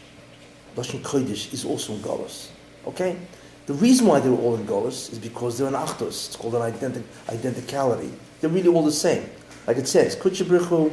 Lashon 0.76 1.02
Kodesh, 1.02 1.52
is 1.54 1.66
also 1.66 1.94
in 1.94 2.00
Golos. 2.00 2.50
Okay? 2.88 3.18
The 3.66 3.74
reason 3.74 4.08
why 4.08 4.20
they're 4.20 4.32
all 4.32 4.56
in 4.56 4.66
Golos 4.66 5.12
is 5.12 5.20
because 5.20 5.58
they're 5.58 5.68
an 5.68 5.74
Achdus. 5.74 6.28
It's 6.28 6.36
called 6.36 6.56
an 6.56 6.62
identi- 6.62 7.04
identicality. 7.28 8.12
They're 8.42 8.50
really 8.50 8.68
all 8.68 8.84
the 8.84 8.92
same. 8.92 9.30
Like 9.66 9.78
it 9.78 9.88
says, 9.88 10.18
Kudsha 10.18 10.44
Brichu, 10.46 10.92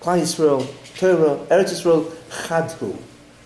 Klal 0.00 0.20
Yisrael, 0.20 0.66
Torah, 0.96 1.36
Eretz 1.46 1.70
Yisrael, 1.70 2.10
Chadhu. 2.30 2.96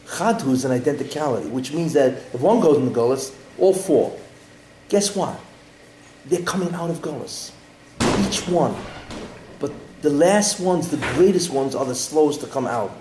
Chadhu 0.07 0.53
is 0.53 0.65
an 0.65 0.81
identicality, 0.81 1.51
which 1.51 1.73
means 1.73 1.93
that 1.93 2.13
if 2.33 2.41
one 2.41 2.61
goes 2.61 2.79
in 2.79 2.87
the 2.87 2.91
Golos, 2.91 3.35
all 3.59 3.75
four. 3.75 4.19
Guess 4.89 5.15
what? 5.15 5.39
They're 6.25 6.43
coming 6.43 6.73
out 6.73 6.89
of 6.89 7.03
Golos. 7.03 7.53
Each 8.27 8.49
one. 8.49 8.75
But 9.59 9.73
the 10.01 10.11
last 10.11 10.59
ones, 10.59 10.89
the 10.89 10.97
greatest 11.15 11.51
ones, 11.51 11.75
are 11.75 11.85
the 11.85 11.95
slowest 11.95 12.41
to 12.41 12.47
come 12.47 12.67
out. 12.67 12.97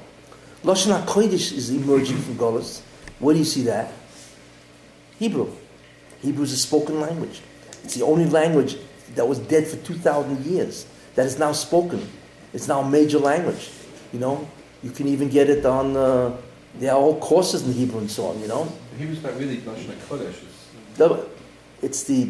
Lashon 0.63 0.99
HaKodesh 1.05 1.53
is 1.53 1.69
emerging 1.69 2.17
from 2.17 2.35
Golos. 2.35 2.81
Where 3.19 3.33
do 3.33 3.39
you 3.39 3.45
see 3.45 3.61
that? 3.63 3.93
Hebrew. 5.19 5.51
Hebrew 6.21 6.43
is 6.43 6.51
a 6.53 6.57
spoken 6.57 6.99
language. 6.99 7.41
It's 7.83 7.95
the 7.95 8.03
only 8.05 8.25
language 8.25 8.77
that 9.15 9.27
was 9.27 9.39
dead 9.39 9.67
for 9.67 9.77
2,000 9.77 10.45
years 10.45 10.85
that 11.15 11.25
is 11.25 11.37
now 11.39 11.51
spoken. 11.51 12.07
It's 12.53 12.67
now 12.67 12.81
a 12.81 12.89
major 12.89 13.19
language. 13.19 13.69
You 14.11 14.19
know, 14.19 14.47
you 14.83 14.91
can 14.91 15.07
even 15.07 15.29
get 15.29 15.49
it 15.49 15.65
on, 15.65 15.95
uh, 15.95 16.35
there 16.79 16.91
are 16.91 16.97
all 16.97 17.19
courses 17.19 17.65
in 17.65 17.73
Hebrew 17.73 17.99
and 17.99 18.09
so 18.11 18.27
on, 18.27 18.39
you 18.41 18.47
know. 18.47 18.67
Hebrew's 18.97 19.21
not 19.23 19.37
really 19.37 19.57
Lashon 19.57 19.93
HaKodesh. 20.07 20.29
It's- 20.29 21.01
uh, 21.01 21.07
The- 21.07 21.25
It's 21.81 22.03
the 22.03 22.29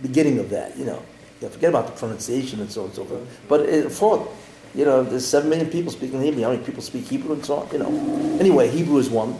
beginning 0.00 0.38
of 0.38 0.48
that, 0.50 0.76
you 0.78 0.84
know. 0.84 1.02
Yeah, 1.40 1.48
forget 1.50 1.70
about 1.70 1.86
the 1.86 1.92
pronunciation 1.92 2.60
and 2.60 2.70
so 2.70 2.82
on 2.82 2.86
and 2.86 2.94
so 2.94 3.04
forth. 3.04 3.20
Mm-hmm. 3.20 3.48
But 3.48 3.60
it, 3.60 3.92
for, 3.92 4.26
You 4.74 4.84
know, 4.84 5.02
there's 5.02 5.24
seven 5.24 5.48
million 5.48 5.68
people 5.70 5.90
speaking 5.90 6.20
Hebrew. 6.20 6.42
How 6.42 6.50
many 6.50 6.62
people 6.62 6.82
speak 6.82 7.04
Hebrew 7.08 7.32
and 7.32 7.42
so 7.44 7.56
on? 7.56 7.68
You 7.72 7.78
know. 7.78 8.36
Anyway, 8.38 8.68
Hebrew 8.68 8.98
is 8.98 9.08
one, 9.08 9.34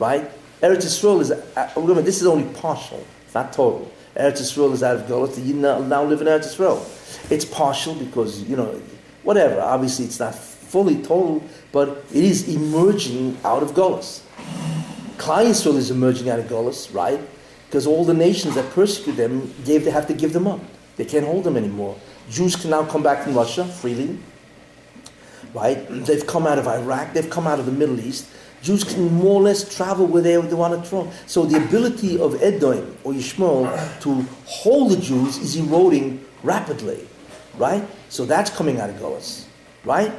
right? 0.00 0.28
Eretz 0.62 0.84
Yisrael 0.84 1.20
is, 1.20 1.30
uh, 1.30 1.70
remember, 1.76 2.02
this 2.02 2.20
is 2.20 2.26
only 2.26 2.52
partial. 2.54 3.04
It's 3.24 3.34
not 3.34 3.52
total. 3.52 3.90
Eretz 4.14 4.40
Yisrael 4.40 4.72
is 4.72 4.82
out 4.82 4.96
of 4.96 5.02
Golos. 5.02 5.42
You 5.44 5.54
now, 5.54 5.78
now 5.78 6.04
live 6.04 6.20
in 6.20 6.26
Eretz 6.26 6.54
Yisrael. 6.54 7.30
It's 7.30 7.44
partial 7.44 7.94
because, 7.94 8.42
you 8.42 8.56
know, 8.56 8.80
whatever. 9.22 9.60
Obviously, 9.60 10.04
it's 10.04 10.20
not 10.20 10.34
fully 10.34 10.96
total, 10.96 11.42
but 11.72 12.04
it 12.12 12.24
is 12.24 12.54
emerging 12.54 13.38
out 13.44 13.62
of 13.62 13.72
Golos. 13.72 14.20
Klal 15.16 15.46
Yisrael 15.46 15.76
is 15.76 15.90
emerging 15.90 16.28
out 16.28 16.38
of 16.38 16.46
Golos, 16.46 16.94
right? 16.94 17.20
Because 17.66 17.86
all 17.86 18.04
the 18.04 18.14
nations 18.14 18.54
that 18.54 18.68
persecute 18.72 19.12
them, 19.12 19.52
gave, 19.64 19.84
they 19.84 19.90
have 19.90 20.06
to 20.08 20.14
give 20.14 20.32
them 20.32 20.46
up. 20.46 20.60
They 20.96 21.04
can't 21.04 21.24
hold 21.24 21.44
them 21.44 21.56
anymore. 21.56 21.96
Jews 22.28 22.54
can 22.56 22.70
now 22.70 22.84
come 22.84 23.02
back 23.02 23.24
from 23.24 23.34
Russia 23.34 23.64
freely, 23.64 24.18
right? 25.54 25.86
They've 25.88 26.26
come 26.26 26.46
out 26.46 26.58
of 26.58 26.66
Iraq, 26.66 27.14
they've 27.14 27.30
come 27.30 27.46
out 27.46 27.58
of 27.58 27.66
the 27.66 27.72
Middle 27.72 27.98
East. 27.98 28.28
Jews 28.62 28.84
can 28.84 29.12
more 29.14 29.40
or 29.40 29.42
less 29.42 29.74
travel 29.74 30.06
where 30.06 30.22
they, 30.22 30.36
they 30.36 30.54
want 30.54 30.82
to 30.82 30.88
travel. 30.88 31.12
So 31.26 31.44
the 31.44 31.56
ability 31.64 32.20
of 32.20 32.40
Edom 32.42 32.96
or 33.04 33.12
Yishmael 33.12 34.00
to 34.02 34.22
hold 34.44 34.92
the 34.92 34.96
Jews 34.96 35.38
is 35.38 35.56
eroding 35.56 36.24
rapidly, 36.42 37.06
right? 37.56 37.86
So 38.08 38.24
that's 38.24 38.50
coming 38.50 38.80
out 38.80 38.90
of 38.90 38.96
Golas, 38.96 39.44
right? 39.84 40.12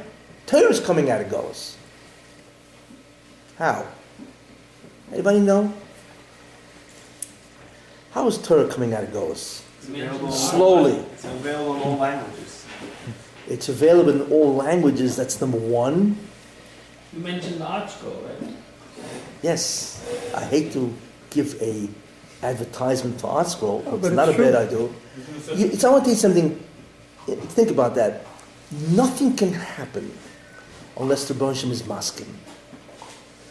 Torah 0.46 0.70
is 0.70 0.80
coming 0.80 1.10
out 1.10 1.20
of 1.20 1.28
Golas. 1.28 1.76
How? 3.58 3.86
Anybody 5.12 5.40
know? 5.40 5.72
How 8.12 8.26
is 8.26 8.38
Torah 8.38 8.68
coming 8.68 8.92
out 8.92 9.04
of 9.04 9.10
available 9.88 10.32
Slowly. 10.32 10.92
It's 10.92 11.24
available 11.24 11.76
in 11.76 11.82
all 11.82 11.96
languages. 11.96 12.66
It's 13.48 13.68
available 13.68 14.10
in 14.10 14.32
all 14.32 14.54
languages. 14.54 15.16
That's 15.16 15.40
number 15.40 15.58
one. 15.58 16.18
You 17.12 17.20
mentioned 17.20 17.60
the 17.60 17.66
article, 17.66 18.12
right? 18.26 18.54
Yes, 19.42 20.04
I 20.34 20.44
hate 20.44 20.72
to 20.72 20.92
give 21.30 21.60
a 21.60 21.88
advertisement 22.42 23.20
for 23.20 23.28
ArtScroll, 23.28 23.82
Oh, 23.86 23.90
but 23.92 24.00
but 24.00 24.06
it's 24.08 24.16
not 24.16 24.28
a 24.28 24.32
bad 24.32 24.54
idea. 24.54 24.78
You, 24.78 25.66
it's, 25.66 25.84
I 25.84 25.90
want 25.90 26.04
to 26.04 26.10
tell 26.10 26.14
you 26.14 26.20
something. 26.20 26.64
Think 27.26 27.70
about 27.70 27.94
that. 27.94 28.26
Nothing 28.90 29.36
can 29.36 29.52
happen 29.52 30.10
unless 30.98 31.28
the 31.28 31.34
Rebbe 31.34 31.50
is 31.70 31.86
masking. 31.86 32.26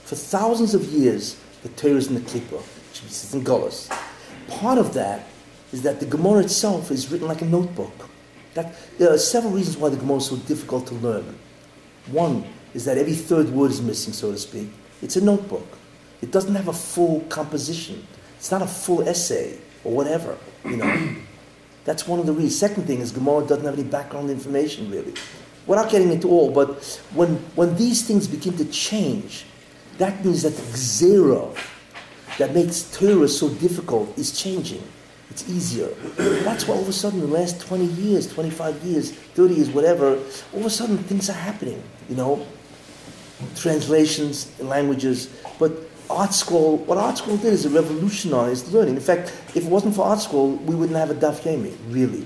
For 0.04 0.16
thousands 0.16 0.74
of 0.74 0.84
years, 0.86 1.40
the 1.64 1.70
Torah 1.70 1.96
is 1.96 2.08
in 2.08 2.16
the 2.16 2.22
Klippa, 2.22 2.60
which 2.60 3.04
is 3.04 3.34
in 3.34 3.44
Golos. 3.44 3.90
Part 4.50 4.78
of 4.78 4.94
that 4.94 5.28
is 5.72 5.84
that 5.84 6.00
the 6.00 6.06
Gemara 6.06 6.40
itself 6.42 6.92
is 6.92 7.10
written 7.12 7.28
like 7.28 7.42
a 7.42 7.46
notebook. 7.46 7.94
That, 8.56 8.76
there 8.98 9.14
are 9.14 9.18
several 9.18 9.54
reasons 9.54 9.78
why 9.78 9.90
the 9.90 9.96
Gemara 9.96 10.18
is 10.18 10.26
so 10.26 10.36
difficult 10.36 10.88
to 10.88 10.96
learn. 10.96 11.38
One 12.08 12.44
is 12.74 12.86
that 12.86 12.98
every 12.98 13.14
third 13.14 13.50
word 13.50 13.72
is 13.72 13.82
missing, 13.82 14.14
so 14.14 14.32
to 14.32 14.38
speak. 14.38 14.70
It's 15.02 15.16
a 15.16 15.22
notebook. 15.24 15.68
It 16.22 16.32
doesn't 16.32 16.56
have 16.56 16.68
a 16.68 16.74
full 16.74 17.22
composition. 17.22 18.06
It's 18.38 18.52
not 18.52 18.62
a 18.62 18.68
full 18.68 19.08
essay 19.08 19.60
or 19.84 19.94
whatever, 19.94 20.38
you 20.66 20.78
know. 20.78 21.16
That's 21.84 22.08
one 22.08 22.20
of 22.20 22.28
the 22.28 22.34
reasons. 22.34 22.60
Second 22.60 22.86
thing 22.86 23.00
is 23.00 23.12
Gemara 23.12 23.46
doesn't 23.48 23.66
have 23.66 23.74
any 23.74 23.84
background 23.84 24.30
information 24.30 24.92
really. 24.92 25.14
Without 25.66 25.90
getting 25.90 26.12
into 26.12 26.30
all, 26.30 26.52
but 26.52 26.84
when 27.14 27.38
when 27.56 27.76
these 27.76 28.04
things 28.06 28.28
begin 28.28 28.56
to 28.58 28.66
change, 28.66 29.46
that 29.98 30.24
means 30.24 30.44
that 30.44 30.56
the 30.56 30.62
gzera 30.74 31.58
that 32.38 32.54
makes 32.54 32.84
Torah 32.98 33.28
so 33.28 33.50
difficult 33.50 34.18
is 34.18 34.40
changing. 34.40 34.84
It's 35.30 35.48
easier. 35.50 35.88
That's 36.44 36.68
why 36.68 36.76
all 36.76 36.82
of 36.82 36.90
a 36.90 36.94
sudden, 36.94 37.22
in 37.22 37.30
the 37.30 37.34
last 37.34 37.62
20 37.62 37.86
years, 37.86 38.32
25 38.34 38.84
years, 38.84 39.12
30 39.12 39.54
years, 39.54 39.70
whatever, 39.70 40.18
all 40.54 40.60
of 40.60 40.66
a 40.66 40.70
sudden 40.70 40.98
things 40.98 41.30
are 41.30 41.34
happening, 41.34 41.82
you 42.10 42.16
know? 42.16 42.46
Translations, 43.56 44.60
languages. 44.60 45.30
But 45.60 45.72
ArtScroll, 46.10 46.80
what 46.86 46.98
ArtScroll 46.98 47.42
did 47.42 47.54
is 47.54 47.66
it 47.66 47.70
revolutionized 47.70 48.72
learning. 48.74 48.96
In 48.96 49.02
fact, 49.02 49.30
if 49.56 49.58
it 49.58 49.66
wasn't 49.66 49.96
for 49.96 50.06
ArtScroll, 50.06 50.62
we 50.64 50.76
wouldn't 50.76 50.98
have 50.98 51.10
a 51.10 51.16
Daf 51.16 51.42
Yomi, 51.42 51.74
really. 51.90 52.26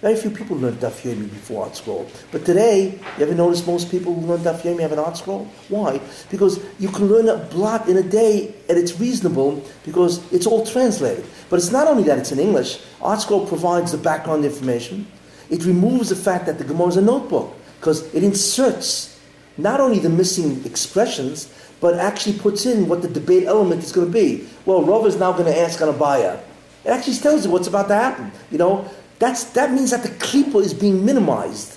Very 0.00 0.14
few 0.14 0.30
people 0.30 0.56
learned 0.56 0.78
Daf 0.78 1.02
Yomi 1.02 1.28
before 1.28 1.66
ArtScroll. 1.66 2.08
But 2.30 2.44
today, 2.44 2.92
you 3.18 3.24
ever 3.24 3.34
notice 3.34 3.66
most 3.66 3.90
people 3.90 4.14
who 4.14 4.28
learn 4.28 4.40
Daf 4.40 4.60
Yomi 4.60 4.80
have 4.80 4.92
an 4.92 4.98
ArtScroll? 4.98 5.46
Why? 5.68 6.00
Because 6.30 6.64
you 6.78 6.88
can 6.88 7.08
learn 7.08 7.28
a 7.28 7.36
block 7.36 7.88
in 7.88 7.96
a 7.96 8.02
day 8.02 8.54
and 8.68 8.78
it's 8.78 9.00
reasonable 9.00 9.62
because 9.84 10.20
it's 10.32 10.46
all 10.46 10.64
translated. 10.64 11.26
But 11.50 11.56
it's 11.56 11.72
not 11.72 11.88
only 11.88 12.04
that 12.04 12.18
it's 12.18 12.30
in 12.30 12.38
English. 12.38 12.80
Art 13.02 13.20
Scroll 13.20 13.46
provides 13.46 13.90
the 13.92 13.98
background 13.98 14.44
information. 14.44 15.06
It 15.50 15.64
removes 15.64 16.10
the 16.10 16.16
fact 16.16 16.46
that 16.46 16.58
the 16.58 16.64
Gemara 16.64 16.88
is 16.88 16.96
a 16.96 17.02
notebook 17.02 17.54
because 17.80 18.12
it 18.14 18.22
inserts 18.22 19.07
not 19.58 19.80
only 19.80 19.98
the 19.98 20.08
missing 20.08 20.64
expressions, 20.64 21.52
but 21.80 21.94
actually 21.94 22.38
puts 22.38 22.66
in 22.66 22.88
what 22.88 23.02
the 23.02 23.08
debate 23.08 23.44
element 23.44 23.82
is 23.82 23.92
going 23.92 24.06
to 24.06 24.12
be. 24.12 24.46
Well, 24.64 24.82
Rav 24.82 25.06
is 25.06 25.18
now 25.18 25.32
going 25.32 25.52
to 25.52 25.58
ask 25.58 25.80
on 25.82 25.92
Abaye. 25.92 26.40
It 26.84 26.88
actually 26.88 27.16
tells 27.16 27.44
you 27.44 27.50
what's 27.50 27.68
about 27.68 27.88
to 27.88 27.94
happen. 27.94 28.32
You 28.50 28.58
know, 28.58 28.90
that's, 29.18 29.44
that 29.52 29.72
means 29.72 29.90
that 29.90 30.02
the 30.02 30.08
klipa 30.08 30.62
is 30.62 30.72
being 30.72 31.04
minimized. 31.04 31.76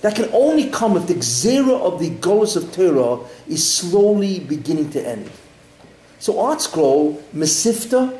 That 0.00 0.16
can 0.16 0.30
only 0.32 0.70
come 0.70 0.96
if 0.96 1.06
the 1.06 1.14
gzera 1.14 1.78
of 1.78 2.00
the 2.00 2.10
Golos 2.10 2.56
of 2.56 2.72
Torah 2.72 3.26
is 3.46 3.66
slowly 3.70 4.40
beginning 4.40 4.90
to 4.90 5.06
end. 5.06 5.30
So 6.18 6.40
Art 6.40 6.62
Scroll, 6.62 7.22
Mesivta, 7.34 8.18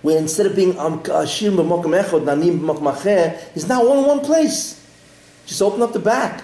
where 0.00 0.18
instead 0.18 0.46
of 0.46 0.56
being 0.56 0.78
um, 0.78 1.00
Ashir 1.00 1.50
b'mokum 1.50 2.02
echod, 2.02 2.24
Nanim 2.24 3.56
is 3.56 3.68
now 3.68 3.86
all 3.86 4.00
in 4.00 4.06
one 4.06 4.20
place. 4.20 4.82
Just 5.46 5.60
open 5.60 5.82
up 5.82 5.92
the 5.92 5.98
back. 5.98 6.42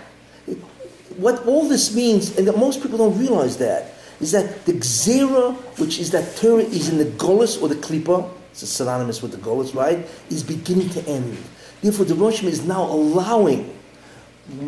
What 1.16 1.46
all 1.46 1.68
this 1.68 1.94
means, 1.94 2.36
and 2.36 2.46
that 2.48 2.56
most 2.56 2.82
people 2.82 2.98
don't 2.98 3.18
realize 3.18 3.58
that, 3.58 3.94
is 4.20 4.32
that 4.32 4.64
the 4.66 4.72
Gzera, 4.72 5.54
which 5.78 5.98
is 5.98 6.10
that 6.12 6.36
Torah 6.36 6.62
is 6.62 6.88
in 6.88 6.98
the 6.98 7.04
Golos 7.04 7.60
or 7.60 7.68
the 7.68 7.74
Klippa, 7.74 8.30
it's 8.50 8.68
synonymous 8.68 9.22
with 9.22 9.32
the 9.32 9.38
Golos, 9.38 9.74
right, 9.74 10.06
is 10.30 10.42
beginning 10.42 10.90
to 10.90 11.06
end. 11.08 11.36
Therefore, 11.80 12.04
the 12.04 12.14
Rosh 12.14 12.42
is 12.44 12.64
now 12.64 12.84
allowing, 12.84 13.76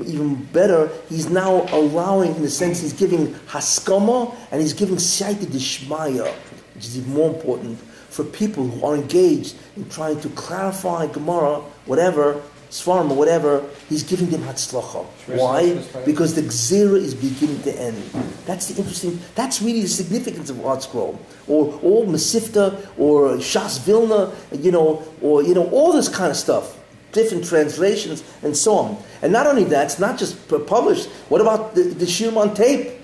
even 0.07 0.43
better, 0.47 0.91
he's 1.09 1.29
now 1.29 1.67
allowing, 1.71 2.35
in 2.35 2.43
the 2.43 2.51
sense, 2.51 2.81
he's 2.81 2.93
giving 2.93 3.29
Haskama 3.47 4.35
and 4.51 4.61
he's 4.61 4.73
giving 4.73 4.97
Siyata 4.97 5.47
Dishmaya, 5.47 6.33
which 6.75 6.87
is 6.87 6.99
even 6.99 7.13
more 7.13 7.33
important 7.33 7.79
for 7.79 8.25
people 8.25 8.67
who 8.67 8.87
are 8.87 8.95
engaged 8.95 9.57
in 9.77 9.89
trying 9.89 10.21
to 10.21 10.29
clarify 10.31 11.07
Gemara, 11.07 11.61
whatever, 11.87 12.41
Svarim 12.75 13.09
or 13.09 13.15
whatever, 13.15 13.65
he's 13.89 14.03
giving 14.03 14.29
them 14.31 14.43
Hatzlacha. 14.43 15.05
Why? 15.39 15.81
Because 16.05 16.35
the 16.35 16.43
Gzera 16.43 16.97
is 16.97 17.15
beginning 17.15 17.63
to 17.63 17.73
end. 17.73 17.97
That's 18.47 18.67
the 18.67 18.77
interesting, 18.77 19.21
that's 19.37 19.63
really 19.63 19.83
the 19.83 19.89
significance 19.89 20.51
of 20.51 20.57
ArtScroll. 20.57 21.17
Or, 21.47 21.79
or 21.83 22.05
Mesivta, 22.05 22.85
or 22.99 23.37
Shas 23.37 23.79
Vilna, 23.79 24.33
you 24.53 24.73
know, 24.73 25.05
or, 25.23 25.45
you 25.45 25.55
know, 25.55 25.69
all 25.71 25.93
this 25.93 26.09
kind 26.09 26.33
of 26.33 26.37
stuff. 26.37 26.77
Different 27.13 27.45
translations 27.45 28.25
and 28.43 28.57
so 28.57 28.75
on. 28.75 29.03
And 29.23 29.33
not 29.33 29.47
only 29.47 29.63
that, 29.65 29.85
it's 29.85 30.01
not 30.01 30.19
just 30.19 30.49
published. 30.49 31.09
What 31.29 31.41
about 31.41 31.77
the, 31.77 31.83
the 31.83 32.07
Shiurim 32.07 32.37
on 32.37 32.55
tape? 32.55 33.01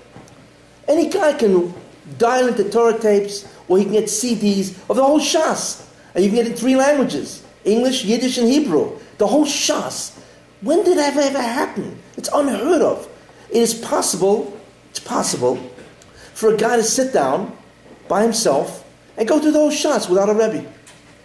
Any 0.89 1.07
guy 1.09 1.31
can 1.31 1.73
dial 2.17 2.49
into 2.49 2.69
Torah 2.69 2.99
tapes, 2.99 3.47
or 3.69 3.77
he 3.77 3.85
can 3.85 3.93
get 3.93 4.05
CDs 4.05 4.77
of 4.89 4.97
the 4.97 5.03
whole 5.03 5.21
Shas. 5.21 5.87
And 6.13 6.25
you 6.25 6.29
can 6.29 6.39
get 6.39 6.47
it 6.47 6.51
in 6.51 6.57
three 6.57 6.75
languages 6.75 7.45
English, 7.63 8.03
Yiddish, 8.03 8.37
and 8.37 8.49
Hebrew. 8.49 8.99
The 9.21 9.27
whole 9.27 9.45
Shas. 9.45 10.17
When 10.61 10.83
did 10.83 10.97
that 10.97 11.15
ever 11.15 11.39
happen? 11.39 11.99
It's 12.17 12.27
unheard 12.33 12.81
of. 12.81 13.07
It 13.51 13.61
is 13.61 13.75
possible, 13.75 14.59
it's 14.89 14.99
possible, 14.99 15.57
for 16.33 16.55
a 16.55 16.57
guy 16.57 16.77
to 16.77 16.81
sit 16.81 17.13
down 17.13 17.55
by 18.07 18.23
himself 18.23 18.83
and 19.17 19.27
go 19.27 19.39
through 19.39 19.51
the 19.51 19.59
whole 19.59 19.69
Shas 19.69 20.09
without 20.09 20.29
a 20.29 20.33
Rebbe. 20.33 20.65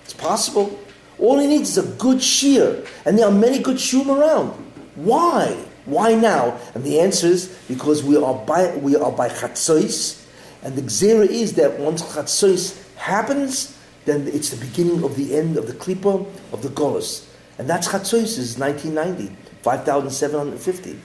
It's 0.05 0.13
possible. 0.13 0.79
All 1.19 1.39
he 1.39 1.47
needs 1.47 1.71
is 1.71 1.79
a 1.79 1.91
good 1.97 2.19
shiur, 2.19 2.87
and 3.07 3.19
there 3.19 3.29
are 3.29 3.33
many 3.33 3.61
good 3.61 3.79
shiurim 3.79 4.15
around. 4.15 4.51
Why? 4.97 5.57
Why 5.87 6.15
now? 6.17 6.61
And 6.75 6.85
the 6.85 7.01
answer 7.01 7.29
is 7.29 7.47
because 7.67 8.05
we 8.05 8.19
are 8.19 8.35
by 8.35 8.77
we 8.77 8.95
are 8.97 9.11
by 9.11 9.31
chatzos, 9.31 10.23
and 10.63 10.77
the 10.77 10.83
gzera 10.83 11.27
is 11.27 11.55
that 11.55 11.81
once 11.81 12.03
chatzos 12.03 12.77
happens, 12.97 13.75
then 14.05 14.29
it's 14.29 14.51
the 14.51 14.63
beginning 14.63 15.03
of 15.03 15.17
the 15.17 15.35
end 15.35 15.57
of 15.57 15.67
the 15.67 15.73
klipa 15.73 16.27
of 16.53 16.61
the 16.61 16.69
golos, 16.69 17.26
and 17.59 17.69
that's 17.69 17.89
chatzos 17.89 18.39
is 18.39 18.59
1990, 18.59 19.35
5,750. 19.63 20.99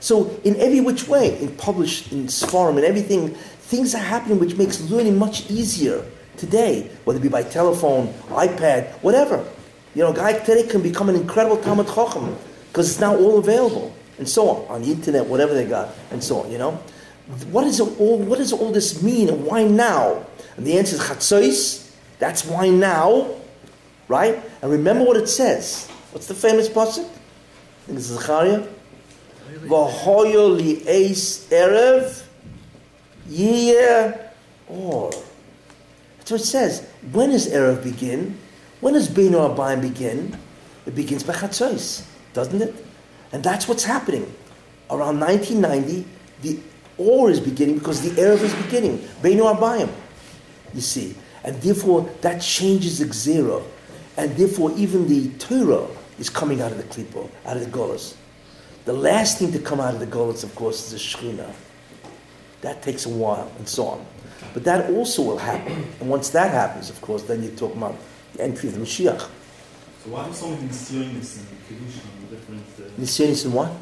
So 0.00 0.30
in 0.44 0.56
every 0.56 0.80
which 0.80 1.08
way, 1.08 1.40
in 1.40 1.54
published 1.56 2.12
in 2.12 2.26
Sfarim 2.26 2.76
and 2.76 2.84
everything, 2.84 3.34
things 3.34 3.94
are 3.94 3.98
happening 3.98 4.38
which 4.38 4.56
makes 4.56 4.80
learning 4.90 5.18
much 5.18 5.50
easier 5.50 6.04
today, 6.36 6.90
whether 7.04 7.18
it 7.18 7.22
be 7.22 7.28
by 7.28 7.42
telephone, 7.42 8.12
iPad, 8.28 8.90
whatever. 9.02 9.44
You 9.94 10.04
know, 10.04 10.12
guy 10.12 10.38
today 10.38 10.66
can 10.66 10.82
become 10.82 11.08
an 11.08 11.16
incredible 11.16 11.56
Talmud 11.56 11.88
Chacham 11.88 12.36
because 12.68 12.90
it's 12.90 13.00
now 13.00 13.16
all 13.16 13.38
available 13.38 13.92
and 14.18 14.28
so 14.28 14.48
on 14.48 14.66
on 14.68 14.82
the 14.82 14.92
internet, 14.92 15.26
whatever 15.26 15.54
they 15.54 15.64
got, 15.66 15.94
and 16.10 16.22
so 16.22 16.42
on. 16.42 16.50
You 16.50 16.58
know, 16.58 16.72
what 17.50 17.66
is 17.66 17.80
it 17.80 18.00
all? 18.00 18.18
What 18.18 18.38
does 18.38 18.52
all 18.52 18.72
this 18.72 19.02
mean, 19.02 19.28
and 19.28 19.44
why 19.44 19.64
now? 19.64 20.24
And 20.56 20.66
the 20.66 20.78
answer 20.78 20.96
is 20.96 21.02
Chatzos. 21.02 21.94
That's 22.18 22.44
why 22.44 22.68
now, 22.68 23.36
right? 24.08 24.42
And 24.62 24.70
remember 24.70 25.04
what 25.04 25.16
it 25.16 25.28
says. 25.28 25.90
What's 26.12 26.26
the 26.26 26.34
famous 26.34 26.68
pasuk? 26.68 27.04
I 27.04 27.86
think 27.86 27.98
it's 27.98 28.06
Zechariah. 28.06 28.66
V'hoyo 29.64 30.56
li 30.56 30.82
eis 30.86 31.46
erev 31.50 32.24
yeh 33.28 34.16
or. 34.68 35.10
That's 36.18 36.30
what 36.30 36.40
it 36.40 36.44
says. 36.44 36.86
When 37.12 37.30
does 37.30 37.48
erev 37.48 37.82
begin? 37.82 38.38
When 38.80 38.94
does 38.94 39.08
Bein 39.08 39.32
HaArbayim 39.32 39.82
begin? 39.82 40.36
It 40.86 40.94
begins 40.94 41.24
by 41.24 41.34
Chatzos, 41.34 42.04
doesn't 42.32 42.62
it? 42.62 42.74
And 43.32 43.42
that's 43.42 43.68
what's 43.68 43.84
happening. 43.84 44.32
Around 44.90 45.20
1990, 45.20 46.08
the 46.42 46.60
or 46.96 47.30
is 47.30 47.40
beginning 47.40 47.78
because 47.78 48.02
the 48.02 48.10
erev 48.20 48.40
is 48.42 48.54
beginning. 48.64 49.06
Bein 49.22 49.38
HaArbayim, 49.38 49.90
you 50.72 50.80
see. 50.80 51.14
And 51.44 51.60
therefore, 51.60 52.08
that 52.22 52.40
changes 52.40 52.98
the 52.98 53.06
Gzera. 53.06 53.62
And 54.16 54.34
therefore, 54.36 54.72
even 54.76 55.06
the 55.08 55.30
Torah 55.38 55.86
is 56.18 56.30
coming 56.30 56.60
out 56.60 56.72
of 56.72 56.78
the 56.78 56.84
Klippo, 56.84 57.30
out 57.46 57.56
of 57.56 57.64
the 57.64 57.70
Golas. 57.70 58.14
The 58.84 58.92
last 58.92 59.38
thing 59.38 59.52
to 59.52 59.58
come 59.58 59.80
out 59.80 59.94
of 59.94 60.00
the 60.00 60.06
Golas, 60.06 60.44
of 60.44 60.54
course, 60.54 60.86
is 60.86 60.92
the 60.92 60.98
Shekhinah. 60.98 61.52
That 62.62 62.82
takes 62.82 63.06
a 63.06 63.10
while, 63.10 63.50
and 63.58 63.68
so 63.68 63.86
on. 63.86 64.06
But 64.54 64.64
that 64.64 64.90
also 64.90 65.22
will 65.22 65.38
happen. 65.38 65.86
And 66.00 66.08
once 66.08 66.30
that 66.30 66.50
happens, 66.50 66.90
of 66.90 67.00
course, 67.00 67.22
then 67.22 67.42
you 67.42 67.50
talk 67.50 67.74
about 67.74 67.96
the 68.34 68.42
entry 68.42 68.68
of 68.68 68.74
the 68.76 68.80
Mashiach. 68.80 69.20
So 69.20 70.10
why 70.10 70.26
do 70.26 70.32
so 70.32 70.48
many 70.48 70.68
Nisyonis 70.68 71.38
and 71.38 71.46
Kedusha 71.66 72.02
and 72.18 72.30
different 72.30 72.64
uh, 72.78 73.00
Nisyanis 73.00 73.44
and 73.44 73.54
what? 73.54 73.72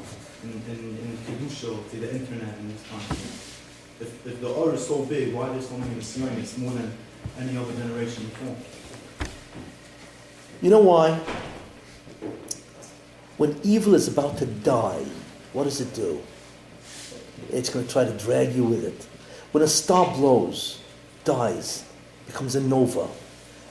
in, 0.42 0.50
in, 0.70 0.78
in 0.98 1.18
Kedusha 1.26 1.90
to 1.90 1.96
the 1.96 2.10
internet 2.12 2.56
and 2.58 2.70
this 2.70 2.82
kind 2.88 3.02
of 3.02 3.16
thing? 3.16 4.06
If, 4.06 4.26
if 4.26 4.40
the 4.40 4.54
R 4.54 4.74
is 4.74 4.86
so 4.86 5.04
big, 5.04 5.32
why 5.34 5.48
are 5.48 5.52
there 5.52 5.62
so 5.62 5.76
many 5.78 5.94
Nisyonis 5.94 6.58
more 6.58 6.72
than 6.72 6.92
any 7.38 7.56
other 7.56 7.72
generation 7.72 8.26
before? 8.26 8.56
You 10.62 10.70
know 10.70 10.80
why? 10.80 11.18
When 13.36 13.58
evil 13.62 13.94
is 13.94 14.08
about 14.08 14.38
to 14.38 14.46
die, 14.46 15.04
what 15.52 15.64
does 15.64 15.80
it 15.80 15.94
do? 15.94 16.22
It's 17.50 17.68
going 17.68 17.86
to 17.86 17.92
try 17.92 18.04
to 18.04 18.12
drag 18.12 18.54
you 18.54 18.64
with 18.64 18.84
it. 18.84 19.06
When 19.52 19.62
a 19.62 19.68
star 19.68 20.12
blows, 20.14 20.80
dies, 21.24 21.84
becomes 22.26 22.54
a 22.54 22.60
nova. 22.60 23.08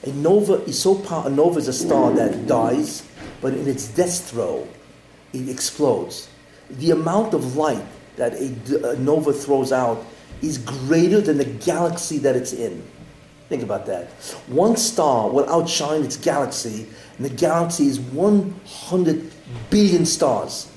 A 0.03 0.09
nova 0.11 0.53
is 0.65 0.79
so 0.79 0.95
powerful. 0.95 1.31
A 1.31 1.35
nova 1.35 1.59
is 1.59 1.67
a 1.67 1.73
star 1.73 2.11
that 2.11 2.47
dies, 2.47 3.07
but 3.41 3.53
in 3.53 3.67
its 3.67 3.87
death 3.87 4.29
throw, 4.29 4.67
it 5.33 5.49
explodes. 5.49 6.29
The 6.69 6.91
amount 6.91 7.33
of 7.33 7.55
light 7.55 7.85
that 8.17 8.33
a, 8.33 8.91
a 8.91 8.95
nova 8.97 9.33
throws 9.33 9.71
out 9.71 10.05
is 10.41 10.57
greater 10.59 11.21
than 11.21 11.37
the 11.37 11.45
galaxy 11.45 12.19
that 12.19 12.35
it's 12.35 12.53
in. 12.53 12.83
Think 13.49 13.63
about 13.63 13.85
that. 13.87 14.07
One 14.47 14.75
star 14.75 15.29
will 15.29 15.47
outshine 15.49 16.03
its 16.03 16.17
galaxy, 16.17 16.87
and 17.17 17.25
the 17.25 17.29
galaxy 17.29 17.87
is 17.87 17.99
100 17.99 19.31
billion 19.69 20.05
stars. 20.05 20.71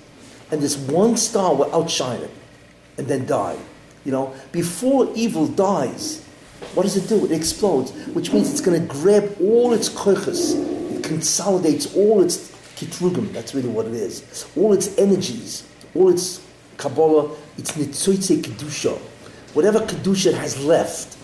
And 0.50 0.60
this 0.60 0.76
one 0.76 1.16
star 1.16 1.54
will 1.54 1.74
outshine 1.74 2.22
it 2.22 2.30
and 2.96 3.06
then 3.06 3.26
die. 3.26 3.56
You 4.04 4.12
know, 4.12 4.34
before 4.52 5.10
evil 5.14 5.46
dies, 5.46 6.24
what 6.74 6.84
does 6.84 6.96
it 6.96 7.08
do? 7.08 7.24
It 7.24 7.32
explodes, 7.32 7.92
which 8.08 8.32
means 8.32 8.50
it's 8.50 8.60
going 8.60 8.80
to 8.80 8.86
grab 8.86 9.36
all 9.40 9.72
its 9.72 9.88
koiches, 9.88 10.56
it 10.96 11.04
consolidates 11.04 11.94
all 11.94 12.22
its 12.22 12.50
kitrugim, 12.76 13.32
that's 13.32 13.54
really 13.54 13.68
what 13.68 13.86
it 13.86 13.94
is, 13.94 14.46
all 14.56 14.72
its 14.72 14.96
energies, 14.98 15.68
all 15.94 16.08
its 16.08 16.40
Kabbalah, 16.78 17.36
its 17.56 17.72
nitzoitze 17.72 18.40
kedusha, 18.40 18.96
whatever 19.52 19.80
kedusha 19.80 20.32
has 20.32 20.64
left, 20.64 21.14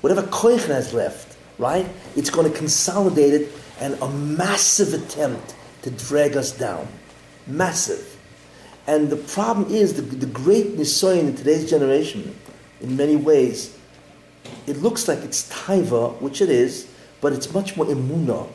whatever 0.00 0.22
koich 0.24 0.66
has 0.66 0.92
left, 0.92 1.36
right? 1.58 1.86
It's 2.16 2.30
going 2.30 2.50
to 2.50 2.58
consolidate 2.58 3.32
it 3.32 3.52
and 3.80 3.94
a 4.02 4.08
massive 4.08 4.92
attempt 4.92 5.54
to 5.84 5.90
drag 5.90 6.34
us 6.34 6.50
down. 6.50 6.88
Massive. 7.46 8.16
And 8.86 9.10
the 9.10 9.16
problem 9.16 9.70
is 9.70 9.92
the, 9.94 10.02
the 10.02 10.26
great 10.26 10.78
nisoyin 10.78 11.28
in 11.28 11.36
today's 11.36 11.68
generation, 11.68 12.34
in 12.80 12.96
many 12.96 13.16
ways, 13.16 13.76
it 14.66 14.78
looks 14.78 15.08
like 15.08 15.18
it's 15.18 15.50
taiva, 15.52 16.18
which 16.22 16.40
it 16.40 16.48
is, 16.48 16.88
but 17.20 17.34
it's 17.34 17.52
much 17.52 17.76
more 17.76 17.84
imuna. 17.84 18.48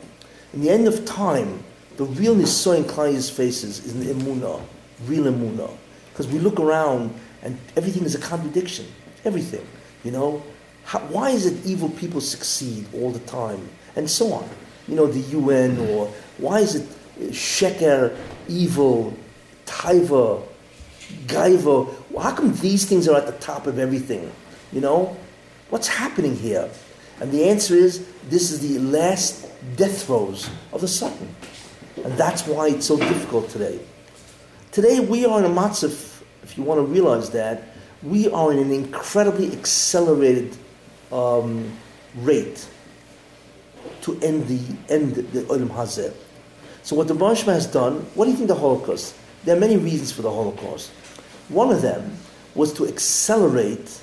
In 0.52 0.60
the 0.60 0.70
end 0.70 0.88
of 0.88 1.04
time, 1.04 1.62
the 1.96 2.04
real 2.04 2.34
nisoyin 2.34 2.82
Klai's 2.82 3.30
faces 3.30 3.84
is 3.86 3.94
the 3.94 4.12
imuna, 4.12 4.60
real 5.06 5.24
imuna. 5.24 5.70
Because 6.12 6.26
we 6.26 6.40
look 6.40 6.58
around 6.58 7.14
and 7.42 7.56
everything 7.76 8.04
is 8.04 8.16
a 8.16 8.20
contradiction. 8.20 8.86
Everything. 9.24 9.64
You 10.02 10.10
know? 10.10 10.42
How, 10.82 10.98
why 11.00 11.30
is 11.30 11.46
it 11.46 11.64
evil 11.64 11.90
people 11.90 12.20
succeed 12.20 12.86
all 12.92 13.12
the 13.12 13.20
time? 13.20 13.68
And 13.94 14.10
so 14.10 14.32
on. 14.32 14.48
You 14.88 14.96
know, 14.96 15.06
the 15.06 15.20
UN, 15.38 15.78
or 15.90 16.12
why 16.38 16.58
is 16.58 16.74
it 16.74 16.88
sheker, 17.28 18.16
evil, 18.48 19.16
taiva, 19.66 20.42
gaiva? 21.26 21.94
How 22.20 22.34
come 22.34 22.54
these 22.56 22.86
things 22.86 23.08
are 23.08 23.16
at 23.16 23.26
the 23.26 23.32
top 23.44 23.66
of 23.66 23.78
everything? 23.78 24.30
You 24.72 24.80
know? 24.80 25.16
What's 25.70 25.88
happening 25.88 26.36
here? 26.36 26.68
And 27.20 27.30
the 27.30 27.48
answer 27.48 27.74
is 27.74 28.06
this 28.28 28.50
is 28.50 28.60
the 28.60 28.78
last 28.78 29.46
death 29.76 30.06
throes 30.06 30.50
of 30.72 30.80
the 30.80 30.88
Satan. 30.88 31.34
And 32.04 32.14
that's 32.14 32.46
why 32.46 32.68
it's 32.68 32.86
so 32.86 32.96
difficult 32.96 33.50
today. 33.50 33.78
Today 34.72 35.00
we 35.00 35.26
are 35.26 35.38
in 35.38 35.44
a 35.44 35.54
matzav, 35.54 36.22
if 36.42 36.56
you 36.56 36.64
want 36.64 36.78
to 36.78 36.84
realize 36.84 37.30
that, 37.30 37.64
we 38.02 38.28
are 38.30 38.52
in 38.52 38.58
an 38.58 38.72
incredibly 38.72 39.52
accelerated 39.52 40.56
um, 41.12 41.70
rate 42.16 42.66
to 44.02 44.18
end 44.20 44.46
the 44.46 44.60
end 44.92 45.14
the 45.14 45.42
Olam 45.42 45.68
Hazeh. 45.68 46.14
So 46.90 46.96
what 46.96 47.06
the 47.06 47.14
Baruch 47.14 47.42
has 47.42 47.68
done, 47.68 48.00
what 48.16 48.24
do 48.24 48.32
you 48.32 48.36
think 48.36 48.48
the 48.48 48.56
Holocaust? 48.56 49.14
There 49.44 49.56
are 49.56 49.60
many 49.60 49.76
reasons 49.76 50.10
for 50.10 50.22
the 50.22 50.30
Holocaust. 50.30 50.90
One 51.48 51.70
of 51.70 51.82
them 51.82 52.16
was 52.56 52.72
to 52.72 52.88
accelerate 52.88 54.00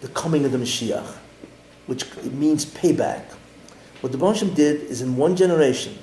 the 0.00 0.06
coming 0.10 0.44
of 0.44 0.52
the 0.52 0.58
Mashiach, 0.58 1.12
which 1.86 2.04
means 2.26 2.64
payback. 2.66 3.24
What 4.00 4.12
the 4.12 4.18
Baruch 4.18 4.54
did 4.54 4.82
is 4.82 5.02
in 5.02 5.16
one 5.16 5.34
generation, 5.34 5.98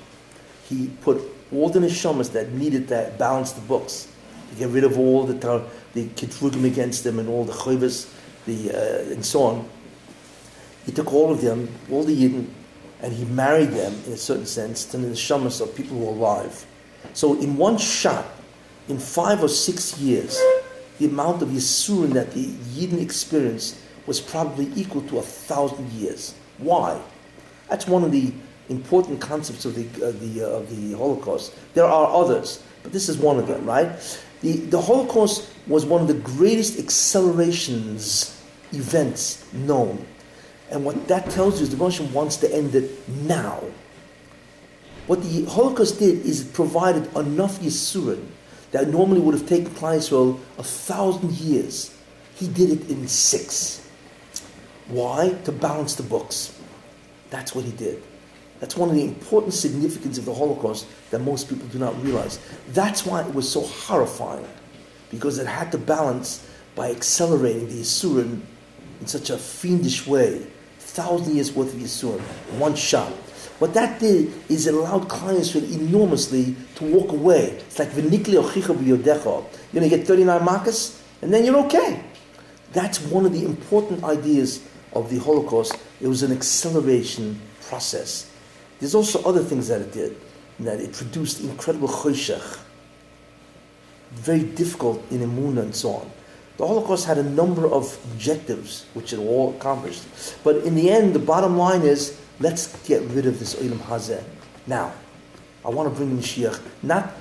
he 0.68 0.90
put 1.00 1.22
all 1.50 1.70
the 1.70 1.80
neshamas 1.80 2.30
that 2.32 2.52
needed 2.52 2.88
to 2.88 3.14
balance 3.16 3.52
the 3.52 3.62
books, 3.62 4.08
to 4.50 4.56
get 4.56 4.68
rid 4.68 4.84
of 4.84 4.98
all 4.98 5.24
the 5.24 5.32
the 5.94 6.08
kitrugim 6.08 6.66
against 6.66 7.04
them 7.04 7.18
and 7.18 7.26
all 7.26 7.46
the 7.46 7.54
chayvas, 7.54 8.12
the 8.44 8.70
uh, 8.70 9.14
and 9.14 9.24
so 9.24 9.42
on. 9.44 9.68
He 10.84 10.92
took 10.92 11.10
all 11.14 11.32
of 11.32 11.40
them, 11.40 11.70
all 11.90 12.04
the 12.04 12.14
yidden, 12.14 12.48
and 13.04 13.12
he 13.12 13.26
married 13.26 13.68
them 13.68 13.92
in 14.06 14.14
a 14.14 14.16
certain 14.16 14.46
sense 14.46 14.86
to 14.86 14.96
the 14.96 15.08
neshamas 15.08 15.60
of 15.60 15.76
people 15.76 15.98
who 15.98 16.06
are 16.06 16.12
alive. 16.12 16.64
So 17.12 17.38
in 17.38 17.58
one 17.58 17.76
shot, 17.76 18.24
in 18.88 18.98
five 18.98 19.44
or 19.44 19.48
six 19.48 19.98
years, 19.98 20.40
the 20.98 21.04
amount 21.04 21.42
of 21.42 21.50
yisurin 21.50 22.14
that 22.14 22.32
the 22.32 22.46
yidden 22.46 23.02
experienced 23.02 23.76
was 24.06 24.22
probably 24.22 24.72
equal 24.74 25.02
to 25.02 25.18
a 25.18 25.22
thousand 25.22 25.92
years. 25.92 26.34
Why? 26.56 26.98
That's 27.68 27.86
one 27.86 28.04
of 28.04 28.10
the 28.10 28.32
important 28.70 29.20
concepts 29.20 29.66
of 29.66 29.74
the, 29.74 29.84
uh, 30.02 30.12
the, 30.12 30.42
uh, 30.42 30.58
of 30.60 30.74
the 30.74 30.96
Holocaust. 30.96 31.54
There 31.74 31.84
are 31.84 32.08
others, 32.08 32.62
but 32.82 32.92
this 32.92 33.10
is 33.10 33.18
one 33.18 33.38
of 33.38 33.46
them, 33.46 33.66
right? 33.66 33.90
The, 34.40 34.56
the 34.56 34.80
Holocaust 34.80 35.50
was 35.66 35.84
one 35.84 36.00
of 36.00 36.08
the 36.08 36.14
greatest 36.14 36.78
accelerations 36.78 38.42
events 38.72 39.44
known. 39.52 40.06
And 40.74 40.84
what 40.84 41.06
that 41.06 41.30
tells 41.30 41.60
you 41.60 41.62
is 41.62 41.70
the 41.70 41.76
Russian 41.76 42.12
wants 42.12 42.36
to 42.38 42.52
end 42.52 42.74
it 42.74 43.08
now. 43.08 43.62
What 45.06 45.22
the 45.22 45.44
Holocaust 45.44 46.00
did 46.00 46.26
is 46.26 46.48
it 46.48 46.52
provided 46.52 47.14
enough 47.16 47.60
Yisurin 47.60 48.26
that 48.72 48.88
normally 48.88 49.20
would 49.20 49.34
have 49.34 49.48
taken 49.48 49.70
Klal 49.72 49.98
Yisrael 49.98 50.40
a 50.58 50.64
thousand 50.64 51.30
years. 51.34 51.96
He 52.34 52.48
did 52.48 52.70
it 52.70 52.90
in 52.90 53.06
six. 53.06 53.88
Why? 54.88 55.38
To 55.44 55.52
balance 55.52 55.94
the 55.94 56.02
books. 56.02 56.58
That's 57.30 57.54
what 57.54 57.64
he 57.64 57.70
did. 57.70 58.02
That's 58.58 58.76
one 58.76 58.88
of 58.88 58.96
the 58.96 59.04
important 59.04 59.54
significance 59.54 60.18
of 60.18 60.24
the 60.24 60.34
Holocaust 60.34 60.88
that 61.12 61.20
most 61.20 61.48
people 61.48 61.68
do 61.68 61.78
not 61.78 62.02
realize. 62.02 62.40
That's 62.70 63.06
why 63.06 63.22
it 63.22 63.32
was 63.32 63.48
so 63.48 63.60
horrifying, 63.60 64.46
because 65.08 65.38
it 65.38 65.46
had 65.46 65.70
to 65.70 65.78
balance 65.78 66.44
by 66.74 66.90
accelerating 66.90 67.68
the 67.68 67.82
Yisurin 67.82 68.40
in 69.00 69.06
such 69.06 69.30
a 69.30 69.38
fiendish 69.38 70.04
way. 70.04 70.48
Thousand 70.94 71.34
years 71.34 71.52
worth 71.52 71.74
of 71.74 71.80
Yisurin, 71.80 72.20
one 72.56 72.76
shot. 72.76 73.10
What 73.58 73.74
that 73.74 73.98
did 73.98 74.32
is 74.48 74.68
it 74.68 74.74
allowed 74.74 75.08
clients 75.08 75.50
to 75.52 75.58
enormously 75.58 76.54
to 76.76 76.84
walk 76.84 77.10
away. 77.10 77.50
It's 77.66 77.80
like 77.80 77.88
v'nikli 77.88 78.40
ochicha 78.40 78.76
b'yodecha. 78.76 79.24
You're 79.72 79.80
going 79.80 79.90
to 79.90 79.96
get 79.96 80.06
39 80.06 80.44
markers, 80.44 81.02
and 81.20 81.34
then 81.34 81.44
you're 81.44 81.56
okay. 81.66 82.00
That's 82.72 83.00
one 83.00 83.26
of 83.26 83.32
the 83.32 83.44
important 83.44 84.04
ideas 84.04 84.64
of 84.92 85.10
the 85.10 85.18
Holocaust. 85.18 85.76
It 86.00 86.06
was 86.06 86.22
an 86.22 86.30
acceleration 86.30 87.40
process. 87.62 88.30
There's 88.78 88.94
also 88.94 89.20
other 89.24 89.42
things 89.42 89.66
that 89.66 89.80
it 89.80 89.92
did, 89.92 90.16
that 90.60 90.78
it 90.78 90.92
produced 90.92 91.40
incredible 91.40 91.88
choshech, 91.88 92.60
very 94.12 94.44
difficult 94.44 95.04
in 95.10 95.18
Emunah 95.18 95.62
and 95.62 95.74
so 95.74 95.90
on. 95.90 96.10
The 96.56 96.66
Holocaust 96.66 97.06
had 97.06 97.18
a 97.18 97.22
number 97.22 97.66
of 97.66 97.98
objectives 98.12 98.86
which 98.94 99.12
it 99.12 99.18
all 99.18 99.54
accomplished. 99.56 100.04
But 100.44 100.56
in 100.58 100.74
the 100.76 100.90
end, 100.90 101.14
the 101.14 101.18
bottom 101.18 101.56
line 101.56 101.82
is 101.82 102.20
let's 102.40 102.76
get 102.86 103.02
rid 103.10 103.26
of 103.26 103.38
this 103.38 103.54
Olam 103.56 103.78
Hazeh. 103.78 104.22
Now, 104.66 104.92
I 105.64 105.70
want 105.70 105.88
to 105.88 105.94
bring 105.94 106.16
Mashiach, 106.16 106.60
not 106.82 107.12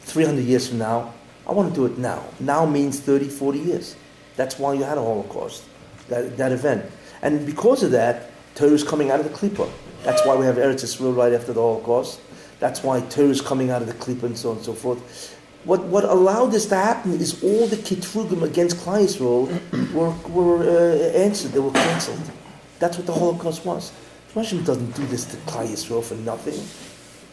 300 0.00 0.44
years 0.44 0.68
from 0.68 0.78
now, 0.78 1.14
I 1.46 1.52
want 1.52 1.72
to 1.72 1.74
do 1.74 1.86
it 1.86 1.96
now. 1.98 2.24
Now 2.40 2.66
means 2.66 2.98
30, 2.98 3.28
40 3.28 3.58
years. 3.58 3.96
That's 4.34 4.58
why 4.58 4.74
you 4.74 4.82
had 4.82 4.98
a 4.98 5.02
Holocaust, 5.02 5.64
that, 6.08 6.36
that 6.36 6.52
event. 6.52 6.84
And 7.22 7.46
because 7.46 7.82
of 7.82 7.92
that, 7.92 8.30
Torah 8.54 8.72
is 8.72 8.82
coming 8.82 9.10
out 9.10 9.20
of 9.20 9.30
the 9.30 9.32
Klippa. 9.32 9.70
That's 10.02 10.24
why 10.26 10.36
we 10.36 10.44
have 10.46 10.56
Eretz 10.56 10.82
Yisrael 10.82 11.16
right 11.16 11.32
after 11.32 11.52
the 11.52 11.60
Holocaust. 11.60 12.20
That's 12.58 12.82
why 12.82 13.00
Torah 13.00 13.28
is 13.28 13.40
coming 13.40 13.70
out 13.70 13.82
of 13.82 13.88
the 13.88 13.94
Klippa 13.94 14.24
and 14.24 14.36
so 14.36 14.50
on 14.50 14.56
and 14.56 14.64
so 14.64 14.72
forth. 14.72 15.35
What, 15.66 15.82
what 15.86 16.04
allowed 16.04 16.52
this 16.52 16.66
to 16.66 16.76
happen 16.76 17.14
is 17.14 17.42
all 17.42 17.66
the 17.66 17.74
Kitrugim 17.74 18.44
against 18.44 18.76
Klal 18.76 19.02
Yisrael 19.02 19.92
were, 19.92 20.10
were 20.30 20.62
uh, 20.62 21.18
answered, 21.18 21.50
they 21.50 21.58
were 21.58 21.72
cancelled. 21.72 22.30
That's 22.78 22.96
what 22.96 23.06
the 23.06 23.12
Holocaust 23.12 23.64
was. 23.64 23.92
Hashem 24.32 24.62
doesn't 24.62 24.94
do 24.94 25.04
this 25.06 25.24
to 25.24 25.36
Klal 25.38 25.66
Yisrael 25.66 26.04
for 26.04 26.14
nothing. 26.14 26.54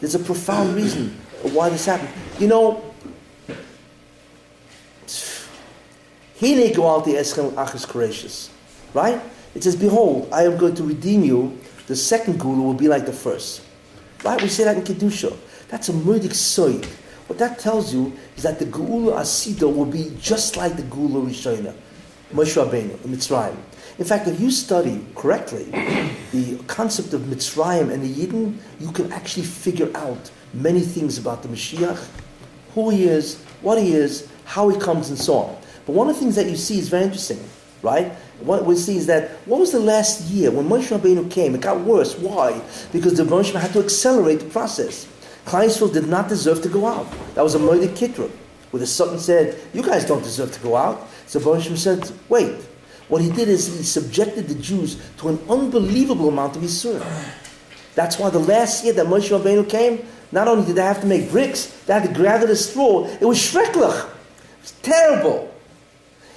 There's 0.00 0.16
a 0.16 0.18
profound 0.18 0.74
reason 0.76 1.16
why 1.52 1.68
this 1.68 1.86
happened. 1.86 2.10
You 2.40 2.48
know, 2.48 2.94
Hine 6.40 6.72
goalti 6.74 7.14
eschem 7.14 7.52
achas 7.52 7.88
gracious. 7.88 8.50
Right? 8.92 9.20
It 9.54 9.62
says, 9.62 9.76
Behold, 9.76 10.28
I 10.32 10.44
am 10.44 10.56
going 10.56 10.74
to 10.74 10.82
redeem 10.82 11.22
you. 11.22 11.56
The 11.86 11.94
second 11.94 12.40
gula 12.40 12.60
will 12.60 12.74
be 12.74 12.88
like 12.88 13.06
the 13.06 13.12
first. 13.12 13.62
Right? 14.24 14.42
We 14.42 14.48
say 14.48 14.64
that 14.64 14.76
in 14.76 14.82
Kedusha. 14.82 15.36
That's 15.68 15.88
a 15.88 15.92
murdik 15.92 16.32
soid. 16.32 16.88
What 17.26 17.38
that 17.38 17.58
tells 17.58 17.94
you 17.94 18.12
is 18.36 18.42
that 18.42 18.58
the 18.58 18.66
Geula 18.66 19.16
Asido 19.16 19.74
will 19.74 19.86
be 19.86 20.14
just 20.20 20.56
like 20.56 20.76
the 20.76 20.82
Geula 20.82 21.26
Rishona, 21.26 21.74
Moshe 22.32 22.62
Rabbeinu, 22.62 23.02
in 23.04 23.12
Mitzrayim. 23.12 23.56
In 23.98 24.04
fact, 24.04 24.28
if 24.28 24.38
you 24.40 24.50
study 24.50 25.04
correctly 25.14 25.64
the 26.32 26.58
concept 26.66 27.14
of 27.14 27.22
Mitzrayim 27.22 27.90
and 27.90 28.02
the 28.02 28.12
Yidden, 28.12 28.56
you 28.78 28.92
can 28.92 29.10
actually 29.12 29.44
figure 29.44 29.90
out 29.96 30.30
many 30.52 30.80
things 30.80 31.16
about 31.16 31.42
the 31.42 31.48
Mashiach, 31.48 32.06
who 32.74 32.90
he 32.90 33.04
is, 33.04 33.42
what 33.62 33.80
he 33.80 33.94
is, 33.94 34.28
how 34.44 34.68
he 34.68 34.78
comes, 34.78 35.08
and 35.08 35.18
so 35.18 35.34
on. 35.34 35.56
But 35.86 35.92
one 35.92 36.10
of 36.10 36.16
the 36.16 36.20
things 36.20 36.34
that 36.36 36.46
you 36.46 36.56
see 36.56 36.78
is 36.78 36.88
very 36.88 37.04
interesting, 37.04 37.42
right? 37.82 38.12
What 38.40 38.66
we 38.66 38.76
see 38.76 38.96
is 38.96 39.06
that 39.06 39.30
what 39.46 39.60
was 39.60 39.72
the 39.72 39.80
last 39.80 40.22
year 40.22 40.50
when 40.50 40.68
Moshe 40.68 40.94
Rabbeinu 40.94 41.30
came? 41.30 41.54
It 41.54 41.62
got 41.62 41.80
worse. 41.80 42.18
Why? 42.18 42.60
Because 42.92 43.16
the 43.16 43.24
Moshe 43.24 43.58
had 43.58 43.72
to 43.72 43.78
accelerate 43.78 44.40
the 44.40 44.46
process. 44.50 45.06
Klal 45.46 45.92
did 45.92 46.08
not 46.08 46.28
deserve 46.28 46.62
to 46.62 46.68
go 46.68 46.86
out. 46.86 47.06
That 47.34 47.42
was 47.42 47.54
a 47.54 47.58
murder 47.58 47.88
kitra, 47.88 48.30
where 48.70 48.80
the 48.80 48.86
Sultan 48.86 49.18
said, 49.18 49.58
"You 49.72 49.82
guys 49.82 50.04
don't 50.04 50.22
deserve 50.22 50.52
to 50.52 50.60
go 50.60 50.76
out." 50.76 51.08
So 51.26 51.40
Moshe 51.40 51.76
said, 51.76 52.10
"Wait." 52.28 52.54
What 53.08 53.20
he 53.20 53.30
did 53.30 53.48
is 53.48 53.66
he 53.66 53.82
subjected 53.82 54.48
the 54.48 54.54
Jews 54.54 54.96
to 55.18 55.28
an 55.28 55.38
unbelievable 55.48 56.28
amount 56.28 56.56
of 56.56 56.62
Yisur. 56.62 57.04
That's 57.94 58.18
why 58.18 58.30
the 58.30 58.38
last 58.38 58.82
year 58.82 58.94
that 58.94 59.06
Moshe 59.06 59.28
Rabbeinu 59.28 59.68
came, 59.68 60.06
not 60.32 60.48
only 60.48 60.64
did 60.64 60.76
they 60.76 60.82
have 60.82 61.00
to 61.02 61.06
make 61.06 61.30
bricks, 61.30 61.66
they 61.86 61.92
had 61.92 62.02
to 62.04 62.22
gather 62.22 62.46
the 62.46 62.56
straw. 62.56 63.06
It 63.06 63.24
was 63.24 63.38
shreklach. 63.38 64.06
It 64.06 64.62
was 64.62 64.72
terrible. 64.82 65.54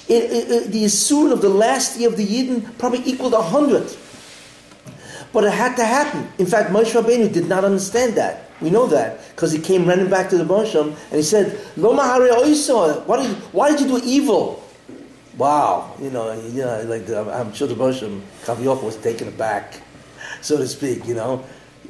It, 0.08 0.24
it, 0.24 0.52
it, 0.52 0.72
the 0.72 0.84
Yisur 0.84 1.32
of 1.32 1.42
the 1.42 1.50
last 1.50 1.98
year 1.98 2.10
of 2.10 2.18
the 2.18 2.26
Yidden 2.26 2.78
probably 2.78 3.02
equaled 3.06 3.34
a 3.34 3.42
hundred. 3.42 3.90
But 5.34 5.44
it 5.44 5.54
had 5.54 5.76
to 5.76 5.86
happen. 5.86 6.28
In 6.38 6.45
fact, 6.45 6.72
Moshe 6.72 6.94
Rabbeinu 6.99 7.32
did 7.32 7.48
not 7.48 7.64
understand 7.64 8.16
that. 8.16 8.49
We 8.62 8.70
know 8.70 8.88
that 8.88 9.28
because 9.30 9.52
he 9.52 9.60
came 9.60 9.86
running 9.86 10.10
back 10.10 10.30
to 10.32 10.38
the 10.38 10.44
Moshe 10.44 10.82
and 10.82 10.95
he 11.12 11.22
said, 11.22 11.60
"Lo 11.76 11.95
mahare 11.95 12.30
oiso. 12.32 13.06
Why 13.06 13.22
did 13.22 13.36
why 13.54 13.72
did 13.72 13.82
you 13.82 13.99
do 13.99 14.02
evil?" 14.04 14.64
Wow, 15.38 15.94
you 16.02 16.10
know, 16.10 16.32
you 16.32 16.64
know, 16.64 16.82
like 16.88 17.08
I'm 17.10 17.54
sure 17.54 17.68
the 17.68 17.76
Moshe 17.76 18.22
Kavioch 18.44 18.82
was 18.82 18.95
taken 18.95 19.28
aback, 19.28 19.82
so 20.41 20.58
to 20.58 20.68
speak. 20.68 21.06
You 21.06 21.14
know, 21.14 21.44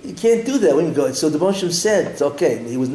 you 0.04 0.14
can't 0.14 0.46
do 0.46 0.58
that 0.58 0.76
when 0.76 0.88
you 0.88 0.94
go. 0.94 1.14
So 1.14 1.30
the 1.30 1.40
Moshe 1.40 1.72
said, 1.72 2.08
"It's 2.08 2.22
okay." 2.22 2.58
He 2.68 2.76
was 2.76 2.90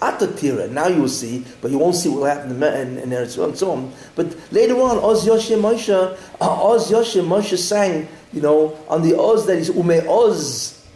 Atatira. 0.00 0.70
Now 0.70 0.88
you 0.88 1.02
will 1.02 1.08
see, 1.08 1.44
but 1.60 1.70
you 1.70 1.78
won't 1.78 1.94
see 1.96 2.08
what 2.08 2.18
will 2.18 2.26
happen 2.26 2.62
in, 2.62 2.98
in, 2.98 3.10
Eretz 3.10 3.42
and 3.42 3.56
so 3.56 3.72
on. 3.72 3.92
But 4.14 4.36
later 4.52 4.74
on, 4.74 4.98
Oz 4.98 5.26
Yoshia 5.26 5.58
Moshe, 5.58 5.88
uh, 5.90 6.16
Oz 6.40 6.90
Yoshia 6.90 7.26
Moshe 7.26 7.56
sang, 7.56 8.08
you 8.32 8.40
know, 8.40 8.78
on 8.88 9.02
the 9.02 9.18
Oz 9.18 9.46
that 9.46 9.58
is 9.58 9.68
Ume 9.68 10.06
Oz 10.08 10.86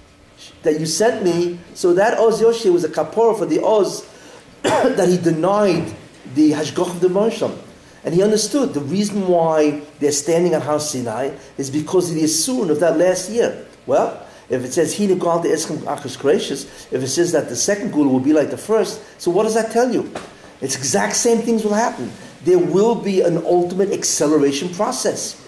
that 0.62 0.78
you 0.78 0.86
sent 0.86 1.24
me. 1.24 1.59
So 1.74 1.94
that 1.94 2.18
Oz 2.18 2.43
Yoshia 2.43 2.72
was 2.72 2.85
a 2.85 2.89
kapora 2.89 3.39
for 3.39 3.47
the 3.47 3.62
Oz 3.64 4.06
that 4.62 5.09
he 5.09 5.16
denied 5.16 5.94
the 6.35 6.52
Hashgoch 6.52 6.90
of 6.90 7.01
the 7.01 7.09
Moshe. 7.09 7.56
And 8.05 8.14
he 8.14 8.22
understood 8.22 8.72
the 8.72 8.81
reason 8.81 9.28
why 9.28 9.82
they're 9.98 10.12
standing 10.12 10.55
on 10.55 10.62
Har 10.62 10.81
Sinai 10.81 11.35
is 11.59 11.70
because 11.70 12.10
of 12.10 12.16
the 12.16 12.22
Asun 12.22 12.70
of 12.70 12.81
that 12.81 12.97
last 12.97 13.31
year. 13.31 13.66
Well, 13.86 14.27
if 14.51 14.64
it 14.64 14.72
says 14.72 14.98
Hina 14.98 15.14
Gal 15.14 15.43
Eschem 15.44 15.78
Achas 15.78 16.18
gracious, 16.18 16.64
if 16.93 17.02
it 17.02 17.09
says 17.09 17.31
that 17.32 17.48
the 17.48 17.56
second 17.56 17.93
Gula 17.93 18.09
will 18.09 18.20
be 18.20 18.32
like 18.32 18.51
the 18.51 18.59
first, 18.59 19.01
so 19.20 19.31
what 19.31 19.44
does 19.44 19.55
that 19.55 19.70
tell 19.70 19.90
you? 19.93 20.12
It's 20.60 20.77
exact 20.77 21.14
same 21.16 21.39
things 21.39 21.64
will 21.64 21.72
happen. 21.72 22.10
There 22.44 22.59
will 22.59 22.97
be 22.97 23.20
an 23.20 23.39
ultimate 23.39 23.93
acceleration 23.93 24.68
process. 24.74 25.40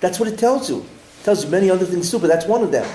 That's 0.00 0.20
what 0.20 0.28
it 0.28 0.38
tells 0.38 0.68
you. 0.68 0.80
It 0.80 1.24
tells 1.24 1.44
you 1.44 1.50
many 1.50 1.70
other 1.70 1.86
things 1.86 2.10
too, 2.10 2.18
but 2.18 2.26
that's 2.26 2.46
one 2.46 2.62
of 2.62 2.70
them. 2.70 2.86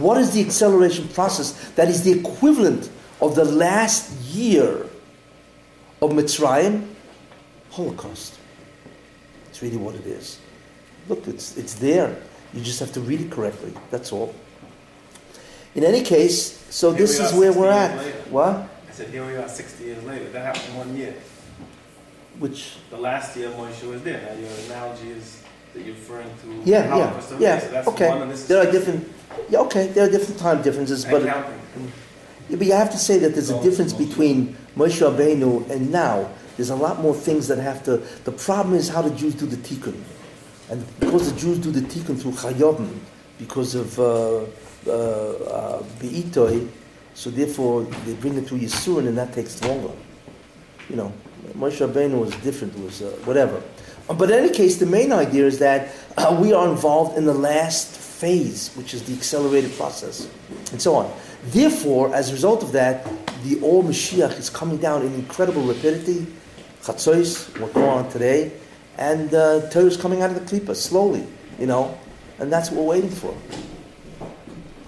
What 0.00 0.16
is 0.18 0.32
the 0.32 0.40
acceleration 0.40 1.08
process 1.08 1.70
that 1.72 1.88
is 1.88 2.02
the 2.02 2.12
equivalent 2.18 2.90
of 3.20 3.34
the 3.34 3.44
last 3.44 4.10
year 4.34 4.86
of 6.00 6.10
Mitzrayim? 6.12 6.88
Holocaust. 7.70 8.38
It's 9.50 9.60
really 9.60 9.76
what 9.76 9.94
it 9.96 10.06
is. 10.06 10.38
Look, 11.08 11.28
it's, 11.28 11.56
it's 11.58 11.74
there. 11.74 12.16
You 12.54 12.62
just 12.62 12.80
have 12.80 12.92
to 12.92 13.00
read 13.00 13.20
it 13.20 13.30
correctly. 13.30 13.74
That's 13.90 14.10
all. 14.12 14.34
In 15.74 15.84
any 15.84 16.02
case, 16.02 16.64
so 16.70 16.90
Here 16.90 16.98
this 17.00 17.18
is 17.20 17.32
where 17.32 17.52
we're 17.52 17.70
at. 17.70 17.96
later. 17.96 18.18
What? 18.30 18.54
I 18.88 18.92
said, 18.92 19.08
here 19.10 19.26
we 19.26 19.34
are 19.36 19.48
60 19.48 19.84
years 19.84 20.04
later. 20.04 20.28
That 20.30 20.54
happened 20.54 20.76
one 20.78 20.96
year. 20.96 21.14
Which? 22.38 22.76
The 22.90 22.96
last 22.96 23.36
year 23.36 23.50
Moshe 23.50 23.82
was 23.88 24.02
there. 24.02 24.20
Now 24.22 24.40
your 24.40 24.50
analogy 24.66 25.10
is 25.10 25.42
that 25.72 25.84
you're 25.84 25.94
referring 25.94 26.28
to 26.42 26.62
Yeah, 26.70 26.86
Holocaust 26.88 27.32
yeah, 27.32 27.38
yeah. 27.40 27.58
So 27.60 27.68
that's 27.70 27.88
okay. 27.88 28.08
one 28.08 28.22
and 28.22 28.30
this 28.30 28.40
is 28.42 28.48
There 28.48 28.66
are 28.66 28.70
different. 28.70 29.08
Yeah, 29.50 29.60
okay. 29.60 29.88
There 29.88 30.06
are 30.06 30.10
different 30.10 30.38
time 30.38 30.62
differences, 30.62 31.04
And 31.04 31.12
but 31.12 31.26
counting. 31.26 31.60
Yeah, 32.48 32.56
but 32.56 32.66
you 32.66 32.72
have 32.74 32.90
to 32.90 32.98
say 32.98 33.18
that 33.18 33.30
there's 33.34 33.50
a 33.50 33.60
difference 33.62 33.92
between 33.92 34.56
Moshe 34.76 35.00
Rabbeinu 35.00 35.70
and 35.70 35.90
now. 35.90 36.28
There's 36.56 36.70
a 36.70 36.76
lot 36.76 37.00
more 37.00 37.14
things 37.14 37.48
that 37.48 37.58
have 37.58 37.82
to. 37.84 37.96
The 38.24 38.32
problem 38.32 38.76
is 38.76 38.88
how 38.88 39.02
the 39.02 39.10
Jews 39.10 39.34
do 39.34 39.46
the 39.46 39.56
tikkun, 39.56 40.00
and 40.70 40.84
because 41.00 41.32
the 41.32 41.40
Jews 41.40 41.58
do 41.58 41.72
the 41.72 41.80
tikkun 41.80 42.20
through 42.20 42.32
chayobim, 42.32 42.98
because 43.38 43.74
of 43.74 43.98
uh, 43.98 44.44
beitoi, 44.84 46.68
so 47.14 47.30
therefore 47.30 47.84
they 48.04 48.14
bring 48.14 48.36
it 48.36 48.46
through 48.46 48.58
Yisurin, 48.58 49.08
and 49.08 49.18
that 49.18 49.32
takes 49.32 49.62
longer. 49.62 49.92
You 50.88 50.96
know, 50.96 51.12
Moshe 51.54 51.86
Rabbeinu 51.86 52.18
was 52.20 52.34
different. 52.36 52.78
Was 52.78 53.02
uh, 53.02 53.06
whatever. 53.24 53.62
Uh, 54.08 54.14
But 54.14 54.30
in 54.30 54.38
any 54.38 54.50
case, 54.50 54.76
the 54.76 54.86
main 54.86 55.12
idea 55.12 55.46
is 55.46 55.58
that 55.58 55.88
uh, 56.16 56.36
we 56.40 56.52
are 56.52 56.68
involved 56.68 57.16
in 57.16 57.24
the 57.24 57.34
last 57.34 57.96
phase, 57.96 58.70
which 58.76 58.92
is 58.94 59.02
the 59.04 59.14
accelerated 59.14 59.72
process, 59.76 60.28
and 60.72 60.80
so 60.80 60.94
on. 60.94 61.10
Therefore, 61.46 62.14
as 62.14 62.30
a 62.30 62.32
result 62.32 62.62
of 62.62 62.72
that, 62.72 63.06
the 63.44 63.60
old 63.62 63.86
Mashiach 63.86 64.38
is 64.38 64.50
coming 64.50 64.78
down 64.78 65.02
in 65.02 65.14
incredible 65.14 65.62
rapidity. 65.62 66.26
Chatzos, 66.82 67.48
we're 67.58 67.72
going 67.72 67.88
on 67.88 68.08
today, 68.10 68.52
and 68.98 69.32
uh, 69.34 69.68
Torah 69.70 69.86
is 69.86 69.96
coming 69.96 70.22
out 70.22 70.30
of 70.30 70.36
the 70.36 70.44
klipa 70.44 70.74
slowly, 70.76 71.26
you 71.58 71.66
know, 71.66 71.96
and 72.38 72.52
that's 72.52 72.70
what 72.70 72.84
we're 72.84 72.94
waiting 72.96 73.10
for. 73.10 73.34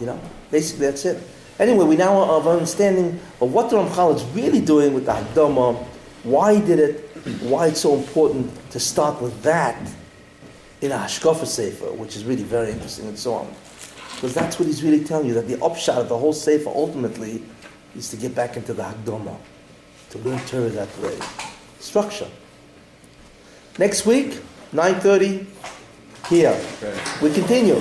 You 0.00 0.06
know, 0.06 0.20
basically 0.50 0.86
that's 0.86 1.04
it. 1.04 1.22
Anyway, 1.58 1.86
we 1.86 1.96
now 1.96 2.34
have 2.34 2.46
an 2.46 2.52
understanding 2.52 3.18
of 3.40 3.52
what 3.52 3.70
the 3.70 3.76
Ramchal 3.76 4.16
is 4.16 4.24
really 4.34 4.60
doing 4.60 4.92
with 4.92 5.06
the 5.06 5.12
Hakdama, 5.12 5.76
why 6.22 6.60
did 6.60 6.78
it, 6.78 7.00
why 7.40 7.68
it's 7.68 7.80
so 7.80 7.94
important 7.94 8.52
to 8.70 8.78
start 8.78 9.22
with 9.22 9.42
that 9.42 9.80
in 10.82 10.92
a 10.92 10.96
Hashkafa 10.96 11.46
Sefer, 11.46 11.92
which 11.92 12.14
is 12.14 12.24
really 12.24 12.42
very 12.42 12.72
interesting 12.72 13.08
and 13.08 13.18
so 13.18 13.34
on. 13.34 13.54
Because 14.14 14.34
that's 14.34 14.58
what 14.58 14.66
he's 14.66 14.82
really 14.82 15.02
telling 15.02 15.26
you, 15.26 15.34
that 15.34 15.48
the 15.48 15.62
upshot 15.64 15.98
of 15.98 16.08
the 16.10 16.18
whole 16.18 16.34
Sefer 16.34 16.68
ultimately 16.68 17.42
is 17.96 18.10
to 18.10 18.16
get 18.16 18.34
back 18.34 18.56
into 18.58 18.74
the 18.74 18.82
Hakdama, 18.82 19.36
to 20.10 20.18
learn 20.18 20.38
Torah 20.40 20.68
that 20.68 20.98
way. 20.98 21.18
Structure. 21.80 22.28
Next 23.78 24.04
week, 24.04 24.40
9.30, 24.72 25.46
here. 26.28 26.58
We 27.22 27.32
continue. 27.32 27.80